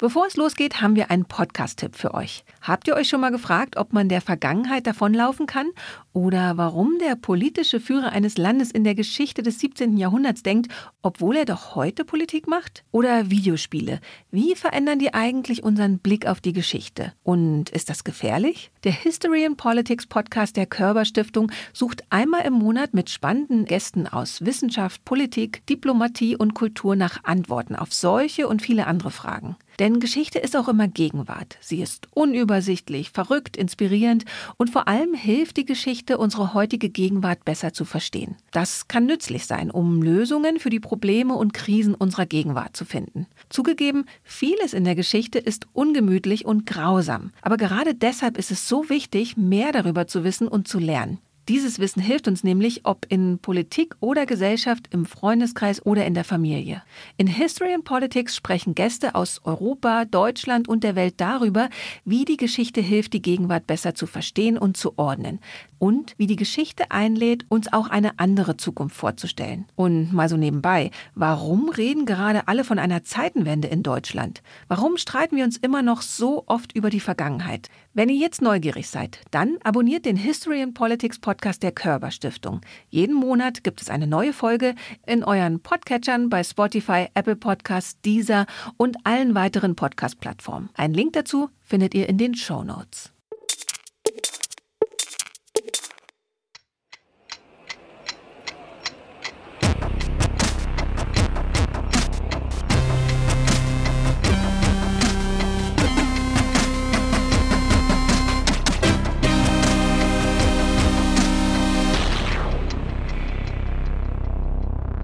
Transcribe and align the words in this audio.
Bevor 0.00 0.26
es 0.26 0.36
losgeht, 0.36 0.80
haben 0.80 0.96
wir 0.96 1.10
einen 1.10 1.26
Podcast-Tipp 1.26 1.94
für 1.94 2.14
euch. 2.14 2.42
Habt 2.62 2.88
ihr 2.88 2.94
euch 2.94 3.06
schon 3.06 3.20
mal 3.20 3.30
gefragt, 3.30 3.76
ob 3.76 3.92
man 3.92 4.08
der 4.08 4.22
Vergangenheit 4.22 4.86
davonlaufen 4.86 5.44
kann 5.44 5.66
oder 6.14 6.56
warum 6.56 6.96
der 6.98 7.16
politische 7.16 7.80
Führer 7.80 8.10
eines 8.10 8.38
Landes 8.38 8.70
in 8.70 8.82
der 8.82 8.94
Geschichte 8.94 9.42
des 9.42 9.58
17. 9.58 9.98
Jahrhunderts 9.98 10.42
denkt, 10.42 10.72
obwohl 11.02 11.36
er 11.36 11.44
doch 11.44 11.74
heute 11.74 12.06
Politik 12.06 12.48
macht? 12.48 12.82
Oder 12.92 13.28
Videospiele. 13.28 14.00
Wie 14.30 14.54
verändern 14.54 15.00
die 15.00 15.12
eigentlich 15.12 15.62
unseren 15.62 15.98
Blick 15.98 16.26
auf 16.26 16.40
die 16.40 16.54
Geschichte? 16.54 17.12
Und 17.22 17.68
ist 17.68 17.90
das 17.90 18.02
gefährlich? 18.02 18.70
Der 18.84 18.92
History 18.92 19.44
and 19.44 19.58
Politics 19.58 20.06
Podcast 20.06 20.56
der 20.56 20.64
Körber 20.64 21.04
Stiftung 21.04 21.52
sucht 21.74 22.04
einmal 22.08 22.46
im 22.46 22.54
Monat 22.54 22.94
mit 22.94 23.10
spannenden 23.10 23.66
Gästen 23.66 24.06
aus 24.06 24.46
Wissenschaft, 24.46 25.04
Politik, 25.04 25.66
Diplomatie 25.66 26.36
und 26.36 26.54
Kultur 26.54 26.96
nach 26.96 27.22
Antworten 27.24 27.76
auf 27.76 27.92
solche 27.92 28.48
und 28.48 28.62
viele 28.62 28.86
andere 28.86 29.10
Fragen. 29.10 29.56
Denn 29.80 29.98
Geschichte 29.98 30.38
ist 30.38 30.56
auch 30.58 30.68
immer 30.68 30.88
Gegenwart. 30.88 31.56
Sie 31.62 31.80
ist 31.80 32.08
unübersichtlich, 32.12 33.10
verrückt, 33.12 33.56
inspirierend 33.56 34.26
und 34.58 34.68
vor 34.68 34.88
allem 34.88 35.14
hilft 35.14 35.56
die 35.56 35.64
Geschichte, 35.64 36.18
unsere 36.18 36.52
heutige 36.52 36.90
Gegenwart 36.90 37.46
besser 37.46 37.72
zu 37.72 37.86
verstehen. 37.86 38.36
Das 38.50 38.88
kann 38.88 39.06
nützlich 39.06 39.46
sein, 39.46 39.70
um 39.70 40.02
Lösungen 40.02 40.58
für 40.58 40.68
die 40.68 40.80
Probleme 40.80 41.34
und 41.34 41.54
Krisen 41.54 41.94
unserer 41.94 42.26
Gegenwart 42.26 42.76
zu 42.76 42.84
finden. 42.84 43.26
Zugegeben, 43.48 44.04
vieles 44.22 44.74
in 44.74 44.84
der 44.84 44.94
Geschichte 44.94 45.38
ist 45.38 45.66
ungemütlich 45.72 46.44
und 46.44 46.66
grausam. 46.66 47.32
Aber 47.40 47.56
gerade 47.56 47.94
deshalb 47.94 48.36
ist 48.36 48.50
es 48.50 48.68
so 48.68 48.90
wichtig, 48.90 49.38
mehr 49.38 49.72
darüber 49.72 50.06
zu 50.06 50.24
wissen 50.24 50.46
und 50.46 50.68
zu 50.68 50.78
lernen. 50.78 51.20
Dieses 51.50 51.80
Wissen 51.80 52.00
hilft 52.00 52.28
uns 52.28 52.44
nämlich, 52.44 52.82
ob 52.84 53.06
in 53.08 53.40
Politik 53.40 53.96
oder 53.98 54.24
Gesellschaft, 54.24 54.86
im 54.92 55.04
Freundeskreis 55.04 55.84
oder 55.84 56.06
in 56.06 56.14
der 56.14 56.22
Familie. 56.22 56.84
In 57.16 57.26
History 57.26 57.74
and 57.74 57.82
Politics 57.82 58.36
sprechen 58.36 58.76
Gäste 58.76 59.16
aus 59.16 59.40
Europa, 59.42 60.04
Deutschland 60.04 60.68
und 60.68 60.84
der 60.84 60.94
Welt 60.94 61.14
darüber, 61.16 61.68
wie 62.04 62.24
die 62.24 62.36
Geschichte 62.36 62.80
hilft, 62.80 63.14
die 63.14 63.22
Gegenwart 63.22 63.66
besser 63.66 63.96
zu 63.96 64.06
verstehen 64.06 64.58
und 64.58 64.76
zu 64.76 64.96
ordnen. 64.96 65.40
Und 65.80 66.12
wie 66.18 66.26
die 66.26 66.36
Geschichte 66.36 66.90
einlädt, 66.90 67.46
uns 67.48 67.72
auch 67.72 67.88
eine 67.88 68.18
andere 68.18 68.58
Zukunft 68.58 68.94
vorzustellen. 68.94 69.64
Und 69.76 70.12
mal 70.12 70.28
so 70.28 70.36
nebenbei, 70.36 70.90
warum 71.14 71.70
reden 71.70 72.04
gerade 72.04 72.48
alle 72.48 72.64
von 72.64 72.78
einer 72.78 73.02
Zeitenwende 73.02 73.66
in 73.66 73.82
Deutschland? 73.82 74.42
Warum 74.68 74.98
streiten 74.98 75.36
wir 75.36 75.44
uns 75.44 75.56
immer 75.56 75.80
noch 75.80 76.02
so 76.02 76.44
oft 76.46 76.76
über 76.76 76.90
die 76.90 77.00
Vergangenheit? 77.00 77.70
Wenn 77.94 78.10
ihr 78.10 78.16
jetzt 78.16 78.42
neugierig 78.42 78.90
seid, 78.90 79.20
dann 79.30 79.56
abonniert 79.64 80.04
den 80.04 80.16
History 80.16 80.60
and 80.60 80.74
Politics 80.74 81.18
Podcast 81.18 81.62
der 81.62 81.72
Körber 81.72 82.10
Stiftung. 82.10 82.60
Jeden 82.90 83.14
Monat 83.14 83.64
gibt 83.64 83.80
es 83.80 83.88
eine 83.88 84.06
neue 84.06 84.34
Folge 84.34 84.74
in 85.06 85.24
euren 85.24 85.60
Podcatchern 85.60 86.28
bei 86.28 86.44
Spotify, 86.44 87.06
Apple 87.14 87.36
Podcasts, 87.36 87.98
Deezer 88.02 88.44
und 88.76 88.98
allen 89.04 89.34
weiteren 89.34 89.76
Podcast-Plattformen. 89.76 90.68
Einen 90.74 90.92
Link 90.92 91.14
dazu 91.14 91.48
findet 91.62 91.94
ihr 91.94 92.06
in 92.06 92.18
den 92.18 92.34
Show 92.34 92.64
Notes. 92.64 93.14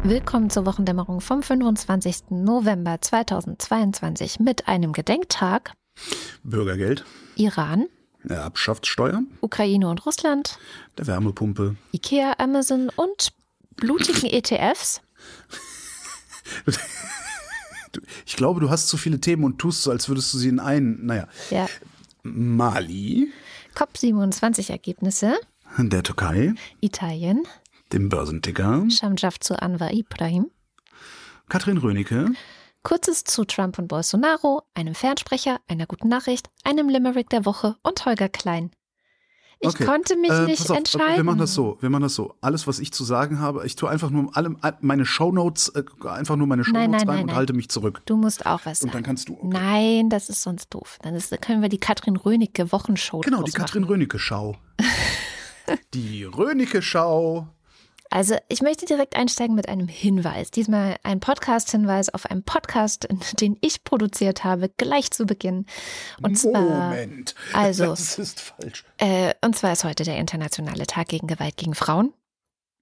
Willkommen 0.09 0.51
zur 0.51 0.65
Wochendämmerung 0.67 1.21
vom 1.21 1.43
25. 1.43 2.31
November 2.31 3.01
2022 3.01 4.39
mit 4.39 4.69
einem 4.69 4.92
Gedenktag. 4.92 5.73
Bürgergeld. 6.45 7.05
Iran. 7.35 7.86
Erbschaftssteuer. 8.29 9.23
Ukraine 9.41 9.89
und 9.89 10.07
Russland. 10.07 10.61
Der 10.97 11.08
Wärmepumpe. 11.08 11.75
Ikea, 11.91 12.35
Amazon 12.39 12.89
und 12.95 13.33
blutigen 13.75 14.30
ETFs. 14.30 15.01
ich 18.27 18.36
glaube, 18.36 18.61
du 18.61 18.70
hast 18.70 18.86
zu 18.86 18.98
viele 18.98 19.19
Themen 19.19 19.42
und 19.42 19.59
tust 19.59 19.83
so, 19.83 19.91
als 19.91 20.09
würdest 20.09 20.33
du 20.33 20.39
sie 20.39 20.51
in 20.51 20.61
einen. 20.61 21.05
Naja. 21.05 21.27
Ja. 21.51 21.67
Mali. 22.23 23.33
COP27 23.75 24.70
Ergebnisse. 24.70 25.35
Der 25.79 26.05
Türkei. 26.05 26.55
Italien 26.80 27.42
dem 27.92 28.08
Börsenticker. 28.08 28.85
Schamjaf 28.91 29.39
zu 29.41 29.61
Anwar 29.61 29.92
Ibrahim. 29.92 30.51
Katrin 31.48 31.79
Rönecke. 31.79 32.30
Kurzes 32.83 33.24
zu 33.24 33.45
Trump 33.45 33.79
und 33.79 33.89
Bolsonaro, 33.89 34.63
einem 34.74 34.95
Fernsprecher, 34.95 35.58
einer 35.67 35.86
guten 35.86 36.08
Nachricht, 36.08 36.51
einem 36.64 36.89
Limerick 36.89 37.29
der 37.30 37.45
Woche 37.45 37.77
und 37.83 38.05
Holger 38.05 38.29
Klein. 38.29 38.70
Ich 39.58 39.70
okay. 39.70 39.86
konnte 39.86 40.17
mich 40.17 40.30
äh, 40.30 40.45
nicht 40.45 40.70
auf, 40.70 40.77
entscheiden. 40.77 41.17
Wir 41.17 41.24
machen 41.24 41.39
das 41.39 41.55
so. 41.55 41.79
Wir 41.80 41.89
machen 41.89 42.02
das 42.02 42.14
so. 42.14 42.35
Alles, 42.42 42.67
was 42.67 42.79
ich 42.79 42.92
zu 42.92 43.05
sagen 43.05 43.41
habe, 43.41 43.64
ich 43.64 43.74
tue 43.74 43.89
einfach 43.89 44.11
nur 44.11 44.36
alle, 44.36 44.55
meine 44.80 45.07
Shownotes, 45.07 45.70
äh, 45.70 45.83
einfach 46.07 46.36
nur 46.36 46.47
meine 46.47 46.63
Shownotes 46.63 46.85
rein 46.85 46.91
nein, 46.91 47.20
und 47.20 47.27
nein. 47.27 47.36
halte 47.36 47.55
mich 47.55 47.70
zurück. 47.70 48.03
Du 48.05 48.17
musst 48.17 48.45
auch 48.45 48.61
was 48.64 48.80
sagen. 48.80 48.91
Und 48.91 48.95
dann 48.95 49.03
kannst 49.03 49.29
du. 49.29 49.35
Okay. 49.35 49.48
Nein, 49.48 50.11
das 50.11 50.29
ist 50.29 50.42
sonst 50.42 50.68
doof. 50.74 50.98
Dann 51.03 51.14
ist, 51.14 51.41
können 51.41 51.63
wir 51.63 51.70
die 51.70 51.80
Katrin 51.80 52.17
Rönecke 52.17 52.70
Wochenshow 52.70 53.20
Genau, 53.20 53.42
die 53.42 53.53
Katrin 53.53 53.85
Rönecke 53.85 54.18
Schau. 54.18 54.57
die 55.95 56.24
Rönecke 56.24 56.83
Schau. 56.83 57.48
Also 58.17 58.35
ich 58.49 58.63
möchte 58.63 58.87
direkt 58.87 59.15
einsteigen 59.15 59.55
mit 59.55 59.69
einem 59.69 59.89
Hinweis. 59.89 60.51
Diesmal 60.51 60.97
ein 61.03 61.21
Podcast-Hinweis 61.21 62.09
auf 62.09 62.25
einen 62.25 62.45
Podcast, 62.45 63.07
den 63.43 63.59
ich 63.61 63.85
produziert 63.85 64.43
habe, 64.43 64.71
gleich 64.71 65.11
zu 65.11 65.27
Beginn. 65.27 65.67
Und 66.23 66.37
zwar, 66.39 66.63
Moment, 66.63 67.35
also, 67.53 67.85
das 67.89 68.19
ist 68.19 68.41
falsch. 68.41 68.87
Äh, 68.97 69.35
und 69.45 69.55
zwar 69.55 69.75
ist 69.75 69.85
heute 69.85 70.05
der 70.05 70.17
Internationale 70.17 70.87
Tag 70.87 71.09
gegen 71.09 71.27
Gewalt 71.27 71.59
gegen 71.59 71.75
Frauen. 71.75 72.15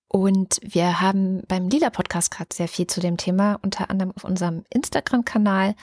Und 0.06 0.60
wir 0.62 1.00
haben 1.00 1.42
beim 1.48 1.68
Lila 1.68 1.90
Podcast 1.90 2.30
gerade 2.30 2.54
sehr 2.54 2.68
viel 2.68 2.86
zu 2.86 3.00
dem 3.00 3.16
Thema, 3.16 3.58
unter 3.62 3.90
anderem 3.90 4.12
auf 4.14 4.22
unserem 4.22 4.62
Instagram-Kanal. 4.70 5.74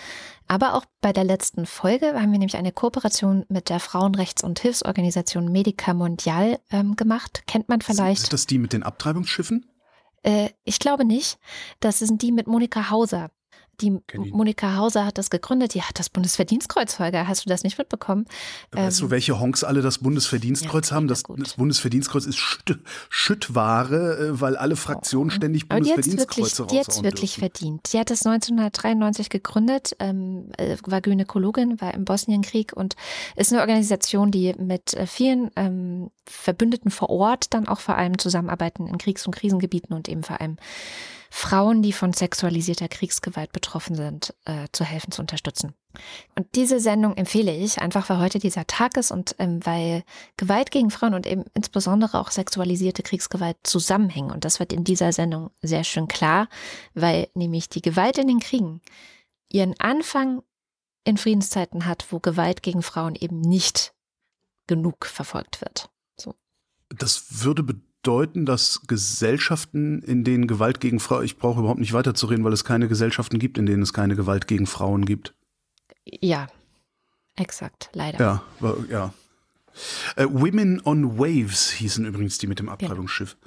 Aber 0.52 0.74
auch 0.74 0.84
bei 1.00 1.14
der 1.14 1.24
letzten 1.24 1.66
Folge 1.66 2.08
haben 2.08 2.34
wir 2.34 2.38
nämlich 2.38 2.58
eine 2.58 2.74
Kooperation 2.74 3.46
mit 3.48 3.70
der 3.70 3.80
Frauenrechts- 3.80 4.44
und 4.44 4.60
Hilfsorganisation 4.60 5.50
Medica 5.50 5.94
Mondial 5.94 6.60
ähm, 6.72 6.98
gemacht. 6.98 7.44
Kennt 7.48 7.70
man 7.70 7.80
vielleicht. 7.80 8.24
Ist 8.24 8.34
das 8.34 8.48
die 8.48 8.58
mit 8.58 8.74
den 8.74 8.84
Abtreibungsschiffen? 8.84 9.66
Äh, 10.24 10.50
ich 10.66 10.80
glaube 10.80 11.06
nicht. 11.06 11.40
Das 11.80 12.00
sind 12.00 12.22
die 12.22 12.34
mit 12.34 12.48
Monika 12.48 12.90
Hauser. 12.90 13.32
Die 13.81 14.00
Monika 14.31 14.75
Hauser 14.75 15.06
hat 15.06 15.18
das 15.18 15.30
gegründet, 15.30 15.74
die 15.74 15.81
hat 15.81 15.97
das 15.97 16.09
Bundesverdienstkreuz, 16.09 17.00
Holger. 17.00 17.28
Hast 17.28 17.46
du 17.46 17.50
das 17.50 17.64
nicht 17.64 17.78
mitbekommen? 17.78 18.25
Weißt 18.72 19.00
ähm, 19.00 19.08
du, 19.08 19.12
welche 19.12 19.40
Honks 19.40 19.64
alle 19.64 19.81
das 19.81 20.00
Bundesverdienstkreuz 20.00 20.90
ja, 20.90 20.96
haben? 20.96 21.08
Das, 21.08 21.24
das, 21.24 21.53
Bundesverdienstkreuz 21.56 22.25
ist 22.25 22.38
Schütt, 22.38 22.80
Schüttware, 23.09 24.18
äh, 24.18 24.41
weil 24.41 24.56
alle 24.56 24.75
Fraktionen 24.75 25.31
oh. 25.31 25.36
ständig 25.36 25.68
Bundesverdienstkreuze 25.68 26.68
Die 26.68 26.80
hat 26.80 26.90
es 26.90 27.03
wirklich 27.03 27.38
verdient. 27.38 27.91
Die 27.91 28.00
hat 28.00 28.09
das 28.09 28.25
1993 28.25 29.30
gegründet, 29.30 29.96
ähm, 30.00 30.52
äh, 30.58 30.78
war 30.86 31.02
Gynäkologin, 31.02 31.81
war 31.81 31.94
im 31.94 32.06
Bosnienkrieg 32.06 32.74
und 32.74 32.96
ist 33.36 33.52
eine 33.52 33.62
Organisation, 33.62 34.31
die 34.31 34.53
mit 34.58 34.94
äh, 34.94 35.08
vielen 35.08 35.50
ähm, 35.56 36.12
Verbündeten 36.25 36.91
vor 36.91 37.09
Ort 37.09 37.53
dann 37.53 37.68
auch 37.68 37.80
vor 37.80 37.96
allem 37.96 38.18
zusammenarbeiten 38.18 38.88
in 38.88 38.97
Kriegs- 38.97 39.25
und 39.25 39.36
Krisengebieten 39.36 39.96
und 39.96 40.08
eben 40.08 40.24
vor 40.24 40.40
allem 40.40 40.58
Frauen, 41.34 41.81
die 41.81 41.94
von 41.94 42.12
sexualisierter 42.12 42.90
Kriegsgewalt 42.90 43.53
betroffen 43.53 43.96
sind, 43.96 44.36
äh, 44.44 44.68
zu 44.74 44.84
helfen, 44.84 45.14
zu 45.14 45.22
unterstützen. 45.22 45.74
Und 46.36 46.56
diese 46.56 46.81
Sendung 46.81 47.16
empfehle 47.16 47.56
ich 47.56 47.80
einfach, 47.80 48.09
weil 48.09 48.19
heute 48.19 48.38
dieser 48.38 48.68
Tag 48.68 48.97
ist 48.97 49.12
und 49.12 49.36
ähm, 49.40 49.66
weil 49.66 50.03
Gewalt 50.36 50.72
gegen 50.72 50.91
Frauen 50.91 51.14
und 51.14 51.25
eben 51.25 51.46
insbesondere 51.53 52.20
auch 52.20 52.31
sexualisierte 52.31 53.02
Kriegsgewalt 53.02 53.56
zusammenhängen. 53.64 54.29
Und 54.29 54.44
das 54.44 54.59
wird 54.59 54.73
in 54.73 54.84
dieser 54.84 55.14
Sendung 55.14 55.52
sehr 55.61 55.85
schön 55.85 56.09
klar, 56.09 56.50
weil 56.96 57.29
nämlich 57.34 57.70
die 57.70 57.82
Gewalt 57.82 58.17
in 58.17 58.28
den 58.28 58.41
Kriegen 58.41 58.82
ihren 59.47 59.79
Anfang 59.79 60.44
in 61.06 61.16
Friedenszeiten 61.16 61.85
hat, 61.85 62.08
wo 62.11 62.20
Gewalt 62.20 62.61
gegen 62.61 62.84
Frauen 62.84 63.16
eben 63.16 63.40
nicht 63.40 63.94
genug 64.67 65.06
verfolgt 65.06 65.61
wird. 65.61 65.90
So. 66.17 66.35
Das 66.90 67.41
würde 67.41 67.64
bedeuten, 67.64 67.91
bedeuten, 68.02 68.46
dass 68.46 68.82
Gesellschaften, 68.88 70.02
in 70.02 70.24
denen 70.24 70.48
Gewalt 70.48 70.80
gegen 70.80 71.00
Frauen, 71.00 71.24
ich 71.24 71.38
brauche 71.38 71.59
überhaupt 71.59 71.80
nicht 71.80 71.94
weiterzureden, 71.94 72.44
weil 72.44 72.53
es 72.53 72.66
keine 72.66 72.88
Gesellschaften 72.88 73.38
gibt, 73.38 73.58
in 73.58 73.66
denen 73.66 73.84
es 73.84 73.94
keine 73.94 74.16
Gewalt 74.16 74.48
gegen 74.48 74.66
Frauen 74.66 75.06
gibt. 75.06 75.36
Ja, 76.06 76.48
exakt, 77.36 77.90
leider. 77.94 78.20
Ja, 78.59 78.76
ja. 78.90 79.14
Äh, 80.16 80.26
Women 80.30 80.82
on 80.84 81.18
Waves 81.18 81.70
hießen 81.72 82.06
übrigens 82.06 82.38
die 82.40 82.48
mit 82.48 82.59
dem 82.59 82.70
Abtreibungsschiff. 82.70 83.38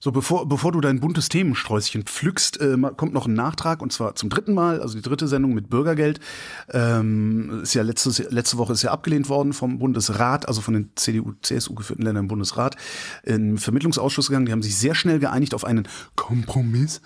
So, 0.00 0.12
bevor, 0.12 0.48
bevor 0.48 0.70
du 0.70 0.80
dein 0.80 1.00
buntes 1.00 1.28
Themensträußchen 1.28 2.04
pflückst, 2.04 2.60
äh, 2.60 2.76
kommt 2.96 3.12
noch 3.12 3.26
ein 3.26 3.34
Nachtrag 3.34 3.82
und 3.82 3.92
zwar 3.92 4.14
zum 4.14 4.30
dritten 4.30 4.54
Mal, 4.54 4.80
also 4.80 4.94
die 4.94 5.02
dritte 5.02 5.26
Sendung 5.26 5.54
mit 5.54 5.68
Bürgergeld. 5.70 6.20
Ähm, 6.70 7.62
ist 7.62 7.74
ja 7.74 7.82
letztes, 7.82 8.18
letzte 8.30 8.58
Woche 8.58 8.74
ist 8.74 8.82
ja 8.82 8.92
abgelehnt 8.92 9.28
worden 9.28 9.52
vom 9.52 9.80
Bundesrat, 9.80 10.46
also 10.46 10.60
von 10.60 10.74
den 10.74 10.90
CDU, 10.94 11.32
CSU 11.42 11.74
geführten 11.74 12.02
Ländern 12.02 12.24
im 12.24 12.28
Bundesrat, 12.28 12.76
in 13.24 13.58
Vermittlungsausschuss 13.58 14.28
gegangen. 14.28 14.46
Die 14.46 14.52
haben 14.52 14.62
sich 14.62 14.76
sehr 14.76 14.94
schnell 14.94 15.18
geeinigt 15.18 15.52
auf 15.52 15.64
einen 15.64 15.88
Kompromiss. 16.14 17.00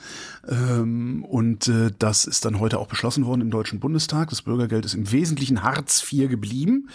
Ähm, 0.49 1.25
und 1.25 1.69
äh, 1.69 1.93
das 1.99 2.25
ist 2.25 2.45
dann 2.45 2.59
heute 2.59 2.79
auch 2.79 2.89
beschlossen 2.89 3.27
worden 3.27 3.41
im 3.41 3.51
Deutschen 3.51 3.81
Bundestag. 3.81 4.31
Das 4.31 4.43
Bürgergeld 4.43 4.85
ist 4.85 4.95
im 4.95 5.11
Wesentlichen 5.13 5.63
Hartz 5.63 6.03
IV 6.13 6.29
geblieben. 6.29 6.89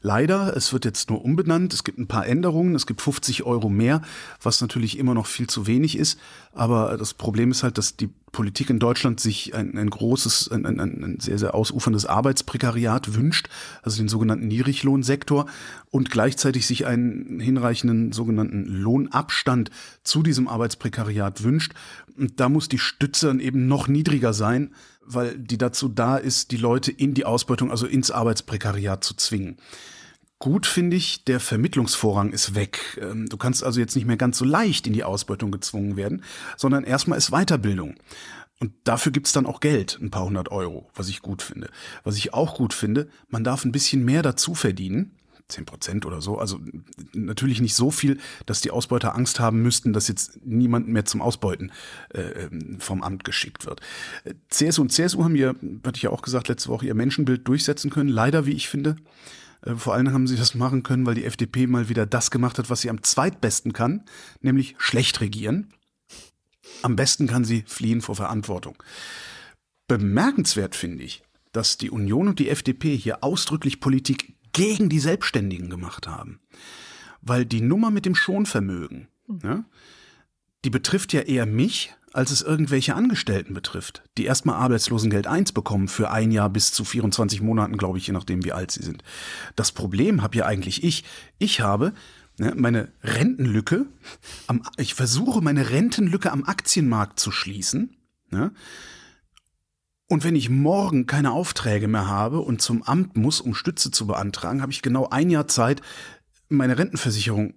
Leider, 0.00 0.56
es 0.56 0.72
wird 0.72 0.84
jetzt 0.84 1.10
nur 1.10 1.24
umbenannt. 1.24 1.74
Es 1.74 1.84
gibt 1.84 1.98
ein 1.98 2.06
paar 2.06 2.26
Änderungen. 2.26 2.74
Es 2.74 2.86
gibt 2.86 3.02
50 3.02 3.44
Euro 3.44 3.68
mehr, 3.68 4.02
was 4.40 4.60
natürlich 4.60 4.98
immer 4.98 5.14
noch 5.14 5.26
viel 5.26 5.46
zu 5.46 5.66
wenig 5.66 5.98
ist. 5.98 6.18
Aber 6.52 6.96
das 6.96 7.12
Problem 7.12 7.50
ist 7.50 7.62
halt, 7.62 7.76
dass 7.76 7.96
die 7.96 8.08
Politik 8.32 8.70
in 8.70 8.78
Deutschland 8.78 9.20
sich 9.20 9.54
ein, 9.54 9.78
ein 9.78 9.88
großes, 9.88 10.50
ein, 10.50 10.66
ein, 10.66 10.80
ein 10.80 11.20
sehr, 11.20 11.38
sehr 11.38 11.54
ausuferndes 11.54 12.06
Arbeitsprekariat 12.06 13.14
wünscht, 13.14 13.48
also 13.82 13.98
den 13.98 14.08
sogenannten 14.08 14.48
Niedriglohnsektor 14.48 15.46
und 15.90 16.10
gleichzeitig 16.10 16.66
sich 16.66 16.86
einen 16.86 17.40
hinreichenden 17.40 18.12
sogenannten 18.12 18.64
Lohnabstand 18.64 19.70
zu 20.02 20.22
diesem 20.22 20.48
Arbeitsprekariat 20.48 21.44
wünscht. 21.44 21.72
Und 22.18 22.40
da 22.40 22.48
muss 22.48 22.68
die 22.68 22.78
Stütze 22.78 23.28
dann 23.28 23.40
eben 23.40 23.68
noch 23.68 23.88
niedriger 23.88 24.32
sein, 24.32 24.74
weil 25.04 25.38
die 25.38 25.58
dazu 25.58 25.88
da 25.88 26.16
ist, 26.16 26.50
die 26.50 26.56
Leute 26.56 26.90
in 26.90 27.14
die 27.14 27.24
Ausbeutung, 27.24 27.70
also 27.70 27.86
ins 27.86 28.10
Arbeitsprekariat 28.10 29.04
zu 29.04 29.14
zwingen. 29.14 29.56
Gut 30.38 30.66
finde 30.66 30.96
ich, 30.96 31.24
der 31.24 31.40
Vermittlungsvorrang 31.40 32.30
ist 32.30 32.54
weg. 32.54 33.00
Ähm, 33.00 33.26
du 33.26 33.36
kannst 33.38 33.64
also 33.64 33.80
jetzt 33.80 33.96
nicht 33.96 34.06
mehr 34.06 34.18
ganz 34.18 34.36
so 34.36 34.44
leicht 34.44 34.86
in 34.86 34.92
die 34.92 35.04
Ausbeutung 35.04 35.50
gezwungen 35.50 35.96
werden, 35.96 36.22
sondern 36.58 36.84
erstmal 36.84 37.16
ist 37.16 37.30
Weiterbildung. 37.30 37.94
Und 38.60 38.72
dafür 38.84 39.12
gibt's 39.12 39.32
dann 39.32 39.46
auch 39.46 39.60
Geld, 39.60 39.98
ein 40.00 40.10
paar 40.10 40.24
hundert 40.24 40.50
Euro, 40.50 40.90
was 40.94 41.08
ich 41.08 41.20
gut 41.22 41.42
finde. 41.42 41.70
Was 42.04 42.16
ich 42.16 42.34
auch 42.34 42.56
gut 42.56 42.74
finde, 42.74 43.08
man 43.28 43.44
darf 43.44 43.64
ein 43.64 43.72
bisschen 43.72 44.04
mehr 44.04 44.22
dazu 44.22 44.54
verdienen. 44.54 45.12
zehn 45.48 45.64
Prozent 45.64 46.04
oder 46.04 46.20
so. 46.20 46.38
Also 46.38 46.60
natürlich 47.14 47.60
nicht 47.60 47.74
so 47.74 47.90
viel, 47.90 48.18
dass 48.46 48.60
die 48.60 48.70
Ausbeuter 48.70 49.14
Angst 49.14 49.40
haben 49.40 49.62
müssten, 49.62 49.92
dass 49.92 50.08
jetzt 50.08 50.40
niemand 50.44 50.88
mehr 50.88 51.04
zum 51.04 51.22
Ausbeuten 51.22 51.70
äh, 52.12 52.20
ähm, 52.20 52.78
vom 52.80 53.02
Amt 53.02 53.24
geschickt 53.24 53.64
wird. 53.64 53.80
CSU 54.48 54.82
und 54.82 54.92
CSU 54.92 55.24
haben 55.24 55.36
ihr, 55.36 55.54
hatte 55.84 55.96
ich 55.96 56.02
ja 56.02 56.10
auch 56.10 56.22
gesagt, 56.22 56.48
letzte 56.48 56.68
Woche 56.68 56.86
ihr 56.86 56.94
Menschenbild 56.94 57.46
durchsetzen 57.48 57.90
können. 57.90 58.08
Leider, 58.10 58.44
wie 58.44 58.52
ich 58.52 58.68
finde. 58.68 58.96
Äh, 59.62 59.74
vor 59.74 59.94
allem 59.94 60.12
haben 60.12 60.26
sie 60.26 60.36
das 60.36 60.54
machen 60.54 60.82
können, 60.82 61.06
weil 61.06 61.14
die 61.14 61.24
FDP 61.24 61.66
mal 61.66 61.88
wieder 61.88 62.06
das 62.06 62.30
gemacht 62.30 62.58
hat, 62.58 62.70
was 62.70 62.80
sie 62.80 62.90
am 62.90 63.02
zweitbesten 63.02 63.72
kann, 63.72 64.04
nämlich 64.40 64.74
schlecht 64.78 65.20
regieren. 65.20 65.72
Am 66.82 66.96
besten 66.96 67.26
kann 67.26 67.44
sie 67.44 67.64
fliehen 67.66 68.00
vor 68.00 68.16
Verantwortung. 68.16 68.82
Bemerkenswert 69.88 70.74
finde 70.74 71.04
ich, 71.04 71.22
dass 71.52 71.78
die 71.78 71.90
Union 71.90 72.28
und 72.28 72.38
die 72.38 72.50
FDP 72.50 72.96
hier 72.96 73.22
ausdrücklich 73.22 73.80
Politik 73.80 74.34
gegen 74.52 74.88
die 74.88 74.98
Selbstständigen 74.98 75.70
gemacht 75.70 76.06
haben. 76.06 76.40
Weil 77.20 77.44
die 77.46 77.60
Nummer 77.60 77.90
mit 77.90 78.04
dem 78.04 78.14
Schonvermögen, 78.14 79.08
ja, 79.42 79.64
die 80.64 80.70
betrifft 80.70 81.12
ja 81.12 81.20
eher 81.20 81.46
mich 81.46 81.94
als 82.16 82.30
es 82.30 82.40
irgendwelche 82.40 82.94
Angestellten 82.94 83.52
betrifft, 83.52 84.02
die 84.16 84.24
erstmal 84.24 84.56
Arbeitslosengeld 84.56 85.26
1 85.26 85.52
bekommen 85.52 85.86
für 85.86 86.10
ein 86.10 86.30
Jahr 86.30 86.48
bis 86.48 86.72
zu 86.72 86.84
24 86.84 87.42
Monaten, 87.42 87.76
glaube 87.76 87.98
ich, 87.98 88.06
je 88.06 88.14
nachdem, 88.14 88.44
wie 88.44 88.52
alt 88.52 88.70
sie 88.70 88.82
sind. 88.82 89.04
Das 89.54 89.70
Problem 89.70 90.22
habe 90.22 90.38
ja 90.38 90.46
eigentlich 90.46 90.82
ich. 90.82 91.04
Ich 91.38 91.60
habe 91.60 91.92
ne, 92.38 92.54
meine 92.56 92.88
Rentenlücke, 93.02 93.86
am, 94.46 94.62
ich 94.78 94.94
versuche 94.94 95.42
meine 95.42 95.70
Rentenlücke 95.70 96.32
am 96.32 96.44
Aktienmarkt 96.44 97.20
zu 97.20 97.30
schließen. 97.30 97.96
Ne? 98.30 98.50
Und 100.08 100.24
wenn 100.24 100.36
ich 100.36 100.48
morgen 100.48 101.06
keine 101.06 101.32
Aufträge 101.32 101.86
mehr 101.86 102.08
habe 102.08 102.40
und 102.40 102.62
zum 102.62 102.82
Amt 102.82 103.16
muss, 103.16 103.42
um 103.42 103.54
Stütze 103.54 103.90
zu 103.90 104.06
beantragen, 104.06 104.62
habe 104.62 104.72
ich 104.72 104.80
genau 104.80 105.08
ein 105.10 105.28
Jahr 105.28 105.48
Zeit, 105.48 105.82
meine 106.48 106.78
Rentenversicherung 106.78 107.54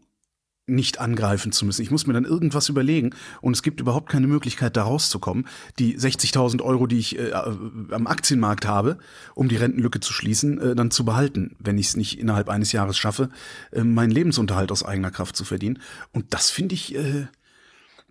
nicht 0.70 1.00
angreifen 1.00 1.52
zu 1.52 1.66
müssen. 1.66 1.82
Ich 1.82 1.92
muss 1.92 2.08
mir 2.08 2.14
dann 2.14 2.26
irgendwas 2.26 2.70
überlegen 2.70 3.12
und 3.42 3.54
es 3.54 3.64
gibt 3.64 3.80
überhaupt 3.80 4.10
keine 4.10 4.28
Möglichkeit, 4.28 4.78
da 4.78 4.84
rauszukommen. 4.84 5.48
Die 5.78 5.98
60.000 5.98 6.62
Euro, 6.62 6.88
die 6.88 7.00
ich 7.00 7.18
äh, 7.18 7.32
am 7.34 8.08
Aktienmarkt 8.08 8.66
habe, 8.66 8.98
um 9.36 9.50
die 9.50 9.58
Rentenlücke 9.58 10.00
zu 10.00 10.14
schließen, 10.14 10.60
äh, 10.60 10.76
dann 10.76 10.92
zu 10.92 11.06
behalten, 11.06 11.56
wenn 11.60 11.78
ich 11.78 11.88
es 11.88 11.98
nicht 11.98 12.20
innerhalb 12.20 12.50
eines 12.50 12.72
Jahres 12.72 12.98
schaffe, 12.98 13.30
äh, 13.72 13.84
meinen 13.84 14.12
Lebensunterhalt 14.12 14.72
aus 14.72 14.84
eigener 14.84 15.12
Kraft 15.12 15.36
zu 15.36 15.46
verdienen. 15.46 15.80
Und 16.12 16.34
das 16.34 16.50
finde 16.50 16.76
ich, 16.76 16.96
äh, 16.96 17.28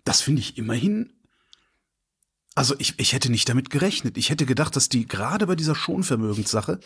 das 0.03 0.21
finde 0.21 0.41
ich 0.41 0.57
immerhin 0.57 1.11
also 2.59 2.75
ich, 2.77 2.95
ich 2.97 3.13
hätte 3.13 3.31
nicht 3.31 3.47
damit 3.47 3.69
gerechnet. 3.69 4.17
Ich 4.17 4.29
hätte 4.29 4.45
gedacht, 4.45 4.75
dass 4.75 4.89
die 4.89 5.07
gerade 5.07 5.47
bei 5.47 5.55
dieser 5.55 5.75
Schonvermögenssache 5.75 6.81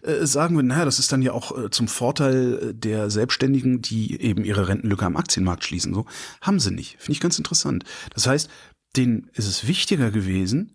äh, 0.00 0.24
sagen 0.24 0.56
wir, 0.56 0.62
naja, 0.62 0.86
das 0.86 0.98
ist 0.98 1.12
dann 1.12 1.20
ja 1.20 1.32
auch 1.32 1.54
äh, 1.64 1.68
zum 1.68 1.86
Vorteil 1.86 2.72
der 2.72 3.10
Selbstständigen, 3.10 3.82
die 3.82 4.18
eben 4.22 4.42
ihre 4.42 4.68
Rentenlücke 4.68 5.04
am 5.04 5.18
Aktienmarkt 5.18 5.64
schließen. 5.64 5.92
So 5.92 6.06
haben 6.40 6.58
sie 6.60 6.70
nicht. 6.70 6.92
Finde 6.92 7.12
ich 7.12 7.20
ganz 7.20 7.36
interessant. 7.36 7.84
Das 8.14 8.26
heißt, 8.26 8.48
denen 8.96 9.28
ist 9.34 9.46
es 9.46 9.66
wichtiger 9.66 10.10
gewesen, 10.10 10.74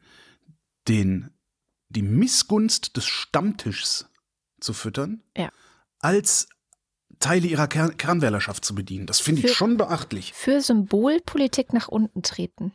den 0.87 1.31
die 1.89 2.03
Missgunst 2.03 2.95
des 2.95 3.07
Stammtischs 3.07 4.05
zu 4.59 4.73
füttern, 4.73 5.23
Ja. 5.35 5.49
als 5.97 6.47
Teile 7.17 7.47
ihrer 7.47 7.67
Kern 7.67 7.97
Kernwählerschaft 7.97 8.63
zu 8.63 8.75
bedienen. 8.75 9.07
Das 9.07 9.19
finde 9.19 9.47
ich 9.47 9.55
schon 9.55 9.77
beachtlich. 9.77 10.31
Für 10.35 10.61
Symbolpolitik 10.61 11.73
nach 11.73 11.87
unten 11.87 12.21
treten. 12.21 12.71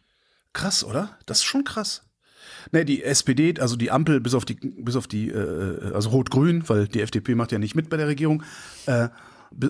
Krass, 0.58 0.82
oder? 0.82 1.16
Das 1.26 1.38
ist 1.38 1.44
schon 1.44 1.62
krass. 1.62 2.02
Ne, 2.72 2.84
die 2.84 3.04
SPD, 3.04 3.54
also 3.60 3.76
die 3.76 3.92
Ampel, 3.92 4.20
bis 4.20 4.34
auf 4.34 4.44
die, 4.44 4.54
bis 4.54 4.96
auf 4.96 5.06
die, 5.06 5.28
äh, 5.28 5.92
also 5.94 6.08
Rot-Grün, 6.08 6.68
weil 6.68 6.88
die 6.88 7.00
FDP 7.00 7.36
macht 7.36 7.52
ja 7.52 7.60
nicht 7.60 7.76
mit 7.76 7.88
bei 7.88 7.96
der 7.96 8.08
Regierung. 8.08 8.42
Äh, 8.86 9.08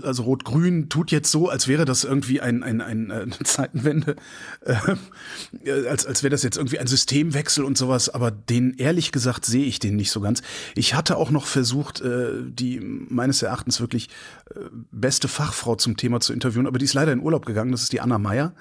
also 0.02 0.22
Rot-Grün 0.22 0.88
tut 0.88 1.10
jetzt 1.10 1.30
so, 1.30 1.50
als 1.50 1.68
wäre 1.68 1.84
das 1.84 2.04
irgendwie 2.04 2.40
ein, 2.40 2.62
ein, 2.62 2.80
ein, 2.80 3.10
äh, 3.10 3.14
eine 3.16 3.38
Zeitenwende, 3.44 4.16
äh, 4.62 5.86
als, 5.86 6.06
als 6.06 6.22
wäre 6.22 6.30
das 6.30 6.42
jetzt 6.42 6.56
irgendwie 6.56 6.78
ein 6.78 6.86
Systemwechsel 6.86 7.64
und 7.64 7.76
sowas, 7.76 8.08
aber 8.08 8.30
den, 8.30 8.72
ehrlich 8.78 9.12
gesagt, 9.12 9.44
sehe 9.44 9.66
ich 9.66 9.80
den 9.80 9.94
nicht 9.94 10.10
so 10.10 10.22
ganz. 10.22 10.40
Ich 10.74 10.94
hatte 10.94 11.18
auch 11.18 11.30
noch 11.30 11.44
versucht, 11.44 12.00
äh, 12.00 12.30
die 12.42 12.80
meines 12.80 13.42
Erachtens 13.42 13.78
wirklich 13.82 14.08
äh, 14.54 14.60
beste 14.90 15.28
Fachfrau 15.28 15.76
zum 15.76 15.98
Thema 15.98 16.20
zu 16.20 16.32
interviewen, 16.32 16.66
aber 16.66 16.78
die 16.78 16.86
ist 16.86 16.94
leider 16.94 17.12
in 17.12 17.20
Urlaub 17.20 17.44
gegangen, 17.44 17.72
das 17.72 17.82
ist 17.82 17.92
die 17.92 18.00
Anna 18.00 18.16
Meyer. 18.16 18.54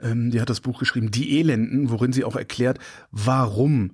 Ähm, 0.00 0.30
die 0.30 0.40
hat 0.40 0.50
das 0.50 0.60
Buch 0.60 0.78
geschrieben, 0.78 1.10
Die 1.10 1.38
Elenden, 1.38 1.90
worin 1.90 2.12
sie 2.12 2.24
auch 2.24 2.36
erklärt, 2.36 2.78
warum 3.10 3.92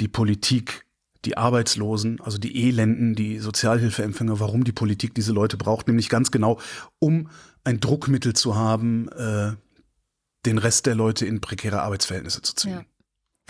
die 0.00 0.08
Politik, 0.08 0.86
die 1.24 1.36
Arbeitslosen, 1.36 2.20
also 2.20 2.38
die 2.38 2.66
Elenden, 2.66 3.14
die 3.14 3.38
Sozialhilfeempfänger, 3.38 4.40
warum 4.40 4.64
die 4.64 4.72
Politik 4.72 5.14
diese 5.14 5.32
Leute 5.32 5.56
braucht, 5.56 5.86
nämlich 5.86 6.08
ganz 6.08 6.30
genau, 6.30 6.58
um 6.98 7.28
ein 7.62 7.80
Druckmittel 7.80 8.32
zu 8.34 8.56
haben, 8.56 9.08
äh, 9.08 9.52
den 10.46 10.58
Rest 10.58 10.86
der 10.86 10.94
Leute 10.94 11.26
in 11.26 11.40
prekäre 11.40 11.82
Arbeitsverhältnisse 11.82 12.40
zu 12.42 12.54
zwingen. 12.54 12.80
Ja. 12.80 12.84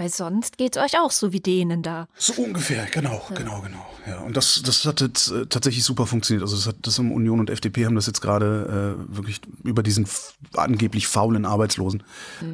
Weil 0.01 0.09
sonst 0.09 0.57
geht's 0.57 0.79
euch 0.79 0.99
auch 0.99 1.11
so 1.11 1.35
wie 1.35 1.41
denen 1.41 1.83
da. 1.83 2.09
So 2.17 2.33
ungefähr, 2.43 2.87
genau, 2.87 3.23
genau, 3.35 3.61
genau. 3.61 3.87
Ja, 4.07 4.21
und 4.21 4.35
das, 4.35 4.63
das 4.65 4.87
hat 4.87 5.03
jetzt 5.03 5.31
äh, 5.31 5.45
tatsächlich 5.45 5.85
super 5.85 6.07
funktioniert. 6.07 6.43
Also 6.43 6.57
das 6.57 6.67
hat 6.69 6.77
das 6.81 6.99
haben 6.99 7.13
Union 7.13 7.39
und 7.39 7.51
FDP 7.51 7.85
haben 7.85 7.97
das 7.97 8.07
jetzt 8.07 8.23
gerade 8.23 8.97
äh, 8.99 9.15
wirklich 9.15 9.43
über 9.63 9.83
diesen 9.83 10.09
angeblich 10.55 11.07
faulen 11.07 11.45
Arbeitslosen 11.45 12.03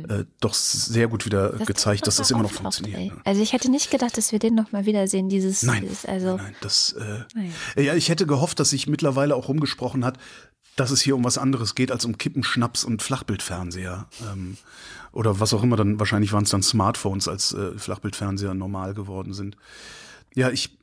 äh, 0.08 0.24
doch 0.40 0.54
sehr 0.54 1.06
gut 1.06 1.24
wieder 1.24 1.50
Das 1.50 1.68
gezeigt, 1.68 2.08
dass 2.08 2.16
das 2.16 2.32
immer 2.32 2.42
noch 2.42 2.50
funktioniert. 2.50 2.98
ey. 2.98 3.06
ne? 3.10 3.20
Also 3.24 3.40
ich 3.40 3.52
hätte 3.52 3.70
nicht 3.70 3.92
gedacht, 3.92 4.16
dass 4.16 4.32
wir 4.32 4.40
den 4.40 4.56
noch 4.56 4.72
mal 4.72 4.84
wiedersehen, 4.84 5.28
dieses, 5.28 5.62
Nein, 5.62 5.82
dieses 5.82 6.04
also 6.04 6.38
nein, 6.38 6.46
nein, 6.46 6.56
das. 6.62 6.94
Äh, 6.94 7.20
Naja. 7.36 7.50
Ja, 7.76 7.94
ich 7.94 8.08
hätte 8.08 8.26
gehofft, 8.26 8.58
dass 8.58 8.70
sich 8.70 8.88
mittlerweile 8.88 9.36
auch 9.36 9.46
rumgesprochen 9.46 10.04
hat, 10.04 10.18
dass 10.74 10.90
es 10.90 11.00
hier 11.00 11.14
um 11.14 11.22
was 11.22 11.38
anderes 11.38 11.76
geht 11.76 11.92
als 11.92 12.04
um 12.04 12.18
Kippen, 12.18 12.42
Schnaps 12.42 12.82
und 12.82 13.02
Flachbildfernseher. 13.02 14.08
Ähm, 14.32 14.56
oder 15.16 15.40
was 15.40 15.52
auch 15.54 15.62
immer 15.62 15.76
dann, 15.76 15.98
wahrscheinlich 15.98 16.32
waren 16.32 16.44
es 16.44 16.50
dann 16.50 16.62
Smartphones, 16.62 17.26
als 17.28 17.52
äh, 17.54 17.78
Flachbildfernseher 17.78 18.54
normal 18.54 18.94
geworden 18.94 19.32
sind. 19.32 19.56
Ja, 20.34 20.50
ich, 20.50 20.76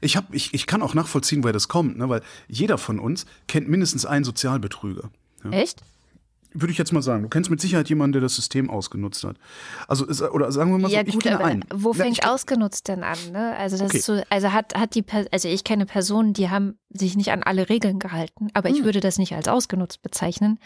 ich, 0.00 0.16
hab, 0.16 0.32
ich, 0.34 0.54
ich 0.54 0.66
kann 0.66 0.82
auch 0.82 0.94
nachvollziehen, 0.94 1.42
woher 1.44 1.52
das 1.52 1.68
kommt, 1.68 1.98
ne? 1.98 2.08
weil 2.08 2.22
jeder 2.48 2.78
von 2.78 2.98
uns 2.98 3.26
kennt 3.46 3.68
mindestens 3.68 4.06
einen 4.06 4.24
Sozialbetrüger. 4.24 5.10
Ja? 5.44 5.50
echt? 5.50 5.82
Würde 6.58 6.72
ich 6.72 6.78
jetzt 6.78 6.90
mal 6.94 7.02
sagen. 7.02 7.22
Du 7.22 7.28
kennst 7.28 7.50
mit 7.50 7.60
Sicherheit 7.60 7.90
jemanden, 7.90 8.12
der 8.12 8.22
das 8.22 8.34
System 8.34 8.70
ausgenutzt 8.70 9.22
hat. 9.24 9.36
Also, 9.88 10.08
es- 10.08 10.22
oder 10.22 10.50
sagen 10.52 10.70
wir 10.70 10.78
mal 10.78 10.90
Ja 10.90 11.00
so, 11.00 11.06
ich 11.08 11.12
gut, 11.12 11.22
kenne 11.24 11.36
aber 11.36 11.44
einen. 11.44 11.64
wo 11.74 11.92
Na, 11.94 12.04
fängt 12.04 12.18
ich- 12.20 12.26
ausgenutzt 12.26 12.88
denn 12.88 13.04
an? 13.04 13.18
Ne? 13.30 13.54
Also 13.58 13.76
das 13.76 13.88
Okay. 13.88 13.98
ist 13.98 14.06
so, 14.06 14.22
also 14.30 14.52
hat 14.52 14.74
hat 14.74 14.94
die, 14.94 15.04
also 15.32 15.48
ich 15.48 15.64
kenne 15.64 15.84
Personen, 15.84 16.32
die 16.32 16.48
haben 16.48 16.78
sich 16.88 17.14
nicht 17.14 17.30
an 17.30 17.42
alle 17.42 17.68
Regeln 17.68 17.98
gehalten, 17.98 18.48
aber 18.54 18.70
Hm. 18.70 18.76
ich 18.76 18.84
würde 18.84 19.00
das 19.00 19.18
nicht 19.18 19.34
als 19.34 19.48
ausgenutzt 19.48 20.00
bezeichnen, 20.00 20.58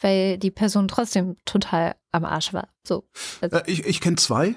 weil 0.00 0.38
die 0.38 0.50
Person 0.50 0.88
trotzdem 0.88 1.36
total 1.44 1.94
am 2.12 2.24
Arsch 2.24 2.52
war. 2.52 2.68
So, 2.84 3.04
also, 3.40 3.56
Äh, 3.56 3.62
Ich, 3.66 3.84
ich 3.86 4.00
kenne 4.00 4.16
zwei. 4.16 4.56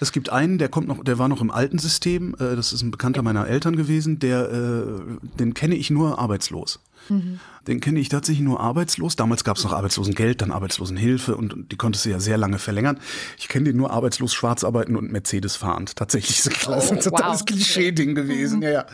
Es 0.00 0.12
gibt 0.12 0.30
einen, 0.30 0.58
der 0.58 0.68
kommt 0.68 0.88
noch, 0.88 1.04
der 1.04 1.18
war 1.18 1.28
noch 1.28 1.40
im 1.40 1.50
alten 1.50 1.78
System. 1.78 2.34
Äh, 2.34 2.56
das 2.56 2.72
ist 2.72 2.82
ein 2.82 2.90
Bekannter 2.90 3.22
meiner 3.22 3.46
Eltern 3.46 3.76
gewesen. 3.76 4.18
Der, 4.18 4.50
äh, 4.50 5.18
den 5.38 5.54
kenne 5.54 5.76
ich 5.76 5.90
nur 5.90 6.18
arbeitslos. 6.18 6.80
Mhm. 7.08 7.38
Den 7.66 7.80
kenne 7.80 8.00
ich 8.00 8.08
tatsächlich 8.08 8.44
nur 8.44 8.60
arbeitslos. 8.60 9.16
Damals 9.16 9.44
gab 9.44 9.58
es 9.58 9.64
noch 9.64 9.72
Arbeitslosengeld, 9.72 10.42
dann 10.42 10.50
Arbeitslosenhilfe 10.50 11.36
und, 11.36 11.52
und 11.54 11.72
die 11.72 11.76
konntest 11.76 12.04
du 12.04 12.10
ja 12.10 12.18
sehr 12.20 12.36
lange 12.36 12.58
verlängern. 12.58 12.98
Ich 13.38 13.48
kenne 13.48 13.66
den 13.66 13.76
nur 13.76 13.90
arbeitslos 13.90 14.32
schwarz 14.32 14.64
arbeiten 14.64 14.96
und 14.96 15.12
Mercedes 15.12 15.56
fahrend. 15.56 15.96
Tatsächlich 15.96 16.42
so 16.42 16.50
oh, 16.66 16.72
ein 16.72 17.00
totales 17.00 17.40
wow. 17.40 17.44
Klischee-Ding 17.46 18.14
gewesen. 18.14 18.56
Mhm. 18.56 18.62
Ja, 18.62 18.70
ja. 18.70 18.86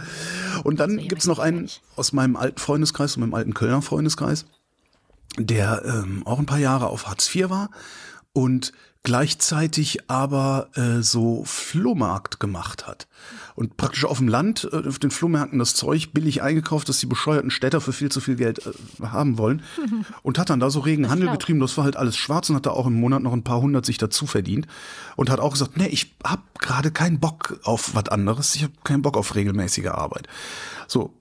Und 0.64 0.80
dann 0.80 0.98
gibt 0.98 1.22
es 1.22 1.26
noch 1.26 1.38
einen 1.38 1.70
aus 1.96 2.12
meinem 2.12 2.36
alten 2.36 2.58
Freundeskreis, 2.58 3.12
aus 3.12 3.16
meinem 3.16 3.34
alten 3.34 3.54
Kölner 3.54 3.82
Freundeskreis, 3.82 4.46
der 5.36 5.82
ähm, 5.84 6.22
auch 6.26 6.38
ein 6.38 6.46
paar 6.46 6.58
Jahre 6.58 6.88
auf 6.88 7.06
Hartz 7.06 7.34
IV 7.34 7.50
war 7.50 7.70
und 8.32 8.72
gleichzeitig 9.06 10.10
aber 10.10 10.68
äh, 10.74 11.00
so 11.00 11.44
Flohmarkt 11.44 12.40
gemacht 12.40 12.88
hat 12.88 13.06
und 13.54 13.76
praktisch 13.76 14.04
auf 14.04 14.18
dem 14.18 14.26
Land 14.26 14.68
äh, 14.72 14.88
auf 14.88 14.98
den 14.98 15.12
Flohmärkten 15.12 15.60
das 15.60 15.76
Zeug 15.76 16.12
billig 16.12 16.42
eingekauft, 16.42 16.88
das 16.88 16.98
die 16.98 17.06
bescheuerten 17.06 17.52
Städter 17.52 17.80
für 17.80 17.92
viel 17.92 18.10
zu 18.10 18.20
viel 18.20 18.34
Geld 18.34 18.66
äh, 18.66 19.06
haben 19.06 19.38
wollen 19.38 19.62
und 20.22 20.40
hat 20.40 20.50
dann 20.50 20.58
da 20.58 20.70
so 20.70 20.80
regen 20.80 21.08
Handel 21.08 21.30
getrieben. 21.30 21.60
Das 21.60 21.76
war 21.76 21.84
halt 21.84 21.96
alles 21.96 22.16
schwarz 22.16 22.50
und 22.50 22.56
hat 22.56 22.66
da 22.66 22.70
auch 22.70 22.88
im 22.88 22.98
Monat 22.98 23.22
noch 23.22 23.32
ein 23.32 23.44
paar 23.44 23.60
hundert 23.60 23.86
sich 23.86 23.96
dazu 23.96 24.26
verdient 24.26 24.66
und 25.14 25.30
hat 25.30 25.38
auch 25.38 25.52
gesagt, 25.52 25.76
nee, 25.76 25.86
ich 25.86 26.16
hab 26.24 26.58
gerade 26.58 26.90
keinen 26.90 27.20
Bock 27.20 27.60
auf 27.62 27.94
was 27.94 28.08
anderes, 28.08 28.56
ich 28.56 28.64
habe 28.64 28.74
keinen 28.82 29.02
Bock 29.02 29.16
auf 29.16 29.36
regelmäßige 29.36 29.86
Arbeit. 29.86 30.26
So, 30.88 31.14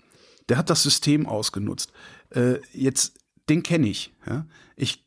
der 0.50 0.57
hat 0.57 0.72
das 0.72 0.81
System 0.81 1.27
ausgenutzt. 1.27 1.91
Äh, 2.31 2.55
jetzt 2.74 3.19
den 3.50 3.64
kenne 3.64 3.88
ich. 3.88 4.14
Ja? 4.28 4.46
Ich 4.75 5.06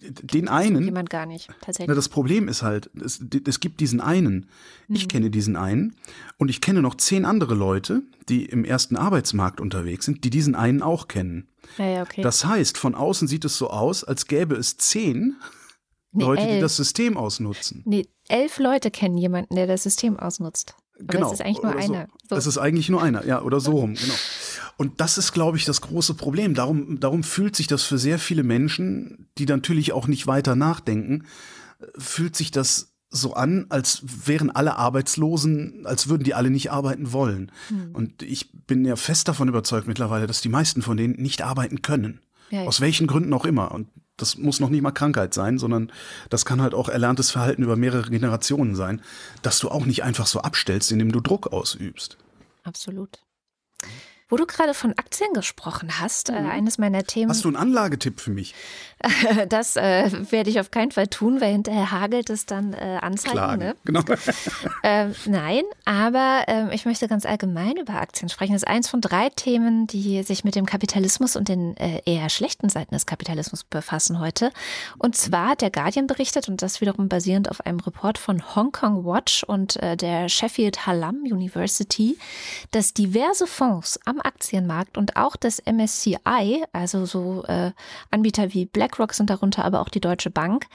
den 0.00 0.48
einen. 0.48 0.84
Jemand 0.84 1.10
gar 1.10 1.26
nicht, 1.26 1.48
tatsächlich. 1.60 1.88
Na, 1.88 1.94
das 1.94 2.08
Problem 2.08 2.48
ist 2.48 2.62
halt, 2.62 2.90
es, 3.04 3.20
es 3.46 3.60
gibt 3.60 3.80
diesen 3.80 4.00
einen. 4.00 4.48
Mhm. 4.86 4.94
Ich 4.94 5.08
kenne 5.08 5.30
diesen 5.30 5.56
einen 5.56 5.96
und 6.38 6.48
ich 6.48 6.60
kenne 6.60 6.82
noch 6.82 6.96
zehn 6.96 7.24
andere 7.24 7.54
Leute, 7.54 8.02
die 8.28 8.44
im 8.44 8.64
ersten 8.64 8.96
Arbeitsmarkt 8.96 9.60
unterwegs 9.60 10.04
sind, 10.04 10.24
die 10.24 10.30
diesen 10.30 10.54
einen 10.54 10.82
auch 10.82 11.08
kennen. 11.08 11.48
Ja, 11.78 11.86
ja, 11.86 12.02
okay. 12.02 12.22
Das 12.22 12.44
heißt, 12.44 12.78
von 12.78 12.94
außen 12.94 13.28
sieht 13.28 13.44
es 13.44 13.56
so 13.56 13.70
aus, 13.70 14.04
als 14.04 14.26
gäbe 14.26 14.54
es 14.54 14.76
zehn 14.76 15.36
nee, 16.12 16.24
Leute, 16.24 16.42
elf. 16.42 16.54
die 16.54 16.60
das 16.60 16.76
System 16.76 17.16
ausnutzen. 17.16 17.82
Nee, 17.84 18.06
elf 18.28 18.58
Leute 18.58 18.90
kennen 18.90 19.18
jemanden, 19.18 19.56
der 19.56 19.66
das 19.66 19.82
System 19.82 20.18
ausnutzt. 20.18 20.74
Aber 20.98 21.06
genau. 21.06 21.26
es 21.28 21.34
ist 21.34 21.42
eigentlich 21.42 21.62
nur 21.62 21.76
einer. 21.76 22.08
So. 22.28 22.36
Es 22.36 22.46
ist 22.46 22.58
eigentlich 22.58 22.88
nur 22.88 23.02
einer, 23.02 23.24
ja, 23.24 23.42
oder 23.42 23.60
so 23.60 23.72
rum, 23.78 23.94
genau. 23.94 24.14
Und 24.78 25.00
das 25.00 25.18
ist, 25.18 25.32
glaube 25.32 25.56
ich, 25.56 25.64
das 25.64 25.80
große 25.80 26.14
Problem. 26.14 26.54
Darum, 26.54 27.00
darum 27.00 27.24
fühlt 27.24 27.56
sich 27.56 27.66
das 27.66 27.82
für 27.82 27.98
sehr 27.98 28.18
viele 28.20 28.44
Menschen, 28.44 29.28
die 29.36 29.44
natürlich 29.44 29.92
auch 29.92 30.06
nicht 30.06 30.28
weiter 30.28 30.54
nachdenken, 30.54 31.24
fühlt 31.98 32.36
sich 32.36 32.52
das 32.52 32.94
so 33.10 33.34
an, 33.34 33.66
als 33.70 34.02
wären 34.04 34.50
alle 34.50 34.76
Arbeitslosen, 34.76 35.84
als 35.84 36.08
würden 36.08 36.22
die 36.22 36.34
alle 36.34 36.50
nicht 36.50 36.70
arbeiten 36.70 37.12
wollen. 37.12 37.50
Hm. 37.68 37.90
Und 37.92 38.22
ich 38.22 38.52
bin 38.52 38.84
ja 38.84 38.94
fest 38.94 39.26
davon 39.26 39.48
überzeugt 39.48 39.88
mittlerweile, 39.88 40.28
dass 40.28 40.42
die 40.42 40.48
meisten 40.48 40.80
von 40.80 40.96
denen 40.96 41.16
nicht 41.16 41.42
arbeiten 41.42 41.82
können. 41.82 42.20
Ja, 42.50 42.62
Aus 42.62 42.80
welchen 42.80 43.08
Gründen 43.08 43.32
auch 43.32 43.44
immer. 43.44 43.72
Und 43.72 43.88
das 44.16 44.38
muss 44.38 44.60
noch 44.60 44.68
nicht 44.68 44.82
mal 44.82 44.92
Krankheit 44.92 45.34
sein, 45.34 45.58
sondern 45.58 45.90
das 46.30 46.44
kann 46.44 46.62
halt 46.62 46.74
auch 46.74 46.88
erlerntes 46.88 47.32
Verhalten 47.32 47.64
über 47.64 47.74
mehrere 47.74 48.10
Generationen 48.10 48.76
sein, 48.76 49.02
dass 49.42 49.58
du 49.58 49.70
auch 49.70 49.86
nicht 49.86 50.04
einfach 50.04 50.28
so 50.28 50.40
abstellst, 50.40 50.92
indem 50.92 51.10
du 51.10 51.20
Druck 51.20 51.52
ausübst. 51.52 52.16
Absolut. 52.62 53.24
Wo 54.30 54.36
du 54.36 54.44
gerade 54.44 54.74
von 54.74 54.92
Aktien 54.98 55.32
gesprochen 55.32 56.00
hast, 56.00 56.28
äh, 56.28 56.40
mhm. 56.40 56.50
eines 56.50 56.76
meiner 56.76 57.02
Themen. 57.04 57.30
Hast 57.30 57.44
du 57.44 57.48
einen 57.48 57.56
Anlagetipp 57.56 58.20
für 58.20 58.30
mich? 58.30 58.54
das 59.48 59.76
äh, 59.76 60.10
werde 60.30 60.50
ich 60.50 60.58
auf 60.58 60.70
keinen 60.70 60.90
Fall 60.90 61.06
tun, 61.06 61.40
weil 61.40 61.52
hinterher 61.52 61.90
hagelt 61.90 62.30
es 62.30 62.46
dann 62.46 62.72
äh, 62.72 62.98
Anzeigen. 63.00 63.36
Klagen. 63.36 63.62
Ne? 63.62 63.76
Genau. 63.84 64.02
ähm, 64.82 65.14
nein, 65.26 65.62
aber 65.84 66.44
ähm, 66.48 66.70
ich 66.72 66.84
möchte 66.84 67.06
ganz 67.06 67.24
allgemein 67.24 67.76
über 67.76 67.94
Aktien 67.94 68.28
sprechen. 68.28 68.52
Das 68.52 68.62
ist 68.62 68.68
eins 68.68 68.88
von 68.88 69.00
drei 69.00 69.28
Themen, 69.30 69.86
die 69.86 70.22
sich 70.22 70.44
mit 70.44 70.54
dem 70.56 70.66
Kapitalismus 70.66 71.36
und 71.36 71.48
den 71.48 71.76
äh, 71.76 72.02
eher 72.04 72.28
schlechten 72.28 72.68
Seiten 72.68 72.94
des 72.94 73.06
Kapitalismus 73.06 73.64
befassen 73.64 74.18
heute. 74.18 74.50
Und 74.98 75.16
zwar 75.16 75.50
hat 75.50 75.62
der 75.62 75.70
Guardian 75.70 76.06
berichtet 76.06 76.48
und 76.48 76.62
das 76.62 76.80
wiederum 76.80 77.08
basierend 77.08 77.50
auf 77.50 77.64
einem 77.64 77.80
Report 77.80 78.18
von 78.18 78.56
Hong 78.56 78.72
Kong 78.72 79.04
Watch 79.04 79.44
und 79.44 79.76
äh, 79.76 79.96
der 79.96 80.28
Sheffield 80.28 80.86
Hallam 80.86 81.22
University, 81.22 82.18
dass 82.72 82.94
diverse 82.94 83.46
Fonds 83.46 84.00
am 84.04 84.20
Aktienmarkt 84.20 84.98
und 84.98 85.16
auch 85.16 85.36
das 85.36 85.62
MSCI, 85.64 86.64
also 86.72 87.06
so 87.06 87.44
äh, 87.44 87.70
Anbieter 88.10 88.52
wie 88.52 88.66
BlackRock 88.88 89.14
sind 89.14 89.30
darunter, 89.30 89.64
aber 89.64 89.80
auch 89.80 89.88
die 89.88 90.00
Deutsche 90.00 90.30
Bank, 90.30 90.66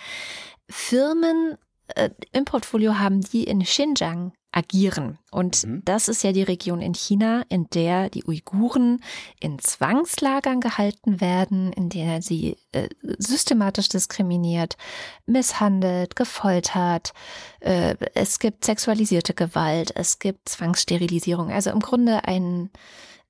Firmen 0.70 1.58
äh, 1.88 2.10
im 2.32 2.46
Portfolio 2.46 3.00
haben, 3.00 3.22
die 3.22 3.44
in 3.44 3.64
Xinjiang 3.64 4.32
agieren. 4.52 5.18
Und 5.32 5.66
mhm. 5.66 5.82
das 5.84 6.08
ist 6.08 6.24
ja 6.24 6.32
die 6.32 6.44
Region 6.44 6.80
in 6.80 6.94
China, 6.94 7.44
in 7.50 7.68
der 7.72 8.10
die 8.10 8.24
Uiguren 8.24 9.04
in 9.40 9.58
Zwangslagern 9.58 10.62
gehalten 10.62 11.20
werden, 11.20 11.74
in 11.74 11.90
der 11.90 12.22
sie 12.22 12.58
äh, 12.72 12.88
systematisch 13.18 13.90
diskriminiert, 13.90 14.78
misshandelt, 15.26 16.16
gefoltert. 16.16 17.14
Äh, 17.62 17.96
es 18.14 18.38
gibt 18.38 18.64
sexualisierte 18.64 19.34
Gewalt, 19.34 19.92
es 19.96 20.20
gibt 20.20 20.48
Zwangssterilisierung. 20.50 21.52
Also 21.52 21.72
im 21.72 21.80
Grunde 21.80 22.26
ein 22.26 22.70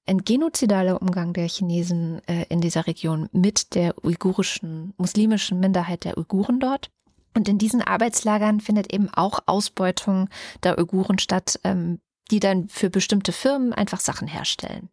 ein 0.05 0.24
genozidaler 0.25 1.01
Umgang 1.01 1.33
der 1.33 1.48
Chinesen 1.48 2.22
äh, 2.27 2.45
in 2.50 2.62
dieser 2.62 2.88
Region 2.88 3.29
mit 3.31 3.75
der 3.75 3.95
uigurischen, 4.03 4.93
muslimischen 4.98 5.60
Minderheit 5.60 6.03
der 6.03 6.17
Uiguren 6.17 6.60
dort. 6.60 6.91
Und 7.36 7.48
in 7.48 7.57
diesen 7.57 7.81
Arbeitslagern 7.81 8.60
findet 8.60 8.93
eben 8.93 9.10
auch 9.10 9.39
Ausbeutung 9.45 10.29
der 10.62 10.77
Uiguren 10.77 11.19
statt, 11.19 11.60
ähm, 11.63 12.00
die 12.31 12.39
dann 12.39 12.67
für 12.69 12.89
bestimmte 12.89 13.31
Firmen 13.31 13.74
einfach 13.74 14.00
Sachen 14.00 14.27
herstellen. 14.27 14.89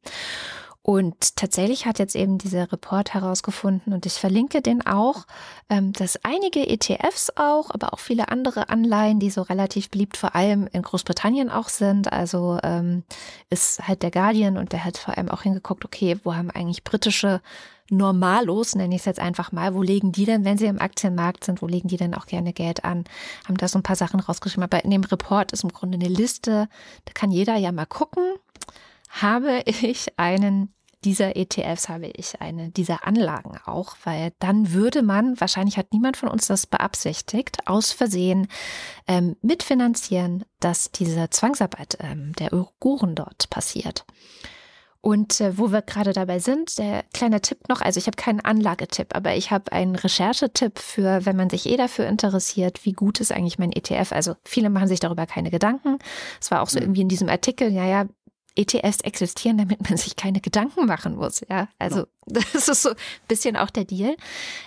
Und 0.83 1.37
tatsächlich 1.37 1.85
hat 1.85 1.99
jetzt 1.99 2.17
eben 2.17 2.39
dieser 2.39 2.73
Report 2.73 3.13
herausgefunden, 3.13 3.93
und 3.93 4.07
ich 4.07 4.15
verlinke 4.15 4.63
den 4.63 4.87
auch, 4.87 5.27
ähm, 5.69 5.93
dass 5.93 6.25
einige 6.25 6.67
ETFs 6.67 7.31
auch, 7.37 7.71
aber 7.71 7.93
auch 7.93 7.99
viele 7.99 8.31
andere 8.31 8.71
Anleihen, 8.71 9.21
die 9.21 9.29
so 9.29 9.43
relativ 9.43 9.91
beliebt 9.91 10.17
vor 10.17 10.35
allem 10.35 10.67
in 10.73 10.81
Großbritannien 10.81 11.51
auch 11.51 11.69
sind, 11.69 12.11
also 12.11 12.59
ähm, 12.63 13.05
ist 13.51 13.87
halt 13.87 14.03
der 14.03 14.11
Guardian 14.11 14.57
und 14.57 14.73
der 14.73 14.85
hat 14.85 14.97
vor 14.97 15.19
allem 15.19 15.29
auch 15.29 15.43
hingeguckt, 15.43 15.85
okay, 15.85 16.19
wo 16.25 16.35
haben 16.35 16.51
eigentlich 16.51 16.83
britische 16.83 17.43
Normalos, 17.91 18.75
nenne 18.75 18.95
ich 18.95 19.01
es 19.01 19.07
jetzt 19.07 19.21
einfach 19.21 19.53
mal, 19.53 19.75
wo 19.75 19.83
legen 19.83 20.13
die 20.13 20.25
denn, 20.25 20.45
wenn 20.45 20.57
sie 20.57 20.67
im 20.67 20.81
Aktienmarkt 20.81 21.45
sind, 21.45 21.61
wo 21.61 21.67
legen 21.67 21.89
die 21.89 21.97
denn 21.97 22.15
auch 22.15 22.27
gerne 22.27 22.53
Geld 22.53 22.85
an? 22.85 23.05
Haben 23.47 23.57
da 23.57 23.67
so 23.67 23.79
ein 23.79 23.83
paar 23.83 23.97
Sachen 23.97 24.21
rausgeschrieben. 24.21 24.63
Aber 24.63 24.85
in 24.85 24.91
dem 24.91 25.03
Report 25.03 25.51
ist 25.51 25.65
im 25.65 25.73
Grunde 25.73 25.97
eine 25.97 26.09
Liste, 26.09 26.69
da 27.05 27.13
kann 27.13 27.33
jeder 27.33 27.57
ja 27.57 27.73
mal 27.73 27.87
gucken 27.87 28.23
habe 29.11 29.63
ich 29.67 30.19
einen 30.19 30.75
dieser 31.05 31.37
ETFs, 31.37 31.89
habe 31.89 32.09
ich 32.09 32.41
eine 32.41 32.71
dieser 32.71 33.07
Anlagen 33.07 33.59
auch, 33.65 33.97
weil 34.05 34.33
dann 34.39 34.73
würde 34.73 35.03
man, 35.03 35.41
wahrscheinlich 35.41 35.79
hat 35.79 35.93
niemand 35.93 36.17
von 36.17 36.29
uns 36.29 36.47
das 36.47 36.67
beabsichtigt, 36.67 37.67
aus 37.67 37.93
Versehen 37.93 38.49
ähm, 39.07 39.37
mitfinanzieren, 39.41 40.45
dass 40.61 40.91
diese 40.91 41.31
Zwangsarbeit 41.31 41.97
ähm, 42.01 42.33
der 42.35 42.53
Uiguren 42.53 43.15
dort 43.15 43.49
passiert. 43.49 44.05
Und 45.03 45.41
äh, 45.41 45.57
wo 45.57 45.73
wir 45.73 45.81
gerade 45.81 46.13
dabei 46.13 46.41
sind, 46.41 46.77
der 46.77 47.05
kleine 47.15 47.41
Tipp 47.41 47.71
noch, 47.71 47.81
also 47.81 47.97
ich 47.97 48.07
habe 48.07 48.17
keinen 48.17 48.41
Anlagetipp, 48.41 49.17
aber 49.17 49.35
ich 49.35 49.51
habe 49.51 49.73
einen 49.73 49.97
Recherchetipp 49.97 50.79
für, 50.79 51.25
wenn 51.25 51.37
man 51.37 51.49
sich 51.49 51.65
eh 51.65 51.79
dafür 51.79 52.07
interessiert, 52.07 52.85
wie 52.85 52.93
gut 52.93 53.19
ist 53.21 53.33
eigentlich 53.33 53.59
mein 53.59 53.73
ETF. 53.73 54.13
Also 54.13 54.35
viele 54.45 54.69
machen 54.69 54.89
sich 54.89 55.01
darüber 55.01 55.25
keine 55.25 55.51
Gedanken. 55.51 55.99
Es 56.39 56.51
war 56.51 56.61
auch 56.61 56.69
so 56.69 56.79
mhm. 56.79 56.85
irgendwie 56.85 57.01
in 57.01 57.09
diesem 57.09 57.31
Artikel, 57.31 57.73
ja, 57.73 57.87
ja, 57.87 58.07
ETFs 58.57 59.01
existieren, 59.01 59.59
damit 59.59 59.89
man 59.89 59.97
sich 59.97 60.17
keine 60.17 60.41
Gedanken 60.41 60.87
machen 60.87 61.17
muss. 61.17 61.43
Ja, 61.49 61.69
also 61.79 62.07
das 62.27 62.69
ist 62.69 62.83
so 62.83 62.91
ein 62.91 62.97
bisschen 63.29 63.57
auch 63.57 63.71
der 63.71 63.85
Deal. 63.85 64.17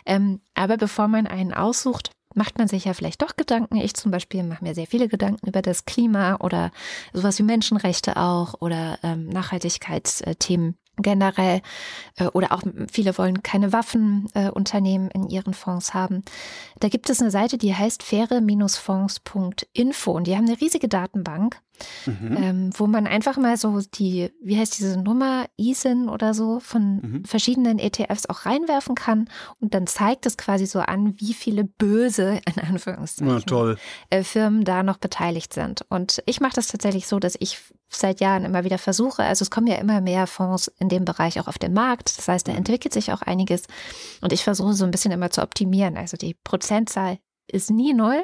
Ähm, 0.05 0.41
aber 0.53 0.77
bevor 0.77 1.07
man 1.07 1.27
einen 1.27 1.53
aussucht, 1.53 2.11
macht 2.35 2.57
man 2.57 2.67
sich 2.67 2.85
ja 2.85 2.93
vielleicht 2.93 3.21
doch 3.21 3.35
Gedanken. 3.35 3.77
Ich 3.77 3.93
zum 3.93 4.11
Beispiel 4.11 4.43
mache 4.43 4.63
mir 4.63 4.75
sehr 4.75 4.87
viele 4.87 5.07
Gedanken 5.07 5.47
über 5.47 5.61
das 5.61 5.85
Klima 5.85 6.37
oder 6.37 6.71
sowas 7.13 7.37
wie 7.39 7.43
Menschenrechte 7.43 8.17
auch 8.17 8.55
oder 8.59 8.99
ähm, 9.03 9.29
Nachhaltigkeitsthemen 9.29 10.77
generell 10.97 11.61
äh, 12.17 12.25
oder 12.25 12.51
auch 12.51 12.61
viele 12.91 13.17
wollen 13.17 13.41
keine 13.41 13.73
Waffenunternehmen 13.73 15.09
äh, 15.09 15.15
in 15.15 15.29
ihren 15.29 15.53
Fonds 15.53 15.93
haben. 15.93 16.23
Da 16.79 16.89
gibt 16.89 17.09
es 17.09 17.21
eine 17.21 17.31
Seite, 17.31 17.57
die 17.57 17.75
heißt 17.75 18.03
faire-fonds.info 18.03 20.11
und 20.11 20.27
die 20.27 20.35
haben 20.35 20.47
eine 20.47 20.61
riesige 20.61 20.87
Datenbank 20.87 21.59
Mhm. 22.05 22.37
Ähm, 22.37 22.69
wo 22.75 22.87
man 22.87 23.07
einfach 23.07 23.37
mal 23.37 23.57
so 23.57 23.79
die, 23.81 24.31
wie 24.41 24.57
heißt 24.57 24.77
diese 24.77 25.01
Nummer, 25.01 25.45
ISIN 25.57 26.07
oder 26.07 26.33
so, 26.33 26.59
von 26.59 26.95
mhm. 26.95 27.25
verschiedenen 27.25 27.79
ETFs 27.79 28.27
auch 28.27 28.45
reinwerfen 28.45 28.95
kann 28.95 29.29
und 29.59 29.73
dann 29.73 29.87
zeigt 29.87 30.25
es 30.25 30.37
quasi 30.37 30.65
so 30.65 30.79
an, 30.79 31.19
wie 31.19 31.33
viele 31.33 31.63
böse, 31.63 32.39
in 32.55 32.61
Anführungszeichen, 32.61 33.77
äh, 34.09 34.23
Firmen 34.23 34.63
da 34.63 34.83
noch 34.83 34.97
beteiligt 34.97 35.53
sind. 35.53 35.85
Und 35.89 36.21
ich 36.25 36.39
mache 36.39 36.55
das 36.55 36.67
tatsächlich 36.67 37.07
so, 37.07 37.19
dass 37.19 37.35
ich 37.39 37.59
seit 37.89 38.21
Jahren 38.21 38.43
immer 38.43 38.63
wieder 38.63 38.77
versuche, 38.77 39.23
also 39.23 39.43
es 39.43 39.51
kommen 39.51 39.67
ja 39.67 39.75
immer 39.75 40.01
mehr 40.01 40.25
Fonds 40.27 40.71
in 40.79 40.89
dem 40.89 41.05
Bereich 41.05 41.39
auch 41.39 41.47
auf 41.47 41.59
den 41.59 41.73
Markt, 41.73 42.17
das 42.17 42.27
heißt, 42.27 42.47
da 42.47 42.51
mhm. 42.51 42.59
entwickelt 42.59 42.93
sich 42.93 43.11
auch 43.11 43.21
einiges 43.21 43.63
und 44.21 44.33
ich 44.33 44.43
versuche 44.43 44.73
so 44.73 44.85
ein 44.85 44.91
bisschen 44.91 45.11
immer 45.11 45.29
zu 45.29 45.41
optimieren, 45.41 45.97
also 45.97 46.17
die 46.17 46.35
Prozentzahl 46.43 47.19
ist 47.47 47.69
nie 47.71 47.93
null. 47.93 48.23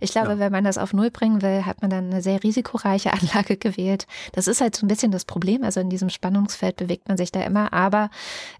Ich 0.00 0.12
glaube, 0.12 0.30
Ja. 0.30 0.38
wenn 0.38 0.52
man 0.52 0.64
das 0.64 0.78
auf 0.78 0.92
null 0.92 1.10
bringen 1.10 1.42
will, 1.42 1.66
hat 1.66 1.82
man 1.82 1.90
dann 1.90 2.10
eine 2.10 2.22
sehr 2.22 2.42
risikoreiche 2.42 3.12
Anlage 3.12 3.56
gewählt. 3.56 4.06
Das 4.32 4.46
ist 4.46 4.60
halt 4.60 4.76
so 4.76 4.84
ein 4.86 4.88
bisschen 4.88 5.12
das 5.12 5.24
Problem. 5.24 5.62
Also 5.64 5.80
in 5.80 5.90
diesem 5.90 6.10
Spannungsfeld 6.10 6.76
bewegt 6.76 7.08
man 7.08 7.16
sich 7.16 7.32
da 7.32 7.42
immer. 7.42 7.72
Aber 7.72 8.10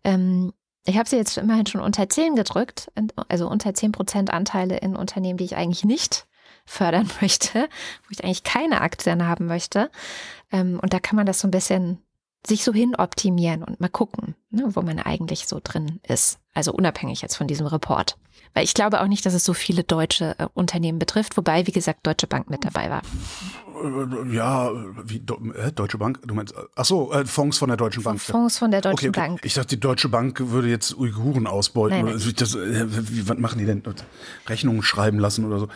ähm, 0.04 0.52
ich 0.84 0.98
habe 0.98 1.08
sie 1.08 1.16
jetzt 1.16 1.38
immerhin 1.38 1.66
schon 1.66 1.80
unter 1.80 2.08
10 2.08 2.34
gedrückt, 2.34 2.90
also 3.28 3.48
unter 3.48 3.72
10 3.72 3.92
Prozent 3.92 4.32
Anteile 4.32 4.78
in 4.78 4.96
Unternehmen, 4.96 5.36
die 5.38 5.44
ich 5.44 5.56
eigentlich 5.56 5.84
nicht 5.84 6.26
fördern 6.66 7.08
möchte, 7.20 7.60
wo 8.04 8.08
ich 8.10 8.24
eigentlich 8.24 8.42
keine 8.44 8.80
Aktien 8.80 9.26
haben 9.26 9.46
möchte. 9.46 9.90
Ähm, 10.50 10.78
und 10.82 10.92
da 10.92 10.98
kann 10.98 11.16
man 11.16 11.26
das 11.26 11.38
so 11.40 11.48
ein 11.48 11.52
bisschen 11.52 11.98
sich 12.44 12.64
so 12.64 12.72
hin 12.72 12.96
optimieren 12.96 13.62
und 13.62 13.80
mal 13.80 13.88
gucken, 13.88 14.34
ne, 14.50 14.64
wo 14.74 14.82
man 14.82 14.98
eigentlich 14.98 15.46
so 15.46 15.60
drin 15.62 16.00
ist. 16.02 16.40
Also 16.54 16.72
unabhängig 16.72 17.22
jetzt 17.22 17.36
von 17.36 17.46
diesem 17.46 17.68
Report. 17.68 18.18
Weil 18.54 18.64
ich 18.64 18.74
glaube 18.74 19.00
auch 19.00 19.06
nicht, 19.06 19.24
dass 19.24 19.34
es 19.34 19.44
so 19.44 19.54
viele 19.54 19.84
deutsche 19.84 20.34
äh, 20.38 20.46
Unternehmen 20.54 20.98
betrifft, 20.98 21.36
wobei, 21.36 21.66
wie 21.66 21.72
gesagt, 21.72 22.06
Deutsche 22.06 22.26
Bank 22.26 22.50
mit 22.50 22.64
dabei 22.64 22.90
war. 22.90 23.02
Äh, 23.82 24.34
Ja, 24.34 24.70
wie 25.04 25.16
äh, 25.16 25.72
Deutsche 25.72 25.98
Bank? 25.98 26.20
Du 26.26 26.34
meinst? 26.34 26.54
Ach 26.76 26.84
so, 26.84 27.12
äh, 27.12 27.24
Fonds 27.24 27.58
von 27.58 27.68
der 27.68 27.76
Deutschen 27.76 28.02
Bank. 28.02 28.20
Fonds 28.20 28.58
von 28.58 28.70
der 28.70 28.80
Deutschen 28.80 28.94
okay, 28.94 29.08
okay. 29.08 29.28
Bank. 29.28 29.40
Ich 29.44 29.54
dachte, 29.54 29.68
die 29.68 29.80
Deutsche 29.80 30.08
Bank 30.08 30.38
würde 30.38 30.68
jetzt 30.68 30.96
Uiguren 30.96 31.46
ausbeuten. 31.46 31.96
Nein, 32.04 32.14
oder 32.14 32.24
nein. 32.24 32.34
Das, 32.36 32.54
äh, 32.54 32.86
wie, 33.10 33.28
was 33.28 33.38
machen 33.38 33.58
die 33.58 33.64
denn? 33.66 33.82
Rechnungen 34.48 34.82
schreiben 34.82 35.18
lassen 35.18 35.44
oder 35.44 35.58
so. 35.58 35.68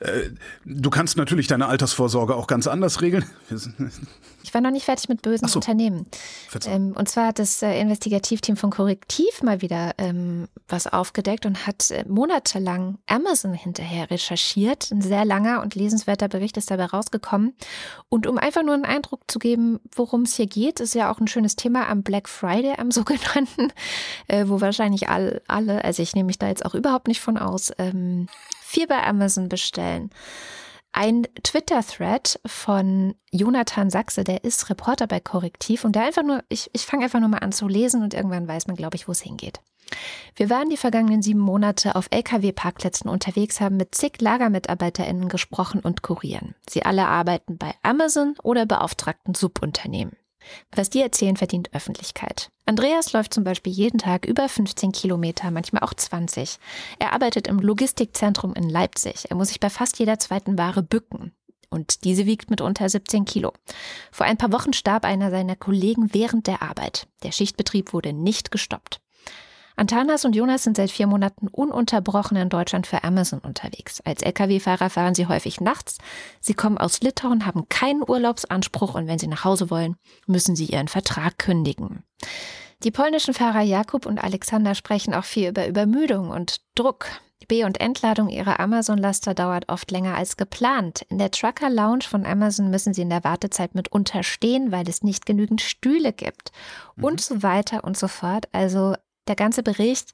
Äh, 0.00 0.30
Du 0.64 0.90
kannst 0.90 1.16
natürlich 1.16 1.46
deine 1.46 1.66
Altersvorsorge 1.66 2.34
auch 2.34 2.46
ganz 2.46 2.66
anders 2.66 3.00
regeln. 3.00 3.24
Ich 4.46 4.54
war 4.54 4.60
noch 4.60 4.70
nicht 4.70 4.84
fertig 4.84 5.08
mit 5.08 5.22
bösen 5.22 5.48
so. 5.48 5.58
Unternehmen. 5.58 6.06
Ähm, 6.66 6.94
und 6.96 7.08
zwar 7.08 7.26
hat 7.26 7.40
das 7.40 7.62
äh, 7.62 7.80
Investigativteam 7.80 8.56
von 8.56 8.70
Korrektiv 8.70 9.42
mal 9.42 9.60
wieder 9.60 9.92
ähm, 9.98 10.46
was 10.68 10.86
aufgedeckt 10.86 11.46
und 11.46 11.66
hat 11.66 11.90
äh, 11.90 12.04
monatelang 12.06 12.98
Amazon 13.08 13.54
hinterher 13.54 14.08
recherchiert. 14.08 14.92
Ein 14.92 15.02
sehr 15.02 15.24
langer 15.24 15.62
und 15.62 15.74
lesenswerter 15.74 16.28
Bericht 16.28 16.56
ist 16.58 16.70
dabei 16.70 16.84
rausgekommen. 16.84 17.56
Und 18.08 18.28
um 18.28 18.38
einfach 18.38 18.62
nur 18.62 18.74
einen 18.74 18.84
Eindruck 18.84 19.22
zu 19.26 19.40
geben, 19.40 19.80
worum 19.92 20.22
es 20.22 20.36
hier 20.36 20.46
geht, 20.46 20.78
ist 20.78 20.94
ja 20.94 21.10
auch 21.10 21.18
ein 21.18 21.26
schönes 21.26 21.56
Thema 21.56 21.88
am 21.88 22.04
Black 22.04 22.28
Friday, 22.28 22.74
am 22.78 22.90
sogenannten, 22.92 23.72
äh, 24.28 24.44
wo 24.46 24.60
wahrscheinlich 24.60 25.08
all, 25.08 25.42
alle, 25.48 25.84
also 25.84 26.04
ich 26.04 26.14
nehme 26.14 26.28
mich 26.28 26.38
da 26.38 26.46
jetzt 26.46 26.64
auch 26.64 26.76
überhaupt 26.76 27.08
nicht 27.08 27.20
von 27.20 27.36
aus, 27.36 27.72
ähm, 27.78 28.28
viel 28.62 28.86
bei 28.86 29.02
Amazon 29.02 29.48
bestellen. 29.48 30.10
Ein 30.98 31.26
Twitter-Thread 31.42 32.40
von 32.46 33.16
Jonathan 33.30 33.90
Sachse, 33.90 34.24
der 34.24 34.44
ist 34.44 34.70
Reporter 34.70 35.06
bei 35.06 35.20
Korrektiv 35.20 35.84
und 35.84 35.94
der 35.94 36.04
einfach 36.04 36.22
nur, 36.22 36.42
ich, 36.48 36.70
ich 36.72 36.86
fange 36.86 37.04
einfach 37.04 37.20
nur 37.20 37.28
mal 37.28 37.40
an 37.40 37.52
zu 37.52 37.68
lesen 37.68 38.02
und 38.02 38.14
irgendwann 38.14 38.48
weiß 38.48 38.66
man, 38.66 38.76
glaube 38.76 38.96
ich, 38.96 39.06
wo 39.06 39.12
es 39.12 39.20
hingeht. 39.20 39.60
Wir 40.36 40.48
waren 40.48 40.70
die 40.70 40.78
vergangenen 40.78 41.20
sieben 41.20 41.40
Monate 41.40 41.96
auf 41.96 42.08
Lkw-Parkplätzen 42.10 43.10
unterwegs, 43.10 43.60
haben 43.60 43.76
mit 43.76 43.94
zig 43.94 44.22
LagermitarbeiterInnen 44.22 45.28
gesprochen 45.28 45.80
und 45.80 46.00
kurieren. 46.00 46.54
Sie 46.66 46.82
alle 46.82 47.06
arbeiten 47.06 47.58
bei 47.58 47.74
Amazon 47.82 48.34
oder 48.42 48.64
beauftragten 48.64 49.34
Subunternehmen. 49.34 50.16
Was 50.74 50.90
die 50.90 51.00
erzählen, 51.00 51.36
verdient 51.36 51.74
Öffentlichkeit. 51.74 52.50
Andreas 52.66 53.12
läuft 53.12 53.32
zum 53.32 53.44
Beispiel 53.44 53.72
jeden 53.72 53.98
Tag 53.98 54.26
über 54.26 54.48
15 54.48 54.92
Kilometer, 54.92 55.50
manchmal 55.50 55.82
auch 55.82 55.94
20. 55.94 56.58
Er 56.98 57.12
arbeitet 57.12 57.46
im 57.46 57.58
Logistikzentrum 57.58 58.54
in 58.54 58.68
Leipzig. 58.68 59.30
Er 59.30 59.36
muss 59.36 59.48
sich 59.48 59.60
bei 59.60 59.70
fast 59.70 59.98
jeder 59.98 60.18
zweiten 60.18 60.58
Ware 60.58 60.82
bücken. 60.82 61.32
Und 61.70 62.04
diese 62.04 62.26
wiegt 62.26 62.50
mitunter 62.50 62.88
17 62.88 63.24
Kilo. 63.24 63.52
Vor 64.12 64.26
ein 64.26 64.36
paar 64.36 64.52
Wochen 64.52 64.72
starb 64.72 65.04
einer 65.04 65.30
seiner 65.30 65.56
Kollegen 65.56 66.14
während 66.14 66.46
der 66.46 66.62
Arbeit. 66.62 67.08
Der 67.22 67.32
Schichtbetrieb 67.32 67.92
wurde 67.92 68.12
nicht 68.12 68.50
gestoppt. 68.50 69.00
Antanas 69.76 70.24
und 70.24 70.34
Jonas 70.34 70.62
sind 70.62 70.76
seit 70.76 70.90
vier 70.90 71.06
Monaten 71.06 71.48
ununterbrochen 71.48 72.36
in 72.36 72.48
Deutschland 72.48 72.86
für 72.86 73.04
Amazon 73.04 73.40
unterwegs. 73.40 74.00
Als 74.04 74.22
Lkw-Fahrer 74.22 74.88
fahren 74.88 75.14
sie 75.14 75.26
häufig 75.26 75.60
nachts. 75.60 75.98
Sie 76.40 76.54
kommen 76.54 76.78
aus 76.78 77.00
Litauen, 77.00 77.44
haben 77.44 77.68
keinen 77.68 78.02
Urlaubsanspruch 78.02 78.94
und 78.94 79.06
wenn 79.06 79.18
sie 79.18 79.26
nach 79.26 79.44
Hause 79.44 79.70
wollen, 79.70 79.96
müssen 80.26 80.56
sie 80.56 80.64
ihren 80.66 80.88
Vertrag 80.88 81.38
kündigen. 81.38 82.02
Die 82.82 82.90
polnischen 82.90 83.34
Fahrer 83.34 83.62
Jakub 83.62 84.06
und 84.06 84.18
Alexander 84.18 84.74
sprechen 84.74 85.14
auch 85.14 85.24
viel 85.24 85.50
über 85.50 85.66
Übermüdung 85.66 86.30
und 86.30 86.60
Druck. 86.74 87.06
Die 87.42 87.46
B- 87.46 87.64
und 87.64 87.80
Entladung 87.80 88.30
ihrer 88.30 88.60
Amazon-Laster 88.60 89.34
dauert 89.34 89.68
oft 89.68 89.90
länger 89.90 90.16
als 90.16 90.38
geplant. 90.38 91.04
In 91.10 91.18
der 91.18 91.30
Trucker 91.30 91.68
Lounge 91.68 92.04
von 92.08 92.24
Amazon 92.24 92.70
müssen 92.70 92.94
sie 92.94 93.02
in 93.02 93.10
der 93.10 93.24
Wartezeit 93.24 93.74
mit 93.74 93.92
unterstehen, 93.92 94.72
weil 94.72 94.88
es 94.88 95.02
nicht 95.02 95.26
genügend 95.26 95.60
Stühle 95.60 96.14
gibt. 96.14 96.50
Und 97.00 97.20
so 97.20 97.42
weiter 97.42 97.84
und 97.84 97.96
so 97.96 98.08
fort. 98.08 98.48
Also 98.52 98.94
der 99.28 99.36
ganze 99.36 99.62
Bericht 99.62 100.12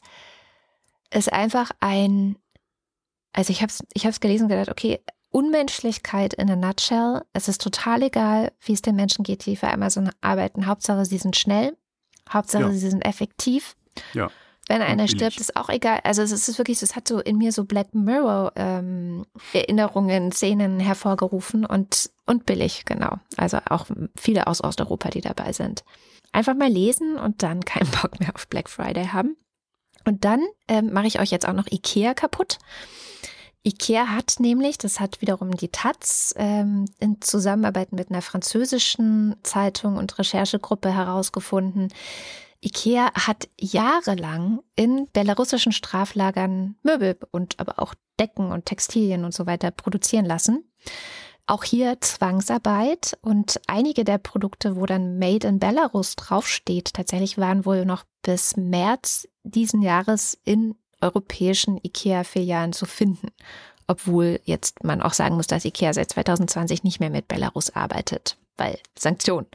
ist 1.12 1.32
einfach 1.32 1.70
ein, 1.80 2.36
also 3.32 3.50
ich 3.50 3.60
habe 3.62 3.70
es 3.70 3.84
ich 3.92 4.06
hab's 4.06 4.20
gelesen 4.20 4.44
und 4.44 4.48
gedacht, 4.50 4.70
okay, 4.70 5.00
Unmenschlichkeit 5.30 6.34
in 6.34 6.50
a 6.50 6.56
nutshell. 6.56 7.22
Es 7.32 7.48
ist 7.48 7.62
total 7.62 8.02
egal, 8.02 8.52
wie 8.60 8.74
es 8.74 8.82
den 8.82 8.96
Menschen 8.96 9.24
geht, 9.24 9.46
die 9.46 9.56
für 9.56 9.68
Amazon 9.68 10.10
arbeiten. 10.20 10.66
Hauptsache, 10.66 11.04
sie 11.06 11.18
sind 11.18 11.36
schnell. 11.36 11.76
Hauptsache, 12.30 12.64
Ja. 12.64 12.70
sie 12.70 12.90
sind 12.90 13.04
effektiv. 13.04 13.74
Ja. 14.12 14.30
Wenn 14.68 14.80
einer 14.80 15.08
stirbt, 15.08 15.40
ist 15.40 15.56
auch 15.56 15.68
egal. 15.70 16.00
Also 16.04 16.22
es 16.22 16.30
ist 16.32 16.56
wirklich, 16.58 16.80
es 16.82 16.94
hat 16.94 17.08
so 17.08 17.18
in 17.18 17.36
mir 17.36 17.50
so 17.50 17.64
Black 17.64 17.94
Mirror 17.94 18.52
ähm, 18.56 19.26
Erinnerungen, 19.52 20.30
Szenen 20.32 20.78
hervorgerufen 20.78 21.66
und, 21.66 22.10
und 22.26 22.46
billig, 22.46 22.84
genau. 22.84 23.16
Also 23.36 23.58
auch 23.68 23.86
viele 24.16 24.46
aus 24.46 24.62
Osteuropa, 24.62 25.08
die 25.08 25.20
dabei 25.20 25.52
sind. 25.52 25.82
Einfach 26.32 26.54
mal 26.54 26.70
lesen 26.70 27.16
und 27.16 27.42
dann 27.42 27.60
keinen 27.64 27.90
Bock 27.90 28.18
mehr 28.20 28.34
auf 28.34 28.48
Black 28.48 28.68
Friday 28.68 29.06
haben. 29.06 29.36
Und 30.04 30.24
dann 30.24 30.40
ähm, 30.66 30.92
mache 30.92 31.06
ich 31.06 31.20
euch 31.20 31.30
jetzt 31.30 31.46
auch 31.46 31.52
noch 31.52 31.70
Ikea 31.70 32.14
kaputt. 32.14 32.58
Ikea 33.64 34.08
hat 34.08 34.40
nämlich, 34.40 34.76
das 34.78 34.98
hat 34.98 35.20
wiederum 35.20 35.52
die 35.52 35.68
Taz 35.68 36.34
ähm, 36.36 36.86
in 36.98 37.20
Zusammenarbeit 37.20 37.92
mit 37.92 38.10
einer 38.10 38.22
französischen 38.22 39.36
Zeitung 39.44 39.96
und 39.96 40.18
Recherchegruppe 40.18 40.92
herausgefunden, 40.92 41.92
Ikea 42.64 43.12
hat 43.14 43.48
jahrelang 43.60 44.62
in 44.76 45.08
belarussischen 45.12 45.72
Straflagern 45.72 46.76
Möbel 46.82 47.18
und 47.32 47.58
aber 47.58 47.80
auch 47.80 47.94
Decken 48.20 48.52
und 48.52 48.66
Textilien 48.66 49.24
und 49.24 49.34
so 49.34 49.46
weiter 49.46 49.72
produzieren 49.72 50.24
lassen. 50.24 50.64
Auch 51.52 51.64
hier 51.64 52.00
Zwangsarbeit 52.00 53.18
und 53.20 53.60
einige 53.66 54.04
der 54.04 54.16
Produkte, 54.16 54.74
wo 54.74 54.86
dann 54.86 55.18
Made 55.18 55.46
in 55.46 55.58
Belarus 55.58 56.16
draufsteht, 56.16 56.94
tatsächlich 56.94 57.36
waren 57.36 57.66
wohl 57.66 57.84
noch 57.84 58.04
bis 58.22 58.56
März 58.56 59.28
diesen 59.42 59.82
Jahres 59.82 60.38
in 60.44 60.76
europäischen 61.02 61.76
IKEA-Filialen 61.76 62.72
zu 62.72 62.86
finden. 62.86 63.28
Obwohl 63.86 64.40
jetzt 64.44 64.82
man 64.82 65.02
auch 65.02 65.12
sagen 65.12 65.36
muss, 65.36 65.46
dass 65.46 65.66
IKEA 65.66 65.92
seit 65.92 66.08
2020 66.12 66.84
nicht 66.84 67.00
mehr 67.00 67.10
mit 67.10 67.28
Belarus 67.28 67.68
arbeitet, 67.68 68.38
weil 68.56 68.78
Sanktionen. 68.98 69.46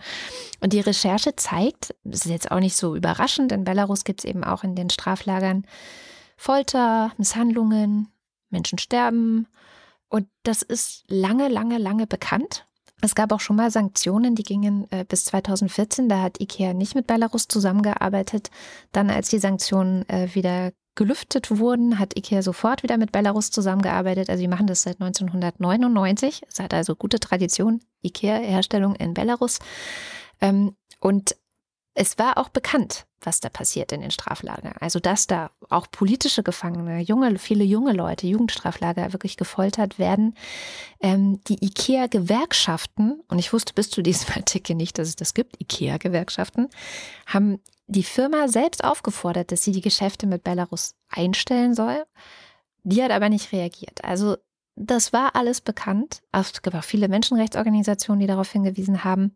Und 0.60 0.74
die 0.74 0.82
Recherche 0.82 1.36
zeigt, 1.36 1.96
das 2.04 2.28
ist 2.28 2.32
jetzt 2.32 2.52
auch 2.52 2.60
nicht 2.60 2.76
so 2.76 2.96
überraschend, 2.96 3.52
in 3.52 3.64
Belarus 3.64 4.04
gibt 4.04 4.20
es 4.20 4.30
eben 4.30 4.44
auch 4.44 4.64
in 4.64 4.76
den 4.76 4.92
Straflagern 4.92 5.66
Folter, 6.36 7.12
Misshandlungen, 7.18 8.10
Menschen 8.52 8.78
sterben. 8.78 9.48
Und 10.10 10.28
das 10.44 10.62
ist 10.62 11.04
lange, 11.08 11.48
lange, 11.50 11.78
lange 11.78 12.08
bekannt. 12.08 12.66
Es 13.02 13.14
gab 13.14 13.32
auch 13.32 13.40
schon 13.40 13.58
mal 13.58 13.70
Sanktionen, 13.70 14.34
die 14.34 14.44
gingen 14.44 14.88
äh, 14.92 15.06
bis 15.08 15.26
2014. 15.26 16.10
Da 16.10 16.22
hat 16.24 16.42
IKEA 16.42 16.74
nicht 16.74 16.96
mit 16.96 17.06
Belarus 17.06 17.48
zusammengearbeitet. 17.48 18.50
Dann, 18.92 19.10
als 19.10 19.30
die 19.30 19.38
Sanktionen 19.40 20.08
äh, 20.10 20.34
wieder 20.34 20.72
gelüftet 20.96 21.60
wurden, 21.60 22.00
hat 22.00 22.18
IKEA 22.18 22.42
sofort 22.42 22.82
wieder 22.82 22.98
mit 22.98 23.12
Belarus 23.12 23.52
zusammengearbeitet. 23.52 24.30
Also 24.30 24.42
die 24.42 24.48
machen 24.48 24.66
das 24.66 24.82
seit 24.82 25.00
1999. 25.00 26.42
Es 26.50 26.60
hat 26.60 26.74
also 26.74 26.96
gute 26.96 27.20
Tradition, 27.20 27.82
IKEA-Herstellung 28.04 28.96
in 28.96 29.14
Belarus. 29.14 29.60
Ähm, 30.42 30.76
und 31.00 31.36
es 32.00 32.20
war 32.20 32.38
auch 32.38 32.50
bekannt, 32.50 33.08
was 33.22 33.40
da 33.40 33.50
passiert 33.50 33.92
in 33.92 34.02
den 34.02 34.12
Straflagern. 34.12 34.76
Also 34.80 35.00
dass 35.00 35.26
da 35.26 35.50
auch 35.68 35.88
politische 35.90 36.44
Gefangene, 36.44 37.00
junge, 37.02 37.40
viele 37.40 37.64
junge 37.64 37.92
Leute, 37.92 38.28
Jugendstraflager 38.28 39.14
wirklich 39.14 39.36
gefoltert 39.36 39.98
werden. 39.98 40.36
Ähm, 41.02 41.42
die 41.48 41.66
IKEA-Gewerkschaften, 41.66 43.24
und 43.28 43.40
ich 43.40 43.52
wusste 43.52 43.74
bis 43.74 43.90
zu 43.90 44.04
diesem 44.04 44.30
Artikel 44.36 44.76
nicht, 44.76 45.00
dass 45.00 45.08
es 45.08 45.16
das 45.16 45.34
gibt, 45.34 45.60
IKEA-Gewerkschaften, 45.60 46.70
haben 47.26 47.60
die 47.88 48.04
Firma 48.04 48.48
selbst 48.48 48.84
aufgefordert, 48.84 49.52
dass 49.52 49.64
sie 49.64 49.72
die 49.72 49.82
Geschäfte 49.82 50.28
mit 50.28 50.44
Belarus 50.44 50.94
einstellen 51.10 51.74
soll. 51.74 52.06
Die 52.84 53.02
hat 53.02 53.10
aber 53.10 53.30
nicht 53.30 53.52
reagiert. 53.54 54.04
Also 54.04 54.38
das 54.76 55.14
war 55.14 55.36
alles 55.36 55.62
bekannt. 55.62 56.22
Es 56.32 56.62
gibt 56.62 56.76
auch 56.76 56.84
viele 56.84 57.08
Menschenrechtsorganisationen, 57.08 58.20
die 58.20 58.28
darauf 58.28 58.52
hingewiesen 58.52 59.04
haben. 59.04 59.36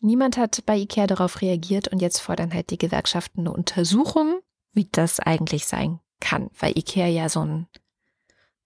Niemand 0.00 0.36
hat 0.36 0.64
bei 0.66 0.76
IKEA 0.76 1.06
darauf 1.06 1.40
reagiert 1.40 1.88
und 1.88 2.00
jetzt 2.00 2.20
fordern 2.20 2.52
halt 2.52 2.70
die 2.70 2.78
Gewerkschaften 2.78 3.40
eine 3.40 3.52
Untersuchung, 3.52 4.40
wie 4.72 4.88
das 4.92 5.20
eigentlich 5.20 5.66
sein 5.66 6.00
kann, 6.20 6.50
weil 6.58 6.76
IKEA 6.76 7.06
ja 7.06 7.28
so 7.28 7.40
ein 7.40 7.66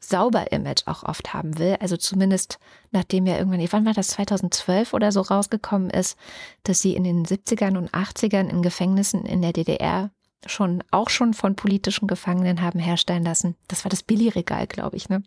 sauber 0.00 0.50
Image 0.50 0.86
auch 0.86 1.02
oft 1.02 1.34
haben 1.34 1.58
will. 1.58 1.76
Also 1.80 1.96
zumindest 1.96 2.58
nachdem 2.90 3.26
ja 3.26 3.36
irgendwann, 3.36 3.66
wann 3.70 3.86
war 3.86 3.92
das 3.92 4.08
2012 4.08 4.94
oder 4.94 5.12
so 5.12 5.20
rausgekommen 5.20 5.90
ist, 5.90 6.16
dass 6.64 6.80
sie 6.80 6.94
in 6.94 7.04
den 7.04 7.24
70ern 7.24 7.76
und 7.76 7.90
80ern 7.90 8.48
in 8.48 8.62
Gefängnissen 8.62 9.24
in 9.26 9.42
der 9.42 9.52
DDR 9.52 10.10
schon 10.46 10.82
auch 10.90 11.10
schon 11.10 11.34
von 11.34 11.54
politischen 11.54 12.08
Gefangenen 12.08 12.62
haben 12.62 12.78
herstellen 12.78 13.24
lassen. 13.24 13.56
Das 13.68 13.84
war 13.84 13.90
das 13.90 14.02
Billigregal, 14.02 14.66
glaube 14.66 14.96
ich, 14.96 15.08
ne? 15.10 15.22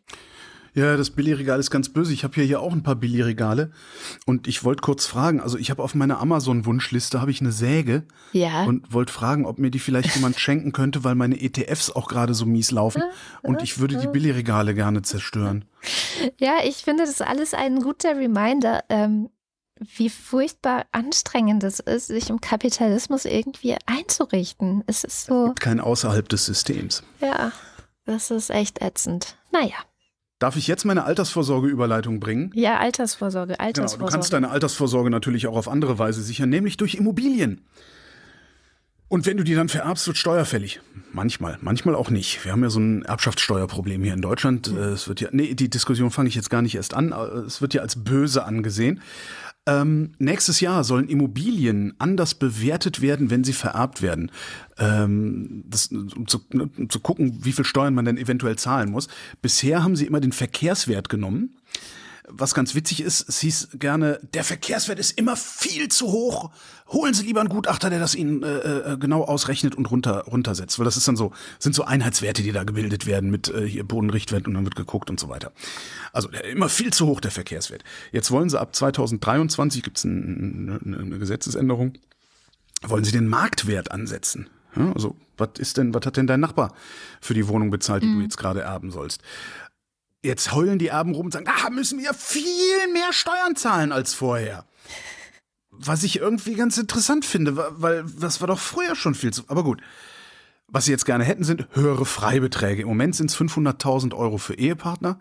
Ja, 0.75 0.97
das 0.97 1.11
Billigregal 1.11 1.59
ist 1.59 1.69
ganz 1.69 1.89
böse. 1.89 2.13
Ich 2.13 2.23
habe 2.23 2.33
hier, 2.35 2.43
hier 2.45 2.59
auch 2.61 2.71
ein 2.73 2.81
paar 2.83 2.95
Billigregale 2.95 3.71
und 4.25 4.47
ich 4.47 4.63
wollte 4.63 4.81
kurz 4.81 5.05
fragen, 5.05 5.39
also 5.39 5.57
ich 5.57 5.69
habe 5.69 5.83
auf 5.83 5.93
meiner 5.93 6.19
Amazon-Wunschliste 6.19 7.21
habe 7.21 7.29
ich 7.31 7.41
eine 7.41 7.51
Säge 7.51 8.03
Ja. 8.31 8.63
und 8.63 8.91
wollte 8.91 9.13
fragen, 9.13 9.45
ob 9.45 9.59
mir 9.59 9.69
die 9.71 9.79
vielleicht 9.79 10.15
jemand 10.15 10.35
schenken 10.39 10.71
könnte, 10.71 11.03
weil 11.03 11.15
meine 11.15 11.39
ETFs 11.39 11.91
auch 11.91 12.07
gerade 12.07 12.33
so 12.33 12.45
mies 12.45 12.71
laufen 12.71 13.03
und 13.43 13.61
ich 13.61 13.79
würde 13.79 13.97
die 13.97 14.07
Billigregale 14.07 14.73
gerne 14.73 15.03
zerstören. 15.03 15.65
Ja, 16.39 16.57
ich 16.63 16.77
finde 16.77 17.03
das 17.05 17.21
alles 17.21 17.53
ein 17.53 17.79
guter 17.81 18.15
Reminder, 18.17 18.83
ähm, 18.89 19.29
wie 19.79 20.09
furchtbar 20.09 20.85
anstrengend 20.91 21.63
es 21.63 21.79
ist, 21.81 22.07
sich 22.07 22.29
im 22.29 22.39
Kapitalismus 22.41 23.25
irgendwie 23.25 23.75
einzurichten. 23.85 24.83
Es 24.87 25.03
ist 25.03 25.25
so, 25.25 25.53
Kein 25.59 25.79
außerhalb 25.79 26.27
des 26.29 26.45
Systems. 26.45 27.03
ja, 27.21 27.51
das 28.05 28.31
ist 28.31 28.49
echt 28.49 28.81
ätzend. 28.81 29.37
Naja, 29.51 29.75
Darf 30.43 30.57
ich 30.57 30.67
jetzt 30.67 30.83
meine 30.83 31.05
Altersvorsorgeüberleitung 31.05 32.19
bringen? 32.19 32.51
ja, 32.53 32.77
Altersvorsorge, 32.77 33.53
Genau, 33.53 33.63
Altersvorsorge. 33.63 34.05
du 34.05 34.11
kannst 34.11 34.33
deine 34.33 34.49
Altersvorsorge 34.49 35.09
natürlich 35.09 35.47
auch 35.47 35.55
auf 35.55 35.69
andere 35.69 35.97
Weise 35.99 36.21
sichern, 36.21 36.49
nämlich 36.49 36.75
durch 36.75 36.95
Immobilien. 36.95 37.61
Und 39.07 39.25
wenn 39.25 39.37
du 39.37 39.43
die 39.45 39.55
dann 39.55 39.69
vererbst, 39.69 40.05
wird 40.05 40.17
steuerfällig. 40.17 40.81
Manchmal, 41.13 41.57
manchmal 41.61 41.95
auch 41.95 42.09
nicht. 42.09 42.43
Wir 42.43 42.51
haben 42.51 42.61
ja 42.61 42.69
so 42.69 42.81
ein 42.81 43.03
Erbschaftssteuerproblem 43.05 44.03
hier 44.03 44.13
in 44.13 44.21
Deutschland. 44.21 44.67
Äh, 44.67 44.89
Es 44.93 45.07
wird 45.07 45.21
ja, 45.21 45.29
nee, 45.31 45.53
die 45.53 45.69
Diskussion 45.69 46.11
fange 46.11 46.27
ich 46.27 46.35
jetzt 46.35 46.49
gar 46.49 46.61
nicht 46.61 46.75
erst 46.75 46.93
an. 46.93 47.13
Es 47.47 47.61
wird 47.61 47.73
ja 47.73 47.81
als 47.81 48.03
böse 48.03 48.43
angesehen. 48.43 48.99
Ähm, 49.65 50.11
nächstes 50.19 50.59
Jahr 50.59 50.83
sollen 50.83 51.07
Immobilien 51.07 51.93
anders 51.97 52.35
bewertet 52.35 53.01
werden, 53.01 53.29
wenn 53.29 53.45
sie 53.45 53.53
vererbt 53.53 54.01
werden. 54.01 54.29
Ähm, 54.77 55.63
das, 55.67 55.87
um, 55.87 56.27
zu, 56.27 56.41
um 56.51 56.89
zu 56.89 56.99
gucken, 56.99 57.45
wie 57.45 57.53
viel 57.53 57.63
Steuern 57.63 57.93
man 57.93 58.03
denn 58.03 58.17
eventuell 58.17 58.57
zahlen 58.57 58.91
muss. 58.91 59.07
Bisher 59.41 59.83
haben 59.83 59.95
sie 59.95 60.05
immer 60.05 60.19
den 60.19 60.33
Verkehrswert 60.33 61.07
genommen. 61.07 61.55
Was 62.27 62.53
ganz 62.53 62.73
witzig 62.73 63.01
ist, 63.01 63.27
es 63.27 63.39
hieß 63.39 63.69
gerne, 63.73 64.19
der 64.33 64.43
Verkehrswert 64.43 64.97
ist 64.97 65.17
immer 65.17 65.35
viel 65.35 65.89
zu 65.89 66.07
hoch. 66.07 66.51
Holen 66.87 67.13
Sie 67.13 67.25
lieber 67.25 67.41
einen 67.41 67.49
Gutachter, 67.49 67.89
der 67.89 67.99
das 67.99 68.15
Ihnen 68.15 68.43
äh, 68.43 68.93
äh, 68.93 68.97
genau 68.97 69.23
ausrechnet 69.23 69.75
und 69.75 69.91
runter, 69.91 70.23
runtersetzt. 70.25 70.79
Weil 70.79 70.85
das 70.85 70.95
ist 70.95 71.07
dann 71.07 71.17
so, 71.17 71.33
sind 71.59 71.75
so 71.75 71.83
Einheitswerte, 71.83 72.41
die 72.41 72.51
da 72.51 72.63
gebildet 72.63 73.05
werden 73.05 73.29
mit 73.29 73.49
äh, 73.49 73.67
hier 73.67 73.83
Bodenrichtwert 73.83 74.47
und 74.47 74.53
dann 74.53 74.63
wird 74.63 74.75
geguckt 74.75 75.09
und 75.09 75.19
so 75.19 75.27
weiter. 75.27 75.51
Also 76.13 76.29
der, 76.29 76.45
immer 76.45 76.69
viel 76.69 76.93
zu 76.93 77.07
hoch, 77.07 77.19
der 77.19 77.31
Verkehrswert. 77.31 77.83
Jetzt 78.11 78.31
wollen 78.31 78.49
sie 78.49 78.59
ab 78.59 78.73
2023, 78.73 79.83
gibt 79.83 79.97
es 79.97 80.05
ein, 80.05 80.79
eine, 80.85 80.99
eine 80.99 81.19
Gesetzesänderung, 81.19 81.93
wollen 82.83 83.03
sie 83.03 83.11
den 83.11 83.27
Marktwert 83.27 83.91
ansetzen. 83.91 84.49
Ja, 84.75 84.91
also, 84.93 85.15
was 85.37 85.49
ist 85.59 85.77
denn, 85.77 85.93
was 85.93 86.05
hat 86.05 86.17
denn 86.17 86.27
dein 86.27 86.39
Nachbar 86.39 86.73
für 87.21 87.33
die 87.33 87.47
Wohnung 87.47 87.69
bezahlt, 87.69 88.03
die 88.03 88.11
du 88.11 88.21
jetzt 88.21 88.37
gerade 88.37 88.61
erben 88.61 88.91
sollst? 88.91 89.21
Jetzt 90.23 90.53
heulen 90.53 90.79
die 90.79 90.87
Erben 90.87 91.13
rum 91.13 91.25
und 91.25 91.33
sagen, 91.33 91.47
ah, 91.47 91.69
müssen 91.69 91.99
wir 91.99 92.13
viel 92.13 92.91
mehr 92.93 93.11
Steuern 93.11 93.57
zahlen 93.57 93.91
als 93.91 94.13
vorher. 94.13 94.65
Was 95.69 96.03
ich 96.03 96.19
irgendwie 96.19 96.55
ganz 96.55 96.77
interessant 96.77 97.25
finde, 97.25 97.57
weil 97.57 98.05
das 98.19 98.39
war 98.39 98.47
doch 98.47 98.59
früher 98.59 98.95
schon 98.95 99.15
viel 99.15 99.33
zu. 99.33 99.43
Aber 99.47 99.63
gut. 99.63 99.81
Was 100.67 100.85
sie 100.85 100.91
jetzt 100.91 101.05
gerne 101.05 101.23
hätten, 101.23 101.43
sind 101.43 101.67
höhere 101.73 102.05
Freibeträge. 102.05 102.81
Im 102.83 102.87
Moment 102.87 103.15
sind 103.15 103.29
es 103.29 103.37
500.000 103.37 104.15
Euro 104.15 104.39
für 104.39 104.55
Ehepartner, 104.55 105.19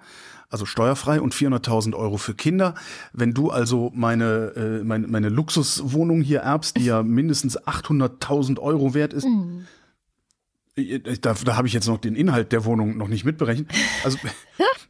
also 0.48 0.64
steuerfrei, 0.64 1.20
und 1.20 1.34
400.000 1.34 1.94
Euro 1.94 2.16
für 2.16 2.34
Kinder. 2.34 2.74
Wenn 3.12 3.34
du 3.34 3.50
also 3.50 3.90
meine, 3.94 4.52
äh, 4.56 4.84
meine, 4.84 5.08
meine 5.08 5.28
Luxuswohnung 5.28 6.22
hier 6.22 6.40
erbst, 6.40 6.76
die 6.78 6.86
ja 6.86 7.02
mindestens 7.02 7.58
800.000 7.58 8.60
Euro 8.60 8.94
wert 8.94 9.12
ist, 9.12 9.24
äh, 9.24 9.28
da, 10.74 11.34
da 11.34 11.56
habe 11.56 11.68
ich 11.68 11.74
jetzt 11.74 11.86
noch 11.86 11.98
den 11.98 12.14
Inhalt 12.14 12.52
der 12.52 12.64
Wohnung 12.64 12.96
noch 12.96 13.08
nicht 13.08 13.24
mitberechnet. 13.24 13.70
Also, 14.04 14.18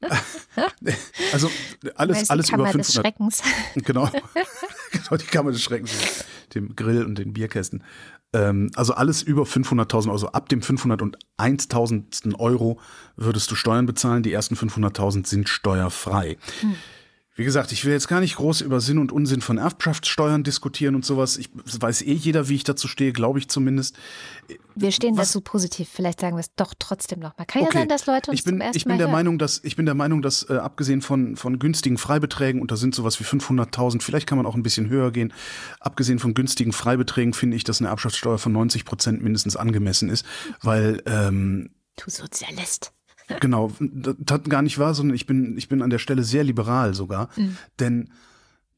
also 1.33 1.51
alles, 1.97 2.19
Weißt, 2.19 2.31
alles 2.31 2.49
über 2.51 2.65
Kammer 2.65 2.79
des 2.79 2.93
500. 2.93 2.93
Schreckens. 2.93 3.43
Genau. 3.85 4.09
genau, 4.93 5.17
die 5.17 5.27
Kammer 5.27 5.51
des 5.51 5.63
Schreckens. 5.63 6.25
Dem 6.55 6.77
Grill 6.77 7.05
und 7.05 7.19
den 7.19 7.33
Bierkästen. 7.33 7.83
Ähm, 8.33 8.71
also 8.75 8.95
alles 8.95 9.23
über 9.23 9.43
500.000 9.43 9.95
Euro. 10.05 10.13
Also 10.13 10.29
ab 10.29 10.49
dem 10.49 10.61
501.000. 10.61 12.39
Euro 12.39 12.79
würdest 13.17 13.51
du 13.51 13.57
Steuern 13.57 13.87
bezahlen. 13.87 14.23
Die 14.23 14.33
ersten 14.33 14.55
500.000 14.55 15.27
sind 15.27 15.49
steuerfrei. 15.49 16.37
Wie 17.35 17.45
gesagt, 17.45 17.73
ich 17.73 17.85
will 17.87 17.93
jetzt 17.93 18.09
gar 18.09 18.21
nicht 18.21 18.37
groß 18.37 18.61
über 18.61 18.81
Sinn 18.81 18.99
und 18.99 19.11
Unsinn 19.11 19.41
von 19.41 19.57
Erbschaftssteuern 19.57 20.45
diskutieren 20.45 20.95
und 20.95 21.05
sowas. 21.07 21.39
Ich 21.39 21.49
weiß 21.55 22.03
eh 22.03 22.13
jeder, 22.13 22.51
wie 22.51 22.57
ich 22.57 22.65
dazu 22.65 22.89
stehe, 22.89 23.13
glaube 23.15 23.39
ich 23.39 23.49
zumindest. 23.49 23.97
Wir 24.75 24.93
stehen 24.93 25.17
Was- 25.17 25.29
dazu 25.29 25.41
positiv. 25.41 25.89
Vielleicht 25.91 26.21
sagen 26.21 26.37
wir 26.37 26.41
es 26.41 26.55
doch 26.55 26.75
trotzdem 26.79 27.21
nochmal. 27.21 27.47
Kann 27.47 27.63
ja 27.63 27.73
sein, 27.73 27.89
dass 27.89 28.05
Leute 28.05 28.31
uns 28.31 28.41
ich 28.41 28.45
bin, 28.45 28.55
zum 28.57 28.61
ersten 28.61 28.77
ich 28.77 28.85
bin 28.85 28.93
Mal 28.93 28.99
der 28.99 29.07
hören. 29.07 29.13
Meinung, 29.13 29.39
dass 29.39 29.61
ich 29.65 29.77
bin 29.77 29.87
der 29.87 29.95
Meinung, 29.95 30.21
dass 30.21 30.49
äh, 30.51 30.55
abgesehen 30.57 31.01
von 31.01 31.37
von 31.37 31.59
günstigen 31.59 31.97
Freibeträgen 31.97 32.61
und 32.61 32.71
da 32.71 32.77
sind 32.77 32.95
sowas 32.95 33.19
wie 33.19 33.25
500.000, 33.25 34.03
vielleicht 34.03 34.27
kann 34.27 34.37
man 34.37 34.47
auch 34.47 34.55
ein 34.55 34.63
bisschen 34.63 34.91
höher 34.91 35.11
gehen. 35.11 35.33
Abgesehen 35.81 36.19
von 36.19 36.35
günstigen 36.35 36.73
Freibeträgen 36.73 37.33
finde 37.33 37.57
ich, 37.57 37.65
dass 37.65 37.81
eine 37.81 37.89
Erbschaftssteuer 37.89 38.37
von 38.39 38.53
90 38.53 38.85
Prozent 38.85 39.23
mindestens 39.23 39.57
angemessen 39.57 40.11
ist, 40.11 40.27
weil 40.61 41.03
ähm, 41.07 41.71
Du 41.97 42.11
Sozialist. 42.11 42.93
Genau 43.41 43.73
das 43.81 44.43
gar 44.45 44.63
nicht 44.63 44.79
wahr, 44.79 44.95
sondern 44.95 45.15
ich 45.15 45.27
bin 45.27 45.57
ich 45.59 45.69
bin 45.69 45.83
an 45.83 45.91
der 45.91 45.99
Stelle 45.99 46.23
sehr 46.25 46.45
liberal 46.45 46.95
sogar, 46.95 47.29
denn 47.81 48.11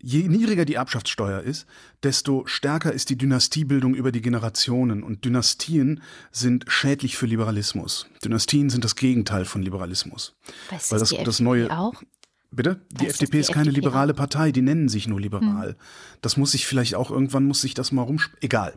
Je 0.07 0.29
niedriger 0.29 0.67
die 0.67 0.75
Erbschaftssteuer 0.75 1.41
ist, 1.41 1.65
desto 2.03 2.45
stärker 2.45 2.93
ist 2.93 3.09
die 3.09 3.17
Dynastiebildung 3.17 3.95
über 3.95 4.13
die 4.13 4.21
Generationen. 4.21 5.03
Und 5.03 5.25
Dynastien 5.25 6.03
sind 6.31 6.67
schädlich 6.69 7.17
für 7.17 7.25
Liberalismus. 7.25 8.07
Dynastien 8.23 8.69
sind 8.69 8.85
das 8.85 8.97
Gegenteil 8.97 9.47
von 9.47 9.63
Liberalismus. 9.63 10.35
Weißt 10.69 10.93
Weil 10.93 10.99
das- 10.99 11.09
die 11.09 11.25
das 11.25 11.41
neue- 11.41 11.71
auch? 11.71 12.03
Bitte? 12.51 12.83
Die 12.91 13.07
Was, 13.07 13.13
FDP 13.15 13.33
die 13.33 13.39
ist 13.39 13.53
keine 13.53 13.71
FDP 13.71 13.81
liberale 13.87 14.13
Partei, 14.13 14.53
die 14.53 14.61
nennen 14.61 14.91
sich 14.91 15.09
nur 15.09 15.19
liberal. 15.23 15.75
Das 16.21 16.37
muss 16.37 16.51
sich 16.53 16.67
vielleicht 16.67 16.97
auch 16.97 17.11
irgendwann 17.11 17.45
muss 17.47 17.63
sich 17.63 17.73
das 17.73 17.91
mal 17.91 18.03
rum. 18.03 18.21
Egal. 18.43 18.75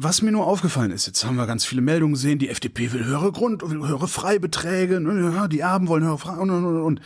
Was 0.00 0.22
mir 0.22 0.30
nur 0.30 0.46
aufgefallen 0.46 0.92
ist, 0.92 1.08
jetzt 1.08 1.24
haben 1.24 1.34
wir 1.34 1.48
ganz 1.48 1.64
viele 1.64 1.80
Meldungen 1.80 2.14
gesehen, 2.14 2.38
die 2.38 2.50
FDP 2.50 2.92
will 2.92 3.04
höhere 3.04 3.32
Grund, 3.32 3.68
will 3.68 3.84
höhere 3.84 4.06
Freibeträge, 4.06 5.00
ne, 5.00 5.48
die 5.50 5.58
Erben 5.58 5.88
wollen 5.88 6.04
höhere 6.04 6.18
Freibeträge 6.18 6.52
und, 6.52 6.64
und, 6.64 6.82
und. 6.82 7.00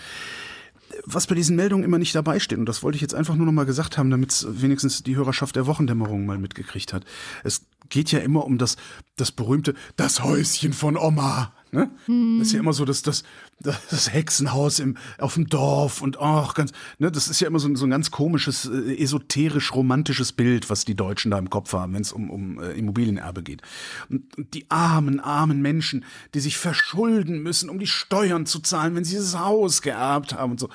Was 1.06 1.26
bei 1.26 1.34
diesen 1.34 1.56
Meldungen 1.56 1.84
immer 1.84 1.96
nicht 1.96 2.14
dabei 2.14 2.38
steht, 2.38 2.58
und 2.58 2.66
das 2.66 2.82
wollte 2.82 2.96
ich 2.96 3.00
jetzt 3.00 3.14
einfach 3.14 3.34
nur 3.34 3.46
noch 3.46 3.52
mal 3.52 3.64
gesagt 3.64 3.96
haben, 3.96 4.10
damit 4.10 4.46
wenigstens 4.46 5.02
die 5.02 5.16
Hörerschaft 5.16 5.56
der 5.56 5.66
Wochendämmerung 5.66 6.26
mal 6.26 6.36
mitgekriegt 6.36 6.92
hat. 6.92 7.06
Es 7.44 7.64
geht 7.88 8.12
ja 8.12 8.18
immer 8.18 8.44
um 8.44 8.58
das, 8.58 8.76
das 9.16 9.32
berühmte, 9.32 9.72
das 9.96 10.22
Häuschen 10.22 10.74
von 10.74 10.98
Oma. 10.98 11.54
Ne? 11.74 11.90
Das 12.38 12.48
ist 12.48 12.52
ja 12.52 12.60
immer 12.60 12.74
so 12.74 12.84
das, 12.84 13.00
das, 13.00 13.22
das 13.60 14.12
Hexenhaus 14.12 14.78
im, 14.78 14.98
auf 15.16 15.34
dem 15.34 15.46
Dorf 15.46 16.02
und 16.02 16.20
ach, 16.20 16.52
ganz, 16.52 16.70
ne, 16.98 17.10
das 17.10 17.28
ist 17.28 17.40
ja 17.40 17.46
immer 17.48 17.58
so, 17.60 17.66
ein- 17.66 17.76
so 17.76 17.86
ein 17.86 17.90
ganz 17.90 18.10
komisches, 18.10 18.66
äh, 18.66 18.94
esoterisch-romantisches 19.02 20.32
Bild, 20.32 20.68
was 20.68 20.84
die 20.84 20.94
Deutschen 20.94 21.30
da 21.30 21.38
im 21.38 21.48
Kopf 21.48 21.72
haben, 21.72 21.94
wenn 21.94 22.02
es 22.02 22.12
um, 22.12 22.28
um 22.28 22.60
äh, 22.60 22.72
Immobilienerbe 22.72 23.42
geht. 23.42 23.62
Und, 24.10 24.36
und 24.36 24.52
die 24.52 24.70
armen, 24.70 25.18
armen 25.18 25.62
Menschen, 25.62 26.04
die 26.34 26.40
sich 26.40 26.58
verschulden 26.58 27.42
müssen, 27.42 27.70
um 27.70 27.78
die 27.78 27.86
Steuern 27.86 28.44
zu 28.44 28.60
zahlen, 28.60 28.94
wenn 28.94 29.04
sie 29.04 29.16
das 29.16 29.38
Haus 29.38 29.80
geerbt 29.80 30.34
haben 30.34 30.52
und 30.52 30.60
so. 30.60 30.68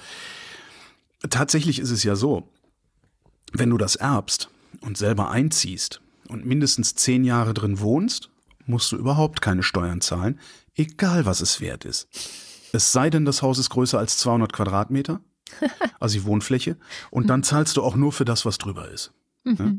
Tatsächlich 1.29 1.77
ist 1.77 1.91
es 1.91 2.03
ja 2.03 2.15
so, 2.15 2.47
wenn 3.53 3.69
du 3.69 3.77
das 3.77 3.95
erbst 3.95 4.49
und 4.81 4.97
selber 4.97 5.29
einziehst 5.29 6.01
und 6.27 6.43
mindestens 6.45 6.95
zehn 6.95 7.23
Jahre 7.23 7.53
drin 7.53 7.79
wohnst, 7.79 8.29
musst 8.65 8.91
du 8.91 8.97
überhaupt 8.97 9.41
keine 9.41 9.62
Steuern 9.63 10.01
zahlen, 10.01 10.39
egal 10.78 11.26
was 11.26 11.42
es 11.42 11.60
wert 11.60 11.86
ist. 11.86 12.08
Es 12.72 12.92
sei 12.92 13.10
denn, 13.10 13.26
das 13.26 13.42
Haus 13.42 13.60
ist 13.60 13.70
größer 13.70 14.00
als 14.00 14.18
200 14.20 14.54
Quadratmeter, 14.54 15.22
also 16.00 16.20
die 16.20 16.26
Wohnfläche, 16.26 16.78
und 17.12 17.28
dann 17.28 17.44
zahlst 17.44 17.78
du 17.78 17.84
auch 17.84 17.96
nur 17.96 18.12
für 18.12 18.26
das, 18.26 18.46
was 18.46 18.58
drüber 18.58 18.90
ist. 18.90 19.13
Ja? 19.46 19.74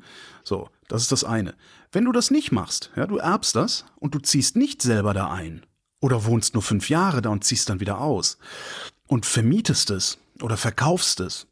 So, 0.45 0.71
das 0.89 1.03
ist 1.03 1.13
das 1.13 1.25
eine. 1.25 1.55
Wenn 1.93 2.05
du 2.05 2.13
das 2.13 2.31
nicht 2.31 2.53
machst, 2.53 2.91
ja, 2.97 3.07
du 3.07 3.19
erbst 3.19 3.55
das 3.55 3.85
und 3.97 4.15
du 4.15 4.19
ziehst 4.19 4.57
nicht 4.57 4.83
selber 4.83 5.15
da 5.15 5.31
ein 5.31 5.65
oder 6.01 6.25
wohnst 6.25 6.55
nur 6.55 6.63
fünf 6.63 6.89
Jahre 6.89 7.23
da 7.23 7.31
und 7.31 7.45
ziehst 7.45 7.69
dann 7.69 7.81
wieder 7.81 8.01
aus 8.01 8.39
und 9.07 9.27
vermietest 9.27 9.91
es 9.91 10.19
oder 10.41 10.57
verkaufst 10.57 11.21
es, 11.21 11.47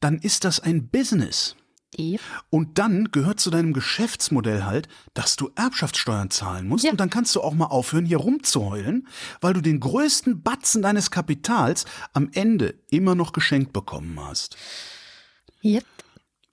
dann 0.00 0.18
ist 0.18 0.44
das 0.44 0.60
ein 0.60 0.88
Business. 0.88 1.56
Yep. 1.98 2.20
Und 2.50 2.78
dann 2.78 3.10
gehört 3.12 3.40
zu 3.40 3.50
deinem 3.50 3.72
Geschäftsmodell 3.72 4.64
halt, 4.64 4.88
dass 5.14 5.36
du 5.36 5.50
Erbschaftssteuern 5.54 6.30
zahlen 6.30 6.66
musst. 6.68 6.84
Ja. 6.84 6.90
Und 6.90 7.00
dann 7.00 7.10
kannst 7.10 7.34
du 7.36 7.40
auch 7.40 7.54
mal 7.54 7.66
aufhören, 7.66 8.04
hier 8.06 8.18
rumzuheulen, 8.18 9.08
weil 9.40 9.54
du 9.54 9.60
den 9.60 9.80
größten 9.80 10.42
Batzen 10.42 10.82
deines 10.82 11.10
Kapitals 11.10 11.84
am 12.12 12.30
Ende 12.32 12.74
immer 12.90 13.14
noch 13.14 13.32
geschenkt 13.32 13.72
bekommen 13.72 14.18
hast. 14.20 14.56
Yep. 15.62 15.84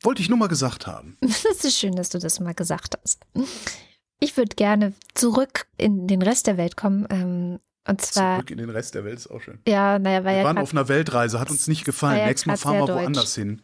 Wollte 0.03 0.21
ich 0.21 0.29
nur 0.29 0.37
mal 0.37 0.47
gesagt 0.47 0.87
haben. 0.87 1.17
Das 1.21 1.43
ist 1.63 1.77
schön, 1.77 1.95
dass 1.95 2.09
du 2.09 2.17
das 2.19 2.39
mal 2.39 2.53
gesagt 2.53 2.97
hast. 3.03 3.19
Ich 4.19 4.37
würde 4.37 4.55
gerne 4.55 4.93
zurück 5.13 5.65
in 5.77 6.07
den 6.07 6.21
Rest 6.21 6.47
der 6.47 6.57
Welt 6.57 6.77
kommen. 6.77 7.07
Ähm, 7.09 7.59
und 7.87 8.01
zwar, 8.01 8.37
Zurück 8.37 8.51
in 8.51 8.57
den 8.59 8.69
Rest 8.69 8.93
der 8.95 9.03
Welt 9.05 9.17
ist 9.17 9.27
auch 9.27 9.41
schön. 9.41 9.59
ja, 9.67 9.97
naja, 9.99 10.23
war 10.23 10.31
Wir 10.31 10.37
ja 10.39 10.43
waren 10.43 10.57
auf 10.59 10.71
einer 10.71 10.87
Weltreise, 10.87 11.39
hat 11.39 11.49
uns 11.49 11.67
nicht 11.67 11.83
gefallen. 11.83 12.19
ja 12.19 12.27
Nächstes 12.27 12.45
Mal 12.45 12.57
fahren 12.57 12.87
wir 12.87 12.93
woanders 12.93 13.33
hin. 13.35 13.61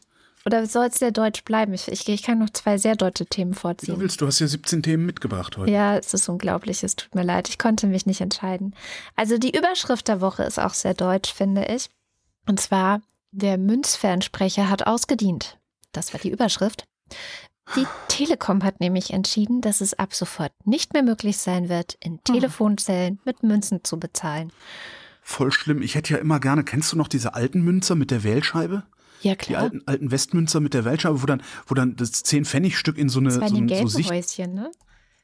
Oder 0.47 0.65
soll 0.65 0.85
es 0.85 0.99
der 0.99 1.11
Deutsch 1.11 1.43
bleiben? 1.43 1.73
Ich, 1.73 1.89
ich, 1.89 2.07
ich 2.07 2.23
kann 2.23 2.39
noch 2.39 2.49
zwei 2.51 2.77
sehr 2.77 2.95
deutsche 2.95 3.25
Themen 3.25 3.51
Wie 3.51 3.59
vorziehen. 3.59 3.95
du 3.95 3.99
willst, 3.99 4.21
du 4.21 4.27
hast 4.27 4.39
ja 4.39 4.47
17 4.47 4.81
Themen 4.81 5.05
mitgebracht 5.05 5.57
heute. 5.57 5.69
Ja, 5.69 5.97
es 5.97 6.13
ist 6.13 6.29
unglaublich. 6.29 6.85
Es 6.85 6.95
tut 6.95 7.13
mir 7.15 7.23
leid. 7.23 7.49
Ich 7.49 7.57
konnte 7.59 7.85
mich 7.85 8.05
nicht 8.05 8.21
entscheiden. 8.21 8.73
Also 9.17 9.37
die 9.37 9.53
Überschrift 9.53 10.07
der 10.07 10.21
Woche 10.21 10.43
ist 10.43 10.57
auch 10.57 10.73
sehr 10.73 10.93
deutsch, 10.93 11.33
finde 11.33 11.65
ich. 11.65 11.89
Und 12.47 12.61
zwar, 12.61 13.01
der 13.31 13.57
Münzfernsprecher 13.57 14.69
hat 14.69 14.87
ausgedient. 14.87 15.57
Das 15.91 16.13
war 16.13 16.21
die 16.21 16.31
Überschrift. 16.31 16.85
Die 17.75 17.85
Telekom 18.07 18.63
hat 18.63 18.79
nämlich 18.79 19.11
entschieden, 19.11 19.59
dass 19.59 19.81
es 19.81 19.95
ab 19.95 20.15
sofort 20.15 20.53
nicht 20.63 20.93
mehr 20.93 21.03
möglich 21.03 21.39
sein 21.39 21.67
wird, 21.67 21.97
in 21.99 22.23
Telefonzellen 22.23 23.19
mit 23.25 23.43
Münzen 23.43 23.83
zu 23.83 23.99
bezahlen. 23.99 24.53
Voll 25.21 25.51
schlimm. 25.51 25.81
Ich 25.81 25.95
hätte 25.95 26.13
ja 26.13 26.19
immer 26.19 26.39
gerne, 26.39 26.63
kennst 26.63 26.93
du 26.93 26.95
noch 26.95 27.09
diese 27.09 27.33
alten 27.33 27.63
Münzer 27.63 27.95
mit 27.95 28.11
der 28.11 28.23
Wählscheibe? 28.23 28.83
Ja, 29.21 29.33
Die 29.33 29.37
klar. 29.37 29.63
alten, 29.63 29.81
alten 29.85 30.11
Westmünzer 30.11 30.59
mit 30.59 30.73
der 30.73 30.85
Wählscheibe, 30.85 31.21
wo 31.21 31.25
dann, 31.25 31.41
wo 31.65 31.75
dann 31.75 31.95
das 31.95 32.23
10-Pfennig-Stück 32.25 32.97
in 32.97 33.09
so 33.09 33.19
eine 33.19 33.29
das 33.29 33.39
war 33.41 33.49
so, 33.49 33.55
die 33.55 33.73
ein- 33.73 33.87
so 33.87 33.87
Sicht. 33.87 34.11
Häuschen, 34.11 34.53
ne? 34.53 34.71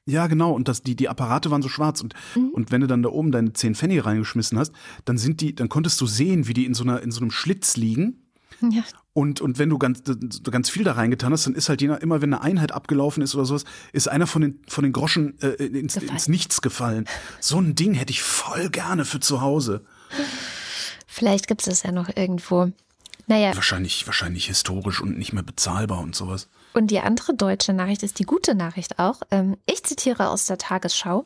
Ja, 0.06 0.28
genau. 0.28 0.52
Und 0.52 0.68
das, 0.68 0.82
die, 0.84 0.96
die 0.98 1.08
Apparate 1.08 1.50
waren 1.52 1.62
so 1.62 1.70
schwarz. 1.70 2.02
Und, 2.02 2.14
Mhm. 2.36 2.50
und 2.50 2.72
wenn 2.72 2.82
du 2.82 2.88
dann 2.88 3.04
da 3.04 3.10
oben 3.10 3.32
deine 3.32 3.54
10 3.54 3.74
Pfennig 3.76 4.04
reingeschmissen 4.04 4.60
hast, 4.60 4.74
dann 5.06 5.18
sind 5.18 5.40
die, 5.42 5.56
dann 5.56 5.70
konntest 5.70 6.02
du 6.02 6.08
sehen, 6.08 6.48
wie 6.48 6.54
die 6.54 6.66
in 6.66 6.74
so 6.74 6.84
einer, 6.84 7.02
in 7.02 7.12
so 7.12 7.22
einem 7.22 7.32
Schlitz 7.32 7.78
liegen. 7.78 8.20
Ja. 8.72 8.84
Und, 9.12 9.42
und 9.42 9.60
wenn 9.60 9.70
du 9.70 9.78
ganz, 9.78 10.02
ganz 10.50 10.70
viel 10.70 10.84
da 10.86 10.94
reingetan 10.94 11.34
hast, 11.34 11.46
dann 11.46 11.54
ist 11.54 11.68
halt 11.70 11.82
jener, 11.82 12.02
immer 12.02 12.22
wenn 12.22 12.34
eine 12.34 12.42
Einheit 12.42 12.72
abgelaufen 12.72 13.22
ist 13.22 13.36
oder 13.36 13.46
sowas, 13.46 13.64
ist 13.92 14.08
einer 14.08 14.26
von 14.26 14.42
den, 14.42 14.60
von 14.68 14.84
den 14.84 14.94
Groschen 14.94 15.38
äh, 15.42 15.50
ins, 15.66 15.94
Gefallen. 15.96 16.12
ins 16.14 16.28
Nichts 16.30 16.62
gefallen. 16.62 17.06
So 17.42 17.60
ein 17.60 17.76
Ding 17.76 17.94
hätte 17.94 18.12
ich 18.12 18.22
voll 18.24 18.70
gerne 18.70 19.04
für 19.06 19.20
zu 19.20 19.42
Hause. 19.42 19.84
Vielleicht 21.08 21.48
gibt 21.48 21.62
es 21.62 21.66
das 21.68 21.84
ja 21.84 21.92
noch 21.92 22.10
irgendwo. 22.16 22.72
Naja, 23.28 23.56
Wahrscheinlich, 23.56 24.06
wahrscheinlich 24.06 24.48
historisch 24.48 25.02
und 25.02 25.18
nicht 25.18 25.34
mehr 25.34 25.44
bezahlbar 25.44 26.00
und 26.00 26.16
sowas. 26.16 26.50
Und 26.74 26.88
die 26.88 27.00
andere 27.00 27.36
deutsche 27.36 27.74
Nachricht 27.74 28.04
ist 28.04 28.20
die 28.20 28.26
gute 28.26 28.56
Nachricht 28.56 29.00
auch. 29.00 29.22
Ähm, 29.32 29.58
Ich 29.66 29.84
zitiere 29.84 30.30
aus 30.30 30.46
der 30.46 30.58
Tagesschau. 30.58 31.26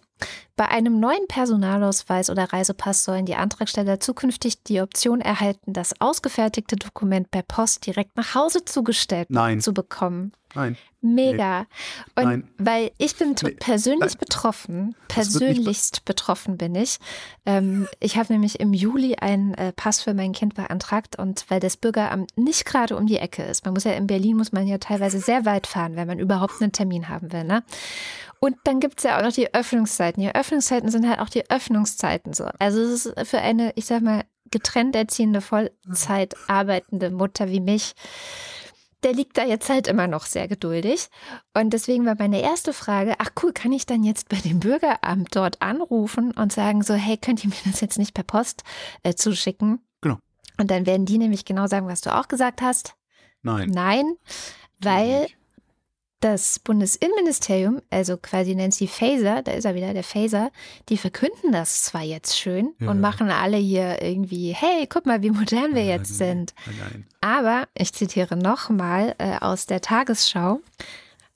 Bei 0.56 0.70
einem 0.70 1.00
neuen 1.00 1.28
Personalausweis 1.28 2.30
oder 2.30 2.52
Reisepass 2.52 3.04
sollen 3.04 3.26
die 3.26 3.36
Antragsteller 3.36 4.00
zukünftig 4.00 4.64
die 4.64 4.82
Option 4.82 5.22
erhalten, 5.22 5.74
das 5.74 6.00
ausgefertigte 6.02 6.76
Dokument 6.76 7.30
per 7.30 7.44
Post 7.44 7.86
direkt 7.86 8.18
nach 8.18 8.34
Hause 8.34 8.66
zugestellt 8.66 9.30
Nein. 9.30 9.62
zu 9.62 9.74
bekommen. 9.74 10.32
Nein. 10.56 10.78
Mega. 11.02 11.68
Und 12.16 12.24
Nein. 12.24 12.50
weil 12.58 12.92
ich 12.98 13.16
bin 13.18 13.36
Nee. 13.44 13.52
persönlich 13.52 14.14
Nein. 14.14 14.20
betroffen, 14.20 14.96
persönlichst 15.08 16.06
betroffen 16.06 16.58
bin 16.58 16.74
ich. 16.74 16.98
Ähm, 17.46 17.88
ich 18.00 18.18
habe 18.18 18.34
nämlich 18.34 18.60
im 18.60 18.74
Juli 18.74 19.16
einen 19.16 19.54
äh, 19.54 19.74
Pass 19.74 20.02
für 20.02 20.16
mein 20.16 20.32
Kind 20.32 20.56
beantragt 20.56 21.20
und 21.20 21.46
weil 21.50 21.60
das 21.60 21.78
Bürgeramt 21.78 22.36
nicht 22.36 22.66
gerade 22.66 22.96
um 22.98 23.06
die 23.06 23.18
Ecke 23.18 23.44
ist, 23.44 23.66
man 23.66 23.76
muss 23.76 23.84
ja 23.84 23.92
in 23.92 24.08
Berlin, 24.08 24.38
muss 24.38 24.52
man 24.52 24.66
ja 24.66 24.80
teilweise 24.80 25.20
sehr 25.20 25.46
weit 25.46 25.68
fahren, 25.68 25.96
wenn 25.96 26.08
man 26.08 26.18
überhaupt 26.18 26.60
einen 26.62 26.72
Termin 26.72 27.10
haben 27.10 27.32
will. 27.32 27.44
Ne? 27.44 27.64
Und 28.40 28.56
dann 28.66 28.80
gibt 28.80 29.00
es 29.00 29.04
ja 29.04 29.18
auch 29.18 29.24
noch 29.24 29.34
die 29.34 29.54
Öffnungszeiten. 29.54 30.22
Die 30.22 30.34
Öffnungszeiten 30.34 30.90
sind 30.90 31.08
halt 31.08 31.20
auch 31.20 31.30
die 31.30 31.50
Öffnungszeiten 31.50 32.34
so. 32.34 32.48
Also 32.60 32.82
es 32.82 33.06
ist 33.06 33.28
für 33.28 33.40
eine, 33.40 33.74
ich 33.76 33.86
sag 33.86 34.02
mal, 34.02 34.24
getrennt 34.52 34.96
erziehende 34.96 35.42
Vollzeit 35.42 36.36
arbeitende 36.48 37.10
Mutter 37.10 37.50
wie 37.50 37.60
mich 37.60 37.96
der 39.04 39.14
liegt 39.14 39.38
da 39.38 39.46
jetzt 39.46 39.70
halt 39.70 39.88
immer 39.88 40.08
noch 40.08 40.26
sehr 40.26 40.48
geduldig. 40.48 41.10
Und 41.54 41.72
deswegen 41.72 42.06
war 42.06 42.16
meine 42.18 42.42
erste 42.42 42.74
Frage, 42.74 43.16
ach 43.20 43.30
cool, 43.42 43.54
kann 43.54 43.72
ich 43.72 43.86
dann 43.86 44.04
jetzt 44.04 44.30
bei 44.30 44.38
dem 44.38 44.60
Bürgeramt 44.60 45.36
dort 45.36 45.62
anrufen 45.62 46.32
und 46.32 46.52
sagen 46.52 46.82
so, 46.82 46.94
hey, 46.94 47.18
könnt 47.18 47.44
ihr 47.44 47.50
mir 47.50 47.56
das 47.66 47.82
jetzt 47.82 48.00
nicht 48.00 48.14
per 48.14 48.24
Post 48.24 48.64
äh, 49.04 49.14
zuschicken? 49.14 49.80
Genau. 50.02 50.18
Und 50.58 50.72
dann 50.72 50.86
werden 50.86 51.06
die 51.06 51.20
nämlich 51.20 51.46
genau 51.46 51.68
sagen, 51.68 51.88
was 51.88 52.02
du 52.02 52.14
auch 52.14 52.28
gesagt 52.28 52.62
hast. 52.62 52.96
Nein. 53.44 53.70
Nein, 53.70 54.16
weil 54.80 55.28
das 56.20 56.60
Bundesinnenministerium, 56.60 57.82
also 57.90 58.18
quasi 58.18 58.56
Nancy 58.56 58.88
Faeser, 58.88 59.44
da 59.44 59.52
ist 59.52 59.66
er 59.66 59.76
wieder, 59.76 59.94
der 59.94 60.04
Faeser, 60.04 60.52
die 60.90 60.98
verkünden 60.98 61.52
das 61.52 61.84
zwar 61.84 62.02
jetzt 62.02 62.38
schön 62.38 62.74
Ja. 62.80 62.90
und 62.90 63.00
machen 63.02 63.30
alle 63.30 63.58
hier 63.58 64.02
irgendwie, 64.02 64.52
hey, 64.54 64.88
guck 64.88 65.06
mal, 65.06 65.22
wie 65.22 65.30
modern 65.32 65.76
wir 65.76 65.86
jetzt 65.86 66.18
sind. 66.18 66.54
Nein. 66.66 67.06
Aber, 67.22 67.68
ich 67.76 67.94
zitiere 67.94 68.36
nochmal 68.36 69.16
äh, 69.20 69.38
aus 69.40 69.68
der 69.68 69.82
Tagesschau, 69.82 70.60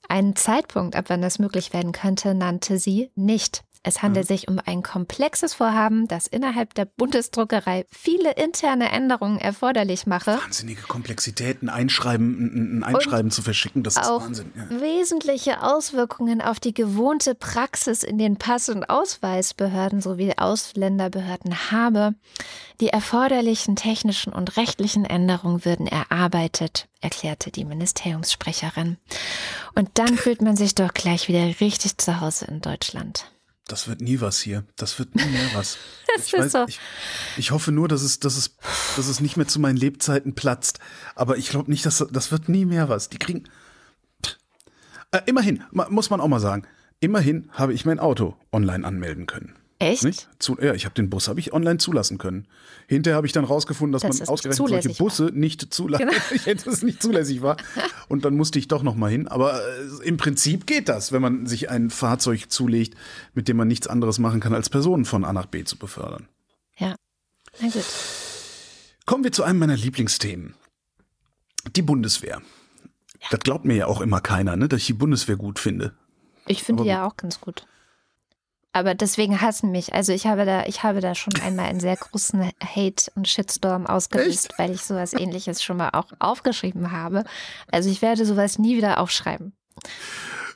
einen 0.08 0.34
Zeitpunkt, 0.36 0.96
ab 0.96 1.04
wann 1.08 1.22
das 1.22 1.38
möglich 1.38 1.72
werden 1.72 1.92
könnte, 1.92 2.34
nannte 2.34 2.78
sie 2.78 3.10
nicht. 3.14 3.62
Es 3.84 4.00
handelt 4.00 4.28
sich 4.28 4.46
um 4.46 4.60
ein 4.64 4.82
komplexes 4.84 5.54
Vorhaben, 5.54 6.06
das 6.06 6.28
innerhalb 6.28 6.72
der 6.74 6.84
Bundesdruckerei 6.84 7.84
viele 7.90 8.30
interne 8.34 8.92
Änderungen 8.92 9.38
erforderlich 9.38 10.06
mache. 10.06 10.38
Wahnsinnige 10.40 10.82
Komplexitäten, 10.82 11.68
Einschreiben, 11.68 12.38
ein- 12.38 12.78
ein 12.78 12.94
Einschreiben 12.94 13.32
zu 13.32 13.42
verschicken, 13.42 13.82
das 13.82 13.96
ist 13.96 14.08
Wahnsinn. 14.08 14.52
Ja. 14.56 14.80
wesentliche 14.80 15.62
Auswirkungen 15.62 16.40
auf 16.40 16.60
die 16.60 16.74
gewohnte 16.74 17.34
Praxis 17.34 18.04
in 18.04 18.18
den 18.18 18.36
Pass- 18.36 18.68
und 18.68 18.88
Ausweisbehörden 18.88 20.00
sowie 20.00 20.32
Ausländerbehörden 20.36 21.72
habe. 21.72 22.14
Die 22.80 22.88
erforderlichen 22.88 23.74
technischen 23.74 24.32
und 24.32 24.56
rechtlichen 24.56 25.04
Änderungen 25.04 25.64
würden 25.64 25.88
erarbeitet, 25.88 26.88
erklärte 27.00 27.50
die 27.50 27.64
Ministeriumssprecherin. 27.64 28.96
Und 29.74 29.90
dann 29.94 30.16
fühlt 30.16 30.40
man 30.40 30.56
sich 30.56 30.74
doch 30.76 30.94
gleich 30.94 31.26
wieder 31.26 31.44
richtig 31.60 31.98
zu 31.98 32.20
Hause 32.20 32.44
in 32.46 32.60
Deutschland. 32.60 33.31
Das 33.68 33.88
wird 33.88 34.00
nie 34.00 34.20
was 34.20 34.40
hier. 34.40 34.64
Das 34.76 34.98
wird 34.98 35.14
nie 35.14 35.24
mehr 35.24 35.48
was. 35.54 35.78
Das 36.14 36.26
ich, 36.26 36.34
ist 36.34 36.52
so. 36.52 36.66
ich, 36.68 36.78
ich 37.38 37.52
hoffe 37.52 37.72
nur, 37.72 37.88
dass 37.88 38.02
es, 38.02 38.20
dass, 38.20 38.36
es, 38.36 38.56
dass 38.96 39.08
es 39.08 39.20
nicht 39.20 39.38
mehr 39.38 39.48
zu 39.48 39.58
meinen 39.58 39.78
Lebzeiten 39.78 40.34
platzt. 40.34 40.78
Aber 41.14 41.38
ich 41.38 41.48
glaube 41.48 41.70
nicht, 41.70 41.86
dass 41.86 42.04
das 42.10 42.30
wird 42.30 42.50
nie 42.50 42.66
mehr 42.66 42.90
was. 42.90 43.08
Die 43.08 43.16
kriegen. 43.16 43.44
Äh, 45.10 45.22
immerhin, 45.24 45.64
muss 45.70 46.10
man 46.10 46.20
auch 46.20 46.28
mal 46.28 46.38
sagen, 46.38 46.66
immerhin 47.00 47.48
habe 47.52 47.72
ich 47.72 47.86
mein 47.86 47.98
Auto 47.98 48.36
online 48.52 48.86
anmelden 48.86 49.26
können. 49.26 49.56
Echt? 49.82 50.04
Nicht? 50.04 50.28
Zu, 50.38 50.56
ja, 50.60 50.74
ich 50.74 50.84
habe 50.84 50.94
den 50.94 51.10
Bus 51.10 51.26
habe 51.26 51.40
ich 51.40 51.52
online 51.52 51.78
zulassen 51.78 52.16
können. 52.18 52.46
Hinterher 52.86 53.16
habe 53.16 53.26
ich 53.26 53.32
dann 53.32 53.44
rausgefunden, 53.44 53.92
dass 53.92 54.02
Dass 54.02 54.20
man 54.20 54.28
ausgerechnet 54.28 54.56
solche 54.56 54.80
zulässig 54.82 55.00
war. 55.00 55.06
Busse 55.06 55.30
nicht 55.34 55.74
zulassen. 55.74 56.08
Genau. 56.08 56.62
Es 56.72 56.82
nicht 56.82 57.02
zulässig 57.02 57.42
war. 57.42 57.56
Und 58.08 58.24
dann 58.24 58.36
musste 58.36 58.58
ich 58.58 58.68
doch 58.68 58.82
noch 58.82 58.94
mal 58.94 59.10
hin. 59.10 59.26
Aber 59.26 59.60
äh, 59.60 60.06
im 60.06 60.16
Prinzip 60.18 60.66
geht 60.66 60.88
das, 60.88 61.10
wenn 61.10 61.20
man 61.20 61.46
sich 61.46 61.68
ein 61.68 61.90
Fahrzeug 61.90 62.50
zulegt, 62.50 62.96
mit 63.34 63.48
dem 63.48 63.56
man 63.56 63.66
nichts 63.66 63.88
anderes 63.88 64.18
machen 64.18 64.40
kann, 64.40 64.54
als 64.54 64.70
Personen 64.70 65.04
von 65.04 65.24
A 65.24 65.32
nach 65.32 65.46
B 65.46 65.64
zu 65.64 65.76
befördern. 65.76 66.28
Ja. 66.76 66.94
Na 67.60 67.68
gut. 67.68 67.84
Kommen 69.04 69.24
wir 69.24 69.32
zu 69.32 69.42
einem 69.42 69.58
meiner 69.58 69.76
Lieblingsthemen. 69.76 70.54
Die 71.74 71.82
Bundeswehr. 71.82 72.40
Das 73.30 73.40
glaubt 73.40 73.64
mir 73.64 73.74
ja 73.74 73.86
auch 73.86 74.00
immer 74.00 74.20
keiner, 74.20 74.56
ne, 74.56 74.68
dass 74.68 74.80
ich 74.80 74.86
die 74.86 74.92
Bundeswehr 74.92 75.36
gut 75.36 75.58
finde. 75.58 75.94
Ich 76.46 76.62
finde 76.62 76.82
die 76.82 76.88
ja 76.88 77.06
auch 77.06 77.16
ganz 77.16 77.40
gut. 77.40 77.66
Aber 78.74 78.94
deswegen 78.94 79.40
hassen 79.40 79.70
mich. 79.70 79.92
Also 79.92 80.12
ich 80.12 80.26
habe 80.26 80.46
da, 80.46 80.64
ich 80.64 80.82
habe 80.82 81.00
da 81.00 81.14
schon 81.14 81.34
einmal 81.44 81.66
einen 81.66 81.80
sehr 81.80 81.96
großen 81.96 82.52
Hate 82.64 83.10
und 83.14 83.28
Shitstorm 83.28 83.86
ausgelöst, 83.86 84.54
weil 84.56 84.70
ich 84.70 84.82
sowas 84.82 85.12
ähnliches 85.12 85.62
schon 85.62 85.76
mal 85.76 85.90
auch 85.92 86.06
aufgeschrieben 86.18 86.90
habe. 86.90 87.24
Also 87.70 87.90
ich 87.90 88.00
werde 88.00 88.24
sowas 88.24 88.58
nie 88.58 88.76
wieder 88.76 88.98
aufschreiben. 88.98 89.52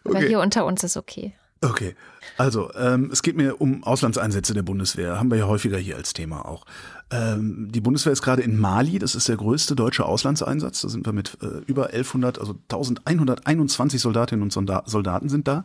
Aber 0.05 0.17
Okay. 0.17 0.29
hier 0.29 0.41
unter 0.41 0.65
uns 0.65 0.83
ist 0.85 0.97
okay. 0.97 1.35
Okay, 1.63 1.97
also 2.37 2.71
ähm, 2.75 3.09
es 3.11 3.23
geht 3.23 3.37
mir 3.37 3.61
um 3.61 3.83
Auslandseinsätze 3.83 4.53
der 4.53 4.63
Bundeswehr, 4.63 5.19
haben 5.19 5.31
wir 5.31 5.39
ja 5.39 5.47
häufiger 5.47 5.79
hier 5.79 5.97
als 5.97 6.13
Thema 6.13 6.45
auch. 6.47 6.67
Ähm, 7.11 7.69
die 7.73 7.81
Bundeswehr 7.81 8.13
ist 8.13 8.21
gerade 8.21 8.43
in 8.43 8.59
Mali, 8.61 8.99
das 8.99 9.15
ist 9.15 9.29
der 9.29 9.37
größte 9.39 9.75
deutsche 9.75 10.05
Auslandseinsatz, 10.05 10.83
da 10.83 10.89
sind 10.91 11.07
wir 11.07 11.15
mit 11.15 11.39
äh, 11.43 11.63
über 11.67 11.87
1100, 11.87 12.39
also 12.39 12.53
1121 12.69 14.01
Soldatinnen 14.01 14.43
und 14.43 14.53
Solda 14.53 14.83
Soldaten 14.87 15.31
sind 15.31 15.49
da. 15.49 15.65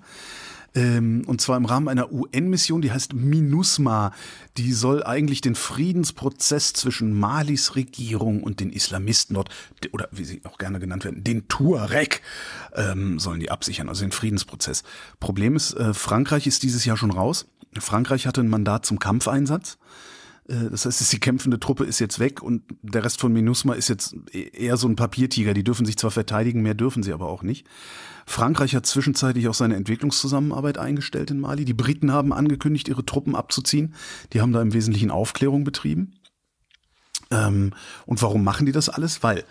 Ähm, 0.74 1.24
und 1.28 1.42
zwar 1.42 1.58
im 1.58 1.66
Rahmen 1.66 1.88
einer 1.88 2.12
UN-Mission, 2.12 2.82
die 2.82 2.92
heißt 2.92 3.14
MINUSMA. 3.14 4.14
Die 4.58 4.72
soll 4.74 5.04
eigentlich 5.04 5.42
den 5.42 5.56
Friedensprozess 5.56 6.74
zwischen 6.74 7.18
Malis 7.18 7.76
Regierung 7.76 8.44
und 8.44 8.60
den 8.60 8.72
Islamisten 8.72 9.34
dort, 9.34 9.50
oder 9.92 10.08
wie 10.12 10.24
sie 10.24 10.42
auch 10.46 10.58
gerne 10.58 10.80
genannt 10.80 11.04
werden, 11.04 11.24
den 11.24 11.48
Tuareg, 11.48 12.22
ähm, 12.74 13.20
sollen 13.20 13.40
die 13.40 13.52
absichern, 13.52 13.90
also 13.90 14.04
den 14.04 14.12
Friedensprozess. 14.12 14.84
Problem 15.20 15.56
ist, 15.56 15.74
äh, 15.74 15.94
Frankreich 15.94 16.48
ist 16.48 16.64
dieses 16.64 16.86
Jahr 16.86 16.98
schon 16.98 17.12
raus. 17.12 17.48
Frankreich 17.80 18.28
hatte 18.28 18.42
ein 18.42 18.50
Mandat 18.50 18.86
zum 18.86 19.00
Kampfeinsatz. 19.00 19.78
Äh, 20.52 20.70
Das 20.70 20.86
heißt, 20.86 21.12
die 21.12 21.20
kämpfende 21.20 21.60
Truppe 21.60 21.86
ist 21.86 22.00
jetzt 22.00 22.20
weg 22.20 22.42
und 22.44 22.64
der 22.82 23.04
Rest 23.04 23.20
von 23.20 23.34
MINUSMA 23.34 23.74
ist 23.74 23.88
jetzt 23.88 24.16
e- 24.32 24.50
eher 24.54 24.78
so 24.78 24.88
ein 24.88 24.96
Papiertiger. 24.96 25.54
Die 25.54 25.64
dürfen 25.64 25.86
sich 25.86 25.98
zwar 25.98 26.12
verteidigen, 26.12 26.62
mehr 26.62 26.74
dürfen 26.74 27.04
sie 27.04 27.14
aber 27.14 27.28
auch 27.28 27.44
nicht. 27.44 27.66
Frankreich 28.26 28.76
hat 28.76 28.86
zwischenzeitlich 28.86 29.48
auch 29.48 29.54
seine 29.54 29.76
Entwicklungszusammenarbeit 29.76 30.78
eingestellt 30.78 31.32
in 31.32 31.40
Mali. 31.40 31.66
Die 31.66 31.74
Briten 31.74 32.12
haben 32.12 32.34
angekündigt, 32.34 32.88
ihre 32.88 33.06
Truppen 33.06 33.36
abzuziehen. 33.36 33.96
Die 34.34 34.42
haben 34.42 34.54
da 34.54 34.62
im 34.62 34.74
Wesentlichen 34.74 35.12
Aufklärung 35.12 35.64
betrieben. 35.64 36.14
Ähm, 37.32 37.72
und 38.06 38.22
warum 38.22 38.44
machen 38.44 38.66
die 38.66 38.72
das 38.72 38.90
alles? 38.90 39.24
Weil 39.24 39.44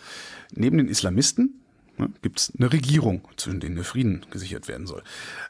neben 0.52 0.78
den 0.78 0.88
Islamisten 0.88 1.62
ne, 2.00 2.10
gibt 2.22 2.40
es 2.40 2.52
eine 2.56 2.72
Regierung, 2.72 3.26
zwischen 3.36 3.60
denen 3.60 3.76
der 3.76 3.84
Frieden 3.84 4.26
gesichert 4.30 4.68
werden 4.68 4.86
soll. 4.86 5.02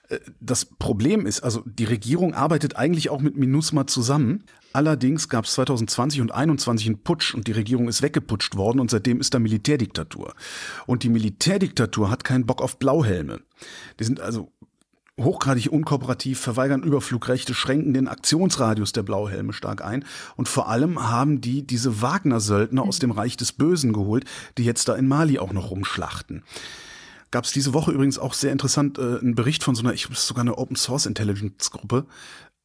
Äh, 0.09 0.19
das 0.41 0.65
Problem 0.65 1.27
ist, 1.27 1.41
also 1.41 1.63
die 1.65 1.85
Regierung 1.85 2.35
arbeitet 2.35 2.77
eigentlich 2.77 3.11
auch 3.11 3.21
mit 3.21 3.37
MINUSMA 3.37 3.87
zusammen. 3.87 4.45
Allerdings 4.73 5.29
gab 5.29 5.47
es 5.47 5.53
2020 5.55 6.21
und 6.21 6.29
2021 6.29 6.87
einen 6.87 7.03
Putsch 7.03 7.35
und 7.35 7.47
die 7.47 7.53
Regierung 7.53 7.89
ist 7.89 8.03
weggeputscht 8.03 8.57
worden 8.57 8.81
und 8.81 8.91
seitdem 8.91 9.21
ist 9.21 9.35
da 9.35 9.39
Militärdiktatur. 9.39 10.35
Und 10.87 11.03
die 11.03 11.09
Militärdiktatur 11.09 12.11
hat 12.11 12.25
keinen 12.25 12.47
Bock 12.47 12.63
auf 12.63 12.79
Blauhelme. 12.79 13.41
Die 13.99 14.05
sind 14.05 14.21
also 14.21 14.53
hochgradig 15.25 15.71
unkooperativ, 15.71 16.41
verweigern 16.41 16.83
Überflugrechte, 16.83 17.55
schränken 17.55 17.95
den 17.95 18.09
Aktionsradius 18.09 18.93
der 18.93 19.03
Blauhelme 19.03 19.53
stark 19.53 19.85
ein 19.85 20.05
und 20.37 20.49
vor 20.49 20.69
allem 20.69 21.11
haben 21.11 21.41
die 21.41 21.67
diese 21.67 22.03
Wagner-Söldner 22.03 22.83
aus 22.83 22.99
dem 22.99 23.11
Reich 23.11 23.37
des 23.37 23.53
Bösen 23.53 23.93
geholt, 23.93 24.25
die 24.59 24.65
jetzt 24.65 24.89
da 24.89 24.95
in 24.95 25.09
Mali 25.09 25.39
auch 25.39 25.53
noch 25.53 25.71
rumschlachten. 25.71 26.43
Gab 27.31 27.45
es 27.45 27.53
diese 27.53 27.75
Woche 27.75 27.93
übrigens 27.93 28.19
auch 28.19 28.35
sehr 28.35 28.53
interessant 28.53 28.99
äh, 28.99 29.19
einen 29.19 29.35
Bericht 29.35 29.63
von 29.63 29.75
so 29.75 29.83
einer, 29.83 29.95
ich 29.95 30.03
glaube, 30.03 30.17
sogar 30.17 30.43
eine 30.43 30.59
Open 30.59 30.77
Source 30.77 31.07
Intelligence 31.07 31.71
Gruppe. 31.71 32.07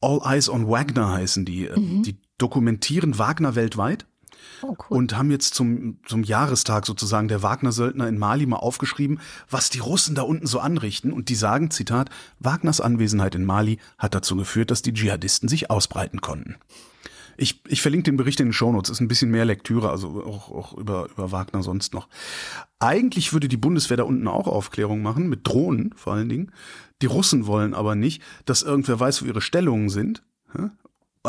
All 0.00 0.20
Eyes 0.24 0.48
on 0.48 0.68
Wagner 0.68 1.12
heißen 1.12 1.44
die. 1.44 1.68
Äh, 1.68 1.78
mhm. 1.78 2.02
Die 2.02 2.16
dokumentieren 2.38 3.18
Wagner 3.18 3.54
weltweit 3.54 4.06
Oh, 4.62 4.76
cool. 4.78 4.98
Und 4.98 5.16
haben 5.16 5.30
jetzt 5.30 5.54
zum, 5.54 5.98
zum 6.06 6.22
Jahrestag 6.22 6.86
sozusagen 6.86 7.28
der 7.28 7.42
Wagner-Söldner 7.42 8.08
in 8.08 8.18
Mali 8.18 8.46
mal 8.46 8.56
aufgeschrieben, 8.56 9.20
was 9.50 9.70
die 9.70 9.78
Russen 9.78 10.14
da 10.14 10.22
unten 10.22 10.46
so 10.46 10.60
anrichten. 10.60 11.12
Und 11.12 11.28
die 11.28 11.34
sagen, 11.34 11.70
Zitat, 11.70 12.10
Wagners 12.38 12.80
Anwesenheit 12.80 13.34
in 13.34 13.44
Mali 13.44 13.78
hat 13.98 14.14
dazu 14.14 14.36
geführt, 14.36 14.70
dass 14.70 14.82
die 14.82 14.92
Dschihadisten 14.92 15.48
sich 15.48 15.70
ausbreiten 15.70 16.20
konnten. 16.20 16.56
Ich, 17.38 17.62
ich 17.68 17.82
verlinke 17.82 18.04
den 18.04 18.16
Bericht 18.16 18.40
in 18.40 18.46
den 18.46 18.52
Shownotes. 18.52 18.90
Ist 18.90 19.00
ein 19.00 19.08
bisschen 19.08 19.30
mehr 19.30 19.44
Lektüre, 19.44 19.90
also 19.90 20.24
auch, 20.24 20.50
auch 20.50 20.72
über, 20.72 21.08
über 21.10 21.32
Wagner 21.32 21.62
sonst 21.62 21.92
noch. 21.92 22.08
Eigentlich 22.78 23.32
würde 23.32 23.48
die 23.48 23.58
Bundeswehr 23.58 23.98
da 23.98 24.04
unten 24.04 24.26
auch 24.26 24.46
Aufklärung 24.46 25.02
machen, 25.02 25.28
mit 25.28 25.46
Drohnen 25.46 25.92
vor 25.96 26.14
allen 26.14 26.30
Dingen. 26.30 26.52
Die 27.02 27.06
Russen 27.06 27.46
wollen 27.46 27.74
aber 27.74 27.94
nicht, 27.94 28.22
dass 28.46 28.62
irgendwer 28.62 28.98
weiß, 28.98 29.22
wo 29.22 29.26
ihre 29.26 29.42
Stellungen 29.42 29.90
sind 29.90 30.22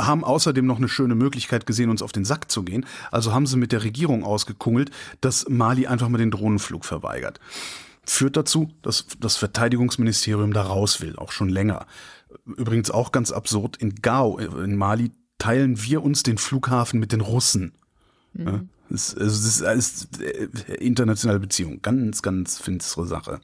haben 0.05 0.23
außerdem 0.23 0.65
noch 0.65 0.77
eine 0.77 0.89
schöne 0.89 1.15
Möglichkeit 1.15 1.65
gesehen, 1.65 1.89
uns 1.89 2.01
auf 2.01 2.11
den 2.11 2.25
Sack 2.25 2.51
zu 2.51 2.63
gehen. 2.63 2.85
Also 3.11 3.33
haben 3.33 3.47
sie 3.47 3.57
mit 3.57 3.71
der 3.71 3.83
Regierung 3.83 4.23
ausgekungelt, 4.23 4.91
dass 5.21 5.47
Mali 5.49 5.87
einfach 5.87 6.09
mal 6.09 6.17
den 6.17 6.31
Drohnenflug 6.31 6.85
verweigert. 6.85 7.39
Führt 8.05 8.37
dazu, 8.37 8.69
dass 8.83 9.07
das 9.19 9.35
Verteidigungsministerium 9.35 10.53
da 10.53 10.63
raus 10.63 11.01
will, 11.01 11.17
auch 11.17 11.31
schon 11.31 11.49
länger. 11.49 11.85
Übrigens 12.45 12.89
auch 12.91 13.11
ganz 13.11 13.31
absurd, 13.31 13.77
in 13.77 13.95
Gao, 13.95 14.37
in 14.37 14.77
Mali, 14.77 15.11
teilen 15.37 15.81
wir 15.83 16.03
uns 16.03 16.23
den 16.23 16.37
Flughafen 16.37 16.99
mit 16.99 17.11
den 17.11 17.21
Russen. 17.21 17.73
Mhm. 18.33 18.47
Ja, 18.47 18.61
das, 18.89 19.13
ist, 19.13 19.61
das 19.61 19.77
ist 19.77 20.21
äh, 20.21 20.47
internationale 20.75 21.39
Beziehung. 21.39 21.81
Ganz, 21.81 22.21
ganz 22.21 22.59
finstere 22.59 23.05
Sache. 23.05 23.41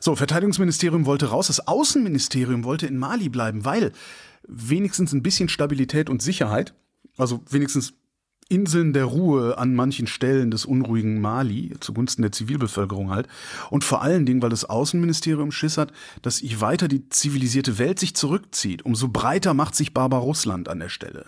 So, 0.00 0.16
Verteidigungsministerium 0.16 1.06
wollte 1.06 1.26
raus. 1.26 1.46
Das 1.46 1.66
Außenministerium 1.66 2.64
wollte 2.64 2.86
in 2.86 2.98
Mali 2.98 3.28
bleiben, 3.28 3.64
weil 3.64 3.92
wenigstens 4.46 5.12
ein 5.12 5.22
bisschen 5.22 5.48
Stabilität 5.48 6.10
und 6.10 6.22
Sicherheit, 6.22 6.74
also 7.16 7.42
wenigstens 7.48 7.94
Inseln 8.50 8.92
der 8.92 9.04
Ruhe 9.04 9.58
an 9.58 9.76
manchen 9.76 10.08
Stellen 10.08 10.50
des 10.50 10.64
unruhigen 10.64 11.20
Mali 11.20 11.72
zugunsten 11.78 12.22
der 12.22 12.32
Zivilbevölkerung 12.32 13.10
halt. 13.10 13.28
Und 13.70 13.84
vor 13.84 14.02
allen 14.02 14.26
Dingen, 14.26 14.42
weil 14.42 14.50
das 14.50 14.64
Außenministerium 14.64 15.52
Schiss 15.52 15.78
hat, 15.78 15.92
dass 16.22 16.40
je 16.40 16.60
weiter 16.60 16.88
die 16.88 17.08
zivilisierte 17.08 17.78
Welt 17.78 18.00
sich 18.00 18.16
zurückzieht, 18.16 18.84
umso 18.84 19.08
breiter 19.08 19.54
macht 19.54 19.76
sich 19.76 19.94
Barbarussland 19.94 20.68
an 20.68 20.80
der 20.80 20.88
Stelle. 20.88 21.26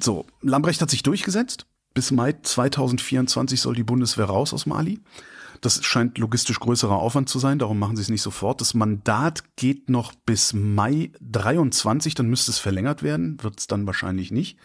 So, 0.00 0.24
Lambrecht 0.40 0.80
hat 0.80 0.90
sich 0.90 1.02
durchgesetzt. 1.02 1.66
Bis 1.92 2.10
Mai 2.10 2.32
2024 2.32 3.60
soll 3.60 3.74
die 3.74 3.84
Bundeswehr 3.84 4.24
raus 4.24 4.54
aus 4.54 4.64
Mali. 4.64 5.00
Das 5.64 5.82
scheint 5.82 6.18
logistisch 6.18 6.60
größerer 6.60 6.98
Aufwand 6.98 7.30
zu 7.30 7.38
sein, 7.38 7.58
darum 7.58 7.78
machen 7.78 7.96
sie 7.96 8.02
es 8.02 8.10
nicht 8.10 8.20
sofort. 8.20 8.60
Das 8.60 8.74
Mandat 8.74 9.56
geht 9.56 9.88
noch 9.88 10.12
bis 10.12 10.52
Mai 10.52 11.10
23, 11.22 12.14
dann 12.14 12.28
müsste 12.28 12.50
es 12.50 12.58
verlängert 12.58 13.02
werden, 13.02 13.42
wird 13.42 13.60
es 13.60 13.66
dann 13.66 13.86
wahrscheinlich 13.86 14.30
nicht. 14.30 14.58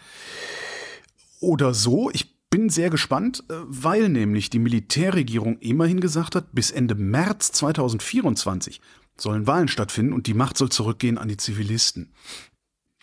Oder 1.40 1.72
so, 1.72 2.10
ich 2.10 2.38
bin 2.50 2.68
sehr 2.68 2.90
gespannt, 2.90 3.44
äh, 3.48 3.54
weil 3.64 4.10
nämlich 4.10 4.50
die 4.50 4.58
Militärregierung 4.58 5.58
immerhin 5.60 6.00
gesagt 6.00 6.34
hat, 6.34 6.52
bis 6.52 6.70
Ende 6.70 6.96
März 6.96 7.52
2024 7.52 8.82
sollen 9.16 9.46
Wahlen 9.46 9.68
stattfinden 9.68 10.12
und 10.12 10.26
die 10.26 10.34
Macht 10.34 10.58
soll 10.58 10.68
zurückgehen 10.68 11.16
an 11.16 11.28
die 11.28 11.38
Zivilisten. 11.38 12.12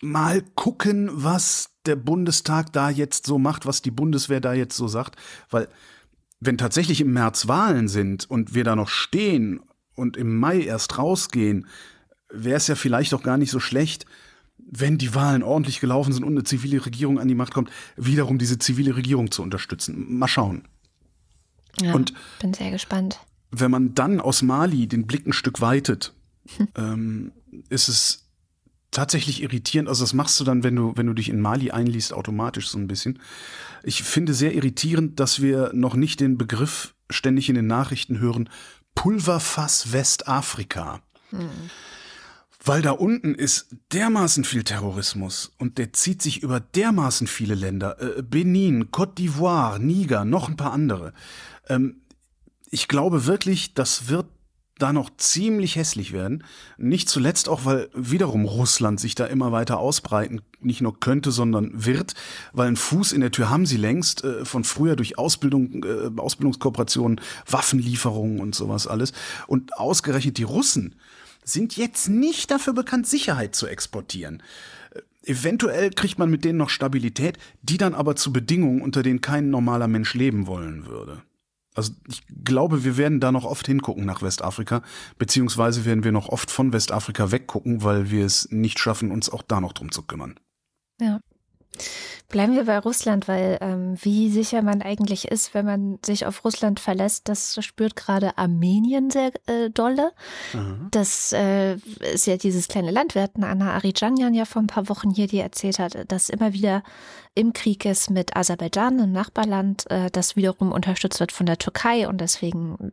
Mal 0.00 0.42
gucken, 0.54 1.10
was 1.12 1.70
der 1.84 1.96
Bundestag 1.96 2.72
da 2.72 2.90
jetzt 2.90 3.26
so 3.26 3.40
macht, 3.40 3.66
was 3.66 3.82
die 3.82 3.90
Bundeswehr 3.90 4.40
da 4.40 4.52
jetzt 4.52 4.76
so 4.76 4.86
sagt, 4.86 5.16
weil 5.50 5.66
wenn 6.40 6.58
tatsächlich 6.58 7.00
im 7.00 7.12
März 7.12 7.48
Wahlen 7.48 7.88
sind 7.88 8.30
und 8.30 8.54
wir 8.54 8.64
da 8.64 8.76
noch 8.76 8.88
stehen 8.88 9.60
und 9.94 10.16
im 10.16 10.36
Mai 10.36 10.62
erst 10.62 10.98
rausgehen, 10.98 11.66
wäre 12.30 12.56
es 12.56 12.66
ja 12.66 12.74
vielleicht 12.74 13.14
auch 13.14 13.22
gar 13.22 13.38
nicht 13.38 13.50
so 13.50 13.60
schlecht, 13.60 14.06
wenn 14.58 14.98
die 14.98 15.14
Wahlen 15.14 15.42
ordentlich 15.42 15.80
gelaufen 15.80 16.12
sind 16.12 16.24
und 16.24 16.32
eine 16.32 16.44
zivile 16.44 16.84
Regierung 16.84 17.18
an 17.18 17.28
die 17.28 17.34
Macht 17.34 17.54
kommt, 17.54 17.70
wiederum 17.96 18.38
diese 18.38 18.58
zivile 18.58 18.96
Regierung 18.96 19.30
zu 19.30 19.42
unterstützen. 19.42 20.18
Mal 20.18 20.28
schauen. 20.28 20.64
Ja, 21.80 21.94
und 21.94 22.12
bin 22.40 22.54
sehr 22.54 22.70
gespannt. 22.70 23.20
Wenn 23.50 23.70
man 23.70 23.94
dann 23.94 24.20
aus 24.20 24.42
Mali 24.42 24.86
den 24.86 25.06
Blick 25.06 25.26
ein 25.26 25.32
Stück 25.32 25.60
weitet, 25.60 26.12
hm. 26.56 26.68
ähm, 26.76 27.32
ist 27.68 27.88
es 27.88 28.27
tatsächlich 28.90 29.42
irritierend. 29.42 29.88
Also 29.88 30.04
das 30.04 30.14
machst 30.14 30.38
du 30.40 30.44
dann, 30.44 30.62
wenn 30.62 30.76
du, 30.76 30.92
wenn 30.96 31.06
du 31.06 31.14
dich 31.14 31.28
in 31.28 31.40
Mali 31.40 31.70
einliest, 31.70 32.12
automatisch 32.12 32.68
so 32.68 32.78
ein 32.78 32.88
bisschen. 32.88 33.18
Ich 33.82 34.02
finde 34.02 34.34
sehr 34.34 34.54
irritierend, 34.54 35.20
dass 35.20 35.40
wir 35.40 35.72
noch 35.74 35.94
nicht 35.94 36.20
den 36.20 36.38
Begriff 36.38 36.94
ständig 37.10 37.48
in 37.48 37.54
den 37.54 37.66
Nachrichten 37.66 38.18
hören, 38.18 38.48
Pulverfass 38.94 39.92
Westafrika. 39.92 41.00
Hm. 41.30 41.48
Weil 42.64 42.82
da 42.82 42.90
unten 42.90 43.34
ist 43.34 43.76
dermaßen 43.92 44.44
viel 44.44 44.64
Terrorismus 44.64 45.52
und 45.58 45.78
der 45.78 45.92
zieht 45.92 46.20
sich 46.20 46.42
über 46.42 46.58
dermaßen 46.58 47.26
viele 47.26 47.54
Länder. 47.54 48.00
Äh, 48.00 48.22
Benin, 48.22 48.90
Côte 48.90 49.14
d'Ivoire, 49.14 49.78
Niger, 49.78 50.24
noch 50.24 50.48
ein 50.48 50.56
paar 50.56 50.72
andere. 50.72 51.12
Ähm, 51.68 52.02
ich 52.70 52.88
glaube 52.88 53.26
wirklich, 53.26 53.74
das 53.74 54.08
wird 54.08 54.26
da 54.78 54.92
noch 54.92 55.10
ziemlich 55.16 55.76
hässlich 55.76 56.12
werden. 56.12 56.44
Nicht 56.76 57.08
zuletzt 57.08 57.48
auch, 57.48 57.64
weil 57.64 57.88
wiederum 57.94 58.44
Russland 58.44 59.00
sich 59.00 59.14
da 59.14 59.26
immer 59.26 59.52
weiter 59.52 59.78
ausbreiten, 59.78 60.40
nicht 60.60 60.80
nur 60.80 60.98
könnte, 60.98 61.30
sondern 61.30 61.70
wird, 61.74 62.14
weil 62.52 62.68
einen 62.68 62.76
Fuß 62.76 63.12
in 63.12 63.20
der 63.20 63.30
Tür 63.30 63.50
haben 63.50 63.66
sie 63.66 63.76
längst, 63.76 64.24
äh, 64.24 64.44
von 64.44 64.64
früher 64.64 64.96
durch 64.96 65.18
Ausbildung, 65.18 65.84
äh, 65.84 66.10
Ausbildungskooperationen, 66.20 67.20
Waffenlieferungen 67.48 68.40
und 68.40 68.54
sowas 68.54 68.86
alles. 68.86 69.12
Und 69.46 69.76
ausgerechnet 69.76 70.38
die 70.38 70.44
Russen 70.44 70.94
sind 71.44 71.76
jetzt 71.76 72.08
nicht 72.08 72.50
dafür 72.50 72.72
bekannt, 72.72 73.06
Sicherheit 73.06 73.54
zu 73.54 73.66
exportieren. 73.66 74.42
Äh, 74.90 75.30
eventuell 75.30 75.90
kriegt 75.90 76.18
man 76.18 76.30
mit 76.30 76.44
denen 76.44 76.58
noch 76.58 76.70
Stabilität, 76.70 77.38
die 77.62 77.78
dann 77.78 77.94
aber 77.94 78.16
zu 78.16 78.32
Bedingungen, 78.32 78.82
unter 78.82 79.02
denen 79.02 79.20
kein 79.20 79.50
normaler 79.50 79.88
Mensch 79.88 80.14
leben 80.14 80.46
wollen 80.46 80.86
würde. 80.86 81.22
Also 81.78 81.92
ich 82.08 82.24
glaube, 82.44 82.82
wir 82.82 82.96
werden 82.96 83.20
da 83.20 83.30
noch 83.30 83.44
oft 83.44 83.64
hingucken 83.64 84.04
nach 84.04 84.20
Westafrika, 84.20 84.82
beziehungsweise 85.16 85.84
werden 85.84 86.02
wir 86.02 86.10
noch 86.10 86.28
oft 86.28 86.50
von 86.50 86.72
Westafrika 86.72 87.30
weggucken, 87.30 87.84
weil 87.84 88.10
wir 88.10 88.26
es 88.26 88.50
nicht 88.50 88.80
schaffen, 88.80 89.12
uns 89.12 89.30
auch 89.30 89.42
da 89.42 89.60
noch 89.60 89.72
drum 89.72 89.92
zu 89.92 90.02
kümmern. 90.02 90.40
Ja. 91.00 91.20
Bleiben 92.28 92.56
wir 92.56 92.64
bei 92.64 92.78
Russland, 92.78 93.26
weil 93.26 93.56
ähm, 93.62 93.96
wie 94.02 94.30
sicher 94.30 94.60
man 94.60 94.82
eigentlich 94.82 95.28
ist, 95.28 95.54
wenn 95.54 95.64
man 95.64 95.98
sich 96.04 96.26
auf 96.26 96.44
Russland 96.44 96.78
verlässt, 96.78 97.28
das 97.28 97.58
spürt 97.64 97.96
gerade 97.96 98.36
Armenien 98.36 99.10
sehr 99.10 99.32
äh, 99.46 99.70
dolle. 99.70 100.12
Mhm. 100.52 100.88
Das 100.90 101.32
äh, 101.32 101.76
ist 102.12 102.26
ja 102.26 102.36
dieses 102.36 102.68
kleine 102.68 102.90
Land. 102.90 103.14
Wir 103.14 103.22
hatten 103.22 103.44
Anna 103.44 103.72
Aridjanjan 103.72 104.34
ja 104.34 104.44
vor 104.44 104.60
ein 104.60 104.66
paar 104.66 104.90
Wochen 104.90 105.10
hier, 105.10 105.26
die 105.26 105.38
erzählt 105.38 105.78
hat, 105.78 106.10
dass 106.12 106.28
immer 106.28 106.52
wieder 106.52 106.82
im 107.34 107.52
Krieg 107.52 107.84
ist 107.84 108.10
mit 108.10 108.36
Aserbaidschan, 108.36 109.00
einem 109.00 109.12
Nachbarland, 109.12 109.90
äh, 109.90 110.10
das 110.10 110.36
wiederum 110.36 110.70
unterstützt 110.72 111.20
wird 111.20 111.32
von 111.32 111.46
der 111.46 111.56
Türkei 111.56 112.08
und 112.08 112.20
deswegen 112.20 112.92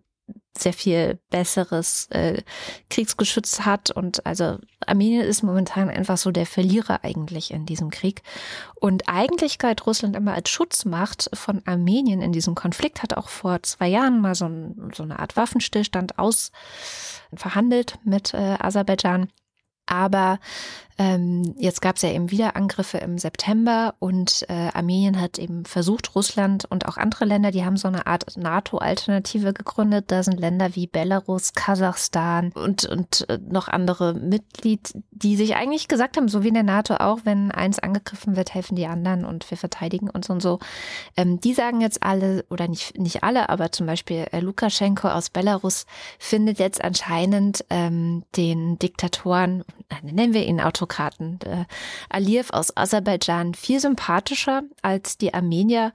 sehr 0.57 0.73
viel 0.73 1.19
besseres 1.29 2.07
äh, 2.11 2.41
Kriegsgeschütz 2.89 3.61
hat. 3.61 3.91
Und 3.91 4.25
also 4.25 4.57
Armenien 4.85 5.21
ist 5.21 5.43
momentan 5.43 5.89
einfach 5.89 6.17
so 6.17 6.31
der 6.31 6.45
Verlierer 6.45 7.03
eigentlich 7.03 7.51
in 7.51 7.65
diesem 7.65 7.89
Krieg. 7.89 8.21
Und 8.75 9.07
eigentlich 9.07 9.59
galt 9.59 9.85
Russland 9.85 10.15
immer 10.15 10.33
als 10.33 10.49
Schutzmacht 10.49 11.29
von 11.33 11.61
Armenien 11.65 12.21
in 12.21 12.31
diesem 12.31 12.55
Konflikt, 12.55 13.03
hat 13.03 13.15
auch 13.15 13.29
vor 13.29 13.63
zwei 13.63 13.87
Jahren 13.87 14.21
mal 14.21 14.35
so, 14.35 14.45
ein, 14.45 14.91
so 14.95 15.03
eine 15.03 15.19
Art 15.19 15.35
Waffenstillstand 15.35 16.17
aus 16.17 16.51
verhandelt 17.33 17.97
mit 18.03 18.33
äh, 18.33 18.55
Aserbaidschan. 18.59 19.29
Aber 19.87 20.39
Ähm, 20.97 21.55
jetzt 21.57 21.81
gab 21.81 21.97
es 21.97 22.03
ja 22.03 22.09
eben 22.09 22.31
wieder 22.31 22.55
Angriffe 22.55 22.99
im 22.99 23.17
September 23.17 23.95
und 23.99 24.45
äh, 24.47 24.69
Armenien 24.73 25.19
hat 25.19 25.37
eben 25.37 25.65
versucht, 25.65 26.15
Russland 26.15 26.63
und 26.65 26.87
auch 26.87 26.95
andere 26.95 27.25
Länder, 27.25 27.51
die 27.51 27.65
haben 27.65 27.75
so 27.75 27.89
eine 27.89 28.07
Art 28.07 28.37
NATO-Alternative 28.37 29.51
gegründet. 29.51 30.05
Da 30.07 30.23
sind 30.23 30.39
Länder 30.39 30.75
wie 30.75 30.87
Belarus, 30.87 31.53
Kasachstan 31.53 32.51
und, 32.53 32.85
und 32.85 33.27
äh, 33.29 33.39
noch 33.45 33.67
andere 33.67 34.13
Mitglied, 34.13 34.93
die 35.11 35.35
sich 35.35 35.55
eigentlich 35.55 35.89
gesagt 35.89 36.15
haben, 36.15 36.29
so 36.29 36.43
wie 36.43 36.49
in 36.49 36.53
der 36.53 36.63
NATO 36.63 36.95
auch, 36.95 37.19
wenn 37.25 37.51
eins 37.51 37.79
angegriffen 37.79 38.37
wird, 38.37 38.53
helfen 38.53 38.75
die 38.75 38.87
anderen 38.87 39.25
und 39.25 39.49
wir 39.51 39.57
verteidigen 39.57 40.09
uns 40.09 40.29
und 40.29 40.41
so. 40.41 40.59
Ähm, 41.17 41.41
die 41.41 41.53
sagen 41.53 41.81
jetzt 41.81 42.03
alle, 42.03 42.45
oder 42.49 42.69
nicht, 42.69 42.97
nicht 42.97 43.21
alle, 43.21 43.49
aber 43.49 43.73
zum 43.73 43.85
Beispiel 43.85 44.27
äh, 44.31 44.39
Lukaschenko 44.39 45.09
aus 45.09 45.29
Belarus 45.29 45.85
findet 46.19 46.59
jetzt 46.59 46.81
anscheinend 46.81 47.65
ähm, 47.69 48.23
den 48.37 48.79
Diktatoren, 48.79 49.65
nennen 50.01 50.33
wir 50.33 50.45
ihn 50.45 50.61
Autor 50.61 50.84
Autokraten. 50.85 51.39
Der 51.39 51.65
Aliyev 52.09 52.51
aus 52.51 52.75
Aserbaidschan 52.75 53.53
viel 53.53 53.79
sympathischer 53.79 54.63
als 54.81 55.17
die 55.17 55.33
Armenier. 55.33 55.93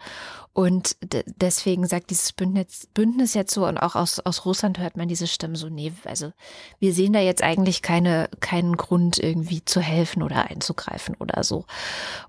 Und 0.53 0.97
deswegen 1.41 1.87
sagt 1.87 2.11
dieses 2.11 2.33
Bündnis, 2.33 2.89
Bündnis 2.93 3.35
jetzt 3.35 3.55
so, 3.55 3.67
und 3.67 3.79
auch 3.79 3.95
aus, 3.95 4.19
aus 4.21 4.45
Russland 4.45 4.79
hört 4.79 4.97
man 4.97 5.09
diese 5.09 5.29
Stimmen 5.29 5.55
so, 5.55 5.69
nee, 5.69 5.93
also 6.05 6.33
wir 6.81 6.93
sehen 6.93 7.13
da 7.13 7.21
jetzt 7.21 7.43
eigentlich 7.43 7.83
keine, 7.83 8.29
keinen 8.41 8.77
Grund, 8.77 9.19
irgendwie 9.19 9.65
zu 9.65 9.81
helfen 9.81 10.23
oder 10.23 10.51
einzugreifen 10.51 11.15
oder 11.15 11.45
so. 11.45 11.67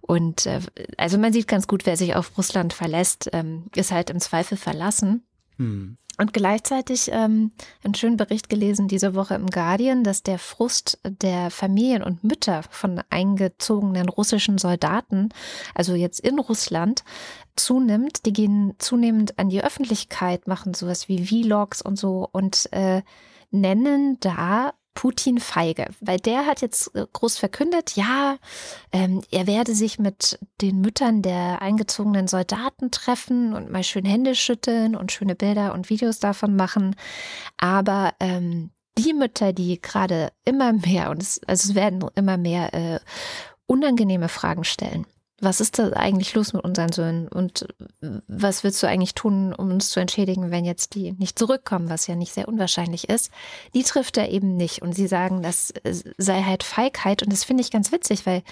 Und 0.02 0.46
äh, 0.46 0.62
also 0.98 1.18
man 1.18 1.34
sieht 1.34 1.48
ganz 1.48 1.68
gut, 1.68 1.86
wer 1.88 1.98
sich 1.98 2.16
auf 2.16 2.38
Russland 2.38 2.74
verlässt, 2.74 3.30
ähm, 3.34 3.66
ist 3.76 3.92
halt 3.92 4.12
im 4.12 4.20
Zweifel 4.20 4.58
verlassen. 4.58 5.24
Hm. 5.58 5.98
Und 6.22 6.34
gleichzeitig 6.34 7.10
ähm, 7.12 7.52
einen 7.84 7.96
schönen 7.96 8.16
Bericht 8.16 8.48
gelesen 8.48 8.88
diese 8.88 9.16
Woche 9.16 9.34
im 9.34 9.48
Guardian, 9.48 10.04
dass 10.04 10.22
der 10.22 10.38
Frust 10.38 11.00
der 11.04 11.50
Familien 11.50 12.04
und 12.04 12.24
Mütter 12.24 12.62
von 12.70 13.02
eingezogenen 13.10 14.08
russischen 14.08 14.60
Soldaten, 14.60 15.30
also 15.74 15.96
jetzt 15.96 16.20
in 16.20 16.38
Russland, 16.38 17.04
zunimmt. 17.56 18.28
Die 18.28 18.34
gehen 18.34 18.76
zunehmend 18.78 19.40
an 19.40 19.50
die 19.50 19.64
Öffentlichkeit, 19.64 20.46
machen 20.46 20.76
sowas 20.76 21.10
wie 21.10 21.26
Vlogs 21.26 21.82
und 21.82 21.98
so 21.98 22.30
und 22.32 22.72
äh, 22.72 23.02
nennen 23.50 24.20
da 24.20 24.76
Putin 24.94 25.40
feige, 25.40 25.88
weil 26.00 26.20
der 26.20 26.46
hat 26.46 26.62
jetzt 26.62 26.96
äh, 26.96 27.06
groß 27.12 27.38
verkündet, 27.38 27.96
ja, 27.96 28.38
ähm, 28.92 29.22
er 29.32 29.48
werde 29.48 29.74
sich 29.74 30.00
mit 30.00 30.40
den 30.62 30.82
Müttern 30.82 31.22
der 31.22 31.62
eingezogenen 31.62 32.28
Soldaten 32.28 32.92
treffen 32.92 33.54
und 33.54 33.72
mal 33.72 33.84
schön 33.84 34.06
Hände 34.06 34.36
schütteln 34.36 34.96
und 34.96 35.12
schöne 35.12 35.36
Bilder 35.36 35.74
und 35.74 35.90
Videos 35.90 36.20
davon 36.20 36.56
machen. 36.56 36.96
Aber 37.58 38.14
ähm, 38.20 38.72
die 38.98 39.14
Mütter, 39.14 39.54
die 39.54 39.82
gerade 39.82 40.32
immer 40.46 40.74
mehr, 40.74 41.10
und 41.10 41.22
es, 41.22 41.42
also 41.48 41.70
es 41.70 41.76
werden 41.76 42.06
immer 42.16 42.38
mehr 42.38 42.74
äh, 42.74 43.00
unangenehme 43.68 44.28
Fragen 44.28 44.66
stellen 44.66 45.06
was 45.42 45.60
ist 45.60 45.80
da 45.80 45.90
eigentlich 45.94 46.34
los 46.34 46.54
mit 46.54 46.64
unseren 46.64 46.92
Söhnen? 46.92 47.28
Und 47.28 47.68
was 48.28 48.64
willst 48.64 48.82
du 48.82 48.88
eigentlich 48.88 49.16
tun, 49.16 49.54
um 49.54 49.72
uns 49.72 49.90
zu 49.90 50.00
entschädigen, 50.00 50.52
wenn 50.52 50.66
jetzt 50.66 50.96
die 50.96 51.14
nicht 51.14 51.38
zurückkommen, 51.38 51.90
was 51.90 52.08
ja 52.08 52.16
nicht 52.16 52.34
sehr 52.34 52.48
unwahrscheinlich 52.48 53.10
ist, 53.10 53.32
die 53.74 53.84
trifft 53.84 54.18
er 54.18 54.30
eben 54.30 54.56
nicht. 54.56 54.82
Und 54.82 54.94
sie 54.94 55.08
sagen, 55.08 55.42
das 55.42 55.74
sei 56.18 56.44
halt 56.44 56.64
Feigheit. 56.64 57.24
Und 57.24 57.34
das 57.34 57.44
finde 57.44 57.62
ich 57.62 57.72
ganz 57.72 57.92
witzig, 57.92 58.26
weil 58.26 58.44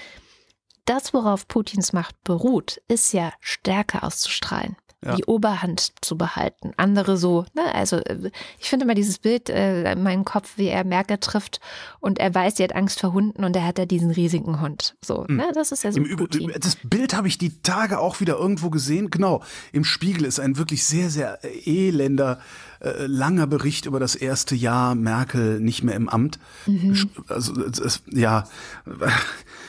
das, 0.86 1.14
worauf 1.14 1.48
Putins 1.48 1.94
Macht 1.94 2.22
beruht, 2.24 2.82
ist 2.88 3.14
ja 3.14 3.32
Stärke 3.40 4.04
auszustrahlen 4.04 4.76
ja. 5.04 5.16
die 5.16 5.26
Oberhand 5.26 5.94
zu 6.02 6.18
behalten. 6.18 6.74
Andere 6.78 7.18
so, 7.18 7.46
ne? 7.54 7.74
Also 7.74 7.98
äh, 7.98 8.32
ich 8.60 8.70
finde 8.70 8.86
immer 8.86 8.96
dieses 8.96 9.18
Bild 9.18 9.50
äh, 9.50 9.94
in 9.94 10.04
meinem 10.04 10.26
Kopf, 10.26 10.58
wie 10.58 10.68
er 10.68 10.84
Merkel 10.84 11.18
trifft 11.18 11.60
und 12.00 12.20
er 12.20 12.34
weiß, 12.34 12.58
sie 12.58 12.64
hat 12.64 12.76
Angst 12.76 13.00
vor 13.00 13.14
Hunden 13.14 13.44
und 13.44 13.56
er 13.56 13.66
hat 13.66 13.80
ja 13.80 13.86
diesen 13.86 14.12
riesigen 14.12 14.62
Hund. 14.62 14.96
So, 15.04 15.26
mhm. 15.28 15.38
ne? 15.38 15.52
Das 15.54 15.72
ist 15.72 15.84
ja 15.84 15.92
so. 15.92 16.00
Im. 16.00 16.52
Das 16.60 16.78
Bild 16.84 17.16
habe 17.16 17.28
ich 17.28 17.38
die 17.38 17.62
Tage 17.62 18.00
auch 18.00 18.20
wieder 18.20 18.38
irgendwo 18.38 18.70
gesehen. 18.70 19.10
Genau, 19.10 19.42
im 19.72 19.86
Spiegel 19.86 20.26
ist 20.26 20.40
ein 20.40 20.58
wirklich 20.58 20.86
sehr, 20.86 21.10
sehr 21.10 21.40
elender 21.66 22.40
äh, 22.82 23.06
langer 23.08 23.48
Bericht 23.48 23.86
über 23.86 24.00
das 24.00 24.16
erste 24.16 24.56
Jahr 24.56 24.96
Merkel 24.96 25.60
nicht 25.60 25.84
mehr 25.84 25.96
im 25.96 26.10
Amt. 26.10 26.40
Mhm. 26.66 27.10
Also 27.28 27.62
es, 27.66 28.02
ja. 28.12 28.46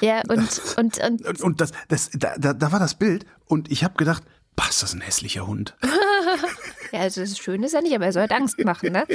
Ja, 0.00 0.22
und 0.28 0.60
und 0.76 0.98
und, 0.98 1.40
und 1.40 1.60
das, 1.60 1.72
das 1.88 2.10
da, 2.14 2.34
da, 2.38 2.52
da 2.52 2.72
war 2.72 2.80
das 2.80 2.94
Bild 2.94 3.26
und 3.46 3.70
ich 3.70 3.84
habe 3.84 3.94
gedacht, 3.96 4.24
Boah, 4.56 4.68
ist 4.68 4.82
das 4.82 4.92
ein 4.92 5.00
hässlicher 5.00 5.46
Hund. 5.46 5.74
ja, 6.92 7.00
also 7.00 7.20
das 7.20 7.38
Schöne 7.38 7.66
ist 7.66 7.72
ja 7.72 7.80
nicht, 7.80 7.94
aber 7.94 8.06
er 8.06 8.12
soll 8.12 8.22
halt 8.22 8.32
Angst 8.32 8.58
machen, 8.64 8.92
ne? 8.92 9.06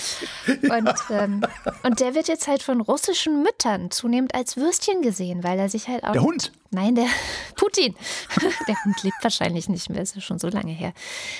Und, 0.47 0.93
ähm, 1.11 1.41
und 1.83 1.99
der 1.99 2.15
wird 2.15 2.27
jetzt 2.27 2.47
halt 2.47 2.63
von 2.63 2.81
russischen 2.81 3.43
Müttern 3.43 3.91
zunehmend 3.91 4.33
als 4.33 4.57
Würstchen 4.57 5.01
gesehen, 5.01 5.43
weil 5.43 5.59
er 5.59 5.69
sich 5.69 5.87
halt 5.87 6.03
auch. 6.03 6.13
Der 6.13 6.23
Hund? 6.23 6.51
Nein, 6.71 6.95
der 6.95 7.07
Putin. 7.55 7.95
Der 8.67 8.75
Hund 8.83 9.01
lebt 9.03 9.17
wahrscheinlich 9.21 9.69
nicht 9.69 9.89
mehr, 9.89 10.01
ist 10.01 10.15
ja 10.15 10.21
schon 10.21 10.39
so 10.39 10.49
lange 10.49 10.71
her. 10.71 10.93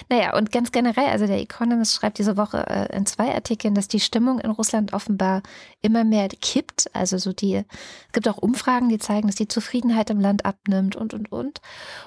Naja, 0.10 0.38
und 0.38 0.52
ganz 0.52 0.72
generell, 0.72 1.08
also 1.08 1.28
der 1.28 1.40
Economist 1.40 1.94
schreibt 1.94 2.18
diese 2.20 2.38
Woche 2.38 2.66
äh, 2.68 2.96
in 2.96 3.06
zwei 3.06 3.34
Artikeln, 3.34 3.76
dass 3.76 3.88
die 3.88 4.00
Stimmung 4.00 4.40
in 4.40 4.52
Russland 4.52 4.94
offenbar 4.94 5.42
immer 5.82 6.04
mehr 6.04 6.30
kippt. 6.30 6.90
Also 6.94 7.18
so 7.18 7.34
die, 7.34 7.56
es 7.56 8.14
gibt 8.14 8.28
auch 8.28 8.38
Umfragen, 8.38 8.90
die 8.90 9.00
zeigen, 9.00 9.28
dass 9.28 9.36
die 9.36 9.48
Zufriedenheit 9.48 10.10
im 10.10 10.20
Land 10.20 10.46
abnimmt 10.46 10.96
und, 10.96 11.14
und, 11.14 11.32
und. 11.32 11.62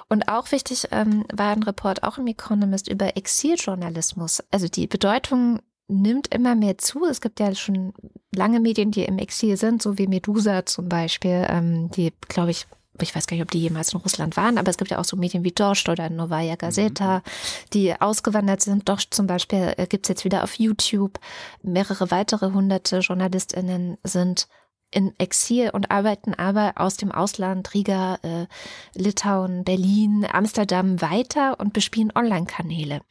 Und 0.07 0.27
auch 0.27 0.51
wichtig 0.51 0.87
ähm, 0.91 1.25
war 1.31 1.51
ein 1.51 1.63
Report 1.63 2.03
auch 2.03 2.17
im 2.17 2.27
Economist 2.27 2.87
über 2.87 3.15
Exiljournalismus. 3.17 4.43
Also 4.51 4.67
die 4.67 4.87
Bedeutung 4.87 5.59
nimmt 5.87 6.33
immer 6.33 6.55
mehr 6.55 6.77
zu. 6.77 7.05
Es 7.05 7.19
gibt 7.19 7.39
ja 7.39 7.53
schon 7.55 7.93
lange 8.33 8.59
Medien, 8.59 8.91
die 8.91 9.03
im 9.03 9.17
Exil 9.17 9.57
sind, 9.57 9.81
so 9.81 9.97
wie 9.97 10.07
Medusa 10.07 10.65
zum 10.65 10.87
Beispiel, 10.87 11.45
ähm, 11.49 11.89
die, 11.91 12.13
glaube 12.27 12.51
ich, 12.51 12.67
ich 13.03 13.15
weiß 13.15 13.27
gar 13.27 13.35
nicht, 13.35 13.43
ob 13.43 13.51
die 13.51 13.61
jemals 13.61 13.93
in 13.93 13.99
Russland 13.99 14.37
waren, 14.37 14.57
aber 14.57 14.69
es 14.69 14.77
gibt 14.77 14.91
ja 14.91 14.99
auch 14.99 15.05
so 15.05 15.17
Medien 15.17 15.43
wie 15.43 15.51
Dost 15.51 15.89
oder 15.89 16.09
Novaya 16.09 16.55
Gazeta, 16.55 17.17
mhm. 17.17 17.21
die 17.73 17.99
ausgewandert 17.99 18.61
sind. 18.61 18.87
Dost 18.87 19.13
zum 19.13 19.27
Beispiel 19.27 19.73
äh, 19.77 19.87
gibt 19.87 20.05
es 20.05 20.09
jetzt 20.09 20.25
wieder 20.25 20.43
auf 20.43 20.55
YouTube. 20.55 21.19
Mehrere 21.61 22.11
weitere 22.11 22.51
hunderte 22.51 22.99
JournalistInnen 22.99 23.97
sind 24.03 24.47
in 24.91 25.13
Exil 25.19 25.69
und 25.71 25.91
arbeiten 25.91 26.33
aber 26.33 26.73
aus 26.75 26.97
dem 26.97 27.11
Ausland, 27.11 27.73
Riga, 27.73 28.15
äh, 28.23 28.47
Litauen, 28.95 29.63
Berlin, 29.63 30.25
Amsterdam 30.31 31.01
weiter 31.01 31.59
und 31.59 31.73
bespielen 31.73 32.11
Online-Kanäle. 32.15 33.01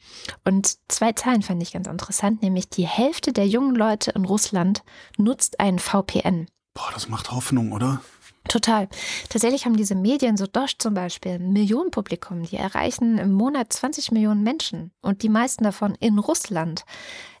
Und 0.43 0.77
zwei 0.89 1.13
Zahlen 1.13 1.41
fand 1.41 1.61
ich 1.61 1.71
ganz 1.71 1.87
interessant, 1.87 2.41
nämlich 2.41 2.69
die 2.69 2.87
Hälfte 2.87 3.31
der 3.33 3.47
jungen 3.47 3.75
Leute 3.75 4.11
in 4.11 4.25
Russland 4.25 4.83
nutzt 5.17 5.59
einen 5.59 5.79
VPN. 5.79 6.47
Boah, 6.73 6.91
das 6.93 7.09
macht 7.09 7.31
Hoffnung, 7.31 7.71
oder? 7.71 8.01
Total. 8.49 8.89
Tatsächlich 9.29 9.65
haben 9.65 9.77
diese 9.77 9.95
Medien, 9.95 10.35
so 10.35 10.47
Dosh 10.47 10.77
zum 10.79 10.95
Beispiel, 10.95 11.33
ein 11.33 11.53
Millionenpublikum. 11.53 12.43
Die 12.43 12.57
erreichen 12.57 13.19
im 13.19 13.31
Monat 13.31 13.71
20 13.71 14.11
Millionen 14.11 14.43
Menschen 14.43 14.91
und 15.01 15.21
die 15.21 15.29
meisten 15.29 15.63
davon 15.63 15.95
in 15.99 16.17
Russland. 16.17 16.83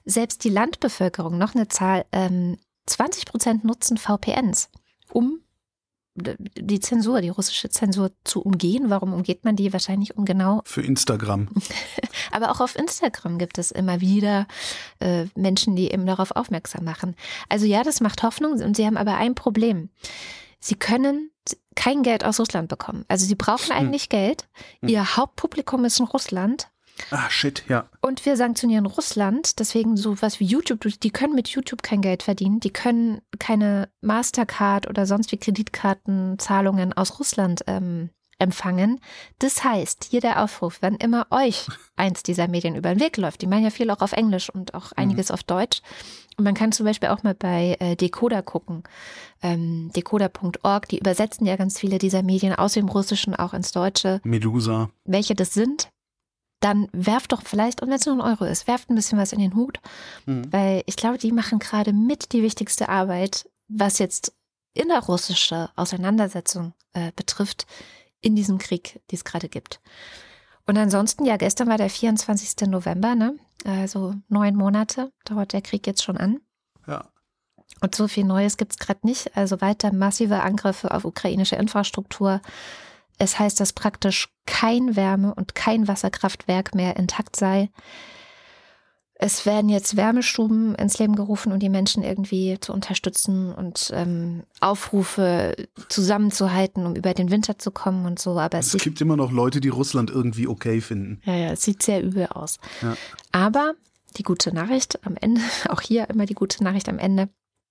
Selbst 0.05 0.43
die 0.43 0.49
Landbevölkerung, 0.49 1.37
noch 1.37 1.55
eine 1.55 1.67
Zahl, 1.67 2.05
ähm, 2.11 2.57
20 2.85 3.25
Prozent 3.25 3.63
nutzen 3.63 3.97
VPNs, 3.97 4.69
um 5.11 5.39
die 6.15 6.79
Zensur, 6.79 7.21
die 7.21 7.29
russische 7.29 7.69
Zensur 7.69 8.11
zu 8.23 8.41
umgehen. 8.41 8.89
Warum 8.89 9.13
umgeht 9.13 9.45
man 9.45 9.55
die? 9.55 9.71
Wahrscheinlich 9.73 10.17
um 10.17 10.25
genau. 10.25 10.61
Für 10.65 10.81
Instagram. 10.81 11.47
Aber 12.31 12.51
auch 12.51 12.59
auf 12.59 12.77
Instagram 12.77 13.37
gibt 13.37 13.57
es 13.57 13.71
immer 13.71 14.01
wieder 14.01 14.47
äh, 14.99 15.25
Menschen, 15.35 15.75
die 15.75 15.91
eben 15.91 16.05
darauf 16.05 16.31
aufmerksam 16.31 16.83
machen. 16.83 17.15
Also 17.47 17.65
ja, 17.65 17.83
das 17.83 18.01
macht 18.01 18.21
Hoffnung 18.21 18.61
und 18.61 18.75
sie 18.75 18.85
haben 18.85 18.97
aber 18.97 19.15
ein 19.15 19.33
Problem 19.33 19.89
sie 20.59 20.75
können 20.75 21.31
kein 21.75 22.03
Geld 22.03 22.25
aus 22.25 22.39
Russland 22.39 22.67
bekommen. 22.67 23.05
Also 23.07 23.25
sie 23.25 23.35
brauchen 23.35 23.69
hm. 23.69 23.77
eigentlich 23.77 24.03
hm. 24.03 24.09
Geld. 24.09 24.47
Ihr 24.81 25.15
Hauptpublikum 25.15 25.85
ist 25.85 25.99
in 25.99 26.05
Russland. 26.05 26.69
Ah, 27.11 27.29
shit, 27.29 27.63
ja. 27.69 27.85
Und 28.01 28.25
wir 28.25 28.35
sanktionieren 28.35 28.85
Russland, 28.85 29.59
deswegen 29.59 29.95
sowas 29.95 30.39
wie 30.39 30.45
YouTube, 30.45 30.81
die 31.01 31.11
können 31.11 31.33
mit 31.33 31.47
YouTube 31.47 31.81
kein 31.81 32.01
Geld 32.01 32.23
verdienen, 32.23 32.59
die 32.59 32.71
können 32.71 33.21
keine 33.39 33.89
Mastercard 34.01 34.87
oder 34.87 35.05
sonst 35.05 35.31
wie 35.31 35.37
Kreditkartenzahlungen 35.37 36.93
aus 36.93 37.19
Russland 37.19 37.63
ähm, 37.67 38.09
empfangen. 38.39 38.99
Das 39.37 39.63
heißt, 39.63 40.07
hier 40.09 40.21
der 40.21 40.43
Aufruf, 40.43 40.81
wenn 40.81 40.95
immer 40.95 41.27
euch 41.29 41.67
eins 41.95 42.23
dieser 42.23 42.47
Medien 42.47 42.75
über 42.75 42.89
den 42.89 42.99
Weg 42.99 43.17
läuft, 43.17 43.41
die 43.41 43.47
meinen 43.47 43.65
ja 43.65 43.69
viel 43.69 43.91
auch 43.91 44.01
auf 44.01 44.13
Englisch 44.13 44.49
und 44.49 44.73
auch 44.73 44.91
einiges 44.93 45.29
mhm. 45.29 45.33
auf 45.33 45.43
Deutsch. 45.43 45.81
Und 46.37 46.45
man 46.45 46.55
kann 46.55 46.71
zum 46.71 46.85
Beispiel 46.85 47.09
auch 47.09 47.21
mal 47.21 47.35
bei 47.35 47.75
äh, 47.79 47.95
Decoder 47.97 48.41
gucken, 48.41 48.83
ähm, 49.43 49.91
decoder.org, 49.93 50.87
die 50.87 50.99
übersetzen 50.99 51.45
ja 51.45 51.57
ganz 51.57 51.77
viele 51.77 51.97
dieser 51.97 52.23
Medien 52.23 52.55
aus 52.55 52.73
dem 52.73 52.87
Russischen 52.87 53.35
auch 53.35 53.53
ins 53.53 53.73
Deutsche. 53.73 54.21
Medusa. 54.23 54.89
Welche 55.03 55.35
das 55.35 55.53
sind, 55.53 55.89
dann 56.61 56.87
werft 56.93 57.33
doch 57.33 57.41
vielleicht, 57.41 57.81
und 57.81 57.89
wenn 57.89 57.97
es 57.97 58.05
nur 58.05 58.15
ein 58.15 58.21
Euro 58.21 58.45
ist, 58.45 58.67
werft 58.67 58.89
ein 58.89 58.95
bisschen 58.95 59.19
was 59.19 59.33
in 59.33 59.39
den 59.39 59.55
Hut, 59.55 59.79
mhm. 60.25 60.51
weil 60.51 60.83
ich 60.85 60.95
glaube, 60.95 61.17
die 61.17 61.33
machen 61.33 61.59
gerade 61.59 61.91
mit 61.91 62.31
die 62.31 62.41
wichtigste 62.41 62.87
Arbeit, 62.87 63.49
was 63.67 63.99
jetzt 63.99 64.33
innerrussische 64.73 65.69
Auseinandersetzung 65.75 66.73
äh, 66.93 67.11
betrifft, 67.15 67.65
in 68.21 68.35
diesem 68.35 68.57
Krieg, 68.57 69.01
die 69.11 69.15
es 69.15 69.23
gerade 69.23 69.49
gibt. 69.49 69.79
Und 70.65 70.77
ansonsten, 70.77 71.25
ja, 71.25 71.37
gestern 71.37 71.67
war 71.67 71.77
der 71.77 71.89
24. 71.89 72.67
November, 72.67 73.15
ne? 73.15 73.35
Also 73.65 74.15
neun 74.27 74.55
Monate 74.55 75.11
dauert 75.25 75.53
der 75.53 75.61
Krieg 75.61 75.87
jetzt 75.87 76.03
schon 76.03 76.17
an. 76.17 76.39
Ja. 76.87 77.05
Und 77.81 77.95
so 77.95 78.07
viel 78.07 78.23
Neues 78.23 78.57
gibt 78.57 78.73
es 78.73 78.77
gerade 78.77 79.05
nicht. 79.05 79.35
Also 79.35 79.61
weiter 79.61 79.93
massive 79.93 80.41
Angriffe 80.41 80.91
auf 80.91 81.05
ukrainische 81.05 81.55
Infrastruktur. 81.55 82.41
Es 83.17 83.37
heißt, 83.39 83.59
dass 83.59 83.73
praktisch 83.73 84.29
kein 84.45 84.95
Wärme- 84.95 85.33
und 85.33 85.55
kein 85.55 85.87
Wasserkraftwerk 85.87 86.73
mehr 86.75 86.95
intakt 86.95 87.35
sei. 87.35 87.69
Es 89.21 89.45
werden 89.45 89.69
jetzt 89.69 89.97
Wärmestuben 89.97 90.75
ins 90.75 90.97
Leben 90.97 91.13
gerufen, 91.13 91.51
um 91.51 91.59
die 91.59 91.67
Menschen 91.67 92.03
irgendwie 92.03 92.57
zu 92.61 92.71
unterstützen 92.71 93.53
und 93.53 93.91
ähm, 93.93 94.43
Aufrufe 94.61 95.57
zusammenzuhalten, 95.89 96.85
um 96.85 96.95
über 96.95 97.13
den 97.13 97.29
Winter 97.29 97.59
zu 97.59 97.71
kommen 97.71 98.05
und 98.05 98.17
so. 98.17 98.39
Aber 98.39 98.57
es, 98.57 98.73
es 98.73 98.81
gibt 98.81 99.01
immer 99.01 99.17
noch 99.17 99.33
Leute, 99.33 99.59
die 99.59 99.67
Russland 99.67 100.09
irgendwie 100.09 100.47
okay 100.47 100.79
finden. 100.79 101.19
Ja, 101.25 101.35
ja, 101.35 101.51
es 101.51 101.63
sieht 101.63 101.83
sehr 101.83 102.01
übel 102.01 102.27
aus. 102.27 102.59
Ja. 102.81 102.95
Aber 103.33 103.73
die 104.15 104.23
gute 104.23 104.53
Nachricht 104.53 105.05
am 105.05 105.17
Ende, 105.19 105.41
auch 105.69 105.81
hier 105.81 106.09
immer 106.09 106.25
die 106.25 106.33
gute 106.35 106.63
Nachricht 106.63 106.87
am 106.87 106.97
Ende. 106.97 107.27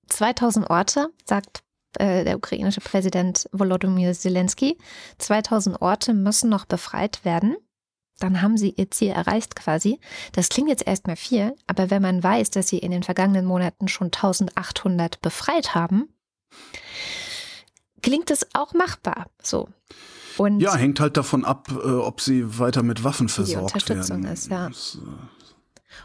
2000 0.09 0.69
Orte, 0.69 1.09
sagt 1.25 1.63
äh, 1.99 2.25
der 2.25 2.37
ukrainische 2.37 2.83
Präsident 2.83 3.49
Volodymyr 3.53 4.13
Zelensky. 4.13 4.77
2000 5.17 5.81
Orte 5.81 6.13
müssen 6.13 6.51
noch 6.51 6.67
befreit 6.67 7.25
werden 7.25 7.57
dann 8.19 8.43
haben 8.43 8.57
sie 8.57 8.71
ihr 8.71 8.91
Ziel 8.91 9.11
erreicht 9.11 9.57
quasi. 9.57 10.01
Das 10.33 10.49
klingt 10.49 10.69
jetzt 10.69 10.87
erstmal 10.87 11.17
viel, 11.17 11.55
aber 11.67 11.91
wenn 11.91 12.03
man 12.03 12.23
weiß, 12.23 12.51
dass 12.51 12.69
sie 12.69 12.79
in 12.79 12.91
den 12.91 13.03
vergangenen 13.03 13.47
Monaten 13.47 13.89
schon 13.89 14.07
1800 14.09 15.21
befreit 15.21 15.75
haben, 15.75 16.09
klingt 18.03 18.31
es 18.31 18.47
auch 18.55 18.75
machbar. 18.75 19.27
So. 19.43 19.69
Und 20.37 20.61
ja, 20.61 20.75
hängt 20.77 21.01
halt 21.01 21.17
davon 21.17 21.45
ab, 21.45 21.69
äh, 21.71 21.89
ob 21.89 22.21
sie 22.21 22.59
weiter 22.59 22.83
mit 22.83 23.03
Waffen 23.03 23.29
versorgt 23.29 23.71
die 23.71 23.75
Unterstützung 23.75 24.23
werden. 24.23 24.33
Ist, 24.33 24.51
ja. 24.51 24.69
Äh 24.69 24.71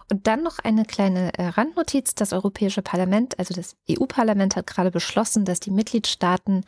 und 0.09 0.27
dann 0.27 0.43
noch 0.43 0.59
eine 0.59 0.85
kleine 0.85 1.37
äh, 1.37 1.47
Randnotiz. 1.47 2.15
Das 2.15 2.33
Europäische 2.33 2.81
Parlament, 2.81 3.37
also 3.39 3.53
das 3.53 3.75
EU-Parlament 3.89 4.55
hat 4.55 4.67
gerade 4.67 4.91
beschlossen, 4.91 5.45
dass 5.45 5.59
die 5.59 5.71
Mitgliedstaaten 5.71 6.65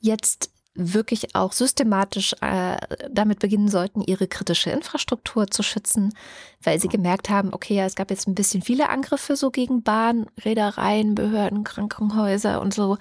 jetzt 0.00 0.50
wirklich 0.78 1.34
auch 1.34 1.52
systematisch 1.52 2.34
äh, 2.40 2.76
damit 3.10 3.40
beginnen 3.40 3.68
sollten, 3.68 4.00
ihre 4.00 4.28
kritische 4.28 4.70
Infrastruktur 4.70 5.48
zu 5.48 5.62
schützen, 5.62 6.14
weil 6.62 6.80
sie 6.80 6.88
gemerkt 6.88 7.28
haben, 7.28 7.52
okay, 7.52 7.74
ja, 7.74 7.84
es 7.84 7.96
gab 7.96 8.10
jetzt 8.10 8.28
ein 8.28 8.34
bisschen 8.34 8.62
viele 8.62 8.88
Angriffe 8.88 9.36
so 9.36 9.50
gegen 9.50 9.82
Bahn, 9.82 10.26
Reedereien, 10.44 11.14
Behörden, 11.14 11.64
Krankenhäuser 11.64 12.60
und 12.60 12.72
so. 12.72 12.96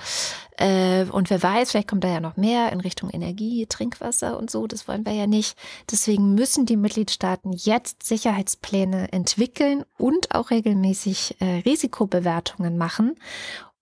Äh, 0.57 1.05
und 1.05 1.29
wer 1.29 1.41
weiß, 1.41 1.71
vielleicht 1.71 1.87
kommt 1.87 2.03
da 2.03 2.09
ja 2.09 2.19
noch 2.19 2.35
mehr 2.35 2.71
in 2.71 2.81
Richtung 2.81 3.09
Energie, 3.11 3.65
Trinkwasser 3.67 4.37
und 4.37 4.49
so. 4.49 4.65
Das 4.67 4.87
wollen 4.87 5.05
wir 5.05 5.13
ja 5.13 5.27
nicht. 5.27 5.57
Deswegen 5.91 6.33
müssen 6.33 6.65
die 6.65 6.77
Mitgliedstaaten 6.77 7.53
jetzt 7.53 8.03
Sicherheitspläne 8.03 9.11
entwickeln 9.11 9.85
und 9.97 10.33
auch 10.33 10.49
regelmäßig 10.49 11.35
äh, 11.39 11.61
Risikobewertungen 11.65 12.77
machen. 12.77 13.15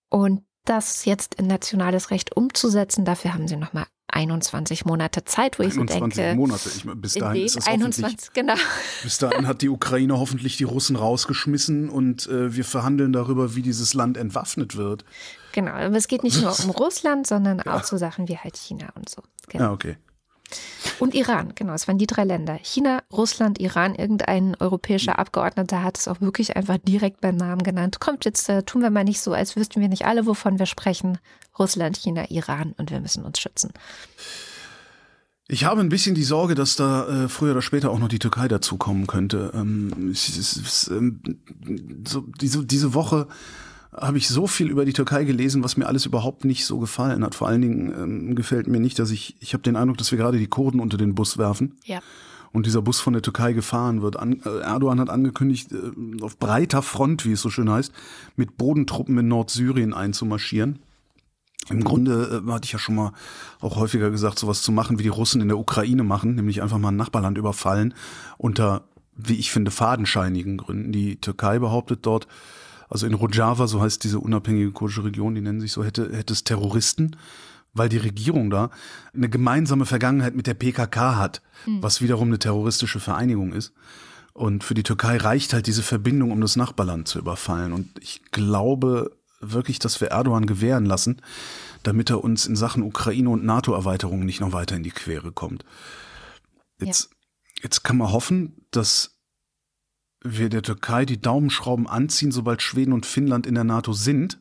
Und 0.09 0.43
das 0.65 1.05
jetzt 1.05 1.35
in 1.35 1.47
nationales 1.47 2.11
Recht 2.11 2.35
umzusetzen. 2.35 3.05
Dafür 3.05 3.33
haben 3.33 3.47
sie 3.47 3.55
nochmal 3.55 3.85
21 4.07 4.85
Monate 4.85 5.25
Zeit, 5.25 5.59
wo 5.59 5.63
ich 5.63 5.73
21 5.73 6.15
so 6.15 6.21
denke. 6.21 6.35
Monate. 6.35 6.69
Ich, 6.69 6.83
bis 6.95 7.13
dahin 7.15 7.45
ist 7.45 7.57
es 7.57 7.67
21, 7.67 8.33
genau. 8.33 8.53
Bis 9.03 9.17
dahin 9.17 9.47
hat 9.47 9.61
die 9.61 9.69
Ukraine 9.69 10.17
hoffentlich 10.17 10.57
die 10.57 10.63
Russen 10.63 10.95
rausgeschmissen 10.95 11.89
und 11.89 12.27
äh, 12.27 12.55
wir 12.55 12.65
verhandeln 12.65 13.13
darüber, 13.13 13.55
wie 13.55 13.61
dieses 13.61 13.93
Land 13.93 14.17
entwaffnet 14.17 14.77
wird. 14.77 15.05
Genau, 15.51 15.71
aber 15.71 15.95
es 15.95 16.07
geht 16.07 16.23
nicht 16.23 16.41
nur 16.41 16.57
um 16.63 16.69
Russland, 16.71 17.27
sondern 17.27 17.61
ja. 17.65 17.75
auch 17.75 17.83
so 17.83 17.97
Sachen 17.97 18.27
wie 18.27 18.37
halt 18.37 18.57
China 18.57 18.89
und 18.95 19.09
so. 19.09 19.21
Genau. 19.47 19.65
Ja, 19.65 19.71
okay. 19.71 19.97
Und 20.99 21.13
Iran, 21.13 21.53
genau, 21.55 21.73
es 21.73 21.87
waren 21.87 21.97
die 21.97 22.07
drei 22.07 22.23
Länder. 22.23 22.57
China, 22.61 23.01
Russland, 23.11 23.59
Iran, 23.59 23.95
irgendein 23.95 24.55
europäischer 24.59 25.19
Abgeordneter 25.19 25.83
hat 25.83 25.97
es 25.97 26.07
auch 26.07 26.21
wirklich 26.21 26.55
einfach 26.55 26.77
direkt 26.77 27.21
beim 27.21 27.35
Namen 27.35 27.63
genannt. 27.63 27.99
Kommt, 27.99 28.25
jetzt 28.25 28.47
äh, 28.49 28.63
tun 28.63 28.81
wir 28.81 28.89
mal 28.89 29.03
nicht 29.03 29.21
so, 29.21 29.33
als 29.33 29.55
wüssten 29.55 29.81
wir 29.81 29.89
nicht 29.89 30.05
alle, 30.05 30.25
wovon 30.25 30.59
wir 30.59 30.65
sprechen. 30.65 31.17
Russland, 31.57 31.97
China, 31.97 32.29
Iran 32.29 32.73
und 32.77 32.91
wir 32.91 32.99
müssen 32.99 33.23
uns 33.23 33.39
schützen. 33.39 33.71
Ich 35.47 35.63
habe 35.63 35.81
ein 35.81 35.89
bisschen 35.89 36.15
die 36.15 36.23
Sorge, 36.23 36.55
dass 36.55 36.75
da 36.75 37.25
äh, 37.25 37.29
früher 37.29 37.51
oder 37.51 37.61
später 37.61 37.91
auch 37.91 37.99
noch 37.99 38.07
die 38.07 38.19
Türkei 38.19 38.47
dazukommen 38.47 39.05
könnte. 39.05 39.51
Ähm, 39.53 40.09
es, 40.11 40.27
es, 40.29 40.55
es, 40.55 40.87
ähm, 40.87 41.21
so, 42.07 42.21
diese, 42.41 42.65
diese 42.65 42.95
Woche 42.95 43.27
habe 43.97 44.17
ich 44.17 44.27
so 44.27 44.47
viel 44.47 44.69
über 44.69 44.85
die 44.85 44.93
Türkei 44.93 45.23
gelesen, 45.23 45.63
was 45.63 45.77
mir 45.77 45.87
alles 45.87 46.05
überhaupt 46.05 46.45
nicht 46.45 46.65
so 46.65 46.79
gefallen 46.79 47.23
hat. 47.23 47.35
Vor 47.35 47.47
allen 47.47 47.61
Dingen 47.61 47.93
ähm, 47.97 48.35
gefällt 48.35 48.67
mir 48.67 48.79
nicht, 48.79 48.99
dass 48.99 49.11
ich, 49.11 49.35
ich 49.39 49.53
habe 49.53 49.63
den 49.63 49.75
Eindruck, 49.75 49.97
dass 49.97 50.11
wir 50.11 50.17
gerade 50.17 50.37
die 50.37 50.47
Kurden 50.47 50.79
unter 50.79 50.97
den 50.97 51.15
Bus 51.15 51.37
werfen. 51.37 51.77
Ja. 51.85 52.01
Und 52.51 52.65
dieser 52.65 52.81
Bus 52.81 52.99
von 52.99 53.13
der 53.13 53.21
Türkei 53.21 53.53
gefahren 53.53 54.01
wird. 54.01 54.17
An, 54.17 54.41
äh, 54.45 54.59
Erdogan 54.59 54.99
hat 54.99 55.09
angekündigt, 55.09 55.71
äh, 55.71 56.23
auf 56.23 56.37
breiter 56.37 56.81
Front, 56.81 57.25
wie 57.25 57.33
es 57.33 57.41
so 57.41 57.49
schön 57.49 57.69
heißt, 57.69 57.91
mit 58.35 58.57
Bodentruppen 58.57 59.17
in 59.17 59.27
Nordsyrien 59.27 59.93
einzumarschieren. 59.93 60.79
Im 61.69 61.83
Grunde 61.83 62.43
äh, 62.45 62.51
hatte 62.51 62.65
ich 62.65 62.73
ja 62.73 62.79
schon 62.79 62.95
mal 62.95 63.11
auch 63.59 63.75
häufiger 63.77 64.11
gesagt, 64.11 64.39
sowas 64.39 64.61
zu 64.61 64.71
machen, 64.71 64.99
wie 64.99 65.03
die 65.03 65.09
Russen 65.09 65.41
in 65.41 65.47
der 65.47 65.57
Ukraine 65.57 66.03
machen, 66.03 66.35
nämlich 66.35 66.61
einfach 66.61 66.77
mal 66.77 66.89
ein 66.89 66.95
Nachbarland 66.95 67.37
überfallen 67.37 67.93
unter, 68.37 68.83
wie 69.15 69.35
ich 69.35 69.51
finde, 69.51 69.71
fadenscheinigen 69.71 70.57
Gründen. 70.57 70.91
Die 70.91 71.15
Türkei 71.15 71.59
behauptet 71.59 72.05
dort, 72.05 72.27
also 72.89 73.07
in 73.07 73.13
Rojava, 73.13 73.67
so 73.67 73.81
heißt 73.81 74.03
diese 74.03 74.19
unabhängige 74.19 74.71
kurdische 74.71 75.03
Region, 75.03 75.35
die 75.35 75.41
nennen 75.41 75.61
sich 75.61 75.71
so, 75.71 75.83
hätte, 75.83 76.15
hätte 76.15 76.33
es 76.33 76.43
Terroristen, 76.43 77.15
weil 77.73 77.89
die 77.89 77.97
Regierung 77.97 78.49
da 78.49 78.69
eine 79.13 79.29
gemeinsame 79.29 79.85
Vergangenheit 79.85 80.35
mit 80.35 80.47
der 80.47 80.53
PKK 80.53 81.17
hat, 81.17 81.41
mhm. 81.65 81.83
was 81.83 82.01
wiederum 82.01 82.29
eine 82.29 82.39
terroristische 82.39 82.99
Vereinigung 82.99 83.53
ist. 83.53 83.73
Und 84.33 84.63
für 84.63 84.73
die 84.73 84.83
Türkei 84.83 85.17
reicht 85.17 85.53
halt 85.53 85.67
diese 85.67 85.83
Verbindung, 85.83 86.31
um 86.31 86.41
das 86.41 86.55
Nachbarland 86.57 87.07
zu 87.07 87.19
überfallen. 87.19 87.71
Und 87.71 87.89
ich 88.01 88.21
glaube 88.31 89.15
wirklich, 89.39 89.79
dass 89.79 90.01
wir 90.01 90.09
Erdogan 90.09 90.45
gewähren 90.45 90.85
lassen, 90.85 91.21
damit 91.83 92.09
er 92.09 92.23
uns 92.23 92.45
in 92.45 92.55
Sachen 92.55 92.83
Ukraine 92.83 93.29
und 93.29 93.45
NATO-Erweiterung 93.45 94.25
nicht 94.25 94.41
noch 94.41 94.51
weiter 94.51 94.75
in 94.75 94.83
die 94.83 94.91
Quere 94.91 95.31
kommt. 95.31 95.63
Jetzt, 96.79 97.09
ja. 97.11 97.63
jetzt 97.63 97.83
kann 97.83 97.97
man 97.97 98.11
hoffen, 98.11 98.65
dass 98.71 99.14
wir 100.25 100.49
der 100.49 100.63
Türkei 100.63 101.05
die 101.05 101.21
Daumenschrauben 101.21 101.87
anziehen, 101.87 102.31
sobald 102.31 102.61
Schweden 102.61 102.93
und 102.93 103.05
Finnland 103.05 103.45
in 103.47 103.55
der 103.55 103.63
NATO 103.63 103.93
sind. 103.93 104.39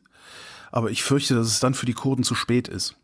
Aber 0.71 0.91
ich 0.91 1.03
fürchte, 1.03 1.35
dass 1.35 1.47
es 1.47 1.59
dann 1.59 1.73
für 1.73 1.85
die 1.85 1.93
Kurden 1.93 2.23
zu 2.23 2.35
spät 2.35 2.67
ist. 2.67 2.95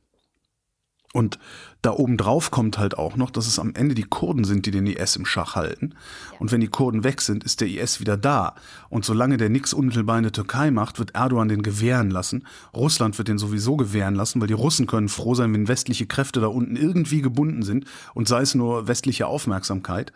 Und 1.13 1.39
da 1.82 1.91
oben 1.91 2.15
drauf 2.15 2.51
kommt 2.51 2.77
halt 2.77 2.97
auch 2.97 3.17
noch, 3.17 3.32
dass 3.32 3.45
es 3.45 3.59
am 3.59 3.75
Ende 3.75 3.95
die 3.95 4.03
Kurden 4.03 4.45
sind, 4.45 4.65
die 4.65 4.71
den 4.71 4.88
IS 4.88 5.17
im 5.17 5.25
Schach 5.25 5.55
halten. 5.55 5.95
Und 6.39 6.51
wenn 6.51 6.61
die 6.61 6.69
Kurden 6.69 7.03
weg 7.03 7.19
sind, 7.19 7.43
ist 7.43 7.59
der 7.59 7.67
IS 7.67 7.99
wieder 7.99 8.15
da. 8.15 8.55
Und 8.89 9.03
solange 9.03 9.36
der 9.36 9.49
nichts 9.49 9.73
unmittelbar 9.73 10.17
in 10.17 10.23
der 10.23 10.32
Türkei 10.32 10.71
macht, 10.71 10.99
wird 10.99 11.15
Erdogan 11.15 11.49
den 11.49 11.63
gewähren 11.63 12.11
lassen. 12.11 12.47
Russland 12.73 13.17
wird 13.17 13.27
den 13.27 13.38
sowieso 13.38 13.75
gewähren 13.75 14.15
lassen, 14.15 14.39
weil 14.39 14.47
die 14.47 14.53
Russen 14.53 14.88
können 14.88 15.09
froh 15.09 15.36
sein, 15.36 15.53
wenn 15.53 15.67
westliche 15.67 16.05
Kräfte 16.05 16.39
da 16.39 16.47
unten 16.47 16.77
irgendwie 16.77 17.21
gebunden 17.21 17.63
sind 17.63 17.86
und 18.13 18.29
sei 18.29 18.41
es 18.41 18.55
nur 18.55 18.88
westliche 18.88 19.27
Aufmerksamkeit. 19.27 20.13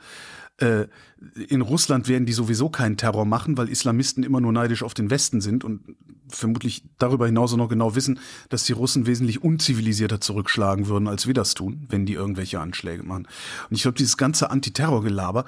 Äh, 0.58 0.86
in 1.48 1.62
Russland 1.62 2.08
werden 2.08 2.26
die 2.26 2.34
sowieso 2.34 2.70
keinen 2.70 2.98
Terror 2.98 3.26
machen, 3.26 3.58
weil 3.58 3.70
Islamisten 3.70 4.24
immer 4.24 4.40
nur 4.40 4.52
neidisch 4.52 4.84
auf 4.84 4.94
den 4.94 5.10
Westen 5.10 5.42
sind 5.42 5.64
und 5.64 5.82
vermutlich 6.30 6.84
darüber 6.98 7.26
hinaus 7.26 7.56
noch 7.56 7.70
genau 7.70 7.96
wissen, 7.96 8.20
dass 8.50 8.64
die 8.64 8.74
Russen 8.74 9.06
wesentlich 9.06 9.44
unzivilisierter 9.44 10.22
zurückschlagen 10.22 10.88
würden, 10.88 11.08
als 11.08 11.28
wir 11.28 11.34
das 11.34 11.54
tun, 11.54 11.86
wenn 11.90 12.06
die 12.06 12.14
irgendwelche 12.14 12.60
Anschläge 12.60 13.04
machen. 13.04 13.28
Und 13.70 13.76
ich 13.76 13.84
glaube, 13.84 13.98
dieses 13.98 14.18
ganze 14.18 14.50
Antiterrorgelaber 14.50 15.46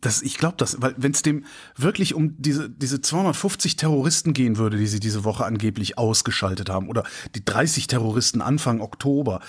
das, 0.00 0.22
ich 0.22 0.38
glaube 0.38 0.56
das, 0.56 0.80
weil 0.80 0.94
wenn 0.96 1.12
es 1.12 1.22
dem 1.22 1.44
wirklich 1.76 2.14
um 2.14 2.40
diese, 2.40 2.70
diese 2.70 3.00
250 3.00 3.76
Terroristen 3.76 4.32
gehen 4.32 4.56
würde, 4.56 4.76
die 4.76 4.86
sie 4.86 5.00
diese 5.00 5.24
Woche 5.24 5.44
angeblich 5.44 5.98
ausgeschaltet 5.98 6.70
haben, 6.70 6.88
oder 6.88 7.04
die 7.34 7.44
30 7.44 7.86
Terroristen 7.86 8.40
Anfang 8.40 8.80
Oktober, 8.80 9.40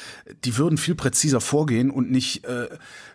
die 0.44 0.58
würden 0.58 0.78
viel 0.78 0.96
präziser 0.96 1.42
vorgehen 1.42 1.90
und 1.90 2.12
nicht 2.12 2.46
äh, 2.46 2.70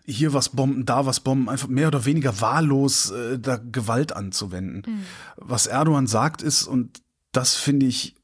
hier 0.07 0.33
was 0.33 0.51
bomben, 0.51 0.87
da 0.87 1.07
was 1.07 1.21
bomben, 1.21 1.49
einfach 1.49 1.69
mehr 1.69 1.89
oder 1.89 2.05
weniger 2.05 2.41
wahllos 2.41 3.11
äh, 3.11 3.39
da 3.39 3.57
Gewalt 3.57 4.15
anzuwenden. 4.15 4.83
Mhm. 4.87 5.03
Was 5.37 5.67
Erdogan 5.67 6.07
sagt 6.07 6.43
ist, 6.43 6.67
und 6.67 7.03
das 7.33 7.55
finde 7.55 7.87
ich 7.87 8.15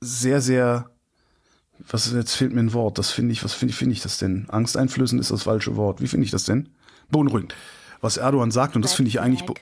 sehr, 0.00 0.40
sehr 0.40 0.90
was 1.90 2.10
jetzt 2.10 2.34
fehlt 2.34 2.54
mir 2.54 2.60
ein 2.60 2.72
Wort, 2.72 2.96
das 2.96 3.10
finde 3.10 3.32
ich, 3.32 3.44
was 3.44 3.52
finde 3.52 3.72
ich, 3.72 3.76
finde 3.76 3.92
ich 3.92 4.00
das 4.00 4.18
denn? 4.18 4.48
Angsteinflößend 4.48 5.20
ist 5.20 5.30
das 5.30 5.42
falsche 5.42 5.76
Wort. 5.76 6.00
Wie 6.00 6.08
finde 6.08 6.24
ich 6.24 6.30
das 6.30 6.44
denn? 6.44 6.70
Beunruhigend 7.10 7.54
was 8.06 8.16
Erdogan 8.16 8.50
sagt. 8.50 8.76
Und 8.76 8.84
das 8.84 8.94
finde 8.94 9.10
ich 9.10 9.20
eigentlich 9.20 9.44
be 9.44 9.54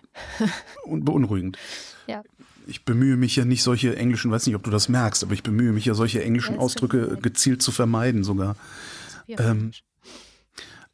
beunruhigend. 0.86 1.58
Ja. 2.06 2.22
Ich 2.66 2.84
bemühe 2.84 3.16
mich 3.16 3.36
ja 3.36 3.44
nicht 3.44 3.62
solche 3.62 3.96
englischen, 3.96 4.30
weiß 4.30 4.46
nicht, 4.46 4.56
ob 4.56 4.62
du 4.62 4.70
das 4.70 4.88
merkst, 4.88 5.24
aber 5.24 5.34
ich 5.34 5.42
bemühe 5.42 5.72
mich 5.72 5.84
ja 5.84 5.94
solche 5.94 6.22
englischen 6.22 6.58
Ausdrücke 6.58 7.18
gezielt 7.20 7.60
zu 7.60 7.72
vermeiden 7.72 8.24
sogar. 8.24 8.56
Ähm, 9.28 9.72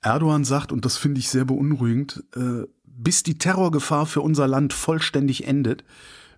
Erdogan 0.02 0.44
sagt, 0.44 0.72
und 0.72 0.84
das 0.84 0.96
finde 0.96 1.20
ich 1.20 1.28
sehr 1.28 1.44
beunruhigend, 1.44 2.24
äh, 2.34 2.66
bis 2.84 3.22
die 3.22 3.38
Terrorgefahr 3.38 4.06
für 4.06 4.20
unser 4.20 4.48
Land 4.48 4.72
vollständig 4.72 5.46
endet, 5.46 5.84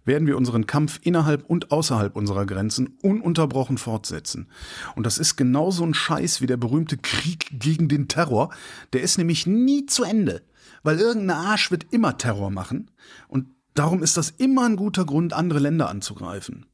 werden 0.04 0.26
wir 0.26 0.36
unseren 0.36 0.66
Kampf 0.66 0.98
innerhalb 1.02 1.48
und 1.48 1.70
außerhalb 1.70 2.16
unserer 2.16 2.44
Grenzen 2.44 2.98
ununterbrochen 3.02 3.78
fortsetzen. 3.78 4.48
Und 4.96 5.06
das 5.06 5.18
ist 5.18 5.36
genauso 5.36 5.84
ein 5.84 5.94
Scheiß 5.94 6.40
wie 6.40 6.46
der 6.46 6.56
berühmte 6.56 6.96
Krieg 6.96 7.46
gegen 7.52 7.88
den 7.88 8.08
Terror. 8.08 8.50
Der 8.92 9.02
ist 9.02 9.18
nämlich 9.18 9.46
nie 9.46 9.86
zu 9.86 10.02
Ende 10.02 10.42
weil 10.82 10.98
irgendein 10.98 11.36
Arsch 11.36 11.70
wird 11.70 11.86
immer 11.90 12.18
Terror 12.18 12.50
machen 12.50 12.90
und 13.28 13.48
darum 13.74 14.02
ist 14.02 14.16
das 14.16 14.30
immer 14.30 14.64
ein 14.64 14.76
guter 14.76 15.04
Grund, 15.04 15.32
andere 15.32 15.58
Länder 15.58 15.88
anzugreifen. 15.88 16.66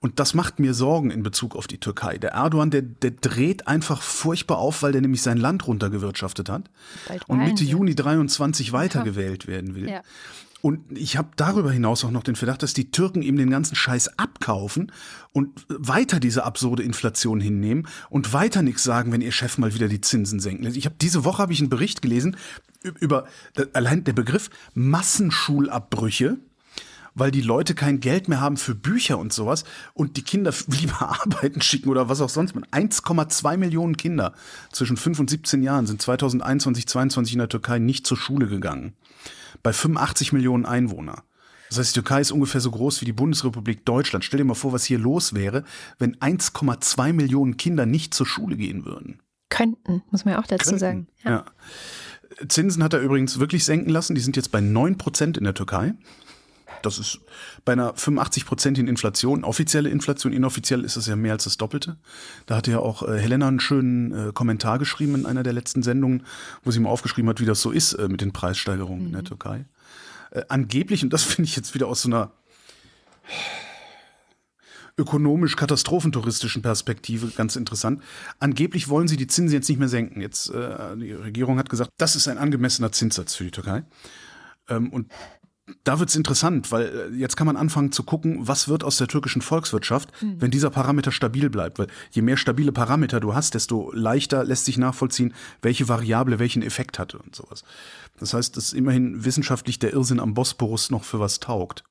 Und 0.00 0.20
das 0.20 0.32
macht 0.32 0.60
mir 0.60 0.74
Sorgen 0.74 1.10
in 1.10 1.24
Bezug 1.24 1.56
auf 1.56 1.66
die 1.66 1.80
Türkei. 1.80 2.18
Der 2.18 2.30
Erdogan, 2.30 2.70
der, 2.70 2.82
der 2.82 3.10
dreht 3.10 3.66
einfach 3.66 4.00
furchtbar 4.00 4.58
auf, 4.58 4.82
weil 4.82 4.92
der 4.92 5.00
nämlich 5.00 5.22
sein 5.22 5.38
Land 5.38 5.66
runtergewirtschaftet 5.66 6.48
hat 6.48 6.70
und 7.26 7.38
Mitte 7.38 7.64
Juni 7.64 7.96
23 7.96 8.72
weitergewählt 8.72 9.48
werden 9.48 9.74
will. 9.74 9.88
Ja. 9.88 10.02
Und 10.60 10.98
ich 10.98 11.16
habe 11.16 11.28
darüber 11.36 11.70
hinaus 11.70 12.04
auch 12.04 12.10
noch 12.10 12.24
den 12.24 12.34
Verdacht, 12.34 12.62
dass 12.62 12.74
die 12.74 12.90
Türken 12.90 13.22
ihm 13.22 13.36
den 13.36 13.50
ganzen 13.50 13.76
Scheiß 13.76 14.18
abkaufen 14.18 14.90
und 15.32 15.64
weiter 15.68 16.18
diese 16.18 16.44
absurde 16.44 16.82
Inflation 16.82 17.40
hinnehmen 17.40 17.86
und 18.10 18.32
weiter 18.32 18.62
nichts 18.62 18.82
sagen, 18.82 19.12
wenn 19.12 19.20
ihr 19.20 19.30
Chef 19.30 19.58
mal 19.58 19.74
wieder 19.74 19.88
die 19.88 20.00
Zinsen 20.00 20.40
senken 20.40 20.66
Ich 20.66 20.84
habe 20.84 20.96
diese 21.00 21.24
Woche 21.24 21.42
habe 21.42 21.52
ich 21.52 21.60
einen 21.60 21.70
Bericht 21.70 22.02
gelesen 22.02 22.36
über 22.82 23.26
allein 23.72 24.04
der 24.04 24.12
Begriff 24.12 24.50
Massenschulabbrüche 24.74 26.38
weil 27.14 27.30
die 27.30 27.40
Leute 27.40 27.74
kein 27.74 28.00
Geld 28.00 28.28
mehr 28.28 28.40
haben 28.40 28.56
für 28.56 28.74
Bücher 28.74 29.18
und 29.18 29.32
sowas 29.32 29.64
und 29.92 30.16
die 30.16 30.22
Kinder 30.22 30.52
lieber 30.68 31.02
arbeiten 31.02 31.60
schicken 31.60 31.88
oder 31.88 32.08
was 32.08 32.20
auch 32.20 32.28
sonst. 32.28 32.54
1,2 32.54 33.56
Millionen 33.56 33.96
Kinder 33.96 34.34
zwischen 34.72 34.96
5 34.96 35.18
und 35.18 35.30
17 35.30 35.62
Jahren 35.62 35.86
sind 35.86 36.00
2021, 36.00 36.86
2022 36.86 37.32
in 37.34 37.38
der 37.40 37.48
Türkei 37.48 37.78
nicht 37.78 38.06
zur 38.06 38.16
Schule 38.16 38.46
gegangen. 38.46 38.94
Bei 39.62 39.72
85 39.72 40.32
Millionen 40.32 40.66
Einwohner. 40.66 41.24
Das 41.68 41.78
heißt, 41.78 41.90
die 41.90 42.00
Türkei 42.00 42.20
ist 42.20 42.32
ungefähr 42.32 42.60
so 42.60 42.70
groß 42.70 43.00
wie 43.00 43.04
die 43.04 43.12
Bundesrepublik 43.12 43.84
Deutschland. 43.84 44.24
Stell 44.24 44.38
dir 44.38 44.44
mal 44.44 44.54
vor, 44.54 44.72
was 44.72 44.84
hier 44.84 44.98
los 44.98 45.34
wäre, 45.34 45.64
wenn 45.98 46.16
1,2 46.16 47.12
Millionen 47.12 47.56
Kinder 47.56 47.84
nicht 47.84 48.14
zur 48.14 48.26
Schule 48.26 48.56
gehen 48.56 48.84
würden. 48.84 49.20
Könnten, 49.50 50.02
muss 50.10 50.24
man 50.24 50.34
ja 50.34 50.40
auch 50.40 50.46
dazu 50.46 50.64
Könnten, 50.64 50.78
sagen. 50.78 51.08
Ja. 51.24 51.30
ja. 51.30 51.44
Zinsen 52.48 52.82
hat 52.82 52.94
er 52.94 53.00
übrigens 53.00 53.38
wirklich 53.38 53.64
senken 53.64 53.90
lassen. 53.90 54.14
Die 54.14 54.20
sind 54.20 54.36
jetzt 54.36 54.52
bei 54.52 54.60
9 54.60 54.96
Prozent 54.98 55.36
in 55.36 55.44
der 55.44 55.54
Türkei. 55.54 55.94
Das 56.82 56.98
ist 56.98 57.20
bei 57.64 57.72
einer 57.72 57.94
85-prozentigen 57.94 58.88
Inflation, 58.88 59.44
offizielle 59.44 59.88
Inflation, 59.88 60.32
inoffiziell 60.32 60.84
ist 60.84 60.96
es 60.96 61.06
ja 61.06 61.16
mehr 61.16 61.32
als 61.32 61.44
das 61.44 61.56
Doppelte. 61.56 61.96
Da 62.46 62.56
hatte 62.56 62.70
ja 62.70 62.78
auch 62.78 63.02
äh, 63.02 63.18
Helena 63.18 63.48
einen 63.48 63.60
schönen 63.60 64.28
äh, 64.28 64.32
Kommentar 64.32 64.78
geschrieben 64.78 65.14
in 65.14 65.26
einer 65.26 65.42
der 65.42 65.52
letzten 65.52 65.82
Sendungen, 65.82 66.24
wo 66.64 66.70
sie 66.70 66.80
mal 66.80 66.90
aufgeschrieben 66.90 67.28
hat, 67.28 67.40
wie 67.40 67.46
das 67.46 67.60
so 67.60 67.70
ist 67.70 67.94
äh, 67.94 68.08
mit 68.08 68.20
den 68.20 68.32
Preissteigerungen 68.32 69.00
mhm. 69.00 69.06
in 69.06 69.12
der 69.12 69.22
mhm. 69.22 69.26
Türkei. 69.26 69.64
Äh, 70.30 70.42
angeblich, 70.48 71.02
und 71.02 71.12
das 71.12 71.22
finde 71.24 71.48
ich 71.48 71.56
jetzt 71.56 71.74
wieder 71.74 71.88
aus 71.88 72.02
so 72.02 72.08
einer 72.08 72.32
ökonomisch 74.98 75.54
katastrophentouristischen 75.54 76.60
Perspektive 76.60 77.28
ganz 77.28 77.54
interessant. 77.54 78.02
Angeblich 78.40 78.88
wollen 78.88 79.06
sie 79.06 79.16
die 79.16 79.28
Zinsen 79.28 79.54
jetzt 79.54 79.68
nicht 79.68 79.78
mehr 79.78 79.88
senken. 79.88 80.20
Jetzt 80.20 80.50
äh, 80.50 80.96
die 80.96 81.12
Regierung 81.12 81.58
hat 81.58 81.70
gesagt, 81.70 81.90
das 81.98 82.16
ist 82.16 82.26
ein 82.26 82.36
angemessener 82.36 82.90
Zinssatz 82.90 83.34
für 83.34 83.44
die 83.44 83.52
Türkei. 83.52 83.84
Ähm, 84.68 84.92
und 84.92 85.10
da 85.84 85.98
wird's 85.98 86.16
interessant, 86.16 86.72
weil 86.72 87.10
äh, 87.12 87.16
jetzt 87.16 87.36
kann 87.36 87.46
man 87.46 87.56
anfangen 87.56 87.92
zu 87.92 88.02
gucken, 88.02 88.38
was 88.40 88.68
wird 88.68 88.84
aus 88.84 88.96
der 88.96 89.08
türkischen 89.08 89.42
Volkswirtschaft, 89.42 90.10
mhm. 90.22 90.40
wenn 90.40 90.50
dieser 90.50 90.70
Parameter 90.70 91.12
stabil 91.12 91.50
bleibt. 91.50 91.78
Weil 91.78 91.88
je 92.10 92.22
mehr 92.22 92.36
stabile 92.36 92.72
Parameter 92.72 93.20
du 93.20 93.34
hast, 93.34 93.54
desto 93.54 93.90
leichter 93.92 94.44
lässt 94.44 94.64
sich 94.64 94.78
nachvollziehen, 94.78 95.34
welche 95.62 95.88
Variable 95.88 96.38
welchen 96.38 96.62
Effekt 96.62 96.98
hatte 96.98 97.18
und 97.18 97.34
sowas. 97.34 97.64
Das 98.18 98.34
heißt, 98.34 98.56
dass 98.56 98.72
immerhin 98.72 99.24
wissenschaftlich 99.24 99.78
der 99.78 99.92
Irrsinn 99.92 100.20
am 100.20 100.34
Bosporus 100.34 100.90
noch 100.90 101.04
für 101.04 101.20
was 101.20 101.40
taugt. 101.40 101.84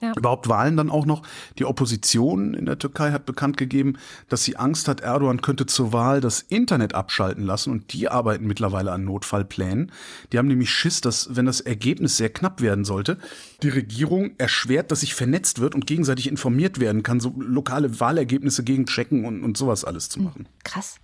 Ja. 0.00 0.12
Überhaupt 0.16 0.48
Wahlen 0.48 0.76
dann 0.76 0.90
auch 0.90 1.06
noch. 1.06 1.22
Die 1.58 1.64
Opposition 1.64 2.54
in 2.54 2.66
der 2.66 2.78
Türkei 2.78 3.12
hat 3.12 3.26
bekannt 3.26 3.56
gegeben, 3.56 3.96
dass 4.28 4.44
sie 4.44 4.56
Angst 4.56 4.88
hat, 4.88 5.00
Erdogan 5.00 5.40
könnte 5.40 5.66
zur 5.66 5.92
Wahl 5.92 6.20
das 6.20 6.40
Internet 6.42 6.94
abschalten 6.94 7.44
lassen 7.44 7.70
und 7.70 7.92
die 7.92 8.08
arbeiten 8.08 8.46
mittlerweile 8.46 8.92
an 8.92 9.04
Notfallplänen. 9.04 9.92
Die 10.32 10.38
haben 10.38 10.48
nämlich 10.48 10.70
Schiss, 10.70 11.00
dass, 11.00 11.36
wenn 11.36 11.46
das 11.46 11.60
Ergebnis 11.60 12.16
sehr 12.16 12.28
knapp 12.28 12.60
werden 12.60 12.84
sollte, 12.84 13.18
die 13.62 13.68
Regierung 13.68 14.32
erschwert, 14.36 14.90
dass 14.90 15.00
sich 15.00 15.14
vernetzt 15.14 15.60
wird 15.60 15.74
und 15.74 15.86
gegenseitig 15.86 16.28
informiert 16.28 16.80
werden 16.80 17.02
kann, 17.02 17.20
so 17.20 17.32
lokale 17.36 18.00
Wahlergebnisse 18.00 18.64
gegenchecken 18.64 19.24
und, 19.24 19.42
und 19.42 19.56
sowas 19.56 19.84
alles 19.84 20.08
zu 20.08 20.18
hm, 20.18 20.24
machen. 20.24 20.48
Krass 20.64 20.96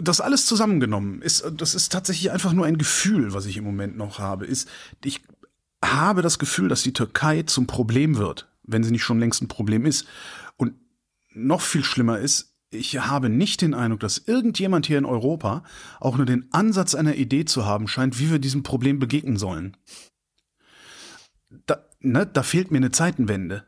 das 0.00 0.20
alles 0.20 0.46
zusammengenommen 0.46 1.22
ist, 1.22 1.44
das 1.56 1.74
ist 1.74 1.90
tatsächlich 1.90 2.30
einfach 2.30 2.52
nur 2.52 2.66
ein 2.66 2.78
Gefühl, 2.78 3.34
was 3.34 3.46
ich 3.46 3.56
im 3.56 3.64
Moment 3.64 3.96
noch 3.96 4.20
habe, 4.20 4.46
ist, 4.46 4.68
ich 5.04 5.22
habe 5.84 6.22
das 6.22 6.38
Gefühl, 6.38 6.68
dass 6.68 6.82
die 6.82 6.92
Türkei 6.92 7.42
zum 7.42 7.66
Problem 7.66 8.16
wird, 8.16 8.50
wenn 8.62 8.82
sie 8.82 8.90
nicht 8.90 9.04
schon 9.04 9.20
längst 9.20 9.42
ein 9.42 9.48
Problem 9.48 9.86
ist. 9.86 10.06
Und 10.56 10.74
noch 11.32 11.60
viel 11.60 11.84
schlimmer 11.84 12.18
ist, 12.18 12.56
ich 12.70 12.98
habe 12.98 13.28
nicht 13.28 13.62
den 13.62 13.74
Eindruck, 13.74 14.00
dass 14.00 14.18
irgendjemand 14.18 14.86
hier 14.86 14.98
in 14.98 15.06
Europa 15.06 15.62
auch 16.00 16.16
nur 16.16 16.26
den 16.26 16.52
Ansatz 16.52 16.94
einer 16.94 17.14
Idee 17.14 17.44
zu 17.44 17.64
haben 17.64 17.88
scheint, 17.88 18.18
wie 18.18 18.30
wir 18.30 18.38
diesem 18.38 18.62
Problem 18.62 18.98
begegnen 18.98 19.36
sollen. 19.36 19.76
Da, 21.66 21.86
ne, 22.00 22.26
da 22.26 22.42
fehlt 22.42 22.70
mir 22.70 22.76
eine 22.76 22.90
Zeitenwende. 22.90 23.67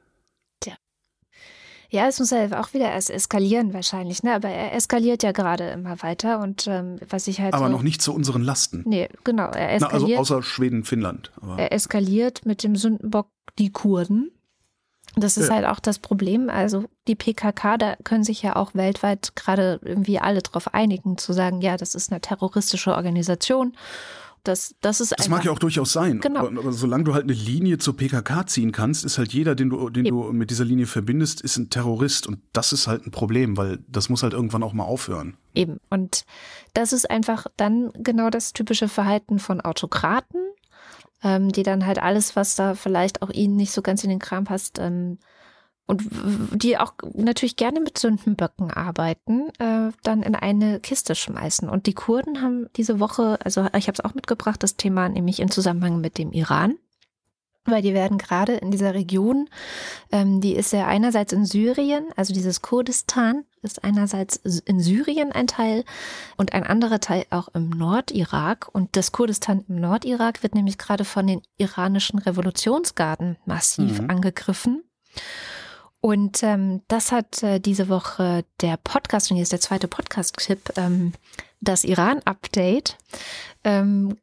Ja, 1.91 2.07
es 2.07 2.21
muss 2.21 2.31
halt 2.31 2.55
auch 2.55 2.73
wieder 2.73 2.91
erst 2.91 3.11
eskalieren 3.11 3.75
wahrscheinlich, 3.75 4.23
ne? 4.23 4.35
Aber 4.35 4.49
er 4.49 4.73
eskaliert 4.75 5.23
ja 5.23 5.33
gerade 5.33 5.71
immer 5.71 6.01
weiter 6.03 6.41
und 6.41 6.67
ähm, 6.69 6.97
was 7.09 7.27
ich 7.27 7.41
halt. 7.41 7.53
Aber 7.53 7.67
so, 7.67 7.73
noch 7.73 7.83
nicht 7.83 8.01
zu 8.01 8.15
unseren 8.15 8.43
Lasten. 8.43 8.85
Nee, 8.87 9.09
genau. 9.25 9.51
Er 9.51 9.75
eskaliert. 9.75 9.81
Na, 9.83 10.19
also 10.19 10.37
außer 10.37 10.43
Schweden, 10.43 10.85
Finnland. 10.85 11.33
Er 11.57 11.73
eskaliert 11.73 12.47
mit 12.47 12.63
dem 12.63 12.77
Sündenbock 12.77 13.29
die 13.59 13.73
Kurden. 13.73 14.31
Das 15.17 15.37
ist 15.37 15.49
ja. 15.49 15.57
halt 15.57 15.67
auch 15.67 15.81
das 15.81 15.99
Problem. 15.99 16.49
Also 16.49 16.85
die 17.09 17.17
PKK, 17.17 17.77
da 17.79 17.97
können 18.05 18.23
sich 18.23 18.43
ja 18.43 18.55
auch 18.55 18.75
weltweit 18.75 19.35
gerade 19.35 19.81
irgendwie 19.83 20.21
alle 20.21 20.43
drauf 20.43 20.73
einigen, 20.73 21.19
zu 21.19 21.33
sagen, 21.33 21.61
ja, 21.61 21.77
das 21.77 21.97
ist 21.97 22.13
eine 22.13 22.21
terroristische 22.21 22.95
Organisation 22.95 23.75
das, 24.45 24.75
das 24.81 25.01
ist 25.01 25.15
Das 25.17 25.29
mag 25.29 25.45
ja 25.45 25.53
auch 25.53 25.59
durchaus 25.59 25.93
sein. 25.93 26.21
Genau. 26.21 26.41
Aber, 26.41 26.59
aber, 26.59 26.73
solange 26.73 27.05
du 27.05 27.15
halt 27.15 27.25
eine 27.25 27.33
Linie 27.33 27.79
zur 27.79 27.97
PKK 27.97 28.47
ziehen 28.47 28.73
kannst, 28.73 29.05
ist 29.05 29.19
halt 29.19 29.33
jeder, 29.33 29.55
den 29.55 29.71
du, 29.71 29.91
den 29.91 30.05
du 30.05 30.33
mit 30.33 30.51
dieser 30.51 30.65
Linie 30.65 30.87
verbindest, 30.87 31.41
ist 31.41 31.57
ein 31.57 31.71
Terrorist. 31.71 32.27
Und 32.27 32.41
das 32.53 32.73
ist 32.73 32.87
halt 32.87 33.07
ein 33.07 33.11
Problem, 33.11 33.57
weil 33.57 33.79
das 33.89 34.09
muss 34.09 34.23
halt 34.23 34.33
irgendwann 34.33 34.63
auch 34.63 34.73
mal 34.73 34.85
aufhören. 34.85 35.37
Eben. 35.55 35.79
Und 35.91 36.25
das 36.75 36.93
ist 36.93 37.11
einfach 37.11 37.47
dann 37.57 37.93
genau 37.95 38.31
das 38.31 38.53
typische 38.53 38.89
Verhalten 38.89 39.39
von 39.39 39.61
Autokraten, 39.61 40.41
ähm, 41.23 41.51
die 41.51 41.63
dann 41.63 41.87
halt 41.87 42.01
alles, 42.01 42.37
was 42.37 42.55
da 42.57 42.75
vielleicht 42.75 43.23
auch 43.23 43.31
ihnen 43.31 43.57
nicht 43.57 43.73
so 43.73 43.83
ganz 43.83 44.05
in 44.05 44.11
den 44.11 44.19
Kram 44.19 44.45
passt, 44.45 44.79
ähm, 44.79 45.19
und 45.91 46.05
die 46.53 46.79
auch 46.79 46.95
natürlich 47.15 47.57
gerne 47.57 47.81
mit 47.81 47.99
Sündenböcken 47.99 48.71
arbeiten, 48.71 49.49
äh, 49.59 49.91
dann 50.05 50.23
in 50.23 50.37
eine 50.37 50.79
Kiste 50.79 51.17
schmeißen. 51.17 51.69
Und 51.69 51.87
die 51.87 51.95
Kurden 51.95 52.43
haben 52.43 52.69
diese 52.77 53.01
Woche, 53.01 53.41
also 53.43 53.67
ich 53.77 53.89
habe 53.89 53.97
es 53.99 54.05
auch 54.05 54.15
mitgebracht, 54.15 54.63
das 54.63 54.77
Thema 54.77 55.09
nämlich 55.09 55.41
im 55.41 55.51
Zusammenhang 55.51 56.01
mit 56.01 56.17
dem 56.17 56.31
Iran. 56.31 56.77
Weil 57.65 57.83
die 57.83 57.93
werden 57.93 58.19
gerade 58.19 58.55
in 58.55 58.71
dieser 58.71 58.95
Region, 58.95 59.49
ähm, 60.13 60.41
die 60.41 60.55
ist 60.55 60.73
ja 60.73 60.87
einerseits 60.87 61.33
in 61.33 61.45
Syrien, 61.45 62.07
also 62.17 62.33
dieses 62.33 62.63
Kurdistan 62.63 63.45
ist 63.61 63.83
einerseits 63.83 64.37
in 64.37 64.79
Syrien 64.81 65.33
ein 65.33 65.49
Teil 65.49 65.85
und 66.37 66.55
ein 66.55 66.63
anderer 66.63 67.01
Teil 67.01 67.27
auch 67.31 67.49
im 67.49 67.69
Nordirak. 67.69 68.69
Und 68.73 68.97
das 68.97 69.11
Kurdistan 69.11 69.65
im 69.69 69.81
Nordirak 69.81 70.45
wird 70.45 70.55
nämlich 70.55 70.79
gerade 70.79 71.05
von 71.05 71.27
den 71.27 71.43
iranischen 71.59 72.21
Revolutionsgarden 72.21 73.37
massiv 73.45 74.01
mhm. 74.01 74.09
angegriffen. 74.09 74.85
Und 76.01 76.43
ähm, 76.43 76.83
das 76.89 77.13
hat 77.13 77.43
äh, 77.43 77.61
diese 77.61 77.89
Woche 77.89 78.45
der 78.61 78.79
Podcast, 78.79 79.31
und 79.31 79.37
hier 79.37 79.43
ist 79.43 79.53
der 79.53 79.61
zweite 79.61 79.89
Podcast-Tipp, 79.89 80.73
ähm, 80.77 81.13
das 81.61 81.85
Iran-Update, 81.85 82.97
ähm, 83.65 84.17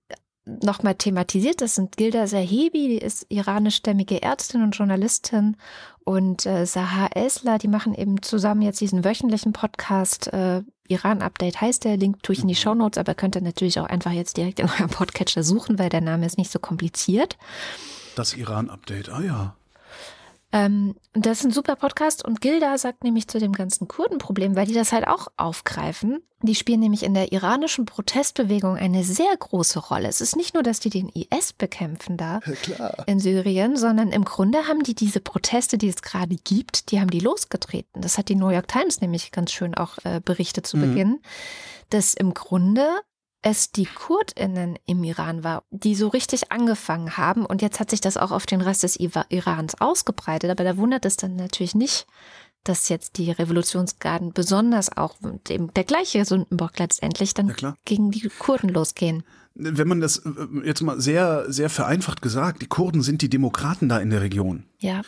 nochmal 0.46 0.96
thematisiert. 0.96 1.62
Das 1.62 1.76
sind 1.76 1.98
Gilda 1.98 2.26
Sahebi, 2.26 2.88
die 2.88 2.98
ist 2.98 3.26
iranischstämmige 3.30 4.22
Ärztin 4.22 4.64
und 4.64 4.72
Journalistin 4.72 5.58
und 6.04 6.46
äh, 6.46 6.66
Saha 6.66 7.10
Esler, 7.14 7.58
die 7.58 7.68
machen 7.68 7.94
eben 7.94 8.22
zusammen 8.22 8.62
jetzt 8.62 8.80
diesen 8.80 9.04
wöchentlichen 9.04 9.52
Podcast. 9.52 10.32
Äh, 10.32 10.64
Iran-Update 10.88 11.60
heißt 11.60 11.84
der, 11.84 11.98
Link 11.98 12.24
tue 12.24 12.34
ich 12.34 12.42
in 12.42 12.48
die 12.48 12.54
mhm. 12.54 12.60
Show 12.60 12.74
Notes, 12.76 12.98
aber 12.98 13.14
könnt 13.14 13.36
ihr 13.36 13.42
natürlich 13.42 13.80
auch 13.80 13.88
einfach 13.88 14.12
jetzt 14.12 14.38
direkt 14.38 14.62
in 14.62 14.70
eurem 14.70 14.90
Podcatcher 14.90 15.44
suchen, 15.44 15.78
weil 15.78 15.90
der 15.90 16.02
Name 16.02 16.26
ist 16.26 16.38
nicht 16.38 16.52
so 16.52 16.60
kompliziert. 16.60 17.38
Das 18.16 18.34
Iran-Update, 18.34 19.10
ah 19.10 19.22
ja. 19.22 19.57
Ähm, 20.54 20.95
das 21.14 21.39
ist 21.39 21.45
ein 21.45 21.52
super 21.52 21.76
Podcast 21.76 22.24
und 22.24 22.39
Gilda 22.39 22.78
sagt 22.78 23.04
nämlich 23.04 23.28
zu 23.28 23.38
dem 23.39 23.52
ganzen 23.52 23.88
Kurdenproblem, 23.88 24.56
weil 24.56 24.66
die 24.66 24.74
das 24.74 24.93
halt 24.93 25.08
auch 25.08 25.28
aufgreifen. 25.36 26.22
Die 26.41 26.56
spielen 26.56 26.80
nämlich 26.80 27.04
in 27.04 27.16
der 27.16 27.32
iranischen 27.32 27.86
Protestbewegung 27.86 28.78
eine 28.78 29.04
sehr 29.04 29.36
große 29.38 29.80
Rolle. 29.80 30.08
Es 30.08 30.22
ist 30.22 30.36
nicht 30.36 30.54
nur, 30.54 30.64
dass 30.64 30.80
die 30.80 30.91
den 30.91 31.10
IS 31.10 31.52
bekämpfen 31.52 32.16
da 32.16 32.39
ja, 32.68 32.89
in 33.08 33.20
Syrien, 33.20 33.76
sondern 33.76 34.12
im 34.12 34.24
Grunde 34.24 34.68
haben 34.68 34.84
die 34.84 34.93
diese 34.93 35.20
Proteste, 35.20 35.78
die 35.78 35.89
es 35.89 36.02
gerade 36.02 36.36
gibt, 36.36 36.91
die 36.91 37.02
haben 37.02 37.10
die 37.10 37.20
losgetreten. 37.20 38.02
Das 38.02 38.18
hat 38.18 38.30
die 38.30 38.36
New 38.36 38.50
York 38.50 38.68
Times 38.68 39.02
nämlich 39.02 39.32
ganz 39.32 39.52
schön 39.52 39.74
auch 39.76 39.98
äh, 40.04 40.22
berichtet 40.24 40.68
zu 40.68 40.78
mhm. 40.78 40.82
Beginn, 40.82 41.20
dass 41.89 42.14
im 42.14 42.34
Grunde 42.34 42.88
es 43.48 43.72
die 43.72 43.86
KurdInnen 43.86 44.78
im 44.86 45.04
Iran 45.06 45.41
war, 45.41 45.64
die 45.72 45.95
so 45.95 46.10
richtig 46.10 46.52
angefangen 46.52 47.16
haben. 47.16 47.45
Und 47.45 47.62
jetzt 47.62 47.80
hat 47.80 47.89
sich 47.89 48.02
das 48.02 48.18
auch 48.18 48.32
auf 48.32 48.45
den 48.45 48.60
Rest 48.60 48.84
des 48.84 48.98
Irans 49.00 49.80
ausgebreitet. 49.80 50.52
Aber 50.52 50.66
da 50.66 50.76
wundert 50.76 51.06
es 51.06 51.16
dann 51.16 51.38
natürlich 51.38 51.74
nicht, 51.74 52.08
dass 52.66 52.89
jetzt 52.89 53.18
die 53.18 53.32
Revolutionsgarden 53.32 54.34
besonders 54.34 54.95
auch 54.95 55.16
dem, 55.48 55.74
der 55.74 55.86
gleiche 55.86 56.26
Sündenbock 56.26 56.78
letztendlich 56.78 57.34
dann 57.34 57.54
ja, 57.60 57.76
gegen 57.86 58.12
die 58.12 58.30
Kurden 58.38 58.70
losgehen. 58.70 59.24
Wenn 59.56 59.88
man 59.88 60.02
das 60.02 60.18
äh, 60.18 60.32
jetzt 60.66 60.82
mal 60.82 61.00
sehr, 61.00 61.45
sehr 61.48 61.70
vereinfacht 61.70 62.22
gesagt, 62.22 62.62
die 62.62 62.68
Kurden 62.68 63.02
sind 63.02 63.22
die 63.22 63.30
Demokraten 63.30 63.88
da 63.88 64.00
in 64.00 64.10
der 64.10 64.22
Region. 64.22 64.66
Ja. 64.80 65.04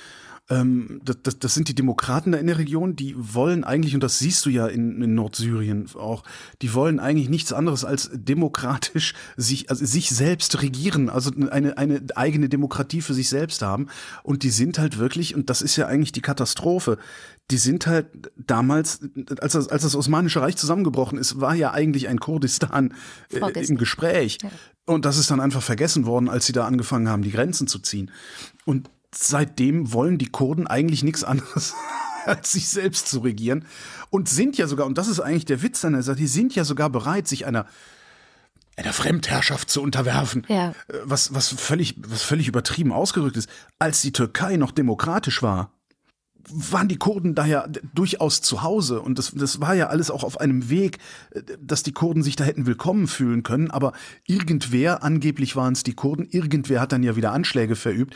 Ähm, 0.49 0.99
das, 1.03 1.17
das, 1.21 1.39
das 1.39 1.53
sind 1.53 1.67
die 1.67 1.75
Demokraten 1.75 2.31
da 2.31 2.37
in 2.39 2.47
der 2.47 2.57
Region, 2.57 2.95
die 2.95 3.15
wollen 3.17 3.63
eigentlich, 3.63 3.93
und 3.93 4.01
das 4.01 4.19
siehst 4.19 4.45
du 4.45 4.49
ja 4.49 4.67
in, 4.67 5.01
in 5.01 5.13
Nordsyrien 5.13 5.87
auch, 5.95 6.23
die 6.61 6.73
wollen 6.73 6.99
eigentlich 6.99 7.29
nichts 7.29 7.53
anderes 7.53 7.85
als 7.85 8.09
demokratisch 8.13 9.13
sich, 9.37 9.69
also 9.69 9.85
sich 9.85 10.09
selbst 10.09 10.61
regieren, 10.61 11.09
also 11.09 11.31
eine, 11.49 11.77
eine 11.77 12.01
eigene 12.15 12.49
Demokratie 12.49 13.01
für 13.01 13.13
sich 13.13 13.29
selbst 13.29 13.61
haben. 13.61 13.87
Und 14.23 14.43
die 14.43 14.49
sind 14.49 14.79
halt 14.79 14.97
wirklich, 14.97 15.35
und 15.35 15.49
das 15.49 15.61
ist 15.61 15.75
ja 15.75 15.87
eigentlich 15.87 16.11
die 16.11 16.21
Katastrophe, 16.21 16.97
die 17.51 17.57
sind 17.57 17.87
halt 17.87 18.07
damals, 18.35 18.99
als 19.39 19.53
das, 19.53 19.67
als 19.69 19.83
das 19.83 19.95
Osmanische 19.95 20.41
Reich 20.41 20.55
zusammengebrochen 20.55 21.17
ist, 21.17 21.39
war 21.39 21.55
ja 21.55 21.71
eigentlich 21.71 22.07
ein 22.07 22.19
Kurdistan 22.19 22.93
äh, 23.31 23.65
im 23.65 23.77
Gespräch. 23.77 24.37
Ja. 24.41 24.49
Und 24.85 25.05
das 25.05 25.17
ist 25.17 25.29
dann 25.29 25.39
einfach 25.39 25.61
vergessen 25.61 26.05
worden, 26.05 26.29
als 26.29 26.47
sie 26.47 26.53
da 26.53 26.65
angefangen 26.65 27.09
haben, 27.09 27.21
die 27.21 27.31
Grenzen 27.31 27.67
zu 27.67 27.79
ziehen. 27.79 28.11
Und 28.65 28.89
seitdem 29.13 29.91
wollen 29.93 30.17
die 30.17 30.29
Kurden 30.29 30.67
eigentlich 30.67 31.03
nichts 31.03 31.23
anderes 31.23 31.75
als 32.25 32.51
sich 32.51 32.69
selbst 32.69 33.07
zu 33.07 33.19
regieren 33.19 33.65
und 34.09 34.29
sind 34.29 34.57
ja 34.57 34.67
sogar, 34.67 34.85
und 34.85 34.97
das 34.97 35.07
ist 35.07 35.19
eigentlich 35.19 35.45
der 35.45 35.61
Witz 35.61 35.83
an 35.85 35.93
der 35.93 36.03
Sache, 36.03 36.17
die 36.17 36.27
sind 36.27 36.55
ja 36.55 36.63
sogar 36.63 36.89
bereit, 36.89 37.27
sich 37.27 37.45
einer 37.45 37.65
einer 38.79 38.93
Fremdherrschaft 38.93 39.69
zu 39.69 39.81
unterwerfen, 39.81 40.45
ja. 40.47 40.69
Äh, 40.69 40.73
was, 41.03 41.33
was, 41.33 41.49
völlig, 41.49 41.95
was 41.97 42.23
völlig 42.23 42.47
übertrieben 42.47 42.93
ausgerückt 42.93 43.35
ist. 43.35 43.49
Als 43.77 44.01
die 44.01 44.13
Türkei 44.13 44.55
noch 44.55 44.71
demokratisch 44.71 45.43
war, 45.43 45.73
waren 46.47 46.87
die 46.87 46.97
Kurden 46.97 47.35
da 47.35 47.45
ja 47.45 47.67
durchaus 47.93 48.41
zu 48.41 48.63
Hause 48.63 49.01
und 49.01 49.19
das, 49.19 49.31
das 49.35 49.61
war 49.61 49.75
ja 49.75 49.87
alles 49.87 50.09
auch 50.09 50.23
auf 50.23 50.39
einem 50.39 50.69
Weg, 50.69 50.99
äh, 51.31 51.41
dass 51.61 51.83
die 51.83 51.91
Kurden 51.91 52.23
sich 52.23 52.35
da 52.35 52.43
hätten 52.43 52.65
willkommen 52.65 53.07
fühlen 53.07 53.43
können, 53.43 53.69
aber 53.69 53.93
irgendwer, 54.25 55.03
angeblich 55.03 55.55
waren 55.55 55.73
es 55.73 55.83
die 55.83 55.93
Kurden, 55.93 56.25
irgendwer 56.25 56.81
hat 56.81 56.91
dann 56.91 57.03
ja 57.03 57.15
wieder 57.15 57.33
Anschläge 57.33 57.75
verübt, 57.75 58.15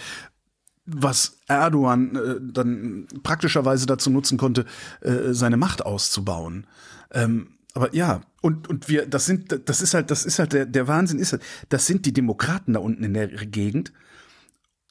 was 0.85 1.39
Erdogan 1.47 2.15
äh, 2.15 2.35
dann 2.41 3.07
praktischerweise 3.23 3.85
dazu 3.85 4.09
nutzen 4.09 4.37
konnte, 4.37 4.65
äh, 5.01 5.33
seine 5.33 5.57
Macht 5.57 5.85
auszubauen. 5.85 6.67
Ähm, 7.11 7.47
aber 7.73 7.93
ja, 7.95 8.21
und, 8.41 8.67
und 8.67 8.89
wir, 8.89 9.05
das 9.07 9.25
sind, 9.25 9.67
das 9.67 9.81
ist 9.81 9.93
halt, 9.93 10.11
das 10.11 10.25
ist 10.25 10.39
halt 10.39 10.53
der, 10.53 10.65
der 10.65 10.87
Wahnsinn 10.87 11.19
ist 11.19 11.31
halt, 11.31 11.41
das 11.69 11.87
sind 11.87 12.05
die 12.05 12.13
Demokraten 12.13 12.73
da 12.73 12.79
unten 12.79 13.03
in 13.03 13.13
der 13.13 13.27
Gegend 13.27 13.93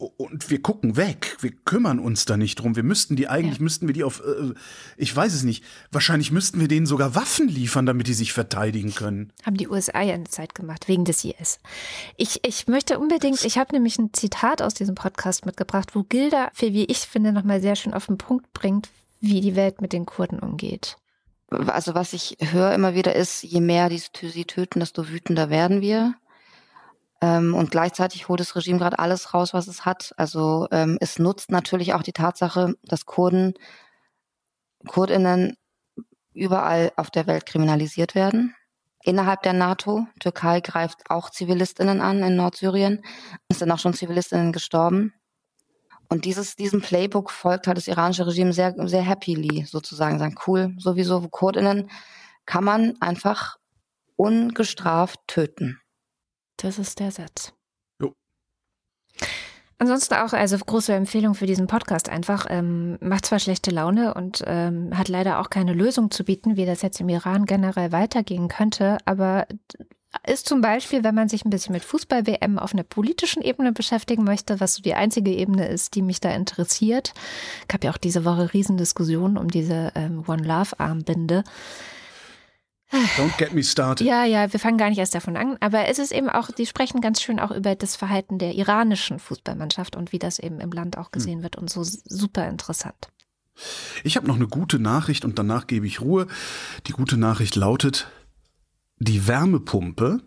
und 0.06 0.50
wir 0.50 0.60
gucken 0.62 0.96
weg, 0.96 1.36
wir 1.40 1.52
kümmern 1.52 1.98
uns 1.98 2.24
da 2.24 2.36
nicht 2.36 2.56
drum. 2.56 2.76
Wir 2.76 2.82
müssten 2.82 3.16
die 3.16 3.28
eigentlich, 3.28 3.58
ja. 3.58 3.62
müssten 3.62 3.86
wir 3.86 3.94
die 3.94 4.04
auf, 4.04 4.20
äh, 4.20 4.54
ich 4.96 5.14
weiß 5.14 5.34
es 5.34 5.42
nicht, 5.42 5.64
wahrscheinlich 5.90 6.32
müssten 6.32 6.60
wir 6.60 6.68
denen 6.68 6.86
sogar 6.86 7.14
Waffen 7.14 7.48
liefern, 7.48 7.86
damit 7.86 8.06
die 8.06 8.14
sich 8.14 8.32
verteidigen 8.32 8.94
können. 8.94 9.32
Haben 9.44 9.56
die 9.56 9.68
USA 9.68 10.02
ja 10.02 10.14
eine 10.14 10.24
Zeit 10.24 10.54
gemacht, 10.54 10.88
wegen 10.88 11.04
des 11.04 11.24
IS. 11.24 11.60
Ich, 12.16 12.40
ich 12.46 12.66
möchte 12.66 12.98
unbedingt, 12.98 13.44
ich 13.44 13.58
habe 13.58 13.74
nämlich 13.74 13.98
ein 13.98 14.12
Zitat 14.12 14.62
aus 14.62 14.74
diesem 14.74 14.94
Podcast 14.94 15.46
mitgebracht, 15.46 15.94
wo 15.94 16.02
Gilda, 16.02 16.50
für 16.52 16.72
wie 16.72 16.84
ich 16.84 16.98
finde, 16.98 17.32
nochmal 17.32 17.60
sehr 17.60 17.76
schön 17.76 17.94
auf 17.94 18.06
den 18.06 18.18
Punkt 18.18 18.52
bringt, 18.52 18.88
wie 19.20 19.40
die 19.40 19.56
Welt 19.56 19.80
mit 19.80 19.92
den 19.92 20.06
Kurden 20.06 20.38
umgeht. 20.38 20.96
Also 21.50 21.94
was 21.94 22.12
ich 22.12 22.38
höre 22.40 22.72
immer 22.72 22.94
wieder 22.94 23.14
ist, 23.14 23.42
je 23.42 23.60
mehr 23.60 23.88
die 23.88 23.98
sie 23.98 24.44
töten, 24.44 24.80
desto 24.80 25.08
wütender 25.08 25.50
werden 25.50 25.80
wir. 25.80 26.14
Ähm, 27.22 27.54
und 27.54 27.70
gleichzeitig 27.70 28.28
holt 28.28 28.40
das 28.40 28.56
Regime 28.56 28.78
gerade 28.78 28.98
alles 28.98 29.32
raus, 29.32 29.54
was 29.54 29.68
es 29.68 29.86
hat. 29.86 30.12
Also 30.16 30.66
ähm, 30.72 30.98
es 31.00 31.20
nutzt 31.20 31.50
natürlich 31.52 31.94
auch 31.94 32.02
die 32.02 32.12
Tatsache, 32.12 32.74
dass 32.82 33.06
Kurden, 33.06 33.54
Kurdinnen 34.88 35.56
überall 36.34 36.92
auf 36.96 37.10
der 37.10 37.28
Welt 37.28 37.46
kriminalisiert 37.46 38.16
werden. 38.16 38.56
Innerhalb 39.04 39.42
der 39.42 39.52
NATO, 39.52 40.06
Türkei 40.18 40.60
greift 40.60 41.10
auch 41.10 41.30
Zivilistinnen 41.30 42.00
an 42.00 42.22
in 42.22 42.36
Nordsyrien. 42.36 43.04
Es 43.48 43.60
sind 43.60 43.70
auch 43.70 43.78
schon 43.78 43.94
Zivilistinnen 43.94 44.52
gestorben. 44.52 45.14
Und 46.08 46.24
dieses, 46.24 46.56
diesem 46.56 46.82
Playbook 46.82 47.30
folgt 47.30 47.66
halt 47.66 47.78
das 47.78 47.88
iranische 47.88 48.26
Regime 48.26 48.52
sehr, 48.52 48.74
sehr 48.86 49.06
happily 49.06 49.64
sozusagen, 49.64 50.18
sagen, 50.18 50.36
cool, 50.46 50.74
sowieso 50.78 51.26
Kurdinnen 51.28 51.88
kann 52.46 52.64
man 52.64 52.96
einfach 53.00 53.58
ungestraft 54.16 55.20
töten. 55.26 55.81
Das 56.56 56.78
ist 56.78 57.00
der 57.00 57.10
Satz. 57.10 57.52
Jo. 58.00 58.14
Ansonsten 59.78 60.14
auch, 60.14 60.32
also 60.32 60.56
große 60.56 60.94
Empfehlung 60.94 61.34
für 61.34 61.46
diesen 61.46 61.66
Podcast 61.66 62.08
einfach. 62.08 62.46
Ähm, 62.48 62.98
macht 63.00 63.26
zwar 63.26 63.38
schlechte 63.38 63.70
Laune 63.70 64.14
und 64.14 64.42
ähm, 64.46 64.96
hat 64.96 65.08
leider 65.08 65.40
auch 65.40 65.50
keine 65.50 65.72
Lösung 65.72 66.10
zu 66.10 66.24
bieten, 66.24 66.56
wie 66.56 66.66
das 66.66 66.82
jetzt 66.82 67.00
im 67.00 67.08
Iran 67.08 67.46
generell 67.46 67.90
weitergehen 67.92 68.48
könnte, 68.48 68.98
aber 69.04 69.46
ist 70.26 70.46
zum 70.46 70.60
Beispiel, 70.60 71.04
wenn 71.04 71.14
man 71.14 71.28
sich 71.28 71.44
ein 71.44 71.50
bisschen 71.50 71.72
mit 71.72 71.84
Fußball-WM 71.84 72.58
auf 72.58 72.74
einer 72.74 72.82
politischen 72.82 73.42
Ebene 73.42 73.72
beschäftigen 73.72 74.24
möchte, 74.24 74.60
was 74.60 74.74
so 74.74 74.82
die 74.82 74.94
einzige 74.94 75.32
Ebene 75.32 75.66
ist, 75.68 75.94
die 75.94 76.02
mich 76.02 76.20
da 76.20 76.30
interessiert. 76.34 77.14
Ich 77.66 77.74
habe 77.74 77.86
ja 77.86 77.92
auch 77.92 77.98
diese 77.98 78.24
Woche 78.24 78.52
Riesendiskussionen 78.52 79.38
um 79.38 79.48
diese 79.48 79.92
ähm, 79.94 80.22
One 80.26 80.42
Love-Armbinde. 80.42 81.44
Don't 83.16 83.36
get 83.38 83.54
me 83.54 83.62
started. 83.62 84.06
Ja, 84.06 84.24
ja, 84.24 84.52
wir 84.52 84.60
fangen 84.60 84.76
gar 84.76 84.90
nicht 84.90 84.98
erst 84.98 85.14
davon 85.14 85.36
an. 85.36 85.56
Aber 85.60 85.88
es 85.88 85.98
ist 85.98 86.12
eben 86.12 86.28
auch, 86.28 86.50
die 86.50 86.66
sprechen 86.66 87.00
ganz 87.00 87.22
schön 87.22 87.40
auch 87.40 87.50
über 87.50 87.74
das 87.74 87.96
Verhalten 87.96 88.38
der 88.38 88.54
iranischen 88.54 89.18
Fußballmannschaft 89.18 89.96
und 89.96 90.12
wie 90.12 90.18
das 90.18 90.38
eben 90.38 90.60
im 90.60 90.70
Land 90.70 90.98
auch 90.98 91.10
gesehen 91.10 91.36
hm. 91.36 91.42
wird 91.42 91.56
und 91.56 91.70
so 91.70 91.82
super 91.82 92.48
interessant. 92.48 93.08
Ich 94.04 94.16
habe 94.16 94.26
noch 94.26 94.36
eine 94.36 94.46
gute 94.46 94.78
Nachricht 94.78 95.24
und 95.24 95.38
danach 95.38 95.66
gebe 95.66 95.86
ich 95.86 96.00
Ruhe. 96.00 96.26
Die 96.86 96.92
gute 96.92 97.16
Nachricht 97.16 97.56
lautet, 97.56 98.08
die 98.98 99.26
Wärmepumpe. 99.26 100.20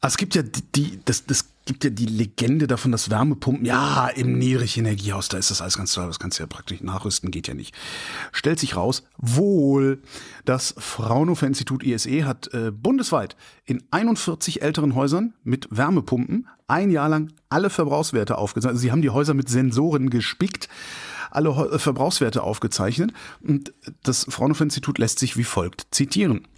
Ah, 0.00 0.06
es 0.06 0.16
gibt 0.16 0.34
ja 0.34 0.42
die, 0.42 0.62
die 0.74 1.00
das, 1.04 1.26
das 1.26 1.46
gibt 1.70 1.84
ja 1.84 1.90
die 1.90 2.06
Legende 2.06 2.66
davon, 2.66 2.90
dass 2.90 3.10
Wärmepumpen, 3.10 3.64
ja, 3.64 4.08
im 4.08 4.36
Nierich-Energiehaus, 4.38 5.28
da 5.28 5.38
ist 5.38 5.52
das 5.52 5.62
alles 5.62 5.76
ganz 5.76 5.92
toll, 5.92 6.04
das 6.08 6.18
kannst 6.18 6.36
du 6.36 6.42
ja 6.42 6.48
praktisch 6.48 6.80
nachrüsten, 6.80 7.30
geht 7.30 7.46
ja 7.46 7.54
nicht. 7.54 7.76
Stellt 8.32 8.58
sich 8.58 8.74
raus, 8.74 9.04
wohl, 9.18 10.02
das 10.44 10.74
Fraunhofer-Institut 10.76 11.84
ISE 11.84 12.24
hat 12.24 12.52
äh, 12.52 12.72
bundesweit 12.72 13.36
in 13.66 13.84
41 13.92 14.62
älteren 14.62 14.96
Häusern 14.96 15.34
mit 15.44 15.68
Wärmepumpen 15.70 16.48
ein 16.66 16.90
Jahr 16.90 17.08
lang 17.08 17.30
alle 17.48 17.70
Verbrauchswerte 17.70 18.36
aufgezeichnet. 18.36 18.72
Also 18.72 18.82
sie 18.82 18.90
haben 18.90 19.02
die 19.02 19.10
Häuser 19.10 19.34
mit 19.34 19.48
Sensoren 19.48 20.10
gespickt 20.10 20.68
alle 21.30 21.78
Verbrauchswerte 21.78 22.42
aufgezeichnet 22.42 23.12
und 23.46 23.72
das 24.02 24.26
Fraunhofer-Institut 24.28 24.98
lässt 24.98 25.20
sich 25.20 25.36
wie 25.36 25.44
folgt 25.44 25.86
zitieren. 25.92 26.48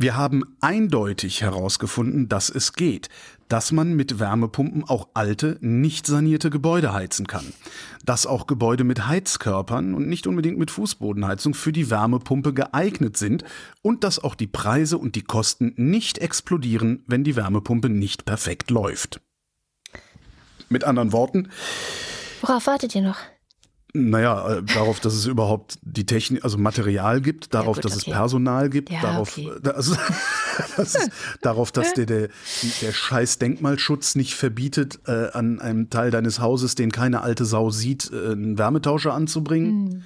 Wir 0.00 0.16
haben 0.16 0.56
eindeutig 0.60 1.42
herausgefunden, 1.42 2.26
dass 2.26 2.48
es 2.48 2.72
geht, 2.72 3.10
dass 3.48 3.70
man 3.70 3.92
mit 3.92 4.18
Wärmepumpen 4.18 4.82
auch 4.88 5.08
alte, 5.12 5.58
nicht 5.60 6.06
sanierte 6.06 6.48
Gebäude 6.48 6.94
heizen 6.94 7.26
kann. 7.26 7.52
Dass 8.06 8.24
auch 8.24 8.46
Gebäude 8.46 8.84
mit 8.84 9.08
Heizkörpern 9.08 9.92
und 9.92 10.08
nicht 10.08 10.26
unbedingt 10.26 10.56
mit 10.56 10.70
Fußbodenheizung 10.70 11.52
für 11.52 11.70
die 11.70 11.90
Wärmepumpe 11.90 12.54
geeignet 12.54 13.18
sind 13.18 13.44
und 13.82 14.02
dass 14.02 14.18
auch 14.18 14.36
die 14.36 14.46
Preise 14.46 14.96
und 14.96 15.16
die 15.16 15.22
Kosten 15.22 15.74
nicht 15.76 16.16
explodieren, 16.16 17.04
wenn 17.06 17.22
die 17.22 17.36
Wärmepumpe 17.36 17.90
nicht 17.90 18.24
perfekt 18.24 18.70
läuft. 18.70 19.20
Mit 20.70 20.84
anderen 20.84 21.12
Worten. 21.12 21.50
Worauf 22.40 22.66
wartet 22.66 22.94
ihr 22.94 23.02
noch? 23.02 23.18
Naja, 23.92 24.56
äh, 24.56 24.62
darauf, 24.62 25.00
dass 25.00 25.14
es 25.14 25.26
überhaupt 25.26 25.78
die 25.82 26.06
Technik, 26.06 26.44
also 26.44 26.58
Material 26.58 27.20
gibt, 27.20 27.52
darauf, 27.54 27.76
ja, 27.76 27.82
gut, 27.82 27.84
dass 27.84 28.00
okay. 28.00 28.10
es 28.10 28.16
Personal 28.16 28.70
gibt, 28.70 28.90
ja, 28.90 29.00
darauf, 29.00 29.36
okay. 29.36 29.50
also, 29.74 29.96
das 30.76 30.94
ist, 30.94 31.10
darauf, 31.42 31.72
dass 31.72 31.94
dir 31.94 32.06
der, 32.06 32.28
der 32.82 32.92
scheiß 32.92 33.38
Denkmalschutz 33.38 34.14
nicht 34.14 34.34
verbietet, 34.34 35.00
äh, 35.06 35.30
an 35.32 35.60
einem 35.60 35.90
Teil 35.90 36.12
deines 36.12 36.38
Hauses, 36.40 36.76
den 36.76 36.92
keine 36.92 37.22
alte 37.22 37.44
Sau 37.44 37.70
sieht, 37.70 38.10
äh, 38.12 38.32
einen 38.32 38.58
Wärmetauscher 38.58 39.12
anzubringen. 39.12 39.84
Mhm. 39.84 40.02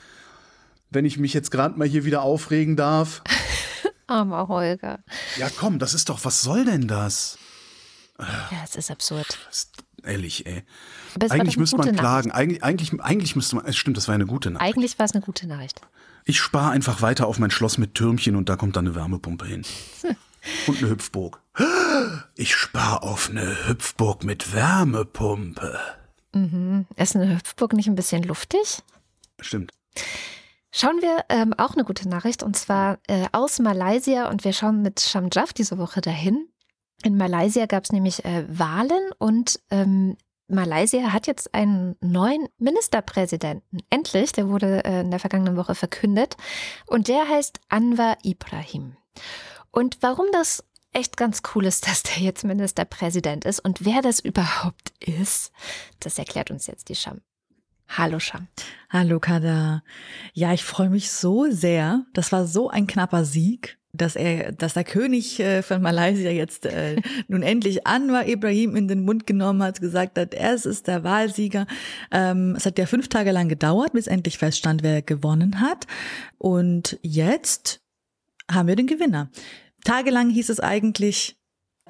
Wenn 0.91 1.05
ich 1.05 1.19
mich 1.19 1.35
jetzt 1.35 1.51
gerade 1.51 1.79
mal 1.79 1.89
hier 1.89 2.05
wieder 2.05 2.23
aufregen 2.23 2.77
darf. 2.77 3.23
Armer 4.07 4.49
Holger. 4.49 5.01
Ja, 5.37 5.49
komm, 5.55 5.79
das 5.79 5.93
ist 5.93 6.09
doch, 6.09 6.25
was 6.25 6.41
soll 6.41 6.65
denn 6.65 6.89
das? 6.89 7.39
Ja, 8.19 8.63
es 8.65 8.77
ist 8.77 8.91
absurd. 8.91 9.39
Ehrlich, 10.05 10.47
ey. 10.47 10.63
Eigentlich 11.31 11.57
müsste 11.57 11.77
man 11.77 11.95
klagen. 11.95 12.31
Eigentlich, 12.31 12.63
eigentlich, 12.63 13.01
eigentlich 13.01 13.37
müsste 13.37 13.57
man. 13.57 13.67
Es 13.67 13.77
stimmt, 13.77 13.97
das 13.97 14.09
war 14.09 14.15
eine 14.15 14.27
gute 14.27 14.51
Nachricht. 14.51 14.75
Eigentlich 14.75 14.99
war 14.99 15.07
es 15.07 15.13
eine 15.13 15.23
gute 15.23 15.47
Nachricht. 15.47 15.81
Ich 16.25 16.41
spare 16.41 16.71
einfach 16.71 17.03
weiter 17.03 17.27
auf 17.27 17.39
mein 17.39 17.51
Schloss 17.51 17.79
mit 17.79 17.95
Türmchen 17.95 18.37
und 18.37 18.49
da 18.49 18.57
kommt 18.57 18.77
dann 18.77 18.87
eine 18.87 18.95
Wärmepumpe 18.95 19.47
hin. 19.47 19.65
und 20.67 20.79
eine 20.79 20.91
Hüpfburg. 20.91 21.41
Ich 22.37 22.57
spare 22.57 23.05
auf 23.05 23.31
eine 23.31 23.69
Hüpfburg 23.69 24.25
mit 24.25 24.53
Wärmepumpe. 24.53 25.79
Mhm. 26.35 26.87
Ist 26.97 27.15
eine 27.15 27.37
Hüpfburg 27.37 27.73
nicht 27.75 27.87
ein 27.87 27.95
bisschen 27.95 28.25
luftig? 28.25 28.83
Stimmt. 29.41 29.71
Schauen 30.73 31.01
wir 31.01 31.25
ähm, 31.29 31.55
auch 31.57 31.75
eine 31.75 31.85
gute 31.85 32.09
Nachricht 32.09 32.43
und 32.43 32.57
zwar 32.57 32.99
äh, 33.07 33.27
aus 33.31 33.61
Malaysia 33.61 34.29
und 34.29 34.43
wir 34.43 34.53
schauen 34.53 34.83
mit 34.83 35.01
Shamjaf 35.01 35.53
diese 35.53 35.79
Woche 35.79 36.01
dahin. 36.01 36.49
In 37.05 37.17
Malaysia 37.17 37.67
gab 37.67 37.85
es 37.85 37.93
nämlich 37.93 38.25
äh, 38.25 38.45
Wahlen 38.49 39.13
und 39.19 39.61
ähm, 39.71 40.17
Malaysia 40.47 41.13
hat 41.13 41.27
jetzt 41.27 41.55
einen 41.55 41.97
neuen 42.01 42.49
Ministerpräsidenten. 42.59 43.79
Endlich, 43.91 44.33
der 44.33 44.49
wurde 44.49 44.85
äh, 44.85 45.01
in 45.01 45.11
der 45.11 45.21
vergangenen 45.21 45.57
Woche 45.57 45.75
verkündet. 45.75 46.37
Und 46.87 47.09
der 47.09 47.29
heißt 47.29 47.61
Anwar 47.69 48.19
Ibrahim. 48.23 48.97
Und 49.71 49.99
warum 50.01 50.27
das 50.33 50.65
echt 50.93 51.17
ganz 51.17 51.43
cool 51.55 51.67
ist, 51.67 51.87
dass 51.89 52.03
der 52.03 52.23
jetzt 52.23 52.45
Ministerpräsident 52.45 53.45
ist 53.45 53.61
und 53.61 53.85
wer 53.85 54.03
das 54.03 54.21
überhaupt 54.21 54.93
ist, 55.01 55.53
das 56.01 56.19
erklärt 56.19 56.51
uns 56.51 56.67
jetzt 56.67 56.89
die 56.89 56.95
Scham. 56.95 57.21
Hallo 57.89 58.19
Sham. 58.19 58.49
Hallo 58.91 59.21
Kada. 59.21 59.83
Ja, 60.33 60.53
ich 60.53 60.65
freue 60.65 60.89
mich 60.89 61.11
so 61.11 61.51
sehr. 61.51 62.07
Das 62.15 62.33
war 62.33 62.47
so 62.47 62.71
ein 62.71 62.87
knapper 62.87 63.25
Sieg 63.25 63.79
dass 63.95 64.17
er, 64.17 64.53
dass 64.53 64.75
der 64.75 64.85
König 64.85 65.41
äh, 65.41 65.63
von 65.63 65.81
Malaysia 65.81 66.31
jetzt 66.31 66.67
äh, 66.67 66.97
nun 67.29 67.43
endlich 67.43 67.87
Anwar 67.87 68.27
Ibrahim 68.27 68.77
in 68.77 68.89
den 68.89 69.05
Mund 69.05 69.27
genommen 69.27 69.63
hat, 69.63 69.81
gesagt 69.81 70.19
hat, 70.19 70.35
er 70.35 70.55
ist 70.55 70.87
der 70.87 71.05
Wahlsieger. 71.05 71.67
Ähm, 72.11 72.55
es 72.57 72.67
hat 72.67 72.79
ja 72.79 72.87
fünf 72.87 73.09
Tage 73.09 73.31
lang 73.31 73.49
gedauert, 73.49 73.93
bis 73.93 74.07
endlich 74.07 74.39
feststand, 74.39 74.83
wer 74.83 75.03
gewonnen 75.03 75.61
hat. 75.61 75.87
Und 76.39 76.99
jetzt 77.03 77.81
haben 78.51 78.69
wir 78.69 78.77
den 78.77 78.87
Gewinner. 78.87 79.31
Tagelang 79.85 80.31
hieß 80.31 80.49
es 80.49 80.61
eigentlich, 80.61 81.37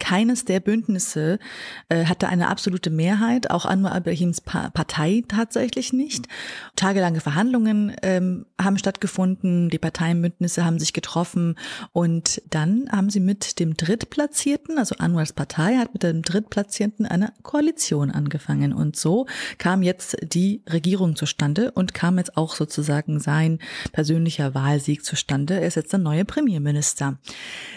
keines 0.01 0.45
der 0.45 0.61
Bündnisse 0.61 1.38
äh, 1.88 2.07
hatte 2.07 2.28
eine 2.28 2.49
absolute 2.49 2.90
Mehrheit, 2.90 3.51
auch 3.51 3.64
Anwar 3.64 3.97
Ibrahims 3.97 4.40
pa 4.40 4.70
Partei 4.70 5.22
tatsächlich 5.28 5.92
nicht. 5.92 6.26
Tagelange 6.74 7.20
Verhandlungen 7.20 7.95
ähm, 8.03 8.47
haben 8.61 8.76
stattgefunden, 8.76 9.70
die 9.70 9.78
Parteienbündnisse 9.78 10.64
haben 10.64 10.78
sich 10.78 10.92
getroffen 10.92 11.57
und 11.92 12.42
dann 12.51 12.88
haben 12.90 13.09
sie 13.09 13.20
mit 13.20 13.61
dem 13.61 13.76
Drittplatzierten, 13.76 14.78
also 14.78 14.97
Anwars 14.99 15.32
Partei 15.32 15.76
hat 15.76 15.92
mit 15.92 16.03
dem 16.03 16.22
Drittplatzierten 16.22 17.07
eine 17.07 17.32
Koalition 17.42 18.11
angefangen 18.11 18.72
und 18.72 18.97
so 18.97 19.26
kam 19.59 19.82
jetzt 19.82 20.16
die 20.22 20.62
Regierung 20.68 21.14
zustande 21.14 21.70
und 21.70 21.95
kam 21.95 22.18
jetzt 22.18 22.36
auch 22.36 22.57
sozusagen 22.57 23.20
sein 23.20 23.61
persönlicher 23.92 24.55
Wahlsieg 24.55 25.05
zustande. 25.05 25.61
Er 25.61 25.68
ist 25.68 25.76
jetzt 25.76 25.92
der 25.92 26.01
neue 26.01 26.24
Premierminister. 26.24 27.18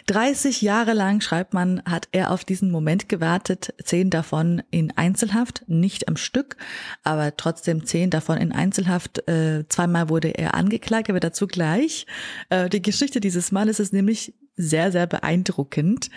30 0.07 0.61
Jahre 0.61 0.93
lang, 0.93 1.21
schreibt 1.21 1.53
man, 1.53 1.81
hat 1.85 2.06
er 2.11 2.31
auf 2.31 2.45
diesen 2.45 2.71
Moment 2.71 3.09
gewartet, 3.09 3.73
zehn 3.83 4.09
davon 4.09 4.61
in 4.71 4.91
Einzelhaft, 4.95 5.63
nicht 5.67 6.07
am 6.07 6.17
Stück, 6.17 6.57
aber 7.03 7.35
trotzdem 7.37 7.85
zehn 7.85 8.09
davon 8.09 8.37
in 8.37 8.51
Einzelhaft. 8.51 9.27
Äh, 9.27 9.65
zweimal 9.69 10.09
wurde 10.09 10.29
er 10.29 10.53
angeklagt, 10.53 11.09
aber 11.09 11.19
dazu 11.19 11.47
gleich. 11.47 12.05
Äh, 12.49 12.69
die 12.69 12.81
Geschichte 12.81 13.19
dieses 13.19 13.51
Mannes 13.51 13.79
ist 13.79 13.93
nämlich 13.93 14.33
sehr, 14.55 14.91
sehr 14.91 15.07
beeindruckend. 15.07 16.09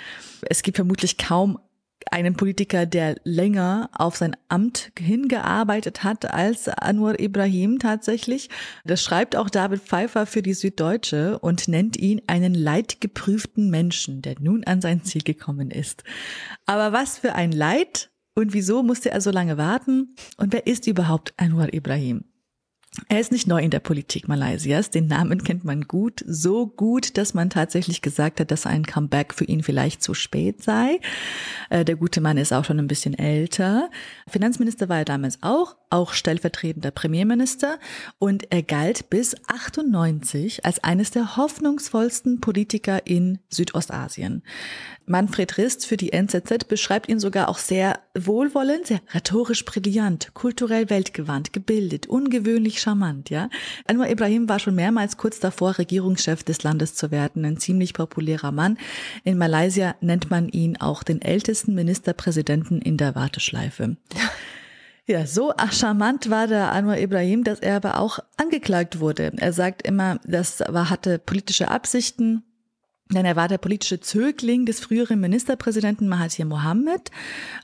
Es 0.42 0.62
gibt 0.62 0.76
vermutlich 0.76 1.18
kaum 1.18 1.58
einen 2.10 2.34
Politiker, 2.34 2.86
der 2.86 3.16
länger 3.24 3.90
auf 3.92 4.16
sein 4.16 4.36
Amt 4.48 4.92
hingearbeitet 4.98 6.02
hat 6.04 6.32
als 6.32 6.68
Anwar 6.68 7.20
Ibrahim 7.20 7.78
tatsächlich. 7.78 8.48
Das 8.84 9.02
schreibt 9.02 9.36
auch 9.36 9.50
David 9.50 9.82
Pfeiffer 9.82 10.26
für 10.26 10.42
die 10.42 10.54
Süddeutsche 10.54 11.38
und 11.38 11.68
nennt 11.68 11.96
ihn 11.96 12.22
einen 12.26 12.54
leidgeprüften 12.54 13.70
Menschen, 13.70 14.22
der 14.22 14.36
nun 14.40 14.64
an 14.64 14.80
sein 14.80 15.04
Ziel 15.04 15.22
gekommen 15.22 15.70
ist. 15.70 16.04
Aber 16.66 16.92
was 16.92 17.18
für 17.18 17.34
ein 17.34 17.52
Leid 17.52 18.10
und 18.34 18.52
wieso 18.52 18.82
musste 18.82 19.10
er 19.10 19.20
so 19.20 19.30
lange 19.30 19.58
warten? 19.58 20.14
Und 20.36 20.52
wer 20.52 20.66
ist 20.66 20.86
überhaupt 20.86 21.34
Anwar 21.36 21.74
Ibrahim? 21.74 22.29
Er 23.08 23.20
ist 23.20 23.30
nicht 23.30 23.46
neu 23.46 23.62
in 23.62 23.70
der 23.70 23.78
Politik 23.78 24.26
Malaysias. 24.26 24.90
Den 24.90 25.06
Namen 25.06 25.44
kennt 25.44 25.64
man 25.64 25.82
gut. 25.82 26.24
So 26.26 26.66
gut, 26.66 27.16
dass 27.18 27.34
man 27.34 27.48
tatsächlich 27.48 28.02
gesagt 28.02 28.40
hat, 28.40 28.50
dass 28.50 28.66
ein 28.66 28.84
Comeback 28.84 29.32
für 29.32 29.44
ihn 29.44 29.62
vielleicht 29.62 30.02
zu 30.02 30.12
spät 30.12 30.64
sei. 30.64 30.98
Äh, 31.70 31.84
der 31.84 31.94
gute 31.94 32.20
Mann 32.20 32.36
ist 32.36 32.52
auch 32.52 32.64
schon 32.64 32.80
ein 32.80 32.88
bisschen 32.88 33.16
älter. 33.16 33.90
Finanzminister 34.26 34.88
war 34.88 34.98
er 34.98 35.04
damals 35.04 35.38
auch, 35.40 35.76
auch 35.88 36.12
stellvertretender 36.12 36.90
Premierminister. 36.90 37.78
Und 38.18 38.50
er 38.50 38.64
galt 38.64 39.08
bis 39.08 39.36
98 39.46 40.64
als 40.64 40.82
eines 40.82 41.12
der 41.12 41.36
hoffnungsvollsten 41.36 42.40
Politiker 42.40 43.06
in 43.06 43.38
Südostasien. 43.50 44.42
Manfred 45.06 45.58
Rist 45.58 45.86
für 45.86 45.96
die 45.96 46.12
NZZ 46.12 46.68
beschreibt 46.68 47.08
ihn 47.08 47.18
sogar 47.18 47.48
auch 47.48 47.58
sehr 47.58 47.98
wohlwollend, 48.16 48.86
sehr 48.86 49.00
rhetorisch 49.12 49.64
brillant, 49.64 50.34
kulturell 50.34 50.88
weltgewandt, 50.88 51.52
gebildet, 51.52 52.06
ungewöhnlich 52.06 52.79
charmant, 52.80 53.30
ja. 53.30 53.48
Anwar 53.86 54.10
Ibrahim 54.10 54.48
war 54.48 54.58
schon 54.58 54.74
mehrmals 54.74 55.16
kurz 55.16 55.40
davor, 55.40 55.78
Regierungschef 55.78 56.42
des 56.42 56.62
Landes 56.62 56.94
zu 56.94 57.10
werden, 57.10 57.44
ein 57.44 57.58
ziemlich 57.58 57.94
populärer 57.94 58.52
Mann. 58.52 58.78
In 59.24 59.38
Malaysia 59.38 59.94
nennt 60.00 60.30
man 60.30 60.48
ihn 60.48 60.76
auch 60.78 61.02
den 61.02 61.22
ältesten 61.22 61.74
Ministerpräsidenten 61.74 62.80
in 62.80 62.96
der 62.96 63.14
Warteschleife. 63.14 63.96
Ja, 65.06 65.26
so 65.26 65.52
charmant 65.72 66.30
war 66.30 66.46
der 66.46 66.70
Anwar 66.70 66.98
Ibrahim, 66.98 67.42
dass 67.42 67.58
er 67.58 67.74
aber 67.74 67.98
auch 67.98 68.20
angeklagt 68.36 69.00
wurde. 69.00 69.32
Er 69.38 69.52
sagt 69.52 69.82
immer, 69.82 70.20
das 70.24 70.60
war, 70.68 70.88
hatte 70.88 71.18
politische 71.18 71.68
Absichten, 71.68 72.44
denn 73.10 73.24
er 73.24 73.36
war 73.36 73.48
der 73.48 73.58
politische 73.58 74.00
Zögling 74.00 74.66
des 74.66 74.80
früheren 74.80 75.20
Ministerpräsidenten 75.20 76.08
Mahathir 76.08 76.44
Mohammed 76.44 77.10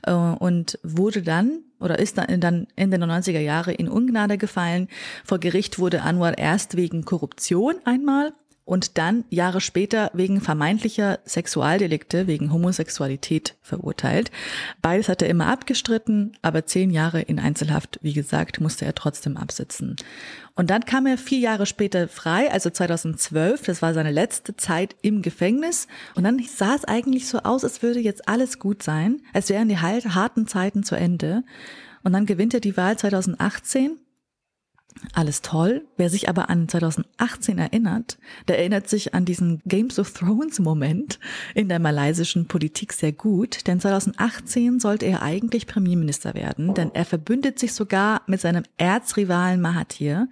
äh, 0.03 0.11
und 0.11 0.79
wurde 0.83 1.21
dann 1.21 1.59
oder 1.79 1.99
ist 1.99 2.17
dann 2.17 2.27
Ende 2.75 2.99
der 2.99 3.07
90er 3.07 3.39
Jahre 3.39 3.71
in 3.71 3.87
Ungnade 3.87 4.37
gefallen. 4.37 4.87
Vor 5.23 5.39
Gericht 5.39 5.79
wurde 5.79 6.01
Anwar 6.01 6.37
erst 6.37 6.75
wegen 6.75 7.05
Korruption 7.05 7.75
einmal 7.85 8.33
und 8.67 8.97
dann 8.97 9.23
Jahre 9.29 9.61
später 9.61 10.11
wegen 10.13 10.41
vermeintlicher 10.41 11.19
Sexualdelikte, 11.25 12.27
wegen 12.27 12.51
Homosexualität 12.51 13.55
verurteilt. 13.61 14.29
Beides 14.81 15.07
hat 15.07 15.21
er 15.21 15.29
immer 15.29 15.47
abgestritten, 15.47 16.33
aber 16.41 16.65
zehn 16.65 16.91
Jahre 16.91 17.21
in 17.21 17.39
Einzelhaft, 17.39 17.97
wie 18.01 18.11
gesagt, 18.11 18.59
musste 18.59 18.83
er 18.83 18.93
trotzdem 18.93 19.37
absitzen. 19.37 19.95
Und 20.53 20.69
dann 20.69 20.83
kam 20.83 21.05
er 21.05 21.17
vier 21.17 21.39
Jahre 21.39 21.65
später 21.65 22.09
frei, 22.09 22.51
also 22.51 22.69
2012, 22.69 23.63
das 23.63 23.81
war 23.81 23.93
seine 23.93 24.11
letzte 24.11 24.57
Zeit 24.57 24.97
im 25.01 25.21
Gefängnis. 25.21 25.87
Und 26.15 26.25
dann 26.25 26.39
sah 26.39 26.75
es 26.75 26.83
eigentlich 26.83 27.29
so 27.29 27.39
aus, 27.39 27.63
als 27.63 27.81
würde 27.81 28.01
jetzt 28.01 28.27
alles 28.27 28.59
gut 28.59 28.83
sein, 28.83 29.21
als 29.33 29.47
wären 29.47 29.69
die 29.69 29.77
harten 29.77 30.45
Zeiten 30.45 30.83
zu 30.83 30.95
Ende. 30.95 31.43
Und 32.03 32.11
dann 32.11 32.25
gewinnt 32.25 32.53
er 32.53 32.59
die 32.59 32.75
Wahl 32.75 32.97
2018 32.97 33.97
alles 35.13 35.41
toll. 35.41 35.85
Wer 35.97 36.09
sich 36.09 36.29
aber 36.29 36.49
an 36.49 36.67
2018 36.67 37.57
erinnert, 37.57 38.17
der 38.47 38.59
erinnert 38.59 38.89
sich 38.89 39.13
an 39.13 39.25
diesen 39.25 39.61
Games 39.65 39.99
of 39.99 40.13
Thrones 40.13 40.59
Moment 40.59 41.19
in 41.55 41.69
der 41.69 41.79
malaysischen 41.79 42.47
Politik 42.47 42.93
sehr 42.93 43.11
gut, 43.11 43.67
denn 43.67 43.79
2018 43.79 44.79
sollte 44.79 45.05
er 45.05 45.21
eigentlich 45.21 45.67
Premierminister 45.67 46.33
werden, 46.33 46.73
denn 46.73 46.91
er 46.93 47.05
verbündet 47.05 47.59
sich 47.59 47.73
sogar 47.73 48.21
mit 48.27 48.41
seinem 48.41 48.63
Erzrivalen 48.77 49.61
Mahathir. 49.61 50.27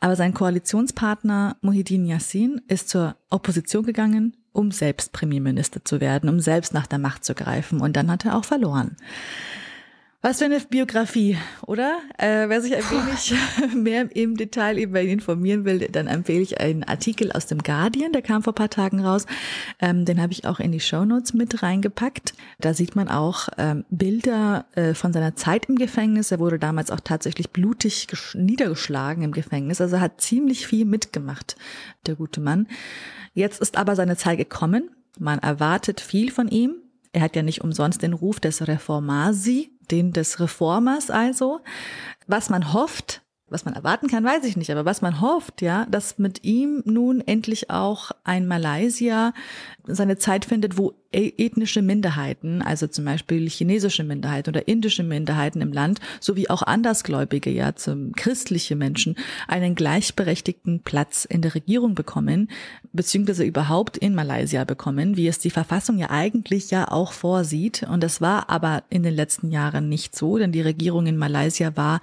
Aber 0.00 0.14
sein 0.14 0.34
Koalitionspartner 0.34 1.56
Muhyiddin 1.62 2.06
Yassin 2.06 2.60
ist 2.68 2.88
zur 2.88 3.16
Opposition 3.30 3.84
gegangen, 3.84 4.36
um 4.52 4.70
selbst 4.70 5.12
Premierminister 5.12 5.84
zu 5.84 6.00
werden, 6.00 6.28
um 6.28 6.40
selbst 6.40 6.74
nach 6.74 6.86
der 6.86 6.98
Macht 6.98 7.24
zu 7.24 7.34
greifen. 7.34 7.80
Und 7.80 7.96
dann 7.96 8.10
hat 8.10 8.24
er 8.24 8.36
auch 8.36 8.44
verloren. 8.44 8.96
Was 10.26 10.40
für 10.40 10.46
eine 10.46 10.58
Biografie, 10.58 11.38
oder? 11.68 12.00
Äh, 12.18 12.48
wer 12.48 12.60
sich 12.60 12.74
ein 12.74 12.82
wenig 12.82 13.32
mehr 13.76 14.16
im 14.16 14.36
Detail 14.36 14.76
über 14.76 15.00
ihn 15.00 15.10
informieren 15.10 15.64
will, 15.64 15.78
dann 15.78 16.08
empfehle 16.08 16.40
ich 16.40 16.60
einen 16.60 16.82
Artikel 16.82 17.30
aus 17.30 17.46
dem 17.46 17.62
Guardian, 17.62 18.10
der 18.10 18.22
kam 18.22 18.42
vor 18.42 18.52
paar 18.52 18.68
Tagen 18.68 19.06
raus. 19.06 19.26
Ähm, 19.78 20.04
den 20.04 20.20
habe 20.20 20.32
ich 20.32 20.44
auch 20.44 20.58
in 20.58 20.72
die 20.72 20.80
Show 20.80 21.04
Notes 21.04 21.32
mit 21.32 21.62
reingepackt. 21.62 22.34
Da 22.58 22.74
sieht 22.74 22.96
man 22.96 23.06
auch 23.06 23.50
ähm, 23.56 23.84
Bilder 23.88 24.64
äh, 24.74 24.94
von 24.94 25.12
seiner 25.12 25.36
Zeit 25.36 25.66
im 25.66 25.76
Gefängnis. 25.76 26.32
Er 26.32 26.40
wurde 26.40 26.58
damals 26.58 26.90
auch 26.90 26.98
tatsächlich 26.98 27.50
blutig 27.50 28.08
niedergeschlagen 28.34 29.22
im 29.22 29.30
Gefängnis. 29.30 29.80
Also 29.80 30.00
hat 30.00 30.20
ziemlich 30.20 30.66
viel 30.66 30.86
mitgemacht, 30.86 31.54
der 32.04 32.16
gute 32.16 32.40
Mann. 32.40 32.66
Jetzt 33.32 33.60
ist 33.60 33.76
aber 33.76 33.94
seine 33.94 34.16
Zeit 34.16 34.38
gekommen. 34.38 34.90
Man 35.20 35.38
erwartet 35.38 36.00
viel 36.00 36.32
von 36.32 36.48
ihm. 36.48 36.74
Er 37.12 37.22
hat 37.22 37.36
ja 37.36 37.42
nicht 37.42 37.62
umsonst 37.62 38.02
den 38.02 38.12
Ruf 38.12 38.40
des 38.40 38.66
Reformasi, 38.66 39.70
den 39.90 40.12
des 40.12 40.40
Reformers 40.40 41.10
also. 41.10 41.60
Was 42.26 42.50
man 42.50 42.72
hofft, 42.72 43.22
was 43.48 43.64
man 43.64 43.74
erwarten 43.74 44.08
kann, 44.08 44.24
weiß 44.24 44.44
ich 44.44 44.56
nicht, 44.56 44.70
aber 44.72 44.84
was 44.84 45.02
man 45.02 45.20
hofft, 45.20 45.62
ja, 45.62 45.86
dass 45.86 46.18
mit 46.18 46.42
ihm 46.44 46.82
nun 46.84 47.20
endlich 47.20 47.70
auch 47.70 48.10
ein 48.24 48.46
Malaysia 48.46 49.32
seine 49.84 50.18
Zeit 50.18 50.44
findet, 50.44 50.76
wo 50.76 50.94
ethnische 51.12 51.82
Minderheiten, 51.82 52.62
also 52.62 52.86
zum 52.86 53.04
Beispiel 53.04 53.48
chinesische 53.48 54.04
Minderheiten 54.04 54.50
oder 54.50 54.68
indische 54.68 55.02
Minderheiten 55.02 55.60
im 55.60 55.72
Land, 55.72 56.00
sowie 56.20 56.48
auch 56.48 56.62
Andersgläubige, 56.62 57.50
ja, 57.50 57.74
zum 57.74 58.12
christliche 58.12 58.76
Menschen, 58.76 59.16
einen 59.48 59.74
gleichberechtigten 59.74 60.80
Platz 60.80 61.24
in 61.24 61.42
der 61.42 61.54
Regierung 61.54 61.94
bekommen, 61.94 62.50
beziehungsweise 62.92 63.44
überhaupt 63.44 63.96
in 63.96 64.14
Malaysia 64.14 64.64
bekommen, 64.64 65.16
wie 65.16 65.28
es 65.28 65.38
die 65.38 65.50
Verfassung 65.50 65.98
ja 65.98 66.10
eigentlich 66.10 66.70
ja 66.70 66.90
auch 66.90 67.12
vorsieht. 67.12 67.82
Und 67.84 68.02
das 68.02 68.20
war 68.20 68.50
aber 68.50 68.84
in 68.90 69.02
den 69.02 69.14
letzten 69.14 69.50
Jahren 69.50 69.88
nicht 69.88 70.16
so, 70.16 70.38
denn 70.38 70.52
die 70.52 70.62
Regierung 70.62 71.06
in 71.06 71.16
Malaysia 71.16 71.76
war 71.76 72.00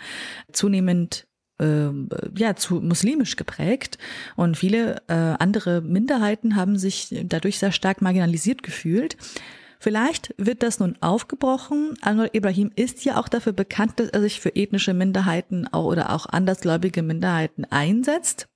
zunehmend 0.52 1.28
ja, 1.60 2.56
zu 2.56 2.82
muslimisch 2.82 3.36
geprägt 3.36 3.98
und 4.36 4.58
viele 4.58 5.02
äh, 5.08 5.14
andere 5.14 5.82
Minderheiten 5.82 6.56
haben 6.56 6.78
sich 6.78 7.16
dadurch 7.26 7.60
sehr 7.60 7.72
stark 7.72 8.02
marginalisiert 8.02 8.64
gefühlt. 8.64 9.18
Vielleicht 9.80 10.34
wird 10.38 10.64
das 10.64 10.80
nun 10.80 10.96
aufgebrochen. 11.02 11.96
Anwar 12.02 12.34
Ibrahim 12.34 12.72
ist 12.76 13.04
ja 13.04 13.20
auch 13.20 13.28
dafür 13.28 13.52
bekannt, 13.52 14.00
dass 14.00 14.08
er 14.10 14.22
sich 14.22 14.40
für 14.40 14.56
ethnische 14.56 14.94
Minderheiten 14.94 15.68
auch, 15.68 15.86
oder 15.86 16.12
auch 16.12 16.26
andersgläubige 16.26 17.04
Minderheiten 17.04 17.66
einsetzt. 17.66 18.48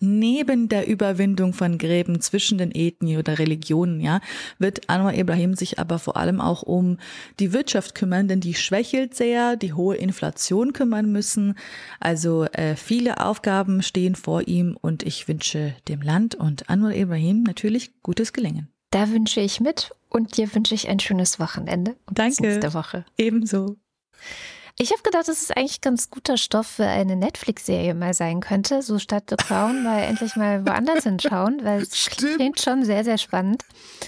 Neben 0.00 0.68
der 0.68 0.88
Überwindung 0.88 1.52
von 1.52 1.78
Gräben 1.78 2.20
zwischen 2.20 2.58
den 2.58 2.72
Ethnien 2.74 3.18
oder 3.18 3.38
Religionen, 3.38 4.00
ja, 4.00 4.20
wird 4.58 4.88
Anwar 4.88 5.14
Ibrahim 5.14 5.54
sich 5.54 5.78
aber 5.78 5.98
vor 5.98 6.16
allem 6.16 6.40
auch 6.40 6.62
um 6.62 6.98
die 7.38 7.52
Wirtschaft 7.52 7.94
kümmern, 7.94 8.28
denn 8.28 8.40
die 8.40 8.54
schwächelt 8.54 9.14
sehr, 9.14 9.56
die 9.56 9.72
hohe 9.72 9.96
Inflation 9.96 10.72
kümmern 10.72 11.12
müssen. 11.12 11.54
Also 12.00 12.44
äh, 12.44 12.76
viele 12.76 13.24
Aufgaben 13.24 13.82
stehen 13.82 14.14
vor 14.14 14.48
ihm 14.48 14.76
und 14.80 15.02
ich 15.02 15.28
wünsche 15.28 15.74
dem 15.88 16.02
Land 16.02 16.34
und 16.34 16.68
Anwar 16.68 16.94
Ibrahim 16.94 17.42
natürlich 17.42 18.02
gutes 18.02 18.32
Gelingen. 18.32 18.68
Da 18.90 19.10
wünsche 19.10 19.40
ich 19.40 19.60
mit 19.60 19.92
und 20.08 20.36
dir 20.36 20.52
wünsche 20.54 20.74
ich 20.74 20.88
ein 20.88 20.98
schönes 20.98 21.38
Wochenende. 21.38 21.96
Und 22.06 22.18
Danke. 22.18 22.42
Nächste 22.42 22.74
Woche. 22.74 23.04
Ebenso. 23.16 23.76
Ich 24.78 24.90
habe 24.92 25.02
gedacht, 25.02 25.28
dass 25.28 25.42
es 25.42 25.50
eigentlich 25.50 25.80
ganz 25.80 26.10
guter 26.10 26.36
Stoff 26.36 26.66
für 26.66 26.86
eine 26.86 27.16
Netflix-Serie 27.16 27.94
mal 27.94 28.14
sein 28.14 28.40
könnte. 28.40 28.82
So 28.82 28.98
statt 28.98 29.24
The 29.28 29.36
Crown 29.36 29.82
mal 29.82 29.98
endlich 30.02 30.36
mal 30.36 30.64
woanders 30.66 31.04
hinschauen, 31.04 31.60
weil 31.62 31.82
es 31.82 31.96
Stimmt. 31.96 32.36
klingt 32.36 32.60
schon 32.60 32.84
sehr, 32.84 33.04
sehr 33.04 33.18
spannend. 33.18 33.64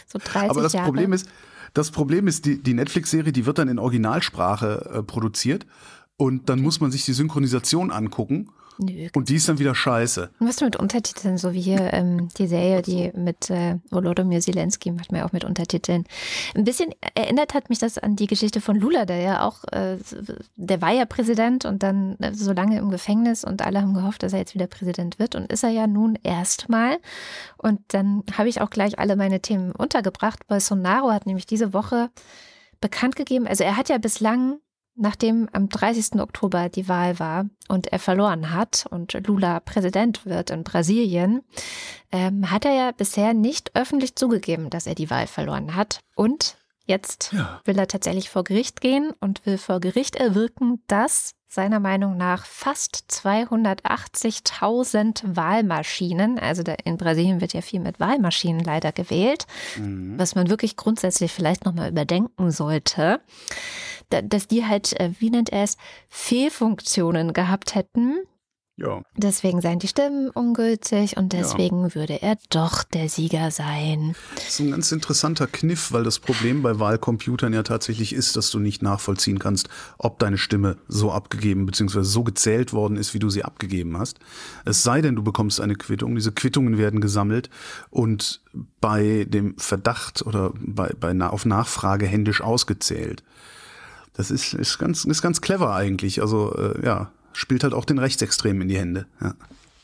So 0.06 0.18
30 0.22 0.50
Aber 0.50 0.62
das 0.62 0.72
Jahre. 0.72 0.86
Problem 0.86 1.12
ist, 1.12 1.28
das 1.74 1.90
Problem 1.90 2.26
ist, 2.26 2.44
die, 2.44 2.62
die 2.62 2.74
Netflix-Serie, 2.74 3.32
die 3.32 3.46
wird 3.46 3.58
dann 3.58 3.68
in 3.68 3.78
Originalsprache 3.78 4.90
äh, 4.94 5.02
produziert 5.02 5.66
und 6.16 6.48
dann 6.48 6.60
muss 6.60 6.80
man 6.80 6.90
sich 6.90 7.04
die 7.04 7.12
Synchronisation 7.12 7.90
angucken 7.90 8.50
Nö. 8.78 9.08
und 9.14 9.28
die 9.28 9.36
ist 9.36 9.48
dann 9.48 9.58
wieder 9.58 9.74
scheiße. 9.74 10.30
Was 10.38 10.60
mit 10.60 10.76
Untertiteln, 10.76 11.38
so 11.38 11.52
wie 11.52 11.60
hier 11.60 11.92
ähm, 11.92 12.28
die 12.38 12.46
Serie, 12.46 12.82
die 12.82 13.12
mit 13.14 13.50
äh, 13.50 13.78
Volodymyr 13.90 14.40
Zelensky 14.40 14.90
macht 14.90 15.12
mir 15.12 15.24
auch 15.24 15.32
mit 15.32 15.44
Untertiteln. 15.44 16.04
Ein 16.54 16.64
bisschen 16.64 16.94
erinnert 17.14 17.54
hat 17.54 17.68
mich 17.68 17.78
das 17.78 17.98
an 17.98 18.16
die 18.16 18.26
Geschichte 18.26 18.60
von 18.60 18.76
Lula, 18.76 19.04
der 19.04 19.20
ja 19.20 19.46
auch, 19.46 19.64
äh, 19.72 19.98
der 20.56 20.80
war 20.80 20.92
ja 20.92 21.04
Präsident 21.04 21.64
und 21.64 21.82
dann 21.82 22.16
äh, 22.20 22.34
so 22.34 22.52
lange 22.52 22.78
im 22.78 22.90
Gefängnis 22.90 23.44
und 23.44 23.62
alle 23.62 23.80
haben 23.80 23.94
gehofft, 23.94 24.22
dass 24.22 24.32
er 24.32 24.40
jetzt 24.40 24.54
wieder 24.54 24.66
Präsident 24.66 25.18
wird 25.18 25.34
und 25.34 25.52
ist 25.52 25.64
er 25.64 25.70
ja 25.70 25.86
nun 25.86 26.18
erstmal. 26.22 26.98
Und 27.58 27.80
dann 27.88 28.22
habe 28.36 28.48
ich 28.48 28.60
auch 28.60 28.70
gleich 28.70 28.98
alle 28.98 29.16
meine 29.16 29.40
Themen 29.40 29.72
untergebracht. 29.72 30.46
Bolsonaro 30.46 31.10
hat 31.12 31.26
nämlich 31.26 31.46
diese 31.46 31.72
Woche 31.72 32.10
bekannt 32.80 33.16
gegeben, 33.16 33.46
also 33.46 33.64
er 33.64 33.76
hat 33.76 33.88
ja 33.88 33.98
bislang 33.98 34.58
nachdem 34.94 35.48
am 35.52 35.68
30. 35.68 36.20
Oktober 36.20 36.68
die 36.68 36.88
Wahl 36.88 37.18
war 37.18 37.46
und 37.68 37.88
er 37.88 37.98
verloren 37.98 38.52
hat 38.52 38.86
und 38.90 39.14
Lula 39.26 39.60
Präsident 39.60 40.24
wird 40.26 40.50
in 40.50 40.64
Brasilien, 40.64 41.42
ähm, 42.10 42.50
hat 42.50 42.64
er 42.64 42.74
ja 42.74 42.90
bisher 42.92 43.34
nicht 43.34 43.74
öffentlich 43.74 44.16
zugegeben, 44.16 44.70
dass 44.70 44.86
er 44.86 44.94
die 44.94 45.10
Wahl 45.10 45.26
verloren 45.26 45.74
hat. 45.74 46.00
Und 46.14 46.56
jetzt 46.84 47.32
Ja. 47.32 47.60
will 47.64 47.78
er 47.78 47.88
tatsächlich 47.88 48.28
vor 48.28 48.44
Gericht 48.44 48.80
gehen 48.80 49.12
und 49.20 49.44
will 49.46 49.56
vor 49.58 49.80
Gericht 49.80 50.16
erwirken, 50.16 50.82
dass 50.88 51.32
seiner 51.48 51.80
Meinung 51.80 52.16
nach 52.16 52.46
fast 52.46 53.04
280.000 53.08 55.22
Wahlmaschinen, 55.36 56.38
also 56.38 56.62
in 56.84 56.96
Brasilien 56.96 57.40
wird 57.42 57.52
ja 57.52 57.60
viel 57.60 57.80
mit 57.80 58.00
Wahlmaschinen 58.00 58.64
leider 58.64 58.90
gewählt, 58.92 59.46
Mhm. 59.76 60.18
was 60.18 60.34
man 60.34 60.48
wirklich 60.48 60.76
grundsätzlich 60.76 61.30
vielleicht 61.32 61.64
nochmal 61.64 61.90
überdenken 61.90 62.50
sollte, 62.50 63.20
dass 64.22 64.48
die 64.48 64.66
halt, 64.66 64.98
äh, 65.00 65.10
wie 65.18 65.30
nennt 65.30 65.50
er 65.50 65.64
es, 65.64 65.76
Fehlfunktionen 66.08 67.32
gehabt 67.32 67.74
hätten. 67.74 68.20
Ja. 68.76 69.02
Deswegen 69.16 69.60
seien 69.60 69.78
die 69.78 69.86
Stimmen 69.86 70.30
ungültig 70.30 71.18
und 71.18 71.34
deswegen 71.34 71.94
würde 71.94 72.22
er 72.22 72.38
doch 72.48 72.84
der 72.84 73.10
Sieger 73.10 73.50
sein. 73.50 74.16
Das 74.34 74.48
ist 74.48 74.60
ein 74.60 74.70
ganz 74.70 74.90
interessanter 74.90 75.46
Kniff, 75.46 75.92
weil 75.92 76.04
das 76.04 76.18
Problem 76.18 76.62
bei 76.62 76.78
Wahlcomputern 76.78 77.52
ja 77.52 77.62
tatsächlich 77.62 78.14
ist, 78.14 78.34
dass 78.34 78.50
du 78.50 78.58
nicht 78.58 78.82
nachvollziehen 78.82 79.38
kannst, 79.38 79.68
ob 79.98 80.18
deine 80.18 80.38
Stimme 80.38 80.78
so 80.88 81.12
abgegeben 81.12 81.66
bzw. 81.66 82.02
so 82.02 82.24
gezählt 82.24 82.72
worden 82.72 82.96
ist, 82.96 83.12
wie 83.12 83.18
du 83.18 83.28
sie 83.28 83.44
abgegeben 83.44 83.98
hast. 83.98 84.18
Es 84.64 84.82
sei 84.82 85.02
denn, 85.02 85.16
du 85.16 85.22
bekommst 85.22 85.60
eine 85.60 85.74
Quittung. 85.74 86.14
Diese 86.14 86.32
Quittungen 86.32 86.78
werden 86.78 87.02
gesammelt 87.02 87.50
und 87.90 88.40
bei 88.80 89.26
dem 89.28 89.56
Verdacht 89.58 90.26
oder 90.26 90.54
bei, 90.58 90.92
bei 90.98 91.12
auf 91.26 91.44
Nachfrage 91.44 92.06
händisch 92.06 92.40
ausgezählt. 92.40 93.22
Das 94.14 94.30
ist, 94.30 94.54
ist, 94.54 94.78
ganz, 94.78 95.04
ist 95.04 95.22
ganz 95.22 95.40
clever 95.40 95.74
eigentlich. 95.74 96.20
Also 96.20 96.54
äh, 96.54 96.84
ja, 96.84 97.10
spielt 97.32 97.64
halt 97.64 97.74
auch 97.74 97.84
den 97.84 97.98
Rechtsextremen 97.98 98.62
in 98.62 98.68
die 98.68 98.78
Hände. 98.78 99.06
Ja. 99.20 99.34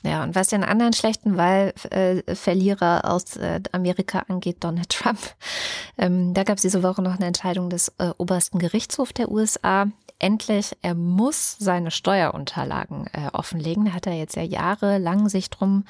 Ja, 0.04 0.22
und 0.22 0.36
was 0.36 0.48
den 0.48 0.62
anderen 0.62 0.92
schlechten 0.92 1.36
Wahlverlierer 1.36 3.04
aus 3.04 3.36
äh, 3.36 3.60
Amerika 3.72 4.24
angeht, 4.28 4.58
Donald 4.60 4.90
Trump, 4.90 5.18
ähm, 5.98 6.34
da 6.34 6.44
gab 6.44 6.56
es 6.56 6.62
diese 6.62 6.82
Woche 6.82 7.02
noch 7.02 7.16
eine 7.16 7.26
Entscheidung 7.26 7.68
des 7.68 7.92
äh, 7.98 8.10
obersten 8.16 8.58
Gerichtshofs 8.58 9.14
der 9.14 9.30
USA. 9.30 9.86
Endlich, 10.20 10.76
er 10.82 10.94
muss 10.94 11.56
seine 11.58 11.90
Steuerunterlagen 11.90 13.06
äh, 13.12 13.28
offenlegen. 13.32 13.86
Da 13.86 13.92
hat 13.92 14.06
er 14.06 14.14
jetzt 14.14 14.36
ja 14.36 14.42
jahrelang 14.42 15.28
sich 15.28 15.50
drum 15.50 15.84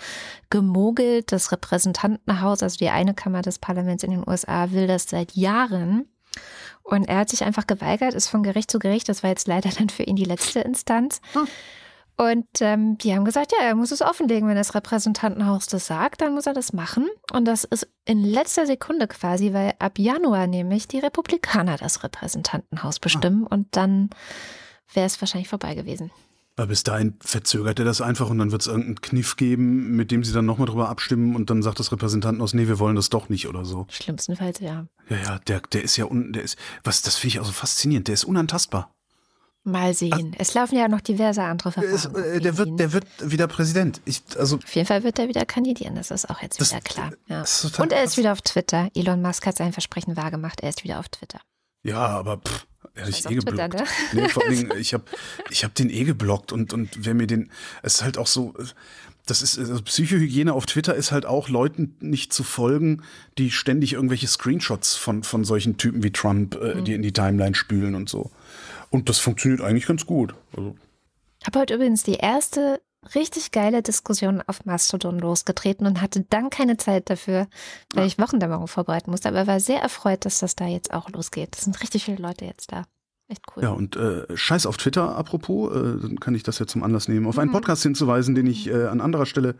gemogelt. 0.50 1.32
Das 1.32 1.52
Repräsentantenhaus, 1.52 2.62
also 2.62 2.76
die 2.76 2.90
eine 2.90 3.14
Kammer 3.14 3.42
des 3.42 3.58
Parlaments 3.58 4.04
in 4.04 4.10
den 4.10 4.24
USA, 4.26 4.70
will 4.70 4.86
das 4.86 5.04
seit 5.04 5.32
Jahren. 5.32 6.06
Und 6.88 7.04
er 7.04 7.18
hat 7.18 7.28
sich 7.28 7.44
einfach 7.44 7.66
geweigert, 7.66 8.14
ist 8.14 8.28
von 8.28 8.42
Gericht 8.42 8.70
zu 8.70 8.78
Gericht. 8.78 9.10
Das 9.10 9.22
war 9.22 9.28
jetzt 9.28 9.46
leider 9.46 9.68
dann 9.68 9.90
für 9.90 10.04
ihn 10.04 10.16
die 10.16 10.24
letzte 10.24 10.60
Instanz. 10.60 11.20
Und 12.16 12.46
ähm, 12.60 12.96
die 12.96 13.14
haben 13.14 13.26
gesagt, 13.26 13.52
ja, 13.52 13.64
er 13.64 13.74
muss 13.74 13.92
es 13.92 14.00
offenlegen. 14.00 14.48
Wenn 14.48 14.56
das 14.56 14.74
Repräsentantenhaus 14.74 15.66
das 15.66 15.86
sagt, 15.86 16.22
dann 16.22 16.32
muss 16.32 16.46
er 16.46 16.54
das 16.54 16.72
machen. 16.72 17.06
Und 17.32 17.44
das 17.44 17.64
ist 17.64 17.86
in 18.06 18.24
letzter 18.24 18.66
Sekunde 18.66 19.06
quasi, 19.06 19.52
weil 19.52 19.74
ab 19.78 19.98
Januar 19.98 20.46
nämlich 20.46 20.88
die 20.88 20.98
Republikaner 20.98 21.76
das 21.76 22.02
Repräsentantenhaus 22.02 22.98
bestimmen. 23.00 23.46
Und 23.46 23.76
dann 23.76 24.08
wäre 24.94 25.06
es 25.06 25.20
wahrscheinlich 25.20 25.48
vorbei 25.48 25.74
gewesen. 25.74 26.10
Aber 26.58 26.66
bis 26.66 26.82
dahin 26.82 27.14
verzögert 27.20 27.78
er 27.78 27.84
das 27.84 28.00
einfach 28.00 28.28
und 28.30 28.38
dann 28.38 28.50
wird 28.50 28.62
es 28.62 28.66
irgendeinen 28.66 29.00
Kniff 29.00 29.36
geben, 29.36 29.94
mit 29.96 30.10
dem 30.10 30.24
sie 30.24 30.32
dann 30.32 30.44
nochmal 30.44 30.66
drüber 30.66 30.88
abstimmen 30.88 31.36
und 31.36 31.50
dann 31.50 31.62
sagt 31.62 31.78
das 31.78 31.92
Repräsentantenhaus, 31.92 32.52
nee, 32.52 32.66
wir 32.66 32.78
wollen 32.80 32.96
das 32.96 33.10
doch 33.10 33.28
nicht 33.28 33.46
oder 33.46 33.64
so. 33.64 33.86
Schlimmstenfalls, 33.90 34.58
ja. 34.58 34.86
Ja, 35.08 35.16
ja, 35.16 35.38
der, 35.46 35.60
der 35.72 35.84
ist 35.84 35.96
ja, 35.96 36.04
un, 36.06 36.32
der 36.32 36.42
ist, 36.42 36.58
was, 36.82 37.00
das 37.02 37.14
finde 37.16 37.28
ich 37.34 37.40
auch 37.40 37.44
so 37.46 37.52
faszinierend, 37.52 38.08
der 38.08 38.14
ist 38.14 38.24
unantastbar. 38.24 38.92
Mal 39.64 39.92
sehen. 39.94 40.34
es 40.38 40.54
laufen 40.54 40.76
ja 40.78 40.88
noch 40.88 41.00
diverse 41.00 41.42
andere 41.42 41.72
Verfahren. 41.72 42.14
äh, 42.16 42.40
der, 42.40 42.56
wird, 42.58 42.80
der 42.80 42.92
wird 42.92 43.04
wieder 43.20 43.46
Präsident. 43.48 44.00
Ich, 44.04 44.22
also, 44.38 44.56
Auf 44.56 44.74
jeden 44.74 44.86
Fall 44.86 45.02
wird 45.04 45.18
er 45.18 45.28
wieder 45.28 45.44
kandidieren, 45.44 45.94
das 45.94 46.10
ist 46.10 46.28
auch 46.30 46.40
jetzt 46.42 46.60
Das- 46.60 46.70
wieder 46.72 46.80
klar. 46.80 47.12
Ja. 47.28 47.44
Und 47.82 47.92
er 47.92 48.02
ist 48.02 48.16
wieder 48.16 48.32
auf 48.32 48.40
Twitter. 48.42 48.88
Elon 48.94 49.20
Musk 49.22 49.46
hat 49.46 49.56
sein 49.56 49.72
Versprechen 49.72 50.16
wahrgemacht, 50.16 50.60
er 50.62 50.70
ist 50.70 50.84
wieder 50.84 50.98
auf 50.98 51.08
Twitter. 51.08 51.40
ja, 51.84 51.98
aber 52.06 52.38
pff, 52.38 52.66
ist 53.06 53.20
ich 53.20 53.26
eh 53.26 53.38
Twitter, 53.38 53.68
geblockt. 53.68 53.74
ne? 54.14 54.22
Nee, 54.22 54.28
vor 54.28 54.44
allen 54.44 54.56
Dingen, 54.56 54.72
ich 54.78 54.94
habe 54.94 55.04
ich 55.50 55.64
hab 55.64 55.74
den 55.74 55.90
eh 55.90 56.04
geblockt 56.04 56.52
und, 56.52 56.72
und 56.72 56.90
wer 57.04 57.14
mir 57.14 57.26
den, 57.26 57.50
es 57.82 57.96
ist 57.96 58.02
halt 58.02 58.18
auch 58.18 58.26
so, 58.26 58.54
das 59.26 59.42
ist, 59.42 59.58
also 59.58 59.82
Psychohygiene 59.82 60.52
auf 60.54 60.64
Twitter 60.66 60.94
ist 60.94 61.12
halt 61.12 61.26
auch 61.26 61.48
Leuten 61.50 61.96
nicht 62.00 62.32
zu 62.32 62.42
folgen, 62.42 63.02
die 63.36 63.50
ständig 63.50 63.92
irgendwelche 63.92 64.26
Screenshots 64.26 64.94
von, 64.96 65.22
von 65.22 65.44
solchen 65.44 65.76
Typen 65.76 66.02
wie 66.02 66.10
Trump, 66.12 66.54
äh, 66.56 66.76
Mhm. 66.76 66.84
die 66.84 66.94
in 66.94 67.02
die 67.02 67.12
Timeline 67.12 67.54
spülen 67.54 67.94
und 67.94 68.08
so. 68.08 68.30
Und 68.90 69.08
das 69.10 69.18
funktioniert 69.18 69.60
eigentlich 69.60 69.86
ganz 69.86 70.06
gut. 70.06 70.34
Also, 70.56 70.74
habe 71.46 71.58
heute 71.60 71.74
übrigens 71.74 72.02
die 72.02 72.14
erste 72.14 72.80
richtig 73.14 73.50
geile 73.52 73.82
Diskussion 73.82 74.42
auf 74.46 74.64
Mastodon 74.64 75.18
losgetreten 75.18 75.86
und 75.86 76.00
hatte 76.00 76.24
dann 76.28 76.50
keine 76.50 76.76
Zeit 76.76 77.10
dafür, 77.10 77.46
weil 77.94 78.06
ich 78.06 78.18
Wochendämmerung 78.18 78.68
vorbereiten 78.68 79.10
musste. 79.10 79.28
Aber 79.28 79.46
war 79.46 79.60
sehr 79.60 79.80
erfreut, 79.80 80.24
dass 80.24 80.40
das 80.40 80.56
da 80.56 80.66
jetzt 80.66 80.92
auch 80.92 81.08
losgeht. 81.10 81.56
Es 81.56 81.64
sind 81.64 81.80
richtig 81.82 82.04
viele 82.04 82.18
Leute 82.18 82.44
jetzt 82.44 82.72
da. 82.72 82.84
Echt 83.28 83.42
cool. 83.54 83.62
Ja, 83.62 83.70
und 83.70 83.96
äh, 83.96 84.24
Scheiß 84.34 84.64
auf 84.64 84.78
Twitter, 84.78 85.14
apropos, 85.16 85.70
äh, 85.74 86.00
dann 86.00 86.18
kann 86.18 86.34
ich 86.34 86.42
das 86.42 86.58
ja 86.58 86.66
zum 86.66 86.82
Anlass 86.82 87.08
nehmen, 87.08 87.26
auf 87.26 87.36
Mhm. 87.36 87.42
einen 87.42 87.52
Podcast 87.52 87.82
hinzuweisen, 87.82 88.34
den 88.34 88.46
ich 88.46 88.68
äh, 88.68 88.86
an 88.86 89.00
anderer 89.02 89.26
Stelle 89.26 89.54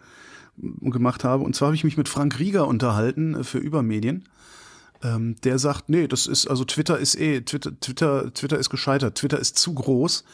m, 0.60 0.90
gemacht 0.90 1.22
habe. 1.22 1.44
Und 1.44 1.54
zwar 1.54 1.66
habe 1.66 1.76
ich 1.76 1.84
mich 1.84 1.98
mit 1.98 2.08
Frank 2.08 2.38
Rieger 2.38 2.66
unterhalten 2.66 3.34
äh, 3.34 3.44
für 3.44 3.58
Übermedien. 3.58 4.24
Ähm, 5.02 5.36
der 5.44 5.58
sagt, 5.58 5.90
nee, 5.90 6.08
das 6.08 6.26
ist, 6.26 6.48
also 6.48 6.64
Twitter 6.64 6.98
ist 6.98 7.14
eh, 7.20 7.42
Twitter, 7.42 7.78
Twitter, 7.78 8.32
Twitter 8.32 8.58
ist 8.58 8.70
gescheitert. 8.70 9.16
Twitter 9.16 9.38
ist 9.38 9.58
zu 9.58 9.74
groß, 9.74 10.24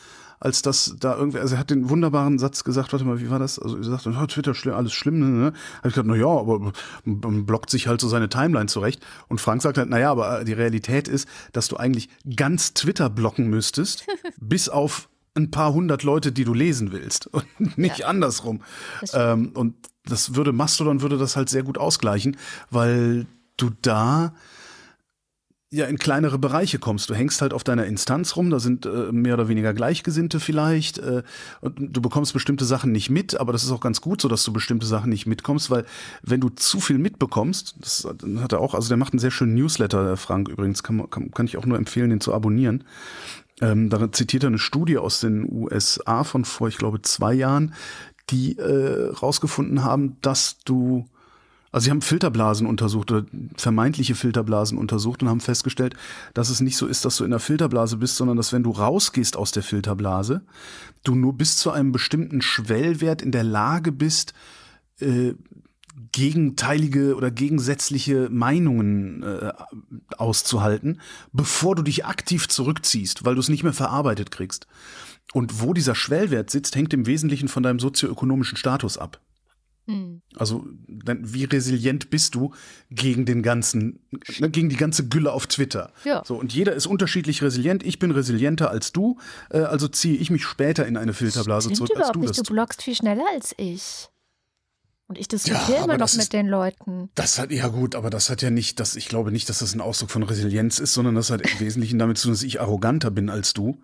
als 0.44 0.60
dass 0.60 0.94
da 1.00 1.16
irgendwie, 1.16 1.38
also 1.38 1.54
er 1.54 1.58
hat 1.58 1.70
den 1.70 1.88
wunderbaren 1.88 2.38
Satz 2.38 2.64
gesagt, 2.64 2.92
warte 2.92 3.06
mal, 3.06 3.18
wie 3.18 3.30
war 3.30 3.38
das? 3.38 3.58
Also 3.58 3.78
er 3.78 3.84
sagt, 3.84 4.06
oh, 4.06 4.26
Twitter, 4.26 4.54
schlimm, 4.54 4.74
alles 4.74 4.92
schlimm, 4.92 5.18
ne? 5.18 5.26
ne? 5.26 5.52
Hab 5.78 5.86
ich 5.86 5.94
gesagt, 5.94 6.06
na 6.06 6.16
ja, 6.16 6.26
aber 6.26 6.72
man 7.04 7.46
blockt 7.46 7.70
sich 7.70 7.88
halt 7.88 7.98
so 8.02 8.08
seine 8.08 8.28
Timeline 8.28 8.66
zurecht. 8.66 9.02
Und 9.28 9.40
Frank 9.40 9.62
sagt 9.62 9.78
halt, 9.78 9.88
na 9.88 9.98
ja, 9.98 10.10
aber 10.10 10.44
die 10.44 10.52
Realität 10.52 11.08
ist, 11.08 11.26
dass 11.52 11.68
du 11.68 11.78
eigentlich 11.78 12.10
ganz 12.36 12.74
Twitter 12.74 13.08
blocken 13.08 13.48
müsstest, 13.48 14.06
bis 14.38 14.68
auf 14.68 15.08
ein 15.34 15.50
paar 15.50 15.72
hundert 15.72 16.02
Leute, 16.02 16.30
die 16.30 16.44
du 16.44 16.52
lesen 16.52 16.92
willst 16.92 17.26
und 17.26 17.46
nicht 17.78 18.04
andersrum. 18.04 18.60
Das 19.00 19.10
stimmt. 19.10 19.24
Ähm, 19.24 19.52
und 19.54 19.74
das 20.04 20.34
würde 20.34 20.52
Mastodon 20.52 21.00
würde 21.00 21.16
das 21.16 21.36
halt 21.36 21.48
sehr 21.48 21.62
gut 21.62 21.78
ausgleichen, 21.78 22.36
weil 22.70 23.26
du 23.56 23.70
da 23.80 24.34
ja 25.74 25.86
in 25.86 25.98
kleinere 25.98 26.38
Bereiche 26.38 26.78
kommst. 26.78 27.10
Du 27.10 27.14
hängst 27.14 27.42
halt 27.42 27.52
auf 27.52 27.64
deiner 27.64 27.86
Instanz 27.86 28.36
rum, 28.36 28.50
da 28.50 28.60
sind 28.60 28.86
äh, 28.86 29.12
mehr 29.12 29.34
oder 29.34 29.48
weniger 29.48 29.74
Gleichgesinnte 29.74 30.40
vielleicht 30.40 30.98
äh, 30.98 31.22
und 31.60 31.76
du 31.78 32.00
bekommst 32.00 32.32
bestimmte 32.32 32.64
Sachen 32.64 32.92
nicht 32.92 33.10
mit, 33.10 33.38
aber 33.38 33.52
das 33.52 33.64
ist 33.64 33.70
auch 33.70 33.80
ganz 33.80 34.00
gut 34.00 34.20
so, 34.20 34.28
dass 34.28 34.44
du 34.44 34.52
bestimmte 34.52 34.86
Sachen 34.86 35.10
nicht 35.10 35.26
mitkommst, 35.26 35.70
weil 35.70 35.84
wenn 36.22 36.40
du 36.40 36.48
zu 36.50 36.80
viel 36.80 36.98
mitbekommst, 36.98 37.76
das 37.80 38.06
hat 38.38 38.52
er 38.52 38.60
auch, 38.60 38.74
also 38.74 38.88
der 38.88 38.96
macht 38.96 39.12
einen 39.12 39.20
sehr 39.20 39.30
schönen 39.30 39.54
Newsletter, 39.54 40.04
der 40.04 40.16
Frank 40.16 40.48
übrigens, 40.48 40.82
kann, 40.82 41.08
kann, 41.10 41.30
kann 41.30 41.46
ich 41.46 41.56
auch 41.56 41.66
nur 41.66 41.78
empfehlen, 41.78 42.10
den 42.10 42.20
zu 42.20 42.32
abonnieren. 42.32 42.84
Ähm, 43.60 43.88
darin 43.90 44.12
zitiert 44.12 44.44
er 44.44 44.48
eine 44.48 44.58
Studie 44.58 44.98
aus 44.98 45.20
den 45.20 45.50
USA 45.50 46.24
von 46.24 46.44
vor, 46.44 46.68
ich 46.68 46.78
glaube, 46.78 47.02
zwei 47.02 47.34
Jahren, 47.34 47.74
die 48.30 48.58
äh, 48.58 49.10
rausgefunden 49.10 49.84
haben, 49.84 50.16
dass 50.22 50.58
du 50.64 51.06
also 51.74 51.86
sie 51.86 51.90
haben 51.90 52.02
Filterblasen 52.02 52.68
untersucht 52.68 53.10
oder 53.10 53.26
vermeintliche 53.56 54.14
Filterblasen 54.14 54.78
untersucht 54.78 55.24
und 55.24 55.28
haben 55.28 55.40
festgestellt, 55.40 55.96
dass 56.32 56.48
es 56.48 56.60
nicht 56.60 56.76
so 56.76 56.86
ist, 56.86 57.04
dass 57.04 57.16
du 57.16 57.24
in 57.24 57.32
der 57.32 57.40
Filterblase 57.40 57.96
bist, 57.96 58.16
sondern 58.16 58.36
dass 58.36 58.52
wenn 58.52 58.62
du 58.62 58.70
rausgehst 58.70 59.36
aus 59.36 59.50
der 59.50 59.64
Filterblase, 59.64 60.42
du 61.02 61.16
nur 61.16 61.32
bis 61.32 61.56
zu 61.56 61.72
einem 61.72 61.90
bestimmten 61.90 62.42
Schwellwert 62.42 63.22
in 63.22 63.32
der 63.32 63.42
Lage 63.42 63.90
bist, 63.90 64.34
äh, 65.00 65.34
gegenteilige 66.12 67.16
oder 67.16 67.32
gegensätzliche 67.32 68.28
Meinungen 68.30 69.24
äh, 69.24 69.52
auszuhalten, 70.16 71.00
bevor 71.32 71.74
du 71.74 71.82
dich 71.82 72.04
aktiv 72.04 72.46
zurückziehst, 72.46 73.24
weil 73.24 73.34
du 73.34 73.40
es 73.40 73.48
nicht 73.48 73.64
mehr 73.64 73.72
verarbeitet 73.72 74.30
kriegst. 74.30 74.68
Und 75.32 75.60
wo 75.60 75.74
dieser 75.74 75.96
Schwellwert 75.96 76.50
sitzt, 76.50 76.76
hängt 76.76 76.94
im 76.94 77.06
Wesentlichen 77.06 77.48
von 77.48 77.64
deinem 77.64 77.80
sozioökonomischen 77.80 78.56
Status 78.56 78.96
ab. 78.96 79.20
Hm. 79.86 80.22
Also, 80.36 80.64
wie 80.88 81.44
resilient 81.44 82.08
bist 82.08 82.34
du 82.34 82.54
gegen 82.90 83.26
den 83.26 83.42
ganzen, 83.42 84.00
ne, 84.38 84.48
gegen 84.50 84.68
die 84.70 84.76
ganze 84.76 85.08
Gülle 85.08 85.32
auf 85.32 85.46
Twitter? 85.46 85.92
Ja. 86.04 86.22
So, 86.24 86.36
und 86.36 86.54
jeder 86.54 86.72
ist 86.74 86.86
unterschiedlich 86.86 87.42
resilient. 87.42 87.82
Ich 87.82 87.98
bin 87.98 88.10
resilienter 88.10 88.70
als 88.70 88.92
du, 88.92 89.18
äh, 89.50 89.58
also 89.58 89.86
ziehe 89.88 90.16
ich 90.16 90.30
mich 90.30 90.44
später 90.44 90.86
in 90.86 90.96
eine 90.96 91.12
Filterblase 91.12 91.68
Stimmt 91.68 91.88
zurück, 91.88 92.00
als 92.02 92.12
du 92.12 92.20
nicht. 92.20 92.30
das 92.30 92.36
Du 92.38 92.52
bloggst 92.54 92.82
viel 92.82 92.94
schneller 92.94 93.24
als 93.34 93.54
ich. 93.58 94.08
Und 95.06 95.18
ich 95.18 95.28
diskutiere 95.28 95.60
Ja, 95.76 95.84
immer 95.84 95.98
noch 95.98 96.10
mit 96.14 96.22
ist- 96.22 96.32
den 96.32 96.48
Leuten. 96.48 97.10
Das 97.14 97.38
hat, 97.38 97.50
ja 97.52 97.68
gut, 97.68 97.94
aber 97.94 98.08
das 98.08 98.30
hat 98.30 98.40
ja 98.40 98.48
nicht, 98.48 98.80
das, 98.80 98.96
ich 98.96 99.06
glaube 99.08 99.32
nicht, 99.32 99.50
dass 99.50 99.58
das 99.58 99.74
ein 99.74 99.82
Ausdruck 99.82 100.10
von 100.10 100.22
Resilienz 100.22 100.78
ist, 100.78 100.94
sondern 100.94 101.14
das 101.14 101.28
hat 101.30 101.42
im 101.42 101.60
Wesentlichen 101.60 101.98
damit 101.98 102.16
zu 102.16 102.28
tun, 102.28 102.32
dass 102.32 102.42
ich 102.42 102.58
arroganter 102.62 103.10
bin 103.10 103.28
als 103.28 103.52
du. 103.52 103.82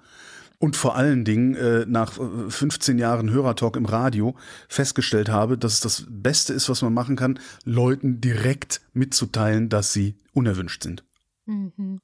Und 0.62 0.76
vor 0.76 0.94
allen 0.94 1.24
Dingen 1.24 1.54
äh, 1.54 1.86
nach 1.88 2.18
äh, 2.18 2.50
15 2.50 2.98
Jahren 2.98 3.30
Hörertalk 3.30 3.76
im 3.76 3.86
Radio 3.86 4.36
festgestellt 4.68 5.30
habe, 5.30 5.56
dass 5.56 5.72
es 5.72 5.80
das 5.80 6.04
Beste 6.06 6.52
ist, 6.52 6.68
was 6.68 6.82
man 6.82 6.92
machen 6.92 7.16
kann, 7.16 7.40
Leuten 7.64 8.20
direkt 8.20 8.82
mitzuteilen, 8.92 9.70
dass 9.70 9.94
sie 9.94 10.16
unerwünscht 10.34 10.82
sind. 10.82 11.02
Mhm. 11.46 12.00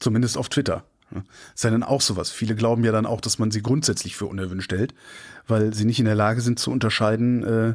Zumindest 0.00 0.36
auf 0.36 0.48
Twitter. 0.48 0.84
Ist 1.54 1.62
ja 1.62 1.70
dann 1.70 1.84
auch 1.84 2.00
sowas. 2.00 2.32
Viele 2.32 2.56
glauben 2.56 2.82
ja 2.82 2.90
dann 2.90 3.06
auch, 3.06 3.20
dass 3.20 3.38
man 3.38 3.52
sie 3.52 3.62
grundsätzlich 3.62 4.16
für 4.16 4.26
unerwünscht 4.26 4.72
hält, 4.72 4.92
weil 5.46 5.72
sie 5.72 5.84
nicht 5.84 6.00
in 6.00 6.04
der 6.04 6.16
Lage 6.16 6.40
sind 6.40 6.58
zu 6.58 6.72
unterscheiden 6.72 7.44
äh, 7.44 7.74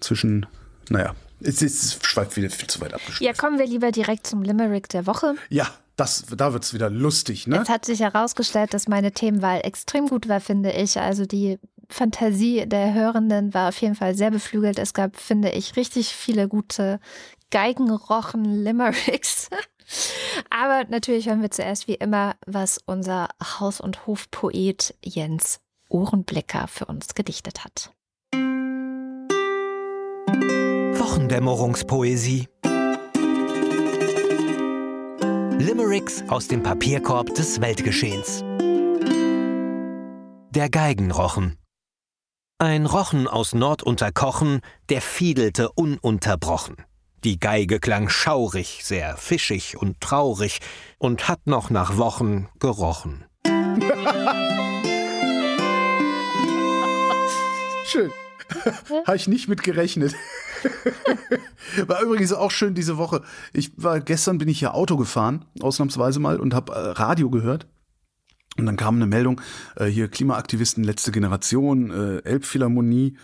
zwischen, 0.00 0.46
naja, 0.90 1.14
es, 1.40 1.62
es 1.62 1.98
schweift 2.02 2.36
wieder 2.36 2.50
viel 2.50 2.68
zu 2.68 2.80
weit 2.80 2.94
abgeschweift. 2.94 3.22
Ja, 3.22 3.32
kommen 3.32 3.60
wir 3.60 3.66
lieber 3.66 3.92
direkt 3.92 4.26
zum 4.26 4.42
Limerick 4.42 4.88
der 4.88 5.06
Woche. 5.06 5.36
Ja, 5.48 5.70
das, 5.96 6.26
da 6.36 6.52
wird's 6.52 6.74
wieder 6.74 6.90
lustig, 6.90 7.46
ne? 7.46 7.60
Es 7.62 7.68
hat 7.68 7.84
sich 7.84 8.00
herausgestellt, 8.00 8.74
dass 8.74 8.88
meine 8.88 9.12
Themenwahl 9.12 9.60
extrem 9.64 10.08
gut 10.08 10.28
war, 10.28 10.40
finde 10.40 10.72
ich. 10.72 11.00
Also 11.00 11.24
die 11.26 11.58
Fantasie 11.88 12.66
der 12.66 12.92
Hörenden 12.92 13.54
war 13.54 13.70
auf 13.70 13.80
jeden 13.80 13.94
Fall 13.94 14.14
sehr 14.14 14.30
beflügelt. 14.30 14.78
Es 14.78 14.92
gab, 14.92 15.16
finde 15.16 15.50
ich, 15.50 15.76
richtig 15.76 16.08
viele 16.08 16.48
gute 16.48 17.00
Geigenrochen-Limericks. 17.50 19.48
Aber 20.50 20.84
natürlich 20.88 21.28
hören 21.28 21.42
wir 21.42 21.50
zuerst 21.50 21.88
wie 21.88 21.94
immer, 21.94 22.34
was 22.46 22.78
unser 22.86 23.28
Haus- 23.42 23.80
und 23.80 24.06
Hofpoet 24.06 24.94
Jens 25.02 25.60
Ohrenblicker 25.88 26.66
für 26.66 26.86
uns 26.86 27.14
gedichtet 27.14 27.64
hat. 27.64 27.92
Wochendämmerungspoesie. 30.98 32.48
Limericks 35.58 36.22
aus 36.28 36.48
dem 36.48 36.62
Papierkorb 36.62 37.34
des 37.34 37.62
Weltgeschehens. 37.62 38.44
Der 40.50 40.68
Geigenrochen. 40.70 41.56
Ein 42.58 42.84
Rochen 42.84 43.26
aus 43.26 43.54
Nordunterkochen, 43.54 44.60
der 44.90 45.00
fiedelte 45.00 45.72
ununterbrochen. 45.72 46.76
Die 47.24 47.40
Geige 47.40 47.80
klang 47.80 48.10
schaurig, 48.10 48.80
sehr 48.82 49.16
fischig 49.16 49.78
und 49.78 50.00
traurig 50.02 50.60
und 50.98 51.26
hat 51.26 51.46
noch 51.46 51.70
nach 51.70 51.96
Wochen 51.96 52.48
gerochen. 52.58 53.24
Schön. 57.86 58.12
Habe 59.06 59.16
ich 59.16 59.28
nicht 59.28 59.48
mit 59.48 59.62
gerechnet. 59.62 60.14
war 61.86 62.02
übrigens 62.02 62.32
auch 62.32 62.50
schön 62.50 62.74
diese 62.74 62.96
Woche. 62.96 63.22
Ich 63.52 63.72
war 63.76 64.00
gestern 64.00 64.38
bin 64.38 64.48
ich 64.48 64.60
ja 64.60 64.72
Auto 64.72 64.96
gefahren, 64.96 65.44
ausnahmsweise 65.60 66.20
mal 66.20 66.38
und 66.38 66.54
habe 66.54 66.72
äh, 66.72 66.78
Radio 66.78 67.30
gehört. 67.30 67.66
Und 68.56 68.66
dann 68.66 68.76
kam 68.76 68.96
eine 68.96 69.06
Meldung, 69.06 69.40
äh, 69.76 69.86
hier 69.86 70.08
Klimaaktivisten 70.08 70.82
letzte 70.82 71.12
Generation, 71.12 71.90
äh, 71.90 72.18
Elbphilharmonie. 72.24 73.16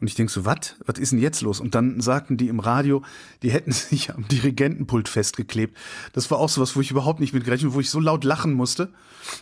Und 0.00 0.06
ich 0.06 0.14
denk 0.14 0.30
so, 0.30 0.46
was? 0.46 0.76
Was 0.86 0.98
ist 0.98 1.12
denn 1.12 1.18
jetzt 1.18 1.42
los? 1.42 1.60
Und 1.60 1.74
dann 1.74 2.00
sagten 2.00 2.38
die 2.38 2.48
im 2.48 2.58
Radio, 2.58 3.02
die 3.42 3.50
hätten 3.50 3.70
sich 3.72 4.12
am 4.12 4.26
Dirigentenpult 4.26 5.08
festgeklebt. 5.08 5.76
Das 6.12 6.30
war 6.30 6.38
auch 6.38 6.48
so 6.48 6.60
was, 6.60 6.74
wo 6.74 6.80
ich 6.80 6.90
überhaupt 6.90 7.20
nicht 7.20 7.34
mit 7.34 7.44
gerechnet, 7.44 7.74
wo 7.74 7.80
ich 7.80 7.90
so 7.90 8.00
laut 8.00 8.24
lachen 8.24 8.54
musste, 8.54 8.92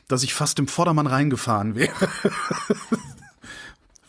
dass 0.09 0.23
ich 0.23 0.35
fast 0.35 0.59
im 0.59 0.67
Vordermann 0.67 1.07
reingefahren 1.07 1.77
wäre. 1.77 1.93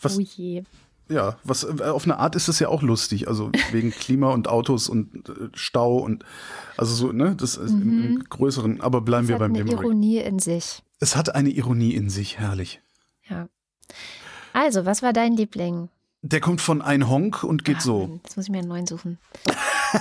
Was, 0.02 0.16
Oh 0.16 0.20
je. 0.20 0.64
Ja, 1.10 1.36
was 1.44 1.64
äh, 1.64 1.82
auf 1.84 2.04
eine 2.04 2.18
Art 2.18 2.36
ist 2.36 2.48
das 2.48 2.58
ja 2.60 2.68
auch 2.68 2.82
lustig, 2.82 3.28
also 3.28 3.50
wegen 3.72 3.90
Klima 3.90 4.30
und 4.32 4.48
Autos 4.48 4.88
und 4.88 5.28
äh, 5.28 5.48
Stau 5.54 5.98
und 5.98 6.24
also 6.76 6.94
so, 6.94 7.12
ne, 7.12 7.34
das 7.36 7.56
ist 7.56 7.72
im, 7.72 8.04
im 8.04 8.24
größeren, 8.28 8.80
aber 8.80 9.00
bleiben 9.02 9.24
Es 9.24 9.28
wir 9.28 9.34
hat 9.34 9.40
beim 9.40 9.52
eine 9.54 9.64
Limerick. 9.64 9.80
Ironie 9.84 10.18
in 10.18 10.38
sich. 10.38 10.82
Es 11.00 11.16
hat 11.16 11.34
eine 11.34 11.50
Ironie 11.50 11.94
in 11.94 12.08
sich, 12.10 12.38
herrlich. 12.38 12.80
Ja. 13.28 13.48
Also, 14.52 14.84
was 14.86 15.02
war 15.02 15.12
dein 15.12 15.34
Liebling? 15.36 15.88
Der 16.22 16.40
kommt 16.40 16.60
von 16.60 16.82
ein 16.82 17.08
Honk 17.08 17.44
und 17.44 17.64
geht 17.64 17.78
Ah, 17.78 17.80
so. 17.80 18.06
Mann, 18.06 18.20
Jetzt 18.24 18.36
muss 18.36 18.46
ich 18.46 18.50
mir 18.52 18.58
einen 18.58 18.68
neuen 18.68 18.86
suchen. 18.86 19.18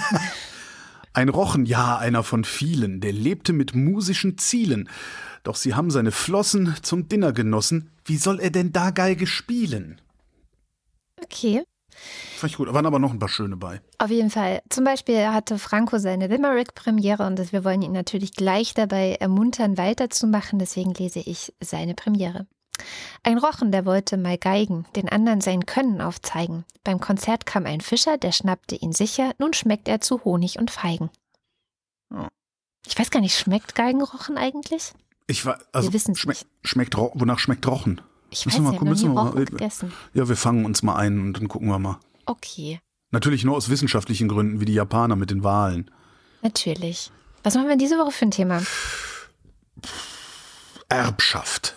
Ein 1.13 1.29
Rochen, 1.29 1.65
ja, 1.65 1.97
einer 1.97 2.23
von 2.23 2.43
vielen, 2.43 3.01
der 3.01 3.11
lebte 3.11 3.51
mit 3.51 3.73
musischen 3.73 4.37
Zielen. 4.37 4.89
Doch 5.43 5.55
sie 5.55 5.73
haben 5.73 5.89
seine 5.89 6.11
Flossen 6.11 6.75
zum 6.83 7.09
Dinner 7.09 7.33
genossen. 7.33 7.89
Wie 8.05 8.17
soll 8.17 8.39
er 8.39 8.51
denn 8.51 8.71
da 8.71 8.91
Geige 8.91 9.25
spielen? 9.25 9.99
Okay. 11.23 11.63
Fand 12.37 12.51
ich 12.51 12.57
gut, 12.57 12.67
da 12.67 12.73
waren 12.73 12.85
aber 12.85 12.99
noch 12.99 13.11
ein 13.11 13.19
paar 13.19 13.29
schöne 13.29 13.57
bei. 13.57 13.81
Auf 13.97 14.09
jeden 14.09 14.29
Fall. 14.29 14.61
Zum 14.69 14.85
Beispiel 14.85 15.27
hatte 15.27 15.59
Franco 15.59 15.97
seine 15.97 16.27
Limerick-Premiere 16.27 17.25
und 17.25 17.37
das, 17.37 17.51
wir 17.51 17.65
wollen 17.65 17.81
ihn 17.81 17.91
natürlich 17.91 18.33
gleich 18.33 18.73
dabei 18.73 19.15
ermuntern, 19.19 19.77
weiterzumachen. 19.77 20.59
Deswegen 20.59 20.93
lese 20.93 21.19
ich 21.19 21.53
seine 21.59 21.95
Premiere. 21.95 22.47
Ein 23.23 23.37
Rochen, 23.37 23.71
der 23.71 23.85
wollte 23.85 24.15
mal 24.15 24.37
geigen, 24.37 24.85
den 24.95 25.09
anderen 25.09 25.41
sein 25.41 25.65
Können 25.65 25.99
aufzeigen. 25.99 26.63
Beim 26.85 27.01
Konzert 27.01 27.45
kam 27.45 27.65
ein 27.65 27.81
Fischer, 27.81 28.17
der 28.17 28.31
schnappte 28.31 28.75
ihn 28.75 28.93
sicher, 28.93 29.33
nun 29.37 29.53
schmeckt 29.53 29.89
er 29.89 29.99
zu 29.99 30.23
Honig 30.23 30.59
und 30.59 30.71
Feigen. 30.71 31.09
Oh. 32.13 32.27
Ich 32.87 32.97
weiß 32.97 33.11
gar 33.11 33.19
nicht, 33.19 33.37
schmeckt 33.37 33.75
Geigenrochen 33.75 34.37
eigentlich? 34.37 34.93
Ich 35.27 35.45
war, 35.45 35.59
also 35.73 35.91
wissen's 35.91 36.19
schmeck, 36.19 36.37
nicht. 36.37 36.47
schmeckt, 36.63 36.97
wonach 36.97 37.39
schmeckt 37.39 37.67
Rochen? 37.67 38.01
Ich 38.31 38.45
weiß 38.45 38.53
nicht, 38.53 38.61
mal- 38.63 38.73
ich 38.73 39.03
habe 39.03 39.13
noch 39.13 39.33
mal- 39.35 39.45
gegessen. 39.45 39.91
Ja, 40.13 40.27
wir 40.29 40.35
fangen 40.35 40.65
uns 40.65 40.83
mal 40.83 40.95
ein 40.95 41.19
und 41.19 41.33
dann 41.33 41.47
gucken 41.47 41.67
wir 41.69 41.79
mal. 41.79 41.99
Okay, 42.25 42.79
Natürlich 43.11 43.43
nur 43.43 43.55
aus 43.57 43.69
wissenschaftlichen 43.69 44.27
Gründen, 44.27 44.59
wie 44.61 44.65
die 44.65 44.73
Japaner 44.75 45.15
mit 45.15 45.31
den 45.31 45.43
Wahlen. 45.43 45.89
natürlich. 46.43 47.11
Was 47.43 47.55
machen 47.55 47.69
wir 47.69 47.77
diese 47.77 47.97
Woche 47.97 48.11
für 48.11 48.25
ein 48.25 48.31
Thema? 48.31 48.61
Erbschaft. 50.89 51.75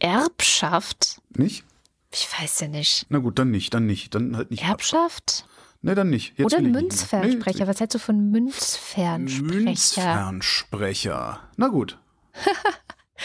Erbschaft? 0.00 1.20
Nicht? 1.36 1.64
Ich 2.12 2.28
weiß 2.38 2.60
ja 2.60 2.68
nicht. 2.68 3.06
Na 3.08 3.18
gut, 3.18 3.38
dann 3.38 3.50
nicht, 3.50 3.72
dann 3.74 3.86
nicht. 3.86 4.14
Dann 4.14 4.36
halt 4.36 4.50
nicht. 4.50 4.62
Erbschaft? 4.62 5.46
Ne, 5.82 5.94
dann 5.94 6.10
nicht. 6.10 6.38
Jetzt 6.38 6.46
Oder. 6.52 6.60
Münzfernsprecher. 6.62 7.64
Nee, 7.64 7.70
Was 7.70 7.80
hältst 7.80 7.94
du 7.94 7.98
von 7.98 8.30
Münzfernsprecher? 8.30 9.42
Münzfernsprecher. 9.54 11.40
Na 11.56 11.68
gut. 11.68 11.98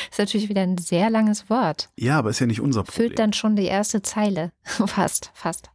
Ist 0.09 0.19
natürlich 0.19 0.49
wieder 0.49 0.61
ein 0.61 0.77
sehr 0.77 1.09
langes 1.09 1.49
Wort. 1.49 1.89
Ja, 1.97 2.19
aber 2.19 2.29
ist 2.29 2.39
ja 2.39 2.45
nicht 2.45 2.61
unser 2.61 2.83
Problem. 2.83 3.07
Füllt 3.07 3.19
dann 3.19 3.33
schon 3.33 3.55
die 3.55 3.65
erste 3.65 4.01
Zeile. 4.01 4.51
fast, 4.63 5.31
fast. 5.33 5.69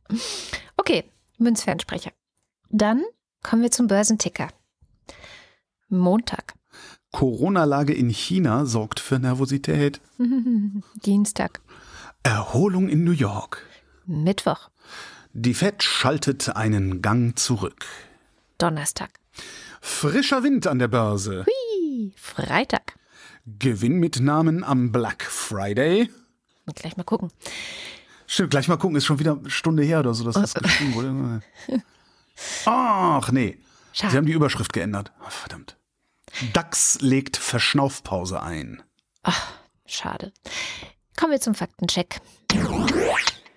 Okay, 0.76 1.04
Münzfernsprecher. 1.38 2.12
Dann 2.70 3.02
kommen 3.42 3.62
wir 3.62 3.70
zum 3.70 3.88
Börsenticker. 3.88 4.48
Montag. 5.88 6.54
Corona-Lage 7.12 7.92
in 7.92 8.08
China 8.08 8.66
sorgt 8.66 8.98
für 8.98 9.18
Nervosität. 9.18 10.00
Dienstag. 11.04 11.60
Erholung 12.22 12.88
in 12.88 13.04
New 13.04 13.12
York. 13.12 13.64
Mittwoch. 14.06 14.70
Die 15.32 15.54
Fed 15.54 15.82
schaltet 15.82 16.56
einen 16.56 17.02
Gang 17.02 17.38
zurück. 17.38 17.86
Donnerstag. 18.58 19.10
Frischer 19.80 20.42
Wind 20.42 20.66
an 20.66 20.78
der 20.78 20.88
Börse. 20.88 21.44
Hui, 21.46 22.12
Freitag. 22.16 22.94
Gewinnmitnahmen 23.46 24.64
am 24.64 24.92
Black 24.92 25.22
Friday. 25.24 26.10
Gleich 26.74 26.96
mal 26.96 27.04
gucken. 27.04 27.30
Stimmt, 28.26 28.50
gleich 28.50 28.68
mal 28.68 28.76
gucken, 28.78 28.96
ist 28.96 29.04
schon 29.04 29.18
wieder 29.18 29.36
eine 29.38 29.50
Stunde 29.50 29.82
her 29.82 30.00
oder 30.00 30.14
so, 30.14 30.24
dass 30.24 30.34
das 30.34 30.54
geschrieben 30.62 30.94
wurde. 30.94 31.42
Ach, 32.64 33.30
nee. 33.30 33.58
Schade. 33.92 34.10
Sie 34.10 34.16
haben 34.16 34.26
die 34.26 34.32
Überschrift 34.32 34.72
geändert. 34.72 35.12
Ach, 35.22 35.30
verdammt. 35.30 35.76
DAX 36.52 37.00
legt 37.00 37.36
Verschnaufpause 37.36 38.42
ein. 38.42 38.82
Ach, 39.22 39.52
schade. 39.86 40.32
Kommen 41.16 41.32
wir 41.32 41.40
zum 41.40 41.54
Faktencheck. 41.54 42.20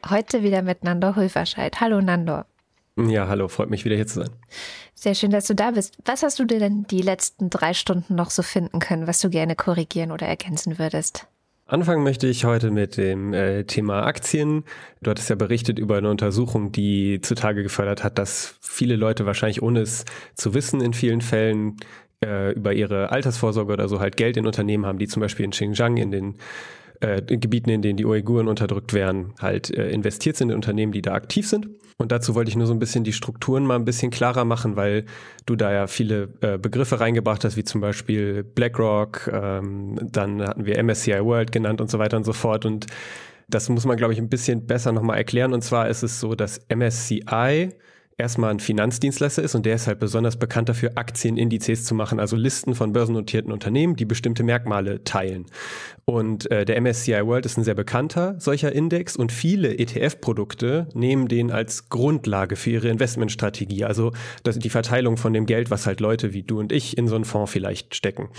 Heute 0.10 0.44
wieder 0.44 0.62
mit 0.62 0.84
Nandor 0.84 1.16
Hulverscheid. 1.16 1.80
Hallo 1.80 2.02
Nandor. 2.02 2.46
Ja, 2.98 3.28
hallo, 3.28 3.48
freut 3.48 3.70
mich 3.70 3.86
wieder 3.86 3.96
hier 3.96 4.08
zu 4.08 4.22
sein. 4.22 4.30
Sehr 4.96 5.14
schön, 5.14 5.30
dass 5.30 5.46
du 5.46 5.54
da 5.54 5.72
bist. 5.72 5.96
Was 6.06 6.24
hast 6.24 6.40
du 6.40 6.46
dir 6.46 6.60
denn 6.60 6.86
die 6.90 7.02
letzten 7.02 7.50
drei 7.50 7.74
Stunden 7.74 8.16
noch 8.16 8.32
so 8.32 8.42
finden 8.42 8.80
können, 8.80 9.06
was 9.06 9.20
du 9.20 9.30
gerne 9.30 9.56
korrigieren 9.56 10.12
oder 10.12 10.26
ergänzen 10.26 10.80
würdest? 10.80 11.28
Anfangen 11.68 12.04
möchte 12.04 12.28
ich 12.28 12.46
heute 12.46 12.72
mit 12.72 12.98
dem 12.98 13.34
äh, 13.34 13.66
Thema 13.66 14.04
Aktien. 14.04 14.64
Du 15.02 15.12
hattest 15.12 15.30
ja 15.30 15.36
berichtet 15.36 15.78
über 15.80 15.98
eine 15.98 16.10
Untersuchung, 16.10 16.72
die 16.72 17.20
zutage 17.22 17.62
gefördert 17.62 18.04
hat, 18.04 18.18
dass 18.18 18.56
viele 18.62 18.96
Leute 18.96 19.26
wahrscheinlich 19.26 19.62
ohne 19.62 19.82
es 19.82 20.06
zu 20.34 20.54
wissen 20.54 20.82
in 20.82 20.94
vielen 20.94 21.22
Fällen 21.22 21.76
äh, 22.26 22.54
über 22.54 22.74
ihre 22.74 23.12
Altersvorsorge 23.12 23.74
oder 23.74 23.90
so 23.90 24.00
halt 24.00 24.18
Geld 24.18 24.38
in 24.38 24.48
Unternehmen 24.48 24.86
haben, 24.86 24.98
die 24.98 25.08
zum 25.08 25.20
Beispiel 25.20 25.46
in 25.46 25.52
Xinjiang 25.52 25.98
in 25.98 26.10
den 26.10 26.36
äh, 27.00 27.22
Gebieten, 27.22 27.70
in 27.70 27.82
denen 27.82 27.98
die 27.98 28.06
Uiguren 28.06 28.48
unterdrückt 28.48 28.94
werden, 28.94 29.34
halt 29.40 29.76
äh, 29.76 29.90
investiert 29.90 30.38
sind 30.38 30.50
in 30.50 30.56
Unternehmen, 30.56 30.92
die 30.92 31.02
da 31.02 31.14
aktiv 31.14 31.48
sind. 31.48 31.70
Und 31.98 32.12
dazu 32.12 32.36
wollte 32.36 32.50
ich 32.50 32.56
nur 32.56 32.68
so 32.68 32.74
ein 32.74 32.80
bisschen 32.80 33.04
die 33.04 33.14
Strukturen 33.14 33.66
mal 33.66 33.76
ein 33.76 33.86
bisschen 33.86 34.12
klarer 34.12 34.46
machen, 34.46 34.76
weil 34.76 35.06
du 35.46 35.56
da 35.56 35.72
ja 35.72 35.88
viele 35.88 36.30
äh, 36.42 36.58
Begriffe 36.58 37.00
reingebracht 37.00 37.44
hast, 37.44 37.58
wie 37.58 37.64
zum 37.64 37.82
Beispiel 37.82 38.44
BlackRock, 38.44 39.30
ähm, 39.34 39.98
dann 40.02 40.42
hatten 40.42 40.66
wir 40.66 40.82
MSCI 40.84 41.24
World 41.24 41.52
genannt 41.52 41.82
und 41.82 41.90
so 41.90 41.98
weiter 41.98 42.18
und 42.18 42.24
so 42.24 42.34
fort. 42.34 42.66
Und 42.66 42.86
das 43.48 43.70
muss 43.70 43.86
man, 43.86 43.98
glaube 43.98 44.14
ich, 44.14 44.20
ein 44.20 44.30
bisschen 44.30 44.68
besser 44.68 44.92
nochmal 44.92 45.18
erklären. 45.18 45.54
Und 45.54 45.64
zwar 45.64 45.90
ist 45.90 46.04
es 46.04 46.20
so, 46.20 46.36
dass 46.36 46.62
MSCI 46.70 47.72
erstmal 48.18 48.52
ein 48.52 48.60
Finanzdienstleister 48.60 49.44
ist 49.44 49.56
und 49.56 49.66
der 49.66 49.76
ist 49.76 49.88
halt 49.88 50.00
besonders 50.00 50.38
bekannt 50.38 50.70
dafür, 50.70 50.92
Aktienindizes 50.96 51.86
zu 51.86 51.94
machen, 51.94 52.20
also 52.20 52.36
Listen 52.36 52.74
von 52.74 52.92
börsennotierten 52.92 53.52
Unternehmen, 53.52 53.96
die 53.96 54.06
bestimmte 54.06 54.44
Merkmale 54.44 55.04
teilen. 55.04 55.46
Und 56.10 56.50
äh, 56.52 56.64
der 56.64 56.80
MSCI 56.80 57.26
World 57.26 57.46
ist 57.46 57.58
ein 57.58 57.66
sehr 57.66 57.74
bekannter 57.74 58.36
solcher 58.40 58.72
Index 58.72 59.18
und 59.18 59.30
viele 59.30 59.78
ETF-Produkte 59.78 60.88
nehmen 60.94 61.28
den 61.28 61.52
als 61.52 61.90
Grundlage 61.90 62.56
für 62.56 62.70
ihre 62.70 62.88
Investmentstrategie, 62.88 63.84
also 63.84 64.14
das, 64.44 64.58
die 64.58 64.70
Verteilung 64.70 65.18
von 65.18 65.34
dem 65.34 65.46
Geld, 65.46 65.70
was 65.70 65.86
halt 65.86 66.00
Leute 66.00 66.32
wie 66.32 66.44
du 66.44 66.60
und 66.60 66.72
ich 66.72 66.98
in 66.98 67.10
so 67.10 67.16
einen 67.16 67.26
Fonds 67.26 67.52
vielleicht 67.52 67.94
stecken. 67.94 68.30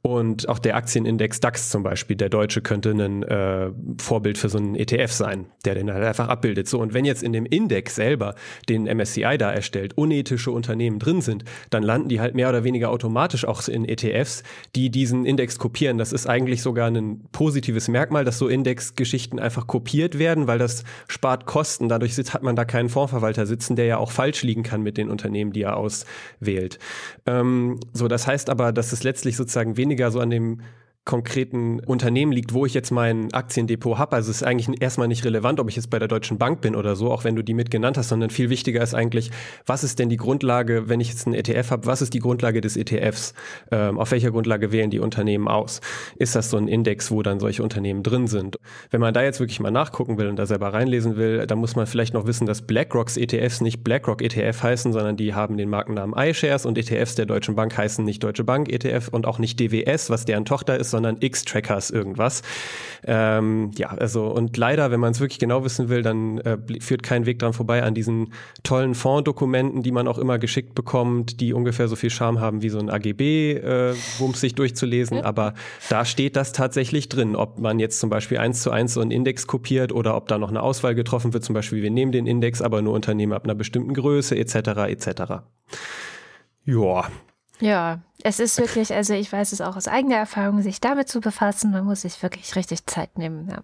Und 0.00 0.48
auch 0.48 0.58
der 0.58 0.74
Aktienindex 0.76 1.40
DAX 1.40 1.68
zum 1.68 1.82
Beispiel, 1.82 2.16
der 2.16 2.30
deutsche, 2.30 2.62
könnte 2.62 2.92
ein 2.92 3.22
äh, 3.24 3.72
Vorbild 4.00 4.38
für 4.38 4.48
so 4.48 4.56
einen 4.56 4.74
ETF 4.74 5.12
sein, 5.12 5.48
der 5.66 5.74
den 5.74 5.92
halt 5.92 6.04
einfach 6.04 6.28
abbildet. 6.28 6.66
So, 6.66 6.80
und 6.80 6.94
wenn 6.94 7.04
jetzt 7.04 7.22
in 7.22 7.34
dem 7.34 7.44
Index 7.44 7.96
selber 7.96 8.36
den 8.70 8.84
MSCI 8.84 9.36
da 9.36 9.52
erstellt, 9.52 9.98
unethische 9.98 10.50
Unternehmen 10.50 10.98
drin 10.98 11.20
sind, 11.20 11.44
dann 11.68 11.82
landen 11.82 12.08
die 12.08 12.20
halt 12.20 12.34
mehr 12.34 12.48
oder 12.48 12.64
weniger 12.64 12.88
automatisch 12.88 13.44
auch 13.44 13.68
in 13.68 13.84
ETFs, 13.84 14.44
die 14.74 14.88
diesen 14.88 15.26
Index 15.26 15.58
kopieren. 15.58 15.98
Das 15.98 16.14
ist 16.14 16.26
eigentlich 16.26 16.62
sogar 16.62 16.86
ein 16.86 17.17
positives 17.32 17.88
Merkmal, 17.88 18.24
dass 18.24 18.38
so 18.38 18.48
Indexgeschichten 18.48 19.38
einfach 19.38 19.66
kopiert 19.66 20.18
werden, 20.18 20.46
weil 20.46 20.58
das 20.58 20.84
spart 21.08 21.46
Kosten. 21.46 21.88
Dadurch 21.88 22.16
hat 22.16 22.42
man 22.42 22.56
da 22.56 22.64
keinen 22.64 22.88
Fondsverwalter 22.88 23.46
sitzen, 23.46 23.76
der 23.76 23.86
ja 23.86 23.96
auch 23.98 24.10
falsch 24.10 24.42
liegen 24.42 24.62
kann 24.62 24.82
mit 24.82 24.96
den 24.96 25.10
Unternehmen, 25.10 25.52
die 25.52 25.62
er 25.62 25.76
auswählt. 25.76 26.78
Ähm, 27.26 27.80
so, 27.92 28.08
das 28.08 28.26
heißt 28.26 28.50
aber, 28.50 28.72
dass 28.72 28.92
es 28.92 29.02
letztlich 29.02 29.36
sozusagen 29.36 29.76
weniger 29.76 30.10
so 30.10 30.20
an 30.20 30.30
dem 30.30 30.60
konkreten 31.08 31.80
Unternehmen 31.80 32.32
liegt, 32.32 32.52
wo 32.52 32.66
ich 32.66 32.74
jetzt 32.74 32.90
mein 32.90 33.32
Aktiendepot 33.32 33.96
habe. 33.96 34.14
Also 34.14 34.30
es 34.30 34.42
ist 34.42 34.42
eigentlich 34.42 34.80
erstmal 34.82 35.08
nicht 35.08 35.24
relevant, 35.24 35.58
ob 35.58 35.70
ich 35.70 35.74
jetzt 35.74 35.88
bei 35.88 35.98
der 35.98 36.06
Deutschen 36.06 36.36
Bank 36.36 36.60
bin 36.60 36.76
oder 36.76 36.96
so, 36.96 37.10
auch 37.10 37.24
wenn 37.24 37.34
du 37.34 37.42
die 37.42 37.54
mit 37.54 37.74
hast, 37.74 38.08
sondern 38.10 38.28
viel 38.28 38.50
wichtiger 38.50 38.82
ist 38.82 38.94
eigentlich, 38.94 39.30
was 39.64 39.84
ist 39.84 39.98
denn 39.98 40.10
die 40.10 40.18
Grundlage, 40.18 40.90
wenn 40.90 41.00
ich 41.00 41.08
jetzt 41.08 41.26
einen 41.26 41.34
ETF 41.34 41.70
habe, 41.70 41.86
was 41.86 42.02
ist 42.02 42.12
die 42.12 42.18
Grundlage 42.18 42.60
des 42.60 42.76
ETFs? 42.76 43.32
Ähm, 43.70 43.98
auf 43.98 44.10
welcher 44.10 44.30
Grundlage 44.30 44.70
wählen 44.70 44.90
die 44.90 44.98
Unternehmen 44.98 45.48
aus? 45.48 45.80
Ist 46.16 46.36
das 46.36 46.50
so 46.50 46.58
ein 46.58 46.68
Index, 46.68 47.10
wo 47.10 47.22
dann 47.22 47.40
solche 47.40 47.62
Unternehmen 47.62 48.02
drin 48.02 48.26
sind? 48.26 48.56
Wenn 48.90 49.00
man 49.00 49.14
da 49.14 49.22
jetzt 49.22 49.40
wirklich 49.40 49.60
mal 49.60 49.70
nachgucken 49.70 50.18
will 50.18 50.28
und 50.28 50.36
da 50.36 50.44
selber 50.44 50.74
reinlesen 50.74 51.16
will, 51.16 51.46
dann 51.46 51.58
muss 51.58 51.74
man 51.74 51.86
vielleicht 51.86 52.12
noch 52.12 52.26
wissen, 52.26 52.46
dass 52.46 52.60
BlackRocks 52.60 53.16
ETFs 53.16 53.62
nicht 53.62 53.82
BlackRock 53.82 54.20
ETF 54.20 54.62
heißen, 54.62 54.92
sondern 54.92 55.16
die 55.16 55.32
haben 55.32 55.56
den 55.56 55.70
Markennamen 55.70 56.14
iShares 56.18 56.66
und 56.66 56.76
ETFs 56.76 57.14
der 57.14 57.24
Deutschen 57.24 57.54
Bank 57.54 57.78
heißen 57.78 58.04
nicht 58.04 58.22
Deutsche 58.22 58.44
Bank 58.44 58.70
ETF 58.70 59.08
und 59.10 59.24
auch 59.24 59.38
nicht 59.38 59.58
DWS, 59.58 60.10
was 60.10 60.26
deren 60.26 60.44
Tochter 60.44 60.78
ist, 60.78 60.97
sondern 60.98 61.18
X-Trackers 61.20 61.90
irgendwas. 61.90 62.42
Ähm, 63.06 63.70
ja, 63.76 63.90
also 63.90 64.26
und 64.26 64.56
leider, 64.56 64.90
wenn 64.90 64.98
man 64.98 65.12
es 65.12 65.20
wirklich 65.20 65.38
genau 65.38 65.62
wissen 65.62 65.88
will, 65.88 66.02
dann 66.02 66.38
äh, 66.38 66.58
führt 66.80 67.04
kein 67.04 67.24
Weg 67.24 67.38
dran 67.38 67.52
vorbei 67.52 67.84
an 67.84 67.94
diesen 67.94 68.32
tollen 68.64 68.96
Fonddokumenten, 68.96 69.84
die 69.84 69.92
man 69.92 70.08
auch 70.08 70.18
immer 70.18 70.40
geschickt 70.40 70.74
bekommt, 70.74 71.40
die 71.40 71.52
ungefähr 71.52 71.86
so 71.86 71.94
viel 71.94 72.10
Charme 72.10 72.40
haben 72.40 72.62
wie 72.62 72.68
so 72.68 72.80
ein 72.80 72.90
AGB, 72.90 73.52
äh, 73.52 73.94
um 74.18 74.32
es 74.32 74.40
sich 74.40 74.56
durchzulesen. 74.56 75.20
Aber 75.20 75.54
da 75.88 76.04
steht 76.04 76.34
das 76.34 76.52
tatsächlich 76.52 77.08
drin, 77.08 77.36
ob 77.36 77.60
man 77.60 77.78
jetzt 77.78 78.00
zum 78.00 78.10
Beispiel 78.10 78.38
eins 78.38 78.60
zu 78.60 78.72
eins 78.72 78.94
so 78.94 79.00
einen 79.00 79.12
Index 79.12 79.46
kopiert 79.46 79.92
oder 79.92 80.16
ob 80.16 80.26
da 80.26 80.36
noch 80.36 80.50
eine 80.50 80.62
Auswahl 80.62 80.96
getroffen 80.96 81.32
wird. 81.32 81.44
Zum 81.44 81.54
Beispiel, 81.54 81.80
wir 81.80 81.92
nehmen 81.92 82.10
den 82.10 82.26
Index, 82.26 82.60
aber 82.60 82.82
nur 82.82 82.94
Unternehmen 82.94 83.34
ab 83.34 83.44
einer 83.44 83.54
bestimmten 83.54 83.94
Größe 83.94 84.36
etc. 84.36 84.56
etc. 84.88 85.22
Ja, 86.64 87.08
ja, 87.60 88.00
es 88.22 88.40
ist 88.40 88.58
wirklich, 88.58 88.92
also 88.92 89.14
ich 89.14 89.32
weiß 89.32 89.52
es 89.52 89.60
auch 89.60 89.76
aus 89.76 89.88
eigener 89.88 90.16
Erfahrung, 90.16 90.62
sich 90.62 90.80
damit 90.80 91.08
zu 91.08 91.20
befassen, 91.20 91.70
man 91.70 91.84
muss 91.84 92.02
sich 92.02 92.22
wirklich 92.22 92.56
richtig 92.56 92.86
Zeit 92.86 93.16
nehmen. 93.16 93.48
Ja. 93.48 93.62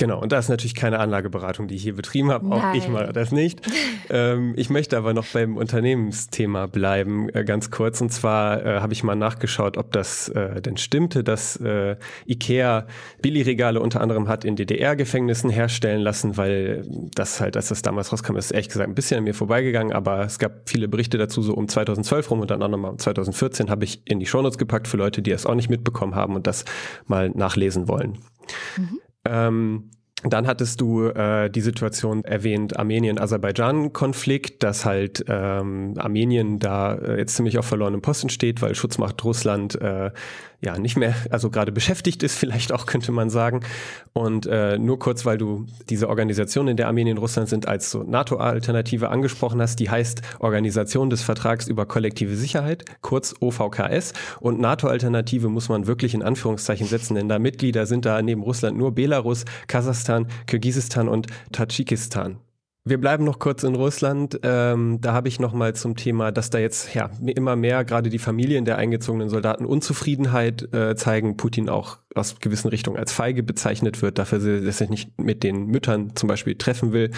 Genau, 0.00 0.18
und 0.18 0.32
da 0.32 0.38
ist 0.38 0.48
natürlich 0.48 0.74
keine 0.74 0.98
Anlageberatung, 0.98 1.68
die 1.68 1.74
ich 1.74 1.82
hier 1.82 1.94
betrieben 1.94 2.30
habe. 2.30 2.50
Auch 2.50 2.62
Nein. 2.62 2.74
ich 2.74 2.88
mache 2.88 3.12
das 3.12 3.32
nicht. 3.32 3.60
ähm, 4.08 4.54
ich 4.56 4.70
möchte 4.70 4.96
aber 4.96 5.12
noch 5.12 5.26
beim 5.26 5.58
Unternehmensthema 5.58 6.68
bleiben, 6.68 7.28
äh, 7.34 7.44
ganz 7.44 7.70
kurz. 7.70 8.00
Und 8.00 8.10
zwar 8.10 8.64
äh, 8.64 8.80
habe 8.80 8.94
ich 8.94 9.04
mal 9.04 9.14
nachgeschaut, 9.14 9.76
ob 9.76 9.92
das 9.92 10.30
äh, 10.30 10.62
denn 10.62 10.78
stimmte, 10.78 11.22
dass 11.22 11.56
äh, 11.56 11.96
IKEA 12.26 12.86
Billigregale 13.20 13.78
unter 13.78 14.00
anderem 14.00 14.26
hat 14.26 14.46
in 14.46 14.56
DDR-Gefängnissen 14.56 15.50
herstellen 15.50 16.00
lassen, 16.00 16.38
weil 16.38 16.82
das 17.14 17.42
halt, 17.42 17.58
als 17.58 17.68
das 17.68 17.82
damals 17.82 18.10
rauskam, 18.10 18.36
ist 18.36 18.52
ehrlich 18.52 18.68
gesagt 18.68 18.88
ein 18.88 18.94
bisschen 18.94 19.18
an 19.18 19.24
mir 19.24 19.34
vorbeigegangen. 19.34 19.92
Aber 19.92 20.24
es 20.24 20.38
gab 20.38 20.66
viele 20.66 20.88
Berichte 20.88 21.18
dazu, 21.18 21.42
so 21.42 21.52
um 21.52 21.68
2012 21.68 22.30
rum 22.30 22.40
und 22.40 22.50
dann 22.50 22.62
auch 22.62 22.68
nochmal 22.68 22.92
um 22.92 22.98
2014 22.98 23.68
habe 23.68 23.84
ich 23.84 24.00
in 24.06 24.18
die 24.18 24.24
Shownotes 24.24 24.56
gepackt 24.56 24.88
für 24.88 24.96
Leute, 24.96 25.20
die 25.20 25.30
es 25.30 25.44
auch 25.44 25.54
nicht 25.54 25.68
mitbekommen 25.68 26.14
haben 26.14 26.36
und 26.36 26.46
das 26.46 26.64
mal 27.06 27.28
nachlesen 27.28 27.86
wollen. 27.86 28.16
Mhm. 28.78 28.98
Ähm, 29.24 29.90
dann 30.22 30.46
hattest 30.46 30.80
du 30.82 31.06
äh, 31.06 31.48
die 31.48 31.62
Situation 31.62 32.24
erwähnt, 32.24 32.76
Armenien-Aserbaidschan-Konflikt, 32.76 34.62
dass 34.62 34.84
halt 34.84 35.24
ähm, 35.28 35.94
Armenien 35.96 36.58
da 36.58 36.94
äh, 36.94 37.18
jetzt 37.18 37.36
ziemlich 37.36 37.58
auf 37.58 37.64
verlorenem 37.66 38.02
Posten 38.02 38.28
steht, 38.28 38.60
weil 38.60 38.74
Schutzmacht 38.74 39.24
Russland 39.24 39.80
äh, 39.80 40.10
ja 40.60 40.78
nicht 40.78 40.96
mehr, 40.96 41.14
also 41.30 41.50
gerade 41.50 41.72
beschäftigt 41.72 42.22
ist, 42.22 42.36
vielleicht 42.36 42.72
auch 42.72 42.86
könnte 42.86 43.12
man 43.12 43.30
sagen. 43.30 43.60
Und 44.12 44.46
äh, 44.46 44.78
nur 44.78 44.98
kurz, 44.98 45.24
weil 45.24 45.38
du 45.38 45.66
diese 45.88 46.08
Organisation, 46.08 46.68
in 46.68 46.76
der 46.76 46.88
Armenien 46.88 47.16
und 47.16 47.22
Russland 47.22 47.48
sind, 47.48 47.66
als 47.66 47.90
so 47.90 48.02
NATO-Alternative 48.02 49.08
angesprochen 49.08 49.60
hast, 49.60 49.80
die 49.80 49.90
heißt 49.90 50.22
Organisation 50.38 51.10
des 51.10 51.22
Vertrags 51.22 51.66
über 51.66 51.86
kollektive 51.86 52.36
Sicherheit, 52.36 52.84
kurz 53.00 53.34
OVKS. 53.40 54.12
Und 54.40 54.60
NATO-Alternative 54.60 55.48
muss 55.48 55.68
man 55.68 55.86
wirklich 55.86 56.14
in 56.14 56.22
Anführungszeichen 56.22 56.86
setzen, 56.86 57.14
denn 57.14 57.28
da 57.28 57.38
Mitglieder 57.38 57.86
sind 57.86 58.04
da 58.04 58.20
neben 58.20 58.42
Russland 58.42 58.76
nur 58.76 58.94
Belarus, 58.94 59.44
Kasachstan, 59.66 60.26
Kirgisistan 60.46 61.08
und 61.08 61.28
Tadschikistan. 61.52 62.38
Wir 62.82 62.98
bleiben 62.98 63.24
noch 63.24 63.38
kurz 63.38 63.62
in 63.62 63.74
Russland. 63.74 64.40
Ähm, 64.42 65.02
da 65.02 65.12
habe 65.12 65.28
ich 65.28 65.38
noch 65.38 65.52
mal 65.52 65.74
zum 65.74 65.96
Thema, 65.96 66.32
dass 66.32 66.48
da 66.48 66.58
jetzt 66.58 66.94
ja 66.94 67.10
immer 67.26 67.54
mehr 67.54 67.84
gerade 67.84 68.08
die 68.08 68.18
Familien 68.18 68.64
der 68.64 68.78
eingezogenen 68.78 69.28
Soldaten 69.28 69.66
Unzufriedenheit 69.66 70.72
äh, 70.72 70.96
zeigen. 70.96 71.36
Putin 71.36 71.68
auch 71.68 71.98
aus 72.14 72.40
gewissen 72.40 72.68
Richtungen 72.68 72.98
als 72.98 73.12
feige 73.12 73.42
bezeichnet 73.42 74.02
wird, 74.02 74.18
dafür, 74.18 74.62
dass 74.62 74.80
er 74.80 74.88
nicht 74.88 75.16
mit 75.20 75.44
den 75.44 75.66
Müttern 75.66 76.16
zum 76.16 76.26
Beispiel 76.26 76.56
treffen 76.56 76.92
will. 76.92 77.10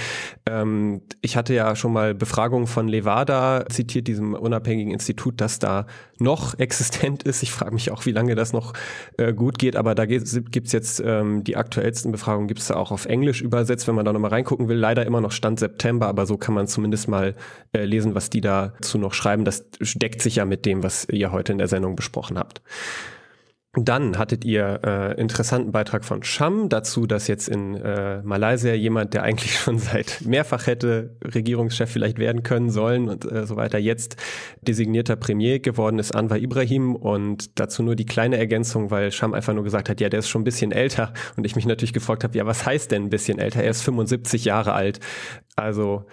Ähm, 0.47 1.03
ich 1.23 1.37
hatte 1.37 1.55
ja 1.55 1.77
schon 1.77 1.93
mal 1.93 2.13
Befragungen 2.15 2.67
von 2.67 2.89
Levada 2.89 3.65
zitiert, 3.71 4.09
diesem 4.09 4.35
unabhängigen 4.35 4.93
Institut, 4.93 5.41
das 5.41 5.61
da 5.61 5.87
noch 6.19 6.55
existent 6.59 7.23
ist. 7.23 7.43
Ich 7.43 7.53
frage 7.53 7.73
mich 7.73 7.93
auch, 7.93 8.05
wie 8.05 8.13
lange 8.13 8.35
das 8.35 8.53
noch 8.53 8.73
äh, 9.17 9.33
gut 9.33 9.61
geht, 9.61 9.77
aber 9.77 9.95
da 9.95 10.07
gibt's 10.07 10.73
jetzt 10.73 11.01
ähm, 11.05 11.45
die 11.45 11.57
aktuellsten 11.57 12.11
Befragungen, 12.11 12.49
gibt's 12.49 12.67
da 12.67 12.75
auch 12.75 12.91
auf 12.91 13.07
Englisch 13.07 13.41
übersetzt, 13.41 13.87
wenn 13.87 13.95
man 13.95 14.05
da 14.05 14.13
nochmal 14.13 14.31
reingucken 14.31 14.69
will. 14.69 14.77
Leider 14.77 15.07
immer 15.07 15.21
noch 15.21 15.33
Stand 15.33 15.52
September, 15.57 16.07
aber 16.07 16.27
so 16.27 16.37
kann 16.37 16.55
man 16.55 16.67
zumindest 16.67 17.09
mal 17.09 17.35
äh, 17.73 17.85
lesen, 17.85 18.15
was 18.15 18.31
die 18.31 18.41
dazu 18.41 18.99
noch 18.99 19.15
schreiben. 19.15 19.45
Das 19.45 19.65
deckt 19.81 20.23
sich 20.23 20.37
ja 20.37 20.45
mit 20.45 20.67
dem, 20.67 20.83
was 20.83 21.07
ihr 21.09 21.33
heute 21.33 21.53
in 21.53 21.59
der 21.59 21.69
Sendung 21.69 21.97
besprochen 21.97 22.39
habt. 22.39 22.63
Dann 23.75 24.19
hattet 24.19 24.45
ihr 24.45 24.81
äh, 24.85 25.19
interessanten 25.19 25.73
Beitrag 25.73 26.05
von 26.05 26.23
Sham 26.23 26.69
dazu, 26.69 27.07
dass 27.07 27.27
jetzt 27.27 27.49
in 27.49 27.75
äh, 27.75 28.21
Malaysia 28.23 28.75
jemand, 28.75 29.15
der 29.15 29.23
eigentlich 29.23 29.59
schon 29.59 29.79
seit 29.79 30.21
mehrfach 30.27 30.67
hätte 30.67 31.17
Regierungschef 31.25 31.91
vielleicht 31.91 32.19
werden 32.19 32.43
können 32.43 32.69
sollen 32.69 33.09
und 33.09 33.25
äh, 33.33 33.47
so 33.47 33.57
weiter, 33.57 33.79
jetzt 33.79 34.17
designierter 34.61 35.17
Premier 35.17 35.59
geworden 35.59 35.99
ist, 35.99 36.15
Anwar 36.15 36.37
Ibrahim. 36.37 36.95
Und 36.95 37.59
dazu 37.59 37.83
nur 37.83 37.97
die 37.97 38.05
kleine 38.05 38.37
Ergänzung, 38.37 38.91
weil 38.91 39.11
Sham 39.11 39.33
einfach 39.33 39.55
nur 39.55 39.65
gesagt 39.65 39.89
hat, 39.89 40.03
ja, 40.03 40.11
der 40.11 40.19
ist 40.19 40.29
schon 40.29 40.43
ein 40.43 40.45
bisschen 40.45 40.71
älter. 40.71 41.15
Und 41.39 41.47
ich 41.47 41.57
mich 41.57 41.65
natürlich 41.65 41.95
gefragt 41.95 42.25
habe, 42.25 42.37
ja, 42.37 42.45
was 42.45 42.67
heißt 42.67 42.91
denn 42.91 43.05
ein 43.05 43.11
bisschen 43.11 43.39
älter? 43.39 43.63
Er 43.63 43.71
ist 43.71 43.81
75 43.81 44.45
Jahre 44.45 44.75
alt. 44.75 45.01
Also 45.57 46.05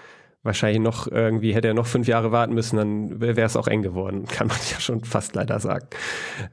wahrscheinlich 0.44 0.82
noch 0.82 1.08
irgendwie, 1.08 1.54
hätte 1.54 1.68
er 1.68 1.74
noch 1.74 1.88
fünf 1.88 2.08
Jahre 2.08 2.32
warten 2.32 2.54
müssen, 2.54 2.78
dann 2.78 3.22
wäre 3.22 3.42
es 3.42 3.58
auch 3.58 3.68
eng 3.68 3.82
geworden, 3.82 4.26
kann 4.26 4.48
man 4.48 4.58
ja 4.72 4.80
schon 4.80 5.04
fast 5.04 5.36
leider 5.36 5.60
sagen. 5.60 5.88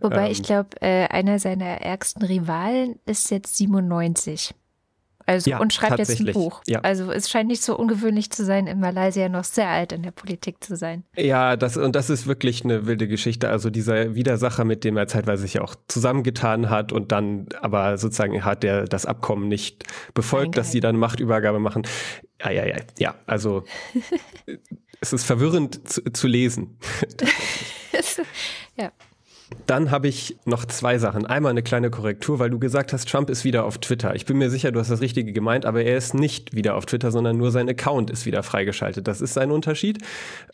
Wobei 0.00 0.26
ähm, 0.26 0.32
ich 0.32 0.42
glaube, 0.42 0.70
äh, 0.80 1.06
einer 1.08 1.38
seiner 1.38 1.80
ärgsten 1.82 2.22
Rivalen 2.24 2.98
ist 3.06 3.30
jetzt 3.30 3.56
97. 3.56 4.54
Also 5.27 5.51
Ja, 5.51 5.59
und 5.59 5.73
schreibt 5.73 5.98
jetzt 5.98 6.20
ein. 6.20 6.32
Buch. 6.32 6.62
Ja. 6.66 6.81
Also 6.81 7.11
es 7.11 7.28
scheint 7.28 7.48
nicht 7.48 7.62
so 7.62 7.77
ungewöhnlich 7.77 8.31
zu 8.31 8.44
sein, 8.44 8.66
in 8.66 8.78
Malaysia 8.78 9.28
noch 9.28 9.44
sehr 9.44 9.69
alt 9.69 9.93
in 9.93 10.03
der 10.03 10.12
Politik 10.12 10.62
zu 10.62 10.77
sein. 10.77 11.05
Ja, 11.16 11.57
das, 11.57 11.77
und 11.77 11.97
das 11.97 12.11
ist 12.11 12.27
wirklich 12.27 12.65
eine 12.65 12.86
wilde 12.86 13.09
Geschichte. 13.09 13.48
Also 13.48 13.70
dieser 13.70 14.15
Widersacher, 14.15 14.65
mit 14.65 14.85
dem 14.85 14.97
er 14.97 15.09
zeitweise 15.09 15.43
sich 15.43 15.61
auch 15.61 15.74
zusammengetan 15.89 16.70
hat 16.70 16.93
und 16.93 17.11
dann 17.11 17.47
aber 17.61 17.98
sozusagen 17.98 18.44
hat 18.44 18.62
der 18.62 18.85
das 18.85 19.05
Abkommen 19.05 19.48
nicht 19.48 19.85
befolgt, 20.15 20.57
dass 20.57 20.70
sie 20.70 20.81
dann 20.81 20.97
Machtübergabe 20.97 21.59
machen. 21.59 21.82
Ja, 22.40 22.51
ja, 22.51 22.66
ja, 22.66 22.77
ja. 22.98 23.15
Also 23.27 23.65
es 25.01 25.12
ist 25.12 25.24
verwirrend 25.24 25.89
zu, 25.89 26.03
zu 26.12 26.27
lesen. 26.28 26.78
ja. 28.77 28.93
Dann 29.66 29.93
habe 29.93 30.09
ich 30.09 30.36
noch 30.44 30.64
zwei 30.64 30.98
Sachen. 30.98 31.24
Einmal 31.24 31.51
eine 31.51 31.62
kleine 31.62 31.89
Korrektur, 31.89 32.40
weil 32.40 32.51
du 32.51 32.59
gesagt 32.59 32.93
hast, 32.93 33.09
Trump 33.09 33.31
ist 33.31 33.44
wieder 33.44 33.64
auf 33.64 33.78
Twitter. 33.78 34.14
Ich 34.16 34.27
bin 34.27 34.39
mir 34.39 34.51
sicher, 34.51 34.73
du 34.73 34.81
hast 34.81 34.90
das 34.90 35.01
Richtige 35.01 35.32
gemeint, 35.32 35.66
aber 35.66 35.85
er 35.85 35.97
ist 35.97 36.14
nicht 36.14 36.55
wieder 36.55 36.74
auf 36.74 36.86
Twitter, 36.86 37.12
sondern 37.12 37.36
nur 37.36 37.52
sein 37.52 37.68
Account 37.68 38.10
ist 38.10 38.27
wieder 38.27 38.43
freigeschaltet. 38.43 39.06
Das 39.06 39.20
ist 39.20 39.39
ein 39.39 39.52
Unterschied. 39.52 39.98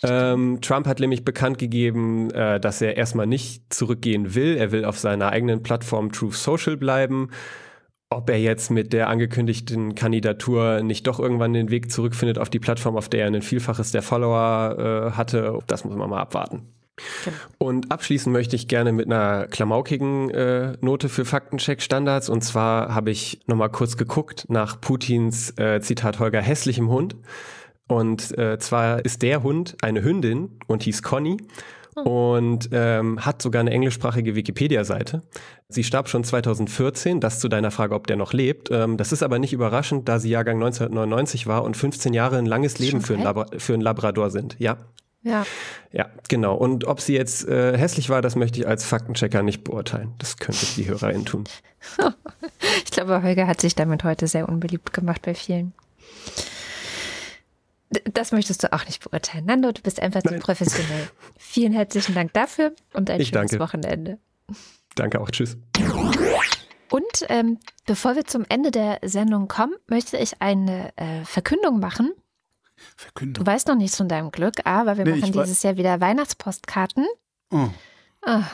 Ähm, 0.03 0.59
Trump 0.61 0.87
hat 0.87 1.01
nämlich 1.01 1.25
bekannt 1.25 1.59
gegeben, 1.59 2.31
äh, 2.33 2.61
dass 2.61 2.83
er 2.83 2.99
erstmal 2.99 3.27
nicht 3.27 3.73
zurückgehen 3.73 4.35
will. 4.35 4.57
Er 4.59 4.73
will 4.73 4.85
auf 4.85 4.99
seiner 4.99 5.31
eigenen 5.31 5.63
Plattform 5.63 6.13
Truth 6.13 6.35
Social 6.35 6.77
bleiben. 6.77 7.31
Ob 8.11 8.29
er 8.29 8.39
jetzt 8.39 8.71
mit 8.71 8.93
der 8.93 9.09
angekündigten 9.09 9.95
Kandidatur 9.95 10.83
nicht 10.83 11.07
doch 11.07 11.19
irgendwann 11.19 11.55
den 11.55 11.71
Weg 11.71 11.91
zurückfindet 11.91 12.39
auf 12.39 12.51
die 12.51 12.59
Plattform, 12.59 12.97
auf 12.97 13.09
der 13.09 13.23
er 13.23 13.29
ein 13.29 13.41
Vielfaches 13.41 13.91
der 13.91 14.03
Follower 14.03 15.13
äh, 15.13 15.17
hatte, 15.17 15.59
das 15.67 15.87
muss 15.87 15.97
man 15.97 16.11
mal 16.11 16.21
abwarten. 16.21 16.69
Und 17.59 17.91
abschließen 17.91 18.33
möchte 18.33 18.57
ich 18.57 18.69
gerne 18.69 18.93
mit 18.93 19.07
einer 19.07 19.47
klamaukigen 19.47 20.31
äh, 20.31 20.77
Note 20.81 21.09
für 21.09 21.25
Faktencheck-Standards. 21.25 22.29
Und 22.29 22.43
zwar 22.43 22.95
habe 22.95 23.11
ich 23.11 23.41
nochmal 23.47 23.71
kurz 23.71 23.97
geguckt 23.97 24.47
nach 24.49 24.81
Putins 24.81 25.57
äh, 25.59 25.81
Zitat 25.81 26.19
Holger 26.19 26.43
hässlichem 26.43 26.91
Hund. 26.91 27.17
Und 27.89 28.37
äh, 28.39 28.59
zwar 28.59 29.05
ist 29.05 29.23
der 29.23 29.43
Hund 29.43 29.77
eine 29.83 30.03
Hündin 30.03 30.59
und 30.67 30.83
hieß 30.83 31.03
Conny 31.03 31.39
und 31.95 32.71
ähm, 32.73 33.25
hat 33.25 33.43
sogar 33.43 33.61
eine 33.61 33.71
englischsprachige 33.71 34.35
Wikipedia-Seite. 34.35 35.23
Sie 35.69 35.85
starb 35.85 36.09
schon 36.09 36.25
2014, 36.25 37.21
das 37.21 37.39
zu 37.39 37.49
deiner 37.49 37.71
Frage, 37.71 37.95
ob 37.95 38.07
der 38.07 38.17
noch 38.17 38.33
lebt. 38.33 38.71
Ähm, 38.71 38.97
das 38.97 39.13
ist 39.13 39.23
aber 39.23 39.39
nicht 39.39 39.53
überraschend, 39.53 40.09
da 40.09 40.19
sie 40.19 40.31
Jahrgang 40.31 40.57
1999 40.57 41.47
war 41.47 41.65
und 41.65 41.77
15 41.77 42.15
Jahre 42.15 42.39
ein 42.39 42.47
langes 42.47 42.79
Leben 42.79 43.03
für 43.03 43.15
einen, 43.15 43.25
Labra 43.25 43.47
für 43.59 43.75
einen 43.75 43.83
Labrador 43.83 44.31
sind. 44.31 44.57
Ja, 44.59 44.79
Ja. 45.23 45.47
ja, 45.93 46.11
genau. 46.29 46.57
Und 46.57 46.85
ob 46.85 47.01
sie 47.01 47.15
jetzt 47.15 47.47
äh, 47.47 47.77
hässlich 47.79 48.11
war, 48.11 48.23
das 48.23 48.35
möchte 48.35 48.59
ich 48.61 48.67
als 48.67 48.85
Faktenchecker 48.85 49.43
nicht 49.43 49.63
beurteilen. 49.63 50.15
Das 50.19 50.37
könnte 50.37 50.67
die 50.77 50.89
HörerInnen 50.89 51.25
tun. 51.25 51.45
Ich 52.85 52.93
glaube, 52.93 53.23
Holger 53.23 53.47
hat 53.47 53.61
sich 53.61 53.75
damit 53.75 54.05
heute 54.05 54.27
sehr 54.29 54.49
unbeliebt 54.49 54.93
gemacht 54.93 55.23
bei 55.23 55.35
vielen. 55.35 55.73
Das 58.13 58.33
möchtest 58.33 58.63
du 58.63 58.73
auch 58.73 58.85
nicht 58.87 59.03
beurteilen. 59.03 59.47
Nando, 59.47 59.73
du 59.73 59.83
bist 59.83 60.01
einfach 60.01 60.23
zu 60.23 60.39
professionell. 60.39 61.09
Vielen 61.39 61.73
herzlichen 61.73 62.15
Dank 62.15 62.33
dafür 62.33 62.73
und 62.93 63.11
ein 63.11 63.21
Ich 63.21 63.29
schönes 63.29 63.51
danke. 63.51 63.65
Wochenende. 63.65 64.19
Danke 64.95 65.21
auch. 65.21 65.31
Tschüss. 65.31 65.57
Und 66.91 67.27
ähm, 67.29 67.59
bevor 67.87 68.17
wir 68.17 68.25
zum 68.25 68.45
Ende 68.49 68.71
der 68.71 68.99
Sendung 69.03 69.49
kommen, 69.49 69.75
möchte 69.89 70.17
ich 70.19 70.41
eine 70.41 70.93
äh, 70.97 71.25
Verkündung 71.25 71.81
machen. 71.81 72.13
Verkündung. 72.97 73.45
Du 73.45 73.51
weißt 73.51 73.69
noch 73.69 73.77
nichts 73.77 73.97
von 73.97 74.09
deinem 74.09 74.31
Glück, 74.31 74.55
aber 74.65 74.97
wir 74.97 75.05
Nee, 75.05 75.21
machen 75.21 75.33
dieses 75.33 75.63
Jahr 75.63 75.77
wieder 75.77 76.01
Weihnachtspostkarten. 76.01 77.07
Oh. 77.51 77.69
Ah, 78.25 78.45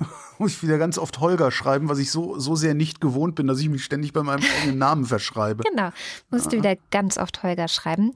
Muss 0.38 0.52
ich 0.52 0.62
wieder 0.62 0.78
ganz 0.78 0.96
oft 0.96 1.20
Holger 1.20 1.50
schreiben, 1.50 1.88
was 1.90 1.98
ich 1.98 2.10
so, 2.10 2.38
so 2.38 2.56
sehr 2.56 2.72
nicht 2.74 3.00
gewohnt 3.02 3.34
bin, 3.34 3.46
dass 3.46 3.60
ich 3.60 3.68
mich 3.68 3.84
ständig 3.84 4.12
bei 4.14 4.22
meinem 4.22 4.42
eigenen 4.58 4.78
Namen 4.78 5.04
verschreibe. 5.04 5.62
Genau, 5.70 5.90
musst 6.30 6.52
du 6.52 6.56
wieder 6.56 6.76
ganz 6.90 7.18
oft 7.18 7.42
Holger 7.42 7.68
schreiben. 7.68 8.14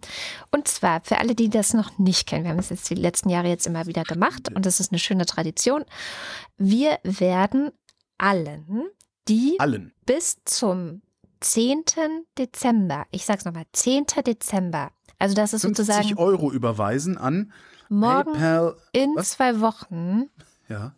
Und 0.50 0.66
zwar 0.66 1.02
für 1.04 1.18
alle, 1.18 1.34
die 1.34 1.50
das 1.50 1.74
noch 1.74 1.98
nicht 1.98 2.26
kennen, 2.26 2.44
wir 2.44 2.50
haben 2.50 2.58
es 2.58 2.70
jetzt 2.70 2.88
die 2.88 2.94
letzten 2.94 3.28
Jahre 3.28 3.48
jetzt 3.48 3.66
immer 3.66 3.86
wieder 3.86 4.02
gemacht 4.04 4.50
und 4.54 4.64
das 4.64 4.80
ist 4.80 4.92
eine 4.92 4.98
schöne 4.98 5.26
Tradition. 5.26 5.84
Wir 6.56 6.98
werden 7.02 7.70
allen, 8.16 8.86
die 9.28 9.56
Allen. 9.58 9.92
bis 10.06 10.38
zum 10.44 11.02
10. 11.40 11.84
Dezember, 12.38 13.04
ich 13.10 13.26
sag's 13.26 13.44
nochmal, 13.44 13.64
10. 13.72 14.06
Dezember, 14.26 14.90
also 15.24 15.34
das 15.34 15.52
ist 15.52 15.62
50 15.62 15.86
sozusagen 15.86 16.18
Euro 16.18 16.52
überweisen 16.52 17.18
an 17.18 17.52
morgen 17.88 18.32
PayPal. 18.32 18.76
in 18.92 19.12
was? 19.16 19.30
zwei 19.32 19.60
Wochen 19.60 20.30
Ja. 20.68 20.94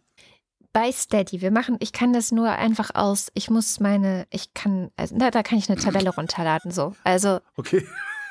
bei 0.73 0.93
Steady. 0.93 1.41
Wir 1.41 1.51
machen, 1.51 1.77
ich 1.81 1.93
kann 1.93 2.13
das 2.13 2.33
nur 2.33 2.51
einfach 2.51 2.91
aus, 2.95 3.31
ich 3.35 3.49
muss 3.51 3.81
meine, 3.81 4.27
ich 4.31 4.53
kann, 4.55 4.91
also, 4.97 5.15
na, 5.19 5.31
da 5.31 5.43
kann 5.43 5.59
ich 5.59 5.71
eine 5.71 5.81
Tabelle 5.81 6.11
runterladen, 6.17 6.71
so. 6.71 6.95
Also 7.05 7.41
Okay. 7.57 7.87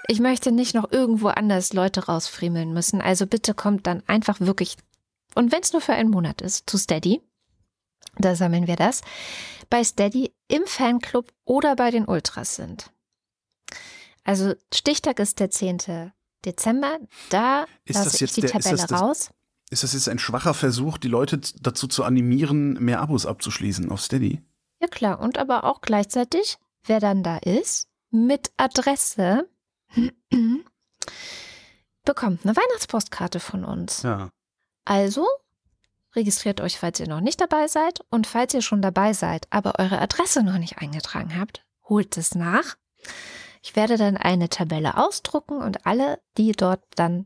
Ich 0.07 0.19
möchte 0.19 0.51
nicht 0.51 0.75
noch 0.75 0.91
irgendwo 0.91 1.29
anders 1.29 1.73
Leute 1.73 2.05
rausfriemeln 2.05 2.71
müssen. 2.73 3.01
Also 3.01 3.25
bitte 3.25 3.55
kommt 3.55 3.87
dann 3.87 4.03
einfach 4.05 4.39
wirklich, 4.39 4.77
und 5.33 5.51
wenn 5.51 5.61
es 5.61 5.73
nur 5.73 5.81
für 5.81 5.93
einen 5.93 6.11
Monat 6.11 6.41
ist, 6.41 6.69
zu 6.69 6.77
Steady. 6.77 7.21
Da 8.17 8.35
sammeln 8.35 8.67
wir 8.67 8.75
das. 8.75 9.01
Bei 9.71 9.83
Steady 9.83 10.31
im 10.47 10.61
Fanclub 10.67 11.31
oder 11.43 11.75
bei 11.75 11.89
den 11.89 12.05
Ultras 12.05 12.55
sind. 12.55 12.91
Also 14.25 14.53
Stichtag 14.73 15.19
ist 15.19 15.39
der 15.39 15.49
10. 15.49 16.11
Dezember. 16.43 16.99
Da 17.29 17.65
Ist 17.85 17.95
lasse 17.95 18.05
das 18.05 18.13
ich 18.15 18.21
jetzt 18.21 18.37
die 18.37 18.41
der- 18.41 18.49
ist 18.49 18.63
Tabelle 18.63 18.77
das 18.77 18.87
das- 18.87 19.01
raus. 19.01 19.29
Ist 19.71 19.83
das 19.83 19.93
jetzt 19.93 20.09
ein 20.09 20.19
schwacher 20.19 20.53
Versuch, 20.53 20.97
die 20.99 21.07
Leute 21.07 21.39
dazu 21.61 21.87
zu 21.87 22.03
animieren, 22.03 22.73
mehr 22.73 22.99
Abos 23.01 23.25
abzuschließen 23.25 23.89
auf 23.91 24.01
Steady? 24.01 24.43
Ja 24.79 24.87
klar, 24.87 25.19
und 25.19 25.37
aber 25.39 25.63
auch 25.63 25.81
gleichzeitig, 25.81 26.57
wer 26.85 26.99
dann 26.99 27.23
da 27.23 27.37
ist, 27.37 27.87
mit 28.11 28.51
Adresse, 28.57 29.49
bekommt 32.05 32.45
eine 32.45 32.55
Weihnachtspostkarte 32.55 33.39
von 33.39 33.65
uns. 33.65 34.03
Ja. 34.03 34.29
Also 34.85 35.27
registriert 36.15 36.61
euch, 36.61 36.77
falls 36.77 36.99
ihr 36.99 37.07
noch 37.07 37.21
nicht 37.21 37.41
dabei 37.41 37.67
seid. 37.67 38.01
Und 38.09 38.27
falls 38.27 38.53
ihr 38.53 38.61
schon 38.61 38.81
dabei 38.81 39.13
seid, 39.13 39.47
aber 39.49 39.79
eure 39.79 39.99
Adresse 39.99 40.43
noch 40.43 40.57
nicht 40.59 40.77
eingetragen 40.77 41.37
habt, 41.39 41.65
holt 41.89 42.17
es 42.17 42.35
nach. 42.35 42.75
Ich 43.65 43.75
werde 43.75 43.97
dann 43.97 44.15
eine 44.15 44.47
Tabelle 44.47 44.95
ausdrucken 44.95 45.57
und 45.57 45.87
alle, 45.87 46.19
die 46.37 46.51
dort 46.51 46.83
dann 46.97 47.25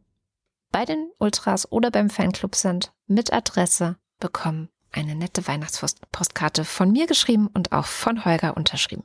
bei 0.72 0.86
den 0.86 1.12
Ultras 1.18 1.70
oder 1.70 1.92
beim 1.92 2.10
Fanclub 2.10 2.56
sind, 2.56 2.94
mit 3.08 3.34
Adresse 3.34 3.98
bekommen 4.22 4.70
eine 4.94 5.16
nette 5.16 5.46
Weihnachtspostkarte 5.46 6.64
von 6.64 6.94
mir 6.94 7.08
geschrieben 7.08 7.48
und 7.48 7.74
auch 7.74 7.88
von 7.88 8.24
Holger 8.24 8.56
unterschrieben. 8.56 9.04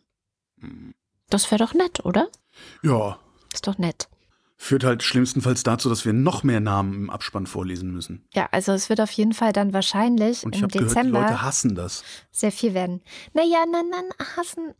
Das 1.28 1.50
wäre 1.50 1.58
doch 1.58 1.74
nett, 1.74 2.04
oder? 2.04 2.28
Ja. 2.82 3.18
Ist 3.52 3.66
doch 3.66 3.78
nett. 3.78 4.08
Führt 4.56 4.84
halt 4.84 5.02
schlimmstenfalls 5.02 5.64
dazu, 5.64 5.88
dass 5.88 6.04
wir 6.04 6.12
noch 6.12 6.44
mehr 6.44 6.60
Namen 6.60 6.94
im 6.94 7.10
Abspann 7.10 7.48
vorlesen 7.48 7.90
müssen. 7.90 8.28
Ja, 8.32 8.48
also 8.52 8.70
es 8.70 8.88
wird 8.88 9.00
auf 9.00 9.10
jeden 9.10 9.34
Fall 9.34 9.52
dann 9.52 9.72
wahrscheinlich 9.72 10.44
Und 10.44 10.54
ich 10.54 10.60
im 10.60 10.68
habe 10.68 10.78
gehört, 10.78 10.90
die 10.90 10.94
Dezember 10.94 11.22
Leute 11.22 11.42
hassen 11.42 11.74
das. 11.74 12.04
sehr 12.30 12.52
viel 12.52 12.74
werden. 12.74 13.02
Naja, 13.32 13.64
nein, 13.68 13.90
nein, 13.90 14.04
hassen. 14.36 14.72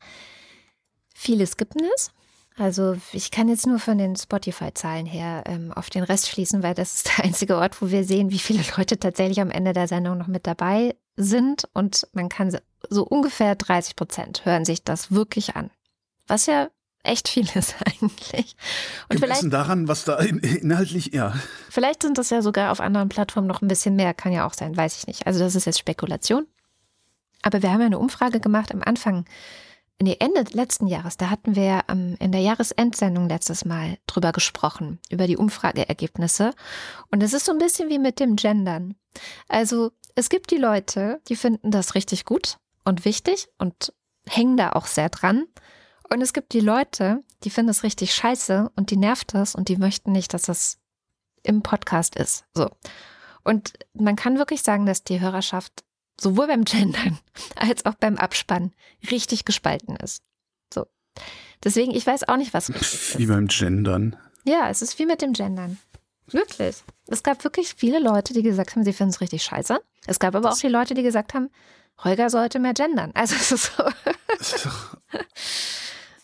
Vieles 1.16 1.56
gibt 1.56 1.74
es. 1.97 2.12
Also 2.56 2.97
ich 3.12 3.31
kann 3.32 3.48
jetzt 3.48 3.66
nur 3.66 3.81
von 3.81 3.98
den 3.98 4.14
Spotify-Zahlen 4.14 5.06
her 5.06 5.43
ähm, 5.47 5.72
auf 5.72 5.90
den 5.90 6.05
Rest 6.05 6.28
schließen, 6.28 6.62
weil 6.62 6.74
das 6.74 6.94
ist 6.97 7.09
der 7.18 7.24
einzige 7.24 7.56
Ort, 7.56 7.82
wo 7.82 7.90
wir 7.90 8.05
sehen, 8.05 8.31
wie 8.31 8.39
viele 8.39 8.62
Leute 8.76 8.98
tatsächlich 8.98 9.40
am 9.40 9.51
Ende 9.51 9.72
der 9.72 9.89
Sendung 9.89 10.18
noch 10.18 10.28
mit 10.28 10.47
dabei 10.47 10.94
sind. 11.16 11.64
Und 11.72 12.06
man 12.12 12.28
kann 12.28 12.56
so- 12.90 13.05
ungefähr 13.05 13.55
30 13.56 13.97
Prozent 13.97 14.44
hören 14.44 14.64
sich 14.64 14.85
das 14.85 15.10
wirklich 15.10 15.56
an. 15.56 15.70
Was 16.28 16.47
ja 16.47 16.68
echt 17.02 17.28
viel 17.28 17.47
ist 17.55 17.74
eigentlich. 17.85 18.55
Und 19.09 19.20
Gemessen 19.20 19.51
daran, 19.51 19.89
was 19.89 20.05
da 20.05 20.16
in, 20.20 20.39
inhaltlich, 20.39 21.12
ja. 21.12 21.35
Vielleicht 21.70 22.02
sind 22.02 22.18
das 22.18 22.31
ja 22.31 22.40
sogar 22.40 22.70
auf 22.70 22.81
anderen 22.81 23.09
Plattformen 23.09 23.48
noch 23.48 23.62
ein 23.62 23.68
bisschen 23.68 23.97
mehr, 23.97 24.14
kann 24.14 24.32
ja 24.32 24.47
auch 24.47 24.55
sein, 24.55 24.76
weiß 24.76 24.97
ich 24.98 25.06
nicht. 25.09 25.26
Also 25.26 25.40
das 25.40 25.55
ist 25.56 25.64
jetzt 25.66 25.81
Spekulation. 25.81 26.47
Aber 27.43 27.62
wir 27.62 27.72
haben 27.72 27.81
ja 27.81 27.86
eine 27.86 27.98
Umfrage 27.98 28.39
gemacht 28.40 28.72
am 28.72 28.81
Anfang, 28.82 29.26
nee, 30.01 30.16
Ende 30.19 30.45
letzten 30.53 30.87
Jahres, 30.87 31.16
da 31.16 31.31
hatten 31.31 31.57
wir 31.57 31.85
ähm, 31.89 32.16
in 32.21 32.33
der 32.33 32.41
Jahresendsendung 32.41 33.29
letztes 33.29 33.65
Mal 33.65 33.99
drüber 34.07 34.33
gesprochen, 34.33 34.99
über 35.11 35.27
die 35.27 35.37
Umfrageergebnisse. 35.37 36.53
Und 37.11 37.23
es 37.23 37.33
ist 37.33 37.47
so 37.47 37.53
ein 37.53 37.59
bisschen 37.59 37.89
wie 37.89 37.99
mit 37.99 38.21
dem 38.21 38.37
Gendern. 38.37 38.97
Also 39.49 39.93
es 40.15 40.29
gibt 40.29 40.51
die 40.51 40.59
Leute, 40.59 41.21
die 41.29 41.37
finden 41.37 41.71
das 41.71 41.95
richtig 41.95 42.25
gut 42.25 42.59
und 42.85 43.05
wichtig 43.05 43.49
und 43.59 43.93
hängen 44.29 44.57
da 44.57 44.73
auch 44.73 44.87
sehr 44.87 45.09
dran. 45.09 45.47
Und 46.11 46.21
es 46.21 46.33
gibt 46.33 46.53
die 46.53 46.61
Leute, 46.61 47.23
die 47.45 47.51
finden 47.51 47.71
es 47.71 47.83
richtig 47.83 48.15
scheiße 48.15 48.71
und 48.77 48.91
die 48.91 48.97
nervt 48.97 49.35
das 49.35 49.55
und 49.55 49.69
die 49.69 49.77
möchten 49.77 50.12
nicht, 50.12 50.35
dass 50.35 50.43
das 50.43 50.79
im 51.43 51.62
Podcast 51.62 52.16
ist. 52.16 52.45
So. 52.55 52.71
Und 53.43 53.75
man 53.93 54.16
kann 54.16 54.39
wirklich 54.39 54.62
sagen, 54.62 54.87
dass 54.87 55.05
die 55.05 55.21
Hörerschaft 55.21 55.85
sowohl 56.20 56.47
beim 56.47 56.65
Gendern 56.65 57.19
als 57.57 57.85
auch 57.86 57.95
beim 57.95 58.16
Abspannen 58.16 58.74
richtig 59.11 59.45
gespalten 59.45 59.97
ist. 59.97 60.23
So. 60.73 60.86
Deswegen, 61.62 61.95
ich 61.95 62.07
weiß 62.07 62.28
auch 62.28 62.36
nicht, 62.36 62.55
was 62.55 62.69
richtig 62.69 63.19
Wie 63.19 63.24
ist. 63.24 63.28
beim 63.28 63.47
Gendern. 63.49 64.16
Ja, 64.45 64.69
es 64.69 64.82
ist 64.82 64.99
wie 64.99 65.07
mit 65.07 65.23
dem 65.23 65.32
Gendern. 65.32 65.78
Wirklich. 66.27 66.82
Es 67.07 67.23
gab 67.23 67.45
wirklich 67.45 67.74
viele 67.74 67.99
Leute, 67.99 68.32
die 68.32 68.43
gesagt 68.43 68.74
haben, 68.74 68.85
sie 68.85 68.93
finden 68.93 69.11
es 69.11 69.20
richtig 69.20 69.43
scheiße. 69.45 69.78
Es 70.07 70.19
gab 70.19 70.35
aber 70.35 70.51
auch 70.51 70.59
die 70.59 70.69
Leute, 70.69 70.95
die 70.95 71.03
gesagt 71.03 71.35
haben, 71.35 71.51
Holger 72.03 72.31
sollte 72.31 72.59
mehr 72.59 72.74
gendern. 72.74 73.12
Also 73.15 73.35
es 73.36 73.53
ist 73.53 73.73
so. 73.77 73.85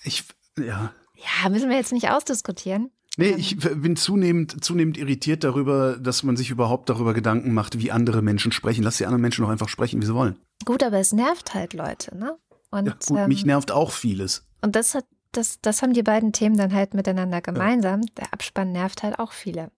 Ich, 0.03 0.25
Ja. 0.59 0.95
Ja, 1.15 1.49
müssen 1.51 1.69
wir 1.69 1.77
jetzt 1.77 1.93
nicht 1.93 2.09
ausdiskutieren. 2.09 2.91
Nee, 3.21 3.35
ich 3.37 3.57
bin 3.59 3.97
zunehmend, 3.97 4.65
zunehmend 4.65 4.97
irritiert 4.99 5.45
darüber, 5.45 5.97
dass 5.99 6.23
man 6.23 6.37
sich 6.37 6.51
überhaupt 6.51 6.89
darüber 6.89 7.15
Gedanken 7.15 7.55
macht, 7.55 7.79
wie 7.79 7.91
andere 7.93 8.23
Menschen 8.23 8.51
sprechen. 8.53 8.83
Lass 8.83 8.97
die 8.99 9.07
anderen 9.07 9.23
Menschen 9.23 9.43
doch 9.45 9.51
einfach 9.51 9.69
sprechen, 9.69 10.01
wie 10.03 10.07
sie 10.07 10.15
wollen. 10.15 10.37
Gut, 10.65 10.83
aber 10.83 10.99
es 10.99 11.13
nervt 11.13 11.55
halt 11.55 11.75
Leute, 11.75 12.17
ne? 12.17 12.37
Und, 12.71 12.87
Ja, 12.87 12.97
gut, 13.07 13.19
ähm, 13.19 13.29
mich 13.29 13.45
nervt 13.45 13.71
auch 13.73 13.93
vieles. 13.93 14.47
und 14.63 14.77
das 14.77 14.95
hat, 14.95 15.05
das, 15.33 15.61
das 15.61 15.83
haben 15.83 15.93
die 15.93 16.03
beiden 16.03 16.33
Themen 16.33 16.57
dann 16.57 16.73
halt 16.73 16.95
miteinander 16.95 17.41
gemeinsam. 17.41 18.03
Der 18.17 18.33
Abspann 18.33 18.73
nervt 18.73 19.03
halt 19.03 19.19
auch 19.19 19.33
viele. 19.33 19.71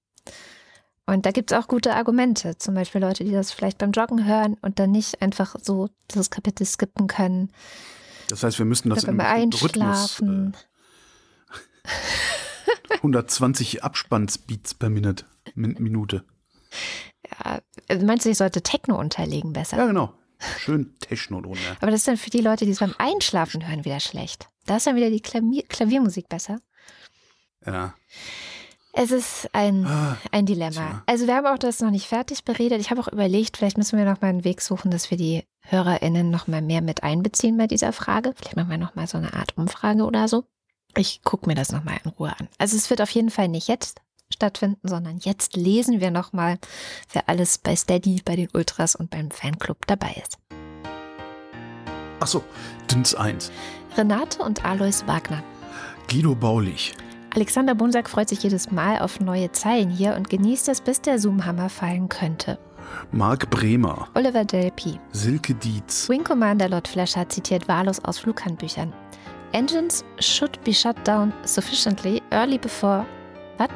Und 1.04 1.26
da 1.26 1.30
gibt 1.30 1.50
es 1.52 1.58
auch 1.58 1.68
gute 1.68 1.94
Argumente. 1.94 2.56
Zum 2.58 2.74
Beispiel 2.74 3.00
Leute, 3.00 3.24
die 3.24 3.32
das 3.32 3.50
vielleicht 3.52 3.78
beim 3.78 3.90
Joggen 3.92 4.24
hören 4.24 4.56
und 4.62 4.78
dann 4.78 4.92
nicht 4.92 5.20
einfach 5.20 5.56
so 5.60 5.88
dieses 6.10 6.30
Kapitel 6.30 6.64
skippen 6.64 7.06
können. 7.06 7.50
Das 8.28 8.42
heißt, 8.44 8.58
wir 8.58 8.66
müssen 8.66 8.88
das 8.88 9.04
im. 9.04 9.20
Rhythmus, 9.20 10.20
äh, 10.20 10.52
120 12.96 13.82
Abspannsbeats 13.84 14.74
per 14.74 14.90
Minute. 14.90 15.24
Min 15.54 15.76
Minute. 15.78 16.24
Ja, 17.44 17.60
äh, 17.88 17.98
meinst 18.02 18.24
du, 18.26 18.30
ich 18.30 18.38
sollte 18.38 18.62
Techno 18.62 18.98
unterlegen 18.98 19.52
besser? 19.52 19.76
Ja, 19.78 19.86
genau. 19.86 20.12
Schön 20.58 20.94
Techno 20.98 21.40
drunter. 21.40 21.76
Aber 21.80 21.90
das 21.90 22.00
ist 22.00 22.08
dann 22.08 22.16
für 22.16 22.30
die 22.30 22.40
Leute, 22.40 22.64
die 22.64 22.72
es 22.72 22.80
beim 22.80 22.94
Einschlafen 22.98 23.66
hören, 23.68 23.84
wieder 23.84 24.00
schlecht. 24.00 24.48
Da 24.66 24.76
ist 24.76 24.86
dann 24.86 24.96
wieder 24.96 25.10
die 25.10 25.20
Klavier 25.20 25.62
Klaviermusik 25.68 26.28
besser. 26.28 26.60
Ja. 27.64 27.94
Es 28.94 29.10
ist 29.10 29.48
ein, 29.54 29.86
Ah, 29.86 30.18
ein 30.32 30.44
Dilemma. 30.44 30.70
tja. 30.72 31.02
Also 31.06 31.26
wir 31.26 31.36
haben 31.36 31.46
auch 31.46 31.58
das 31.58 31.80
noch 31.80 31.90
nicht 31.90 32.06
fertig 32.06 32.44
beredet. 32.44 32.80
Ich 32.80 32.90
habe 32.90 33.00
auch 33.00 33.08
überlegt, 33.08 33.56
vielleicht 33.56 33.78
müssen 33.78 33.98
wir 33.98 34.04
noch 34.04 34.20
mal 34.20 34.28
einen 34.28 34.44
Weg 34.44 34.60
suchen, 34.60 34.90
dass 34.90 35.10
wir 35.10 35.16
die 35.16 35.44
HörerInnen 35.62 36.30
noch 36.30 36.46
mal 36.48 36.60
mehr 36.60 36.82
mit 36.82 37.02
einbeziehen 37.02 37.56
bei 37.56 37.66
dieser 37.68 37.92
Frage. 37.92 38.34
Vielleicht 38.36 38.56
machen 38.56 38.68
wir 38.70 38.78
noch 38.78 38.94
mal 38.94 39.06
so 39.06 39.16
eine 39.18 39.32
Art 39.32 39.56
Umfrage 39.56 40.04
oder 40.04 40.28
so. 40.28 40.44
Ich 40.96 41.22
gucke 41.22 41.48
mir 41.48 41.54
das 41.54 41.72
noch 41.72 41.84
mal 41.84 41.98
in 42.04 42.10
Ruhe 42.10 42.32
an. 42.38 42.48
Also 42.58 42.76
es 42.76 42.90
wird 42.90 43.00
auf 43.00 43.10
jeden 43.10 43.30
Fall 43.30 43.48
nicht 43.48 43.68
jetzt 43.68 44.00
stattfinden, 44.30 44.88
sondern 44.88 45.18
jetzt 45.18 45.56
lesen 45.56 46.00
wir 46.00 46.10
noch 46.10 46.32
mal, 46.32 46.58
wer 47.12 47.28
alles 47.28 47.58
bei 47.58 47.76
Steady, 47.76 48.22
bei 48.24 48.36
den 48.36 48.48
Ultras 48.52 48.94
und 48.94 49.10
beim 49.10 49.30
Fanclub 49.30 49.86
dabei 49.86 50.14
ist. 50.22 50.38
Ach 52.20 52.26
so, 52.26 52.44
Dins 52.90 53.14
1. 53.14 53.50
Renate 53.96 54.42
und 54.42 54.64
Alois 54.64 55.06
Wagner. 55.06 55.42
Guido 56.08 56.34
Baulich. 56.34 56.94
Alexander 57.34 57.74
Bonsack 57.74 58.10
freut 58.10 58.28
sich 58.28 58.42
jedes 58.42 58.70
Mal 58.70 58.98
auf 58.98 59.18
neue 59.18 59.50
Zeilen 59.52 59.90
hier 59.90 60.14
und 60.16 60.28
genießt 60.28 60.68
es, 60.68 60.82
bis 60.82 61.00
der 61.00 61.18
Zoom-Hammer 61.18 61.70
fallen 61.70 62.08
könnte. 62.08 62.58
Marc 63.10 63.48
Bremer. 63.48 64.08
Oliver 64.14 64.44
Delpy. 64.44 65.00
Silke 65.12 65.54
Dietz. 65.54 66.08
Wing 66.08 66.24
Commander 66.24 66.68
Lord 66.68 66.88
Flasher 66.88 67.28
zitiert 67.28 67.68
wahllos 67.68 68.04
aus 68.04 68.18
Flughandbüchern. 68.18 68.92
Engines 69.52 70.04
should 70.18 70.58
be 70.64 70.72
shut 70.72 70.96
down 71.06 71.32
sufficiently 71.44 72.22
early 72.30 72.58
before. 72.58 73.04
Was? 73.58 73.68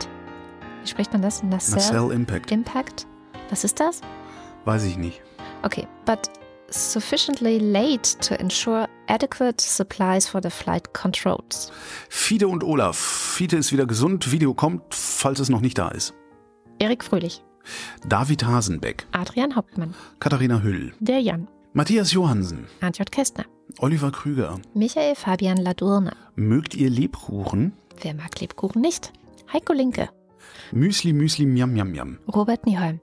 Wie 0.82 0.88
spricht 0.88 1.12
man 1.12 1.22
das? 1.22 1.42
Nacelle 1.42 1.76
Nacelle 1.76 2.14
Impact. 2.14 2.50
Impact? 2.50 3.06
Was 3.50 3.64
ist 3.64 3.78
das? 3.80 4.00
Weiß 4.64 4.84
ich 4.84 4.96
nicht. 4.96 5.22
Okay, 5.62 5.86
but 6.06 6.30
sufficiently 6.70 7.58
late 7.58 8.18
to 8.20 8.34
ensure 8.40 8.88
adequate 9.08 9.60
supplies 9.60 10.26
for 10.26 10.40
the 10.42 10.50
flight 10.50 10.92
controls. 10.94 11.70
Fide 12.08 12.48
und 12.48 12.64
Olaf. 12.64 12.96
Fide 12.96 13.56
ist 13.56 13.72
wieder 13.72 13.86
gesund. 13.86 14.32
Video 14.32 14.54
kommt, 14.54 14.82
falls 14.90 15.40
es 15.40 15.48
noch 15.48 15.60
nicht 15.60 15.78
da 15.78 15.88
ist. 15.88 16.14
Erik 16.78 17.04
Fröhlich, 17.04 17.42
David 18.06 18.44
Hasenbeck. 18.44 19.06
Adrian 19.12 19.56
Hauptmann, 19.56 19.94
Katharina 20.20 20.60
Hüll. 20.62 20.92
der 21.00 21.20
Jan, 21.20 21.48
Matthias 21.72 22.12
Johansen. 22.12 22.66
Antje 22.80 23.04
Kästner, 23.04 23.44
Oliver 23.78 24.10
Krüger. 24.10 24.58
Michael 24.74 25.14
Fabian 25.14 25.58
Ladurne. 25.58 26.12
Mögt 26.34 26.74
ihr 26.74 26.90
Lebkuchen? 26.90 27.72
Wer 28.00 28.14
mag 28.14 28.40
Lebkuchen 28.40 28.80
nicht? 28.80 29.12
Heiko 29.52 29.72
Linke, 29.72 30.08
Müsli, 30.72 31.12
Müsli, 31.12 31.46
Miam, 31.46 31.72
Miam, 31.72 31.90
Miam. 31.90 32.18
Robert 32.32 32.66
Nieholm, 32.66 33.00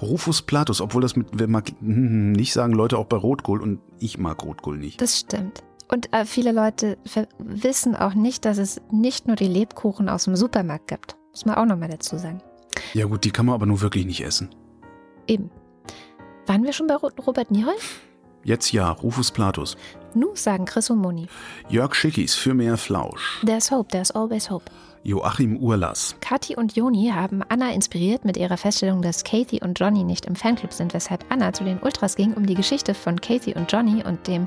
Rufus 0.00 0.42
Platus, 0.42 0.80
obwohl 0.80 1.02
das 1.02 1.16
mit, 1.16 1.28
wer 1.32 1.48
mag 1.48 1.70
hm, 1.80 2.32
nicht 2.32 2.52
sagen 2.52 2.72
Leute 2.72 2.98
auch 2.98 3.06
bei 3.06 3.16
Rotkohl 3.16 3.62
und 3.62 3.80
ich 3.98 4.18
mag 4.18 4.42
Rotkohl 4.42 4.78
nicht. 4.78 5.00
Das 5.00 5.18
stimmt. 5.18 5.62
Und 5.90 6.12
äh, 6.12 6.24
viele 6.24 6.52
Leute 6.52 6.96
wissen 7.38 7.94
auch 7.94 8.14
nicht, 8.14 8.44
dass 8.44 8.58
es 8.58 8.80
nicht 8.90 9.26
nur 9.26 9.36
die 9.36 9.46
Lebkuchen 9.46 10.08
aus 10.08 10.24
dem 10.24 10.36
Supermarkt 10.36 10.88
gibt. 10.88 11.16
Muss 11.30 11.44
man 11.44 11.56
auch 11.56 11.66
nochmal 11.66 11.90
dazu 11.90 12.16
sagen. 12.16 12.40
Ja 12.94 13.04
gut, 13.04 13.24
die 13.24 13.30
kann 13.30 13.46
man 13.46 13.54
aber 13.54 13.66
nur 13.66 13.82
wirklich 13.82 14.06
nicht 14.06 14.24
essen. 14.24 14.48
Eben. 15.26 15.50
Waren 16.46 16.64
wir 16.64 16.72
schon 16.72 16.86
bei 16.86 16.96
Ro 16.96 17.10
Robert 17.26 17.50
Nieholm? 17.50 17.76
Jetzt 18.44 18.72
ja, 18.72 18.90
Rufus 18.90 19.30
Platus. 19.30 19.76
Nu, 20.14 20.34
sagen 20.34 20.64
Chris 20.64 20.90
und 20.90 20.98
Moni. 20.98 21.28
Jörg 21.68 21.94
Schickis 21.94 22.34
für 22.34 22.54
mehr 22.54 22.76
Flausch. 22.76 23.40
There's 23.46 23.70
hope, 23.70 23.90
there's 23.90 24.10
always 24.10 24.50
hope. 24.50 24.70
Joachim 25.04 25.56
Urlass. 25.56 26.14
Kathi 26.20 26.54
und 26.54 26.76
Joni 26.76 27.10
haben 27.12 27.42
Anna 27.48 27.72
inspiriert 27.72 28.24
mit 28.24 28.36
ihrer 28.36 28.56
Feststellung, 28.56 29.02
dass 29.02 29.24
Kathy 29.24 29.60
und 29.60 29.78
Johnny 29.78 30.04
nicht 30.04 30.26
im 30.26 30.36
Fanclub 30.36 30.72
sind, 30.72 30.94
weshalb 30.94 31.24
Anna 31.28 31.52
zu 31.52 31.64
den 31.64 31.78
Ultras 31.78 32.14
ging, 32.14 32.34
um 32.34 32.46
die 32.46 32.54
Geschichte 32.54 32.94
von 32.94 33.20
Kathy 33.20 33.54
und 33.54 33.70
Johnny 33.72 34.04
und 34.04 34.26
dem 34.28 34.46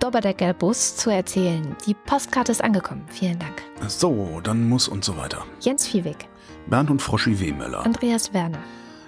Dopperdeckerbus 0.00 0.96
zu 0.96 1.10
erzählen. 1.10 1.76
Die 1.86 1.94
Postkarte 1.94 2.52
ist 2.52 2.62
angekommen. 2.62 3.04
Vielen 3.08 3.38
Dank. 3.38 3.62
So, 3.88 4.40
dann 4.42 4.68
muss 4.68 4.88
und 4.88 5.04
so 5.04 5.16
weiter. 5.16 5.44
Jens 5.60 5.86
Viehweg, 5.86 6.28
Bernd 6.66 6.90
und 6.90 7.00
Froschi 7.00 7.38
Wehmöller. 7.40 7.84
Andreas 7.84 8.34
Werner, 8.34 8.58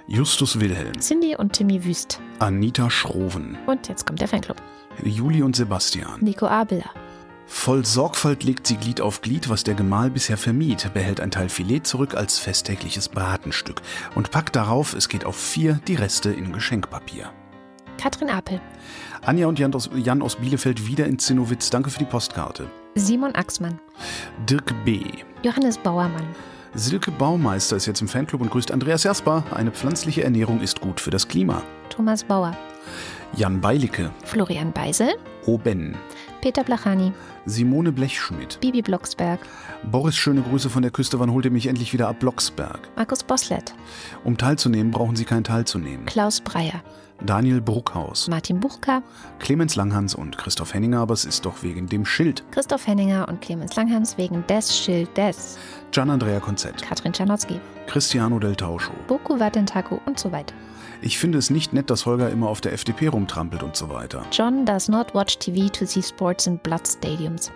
Justus 0.07 0.61
Wilhelm. 0.61 0.99
Cindy 1.01 1.37
und 1.37 1.53
Timmy 1.53 1.85
Wüst. 1.85 2.21
Anita 2.39 2.91
Schroven. 2.91 3.57
Und 3.67 3.89
jetzt 3.89 4.07
kommt 4.07 4.21
der 4.21 4.29
Fanclub. 4.29 4.57
Juli 5.05 5.43
und 5.43 5.57
Sebastian. 5.57 6.21
Nico 6.21 6.47
Abela, 6.47 6.91
Voll 7.53 7.85
Sorgfalt 7.85 8.45
legt 8.45 8.67
sie 8.67 8.77
Glied 8.77 9.01
auf 9.01 9.21
Glied, 9.21 9.49
was 9.49 9.63
der 9.63 9.75
Gemahl 9.75 10.11
bisher 10.11 10.39
vermied, 10.39 10.93
behält 10.95 11.21
ein 11.21 11.31
Teil 11.31 11.49
Filet 11.49 11.81
zurück 11.81 12.15
als 12.15 12.39
festtägliches 12.39 13.11
Bratenstück 13.11 13.83
und 14.15 14.31
packt 14.31 14.57
darauf, 14.57 14.95
es 14.95 15.09
geht 15.09 15.25
auf 15.25 15.37
vier, 15.37 15.79
die 15.87 15.95
Reste 15.95 16.31
in 16.33 16.53
Geschenkpapier. 16.53 17.31
Katrin 18.01 18.31
Apel, 18.31 18.61
Anja 19.21 19.47
und 19.47 19.59
Jan 19.59 19.75
aus, 19.75 19.91
Jan 19.95 20.23
aus 20.23 20.37
Bielefeld 20.37 20.87
wieder 20.87 21.07
in 21.07 21.19
Zinnowitz. 21.19 21.71
Danke 21.71 21.91
für 21.91 21.99
die 21.99 22.07
Postkarte. 22.07 22.67
Simon 22.95 23.35
Axmann, 23.35 23.79
Dirk 24.49 24.73
B. 24.85 25.05
Johannes 25.45 25.79
Bauermann, 25.79 26.27
Silke 26.75 27.11
Baumeister 27.11 27.77
ist 27.77 27.87
jetzt 27.87 28.01
im 28.01 28.09
Fanclub 28.09 28.41
und 28.41 28.51
grüßt 28.51 28.71
Andreas 28.71 29.03
Jasper. 29.05 29.45
Eine 29.55 29.71
pflanzliche 29.71 30.25
Ernährung 30.25 30.61
ist 30.61 30.81
gut 30.81 31.01
für 31.01 31.11
das 31.11 31.29
Klima. 31.29 31.63
Thomas 31.91 32.25
Bauer, 32.25 32.57
Jan 33.37 33.61
Beilicke. 33.61 34.11
Florian 34.25 34.73
Beisel, 34.73 35.11
Oben. 35.45 35.97
Peter 36.41 36.65
Blachani, 36.65 37.13
Simone 37.45 37.93
Blechschmidt. 37.93 38.59
Bibi 38.61 38.81
Blocksberg, 38.83 39.41
Boris, 39.91 40.17
schöne 40.17 40.41
Grüße 40.41 40.71
von 40.71 40.83
der 40.83 40.91
Küste. 40.91 41.21
Wann 41.21 41.31
holt 41.31 41.45
ihr 41.45 41.51
mich 41.51 41.67
endlich 41.67 41.93
wieder 41.93 42.09
ab 42.09 42.21
Blocksberg? 42.21 42.89
Markus 42.97 43.23
Boslett, 43.23 43.75
Um 44.25 44.39
teilzunehmen, 44.39 44.93
brauchen 44.93 45.15
Sie 45.15 45.25
kein 45.25 45.45
teilzunehmen. 45.45 46.07
Klaus 46.07 46.41
Breyer, 46.41 46.83
Daniel 47.27 47.61
Bruckhaus, 47.61 48.29
Martin 48.29 48.59
Buchka, 48.59 49.03
Clemens 49.39 49.77
Langhans 49.77 50.15
und 50.15 50.37
Christoph 50.39 50.75
Henninger, 50.75 50.99
aber 50.99 51.15
es 51.15 51.25
ist 51.25 51.47
doch 51.47 51.63
wegen 51.63 51.87
dem 51.87 52.05
Schild. 52.05 52.43
Christoph 52.51 52.87
Henninger 52.87 53.29
und 53.29 53.41
Clemens 53.41 53.77
Langhans 53.77 54.19
wegen 54.19 54.45
des 54.49 54.77
Schildes, 54.77 55.59
Gian 55.93 56.11
Andrea 56.11 56.41
Konzett, 56.41 56.83
Katrin 56.83 57.13
Czernotzki, 57.13 57.61
Cristiano 57.87 58.39
del 58.39 58.57
Tauscho. 58.57 58.93
Boku 59.07 59.39
Watentaku 59.39 59.99
und 60.07 60.19
so 60.19 60.33
weiter. 60.33 60.55
Ich 61.01 61.19
finde 61.19 61.39
es 61.39 61.51
nicht 61.51 61.73
nett, 61.73 61.91
dass 61.91 62.07
Holger 62.07 62.31
immer 62.31 62.49
auf 62.49 62.61
der 62.61 62.73
FDP 62.73 63.09
rumtrampelt 63.09 63.63
und 63.63 63.77
so 63.77 63.89
weiter. 63.89 64.25
John 64.33 64.65
does 64.65 64.89
not 64.89 65.15
watch 65.15 65.39
TV 65.39 65.69
to 65.69 65.87
see 65.87 66.03
sports 66.03 66.47
in 66.47 66.59
blood 66.59 66.87
stadiums. 66.87 67.53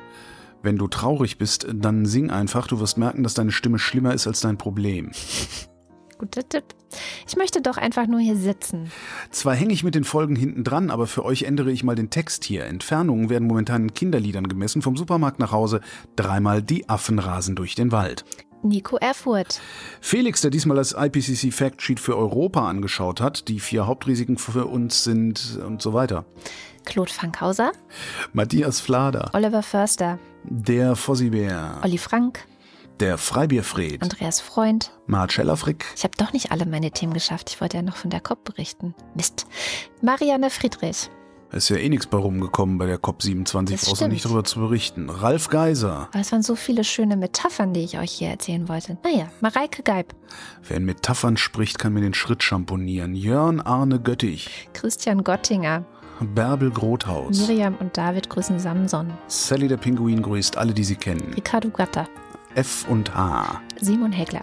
Wenn 0.63 0.77
du 0.77 0.89
traurig 0.89 1.39
bist, 1.39 1.67
dann 1.73 2.07
sing 2.07 2.31
einfach, 2.31 2.67
du 2.67 2.81
wirst 2.81 2.99
merken, 2.99 3.23
dass 3.23 3.35
deine 3.35 3.53
Stimme 3.53 3.79
schlimmer 3.79 4.15
ist 4.15 4.27
als 4.27 4.41
dein 4.41 4.59
Problem. 4.59 5.11
Guter 6.19 6.49
Tipp. 6.49 6.65
Ich 7.27 7.37
möchte 7.37 7.61
doch 7.61 7.77
einfach 7.77 8.07
nur 8.07 8.21
hier 8.21 8.37
sitzen. 8.37 8.91
Zwar 9.31 9.55
hänge 9.55 9.73
ich 9.73 9.85
mit 9.85 9.95
den 9.95 10.05
Folgen 10.05 10.37
hinten 10.37 10.65
dran, 10.65 10.91
aber 10.91 11.07
für 11.07 11.25
euch 11.25 11.43
ändere 11.43 11.71
ich 11.71 11.85
mal 11.85 11.95
den 11.95 12.11
Text 12.11 12.45
hier. 12.45 12.65
Entfernungen 12.65 13.29
werden 13.29 13.47
momentan 13.47 13.83
in 13.83 13.95
Kinderliedern 13.95 14.49
gemessen, 14.49 14.83
vom 14.83 14.97
Supermarkt 14.97 15.39
nach 15.39 15.53
Hause. 15.53 15.81
Dreimal 16.17 16.63
die 16.63 16.89
Affen 16.89 17.19
rasen 17.19 17.55
durch 17.57 17.75
den 17.75 17.93
Wald. 17.93 18.25
Nico 18.63 18.97
Erfurt, 18.97 19.61
Felix, 20.01 20.41
der 20.41 20.51
diesmal 20.51 20.77
das 20.77 20.93
IPCC 20.93 21.53
Factsheet 21.53 22.01
für 22.01 22.17
Europa 22.17 22.67
angeschaut 22.67 23.21
hat, 23.21 23.49
die 23.49 23.61
vier 23.61 23.87
Hauptrisiken 23.87 24.39
für 24.39 24.67
uns 24.67 25.05
sind 25.05 25.59
und 25.65 25.83
so 25.83 25.93
weiter. 25.93 26.25
Claude 26.85 27.13
Fankhauser, 27.13 27.73
Matthias 28.33 28.81
Flader, 28.81 29.31
Oliver 29.35 29.63
Förster, 29.63 30.19
der 30.45 30.97
Fossibär, 30.97 31.79
Olli 31.83 31.99
Frank, 31.99 32.45
der 33.01 33.19
Freibierfred, 33.19 34.03
Andreas 34.03 34.41
Freund. 34.41 34.91
Marcella 35.07 35.57
Frick, 35.57 35.85
Ich 35.97 36.05
habe 36.05 36.15
doch 36.17 36.33
nicht 36.33 36.51
alle 36.53 36.67
meine 36.67 36.91
Themen 36.91 37.13
geschafft. 37.15 37.51
Ich 37.51 37.61
wollte 37.61 37.77
ja 37.77 37.83
noch 37.83 37.97
von 37.97 38.11
der 38.11 38.21
COP 38.21 38.45
berichten. 38.45 38.95
Mist. 39.15 39.47
Marianne 40.03 40.51
Friedrich. 40.51 41.11
ist 41.53 41.69
ja 41.69 41.77
eh 41.77 41.89
nichts 41.89 42.07
bei 42.07 42.19
rumgekommen 42.19 42.79
bei 42.79 42.87
der 42.87 42.99
COP27, 42.99 43.71
Das 43.73 43.85
brauchst 43.87 44.01
du 44.03 44.09
nicht 44.09 44.25
drüber 44.25 44.45
zu 44.45 44.61
berichten. 44.61 45.11
Ralf 45.11 45.49
Geiser, 45.49 46.09
Aber 46.13 46.21
es 46.21 46.33
waren 46.33 46.43
so 46.43 46.57
viele 46.57 46.85
schöne 46.85 47.17
Metaphern, 47.17 47.73
die 47.75 47.81
ich 47.85 47.99
euch 47.99 48.13
hier 48.13 48.29
erzählen 48.31 48.69
wollte. 48.69 48.99
Naja, 49.05 49.29
Mareike 49.41 49.83
Geib, 49.83 50.15
wer 50.67 50.77
in 50.79 50.85
Metaphern 50.85 51.37
spricht, 51.37 51.79
kann 51.79 51.93
mir 51.93 52.01
den 52.01 52.15
Schritt 52.15 52.43
schamponieren. 52.43 53.15
Jörn 53.15 53.61
Arne 53.61 54.01
Göttich, 54.01 54.69
Christian 54.73 55.23
Gottinger, 55.23 55.85
Bärbel 56.35 56.71
Grothaus. 56.71 57.47
Miriam 57.47 57.77
und 57.77 57.95
David 57.97 58.31
grüßen 58.31 58.59
Samson. 58.59 59.13
Sally 59.27 59.69
der 59.69 59.77
Pinguin 59.77 60.23
grüßt 60.23 60.57
alle, 60.57 60.73
die 60.73 60.85
sie 60.85 60.97
kennen. 60.97 61.35
Ricardo 61.37 61.69
Gatter. 61.69 62.09
F 62.57 62.87
und 62.89 63.15
H. 63.15 63.61
Simon 63.83 64.13
Hegler. 64.13 64.41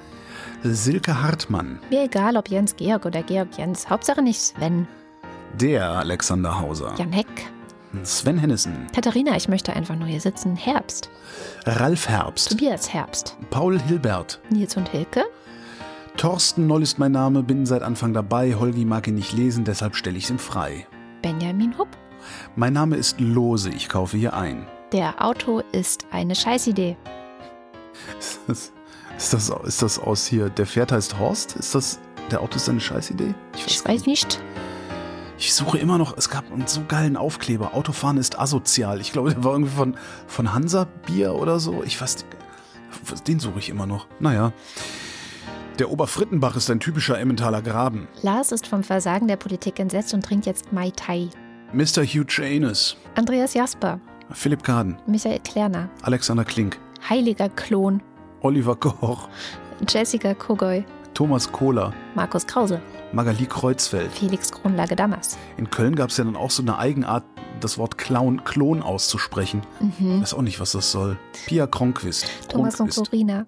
Silke 0.63 1.23
Hartmann. 1.23 1.79
Mir 1.89 2.03
egal, 2.03 2.37
ob 2.37 2.47
Jens 2.47 2.75
Georg 2.75 3.07
oder 3.07 3.23
Georg 3.23 3.57
Jens. 3.57 3.89
Hauptsache 3.89 4.21
nicht 4.21 4.39
Sven. 4.39 4.87
Der 5.55 5.89
Alexander 5.89 6.59
Hauser. 6.59 6.93
Jan 6.95 7.11
Heck. 7.11 7.51
Sven 8.03 8.37
Hennissen. 8.37 8.85
Katharina, 8.93 9.35
ich 9.35 9.47
möchte 9.47 9.75
einfach 9.75 9.95
nur 9.95 10.07
hier 10.07 10.21
sitzen. 10.21 10.55
Herbst. 10.55 11.09
Ralf 11.65 12.07
Herbst. 12.07 12.51
Tobias 12.51 12.93
Herbst. 12.93 13.35
Paul 13.49 13.79
Hilbert. 13.79 14.39
Nils 14.51 14.77
und 14.77 14.89
Hilke. 14.89 15.23
Thorsten 16.15 16.67
Noll 16.67 16.83
ist 16.83 16.99
mein 16.99 17.13
Name, 17.13 17.41
bin 17.41 17.65
seit 17.65 17.81
Anfang 17.81 18.13
dabei. 18.13 18.53
Holgi 18.53 18.85
mag 18.85 19.07
ihn 19.07 19.15
nicht 19.15 19.33
lesen, 19.33 19.65
deshalb 19.65 19.95
stelle 19.95 20.19
ich 20.19 20.25
es 20.25 20.29
ihm 20.29 20.37
frei. 20.37 20.85
Benjamin 21.23 21.75
Hupp. 21.79 21.89
Mein 22.55 22.73
Name 22.73 22.95
ist 22.95 23.19
Lose, 23.19 23.71
ich 23.71 23.89
kaufe 23.89 24.17
hier 24.17 24.35
ein. 24.35 24.67
Der 24.91 25.25
Auto 25.25 25.63
ist 25.71 26.05
eine 26.11 26.35
Scheißidee. 26.35 26.95
Ist 28.19 28.39
das, 28.47 28.71
ist 29.17 29.33
das, 29.33 29.49
ist 29.65 29.81
das 29.81 29.99
aus 29.99 30.25
hier, 30.25 30.49
der 30.49 30.65
Pferd 30.65 30.91
heißt 30.91 31.19
Horst? 31.19 31.55
Ist 31.55 31.75
das, 31.75 31.99
der 32.31 32.41
Auto 32.41 32.55
ist 32.55 32.69
eine 32.69 32.79
Scheißidee? 32.79 33.33
Ich 33.55 33.83
gar 33.83 33.93
weiß 33.93 34.05
nicht. 34.05 34.39
Ich 35.37 35.53
suche 35.53 35.77
immer 35.77 35.97
noch, 35.97 36.15
es 36.17 36.29
gab 36.29 36.51
einen 36.51 36.67
so 36.67 36.83
geilen 36.87 37.17
Aufkleber. 37.17 37.73
Autofahren 37.73 38.17
ist 38.17 38.39
asozial. 38.39 39.01
Ich 39.01 39.11
glaube, 39.11 39.31
der 39.31 39.43
war 39.43 39.53
irgendwie 39.53 39.75
von, 39.75 39.97
von 40.27 40.53
Hansa 40.53 40.85
Bier 41.05 41.33
oder 41.33 41.59
so. 41.59 41.83
Ich 41.83 41.99
weiß, 41.99 42.25
den 43.27 43.39
suche 43.39 43.59
ich 43.59 43.69
immer 43.69 43.85
noch. 43.85 44.07
Naja. 44.19 44.53
Der 45.79 45.89
Oberfrittenbach 45.89 46.55
ist 46.55 46.69
ein 46.69 46.79
typischer 46.79 47.19
Emmentaler 47.19 47.61
Graben. 47.61 48.07
Lars 48.21 48.51
ist 48.51 48.67
vom 48.67 48.83
Versagen 48.83 49.27
der 49.27 49.37
Politik 49.37 49.79
entsetzt 49.79 50.13
und 50.13 50.23
trinkt 50.23 50.45
jetzt 50.45 50.71
Mai 50.71 50.91
Tai. 50.91 51.29
Mr. 51.73 52.03
Hugh 52.05 52.25
Janus. 52.27 52.95
Andreas 53.15 53.55
Jasper. 53.55 53.99
Philipp 54.31 54.63
Kaden. 54.63 54.97
Michael 55.07 55.39
Klerner. 55.39 55.89
Alexander 56.03 56.45
Klink. 56.45 56.79
Heiliger 57.09 57.49
Klon. 57.49 58.01
Oliver 58.41 58.75
Koch. 58.75 59.27
Jessica 59.87 60.33
Kogoy. 60.33 60.85
Thomas 61.13 61.51
Kohler. 61.51 61.93
Markus 62.15 62.47
Krause. 62.47 62.81
Magali 63.11 63.45
Kreuzfeld. 63.45 64.11
Felix 64.11 64.51
Kronlage 64.51 64.95
Damas. 64.95 65.37
In 65.57 65.69
Köln 65.69 65.95
gab 65.95 66.09
es 66.09 66.17
ja 66.17 66.23
dann 66.23 66.35
auch 66.35 66.49
so 66.49 66.61
eine 66.63 66.77
Eigenart, 66.77 67.23
das 67.59 67.77
Wort 67.77 67.97
Clown, 67.97 68.43
Klon 68.43 68.81
auszusprechen. 68.81 69.61
Mhm. 69.79 70.21
Weiß 70.21 70.33
auch 70.33 70.41
nicht, 70.41 70.59
was 70.59 70.71
das 70.71 70.91
soll. 70.91 71.17
Pia 71.45 71.67
Kronquist. 71.67 72.27
Thomas 72.49 72.79
und 72.79 72.87
Kronquist. 72.89 73.11
Corina. 73.11 73.45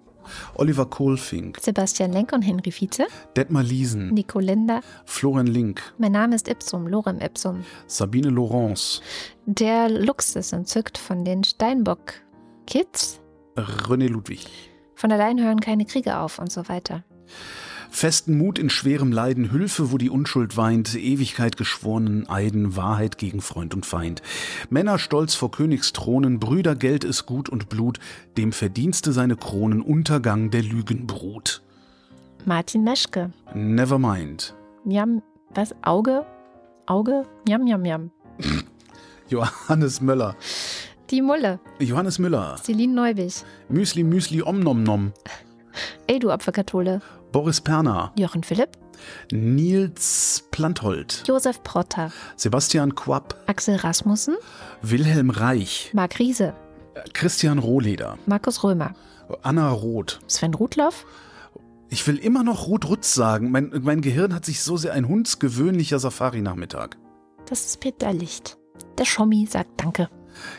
Oliver 0.54 0.86
Kohlfink. 0.86 1.58
Sebastian 1.60 2.12
Lenk 2.12 2.32
und 2.32 2.42
Henry 2.42 2.70
Vize. 2.70 3.06
Detmar 3.36 3.62
Liesen. 3.62 4.10
Nico 4.12 4.38
Linder. 4.38 4.80
Florian 5.04 5.46
Link. 5.46 5.82
Mein 5.98 6.12
Name 6.12 6.34
ist 6.34 6.48
Ipsum, 6.48 6.86
Lorem 6.86 7.20
Ipsum. 7.20 7.64
Sabine 7.86 8.28
Laurence. 8.28 9.00
Der 9.46 9.88
ist 9.88 10.52
entzückt 10.52 10.98
von 10.98 11.24
den 11.24 11.44
Steinbock-Kids. 11.44 13.20
René 13.56 14.08
Ludwig. 14.08 14.46
Von 14.94 15.12
allein 15.12 15.42
hören 15.42 15.60
keine 15.60 15.84
Kriege 15.84 16.18
auf 16.18 16.38
und 16.38 16.50
so 16.50 16.68
weiter. 16.68 17.04
Festen 17.90 18.36
Mut 18.36 18.58
in 18.58 18.68
schwerem 18.68 19.12
Leiden, 19.12 19.50
Hülfe, 19.50 19.90
wo 19.90 19.98
die 19.98 20.10
Unschuld 20.10 20.56
weint, 20.56 20.94
Ewigkeit 20.94 21.56
geschworenen 21.56 22.28
Eiden, 22.28 22.76
Wahrheit 22.76 23.16
gegen 23.16 23.40
Freund 23.40 23.74
und 23.74 23.86
Feind. 23.86 24.22
Männer 24.68 24.98
stolz 24.98 25.34
vor 25.34 25.50
Königsthronen, 25.50 26.38
Brüder 26.38 26.74
Geld 26.74 27.04
ist 27.04 27.26
Gut 27.26 27.48
und 27.48 27.68
Blut, 27.68 27.98
dem 28.36 28.52
Verdienste 28.52 29.12
seine 29.12 29.36
Kronen, 29.36 29.80
Untergang 29.80 30.50
der 30.50 30.62
Lügenbrut. 30.62 31.62
Martin 32.44 32.84
Meschke. 32.84 33.32
Nevermind. 33.54 34.54
Miam, 34.84 35.22
was? 35.54 35.74
Auge? 35.82 36.26
Auge? 36.86 37.24
Miam, 37.46 37.64
miam, 37.64 37.82
miam. 37.82 38.10
Johannes 39.28 40.00
Möller. 40.00 40.36
Die 41.10 41.22
Mulle. 41.22 41.60
Johannes 41.78 42.18
Müller. 42.18 42.56
Celine 42.62 42.92
Neubig. 42.92 43.44
Müsli 43.68 44.02
Müsli 44.02 44.42
Om 44.42 44.60
Nom 44.60 44.82
Nom. 44.82 45.12
Ey, 46.06 46.18
du 46.18 46.32
Opferkathole. 46.32 47.00
Boris 47.30 47.60
Perner. 47.60 48.12
Jochen 48.18 48.42
Philipp. 48.42 48.70
Nils 49.30 50.44
Planthold. 50.50 51.22
Josef 51.26 51.62
Protter. 51.62 52.10
Sebastian 52.36 52.94
Quapp. 52.94 53.36
Axel 53.46 53.76
Rasmussen. 53.76 54.34
Wilhelm 54.82 55.30
Reich. 55.30 55.90
Marc 55.92 56.18
Riese. 56.18 56.54
Christian 57.12 57.58
Rohleder. 57.58 58.18
Markus 58.26 58.64
Römer. 58.64 58.94
Anna 59.42 59.70
Roth. 59.70 60.18
Sven 60.26 60.54
Rudloff. 60.54 61.06
Ich 61.88 62.04
will 62.08 62.16
immer 62.16 62.42
noch 62.42 62.66
Ruth 62.66 62.88
Rutz 62.88 63.14
sagen. 63.14 63.50
Mein, 63.52 63.70
mein 63.82 64.00
Gehirn 64.00 64.34
hat 64.34 64.44
sich 64.44 64.60
so 64.60 64.76
sehr 64.76 64.92
ein 64.92 65.06
hundsgewöhnlicher 65.06 66.00
Safari-Nachmittag. 66.00 66.96
Das 67.48 67.64
ist 67.64 67.80
Peter 67.80 68.12
Licht. 68.12 68.58
Der 68.98 69.04
Schommi 69.04 69.46
sagt 69.48 69.80
Danke. 69.80 70.08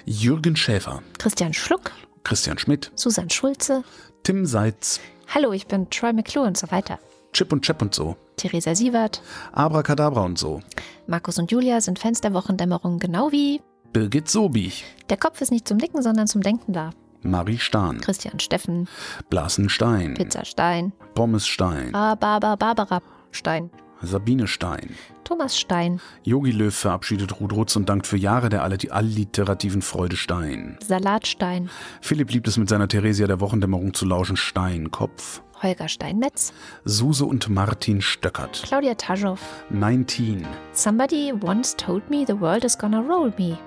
Jürgen 0.06 0.56
Schäfer. 0.56 1.02
Christian 1.18 1.54
Schluck. 1.54 1.91
Christian 2.24 2.58
Schmidt. 2.58 2.91
Susan 2.95 3.30
Schulze. 3.30 3.84
Tim 4.24 4.45
Seitz. 4.45 4.99
Hallo, 5.34 5.52
ich 5.54 5.68
bin 5.68 5.90
Troy 5.90 6.14
McClure 6.14 6.48
und 6.48 6.58
so 6.58 6.70
weiter. 6.72 6.99
Chip 7.34 7.52
und 7.52 7.64
Chap 7.66 7.82
und 7.82 7.94
so. 7.94 8.16
Theresa 8.38 8.76
Sievert. 8.76 9.22
Abracadabra 9.52 10.22
und 10.22 10.38
so. 10.38 10.62
Markus 11.08 11.38
und 11.40 11.52
Julia 11.52 11.82
sind 11.82 11.99
Fans 11.99 12.22
der 12.22 12.34
Wochendämmerung 12.34 12.99
genau 12.99 13.32
wie 13.32 13.62
Birgit 13.94 14.30
Sobich. 14.30 14.84
der 15.10 15.18
Kopf 15.18 15.41
ist 15.41 15.52
nicht 15.52 15.68
zum 15.68 15.78
Nicken, 15.78 16.02
sondern 16.02 16.28
zum 16.28 16.41
Denken 16.41 16.74
da. 16.74 16.91
Marie 17.24 17.58
Stahn. 17.58 17.99
Christian 17.99 18.40
Steffen. 18.40 18.88
Blasenstein. 19.30 20.14
Pizza 20.14 20.45
Stein. 20.45 20.94
Pommes 21.16 21.48
Stein. 21.48 21.91
Barbara 21.91 22.56
Barbara 22.56 23.02
Stein. 23.32 23.70
Sabine 24.02 24.48
Stein. 24.48 24.95
Thomas 25.24 25.60
Stein. 25.60 25.99
Yogi 26.24 26.52
Löw 26.52 26.74
verabschiedet 26.74 27.40
Ruth 27.40 27.53
Rutz 27.53 27.76
und 27.76 27.90
dankt 27.90 28.07
für 28.07 28.18
Jahre 28.18 28.49
der 28.49 28.64
alli- 28.64 28.90
alliterativen 28.90 29.82
Freude 29.82 30.15
Stein. 30.15 30.78
Salatstein. 30.86 31.69
Philipp 32.02 32.32
liebt 32.32 32.48
es 32.48 32.57
mit 32.57 32.69
seiner 32.69 32.88
Theresia 32.88 33.28
der 33.28 33.40
Wochendämmerung 33.40 33.94
zu 33.94 34.06
lauschen 34.06 34.38
Steinkopf. 34.38 35.41
Holger 35.64 35.88
Steinmetz. 35.88 36.53
Suse 36.86 37.26
und 37.26 37.49
Martin 37.49 38.02
Stöckert. 38.02 38.61
Claudia 38.64 38.94
Taschow. 38.94 39.40
19. 39.72 40.45
Somebody 40.74 41.34
once 41.41 41.76
told 41.76 42.07
me 42.10 42.24
the 42.28 42.40
world 42.40 42.64
is 42.64 42.78
gonna 42.78 42.99
roll 43.02 43.34
me. 43.40 43.57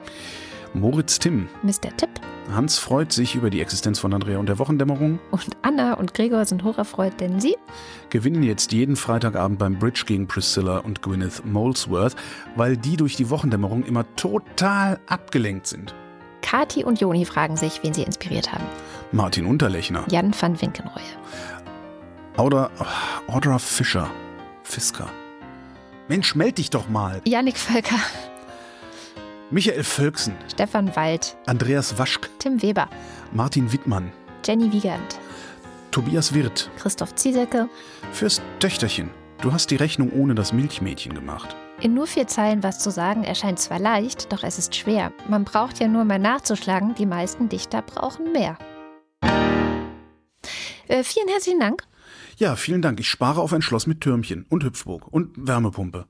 Moritz 0.74 1.18
Timm. 1.18 1.48
Mr. 1.62 1.96
Tipp. 1.96 2.10
Hans 2.52 2.78
freut 2.78 3.12
sich 3.12 3.34
über 3.34 3.50
die 3.50 3.60
Existenz 3.60 3.98
von 3.98 4.12
Andrea 4.12 4.38
und 4.38 4.48
der 4.48 4.58
Wochendämmerung. 4.58 5.18
Und 5.30 5.56
Anna 5.62 5.94
und 5.94 6.14
Gregor 6.14 6.44
sind 6.44 6.64
hocherfreut, 6.64 7.20
denn 7.20 7.40
sie 7.40 7.56
Gewinnen 8.10 8.42
jetzt 8.42 8.72
jeden 8.72 8.96
Freitagabend 8.96 9.58
beim 9.58 9.78
Bridge 9.78 10.04
gegen 10.06 10.26
Priscilla 10.26 10.78
und 10.78 11.02
Gwyneth 11.02 11.44
Molesworth, 11.44 12.16
weil 12.56 12.76
die 12.76 12.96
durch 12.96 13.16
die 13.16 13.30
Wochendämmerung 13.30 13.84
immer 13.84 14.04
total 14.16 14.98
abgelenkt 15.06 15.66
sind. 15.66 15.94
Kati 16.42 16.84
und 16.84 17.00
Joni 17.00 17.24
fragen 17.24 17.56
sich, 17.56 17.82
wen 17.82 17.94
sie 17.94 18.02
inspiriert 18.02 18.52
haben. 18.52 18.64
Martin 19.12 19.46
Unterlechner. 19.46 20.04
Jan 20.10 20.34
van 20.38 20.60
Winkenreue. 20.60 21.02
Oder 22.36 22.70
Audra 23.26 23.58
Fischer. 23.58 24.10
Fisker. 24.62 25.08
Mensch, 26.08 26.34
meld 26.34 26.58
dich 26.58 26.70
doch 26.70 26.88
mal. 26.88 27.20
Yannick 27.24 27.58
Völker. 27.58 27.98
Michael 29.52 29.82
Völksen. 29.82 30.34
Stefan 30.48 30.94
Wald. 30.94 31.36
Andreas 31.46 31.98
Waschk. 31.98 32.30
Tim 32.38 32.62
Weber. 32.62 32.88
Martin 33.32 33.72
Wittmann. 33.72 34.12
Jenny 34.44 34.72
Wiegand. 34.72 35.18
Tobias 35.90 36.32
Wirth. 36.32 36.70
Christoph 36.78 37.16
Ziesecke. 37.16 37.68
Fürs 38.12 38.40
Töchterchen. 38.60 39.10
Du 39.42 39.52
hast 39.52 39.72
die 39.72 39.76
Rechnung 39.76 40.12
ohne 40.12 40.36
das 40.36 40.52
Milchmädchen 40.52 41.14
gemacht. 41.14 41.56
In 41.80 41.94
nur 41.94 42.06
vier 42.06 42.28
Zeilen 42.28 42.62
was 42.62 42.78
zu 42.78 42.92
sagen 42.92 43.24
erscheint 43.24 43.58
zwar 43.58 43.80
leicht, 43.80 44.32
doch 44.32 44.44
es 44.44 44.56
ist 44.58 44.76
schwer. 44.76 45.12
Man 45.28 45.44
braucht 45.44 45.80
ja 45.80 45.88
nur 45.88 46.04
mal 46.04 46.20
nachzuschlagen, 46.20 46.94
die 46.94 47.06
meisten 47.06 47.48
Dichter 47.48 47.82
brauchen 47.82 48.30
mehr. 48.30 48.56
Äh, 50.86 51.02
vielen 51.02 51.28
herzlichen 51.28 51.58
Dank. 51.58 51.82
Ja, 52.36 52.54
vielen 52.54 52.82
Dank. 52.82 53.00
Ich 53.00 53.08
spare 53.08 53.40
auf 53.40 53.52
ein 53.52 53.62
Schloss 53.62 53.88
mit 53.88 54.00
Türmchen 54.00 54.46
und 54.48 54.62
Hüpfburg 54.62 55.08
und 55.08 55.34
Wärmepumpe. 55.36 56.06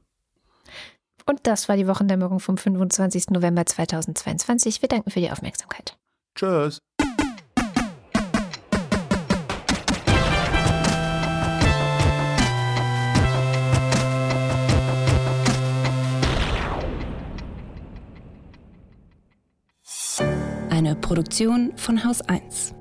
Und 1.31 1.47
das 1.47 1.69
war 1.69 1.77
die 1.77 1.87
Wochendämmerung 1.87 2.41
vom 2.41 2.57
25. 2.57 3.31
November 3.31 3.65
2022. 3.65 4.83
Wir 4.83 4.89
danken 4.89 5.13
für 5.13 5.21
die 5.21 5.31
Aufmerksamkeit. 5.31 5.97
Tschüss. 6.35 6.81
Eine 20.69 20.97
Produktion 20.97 21.71
von 21.77 22.05
Haus 22.05 22.23
1. 22.23 22.75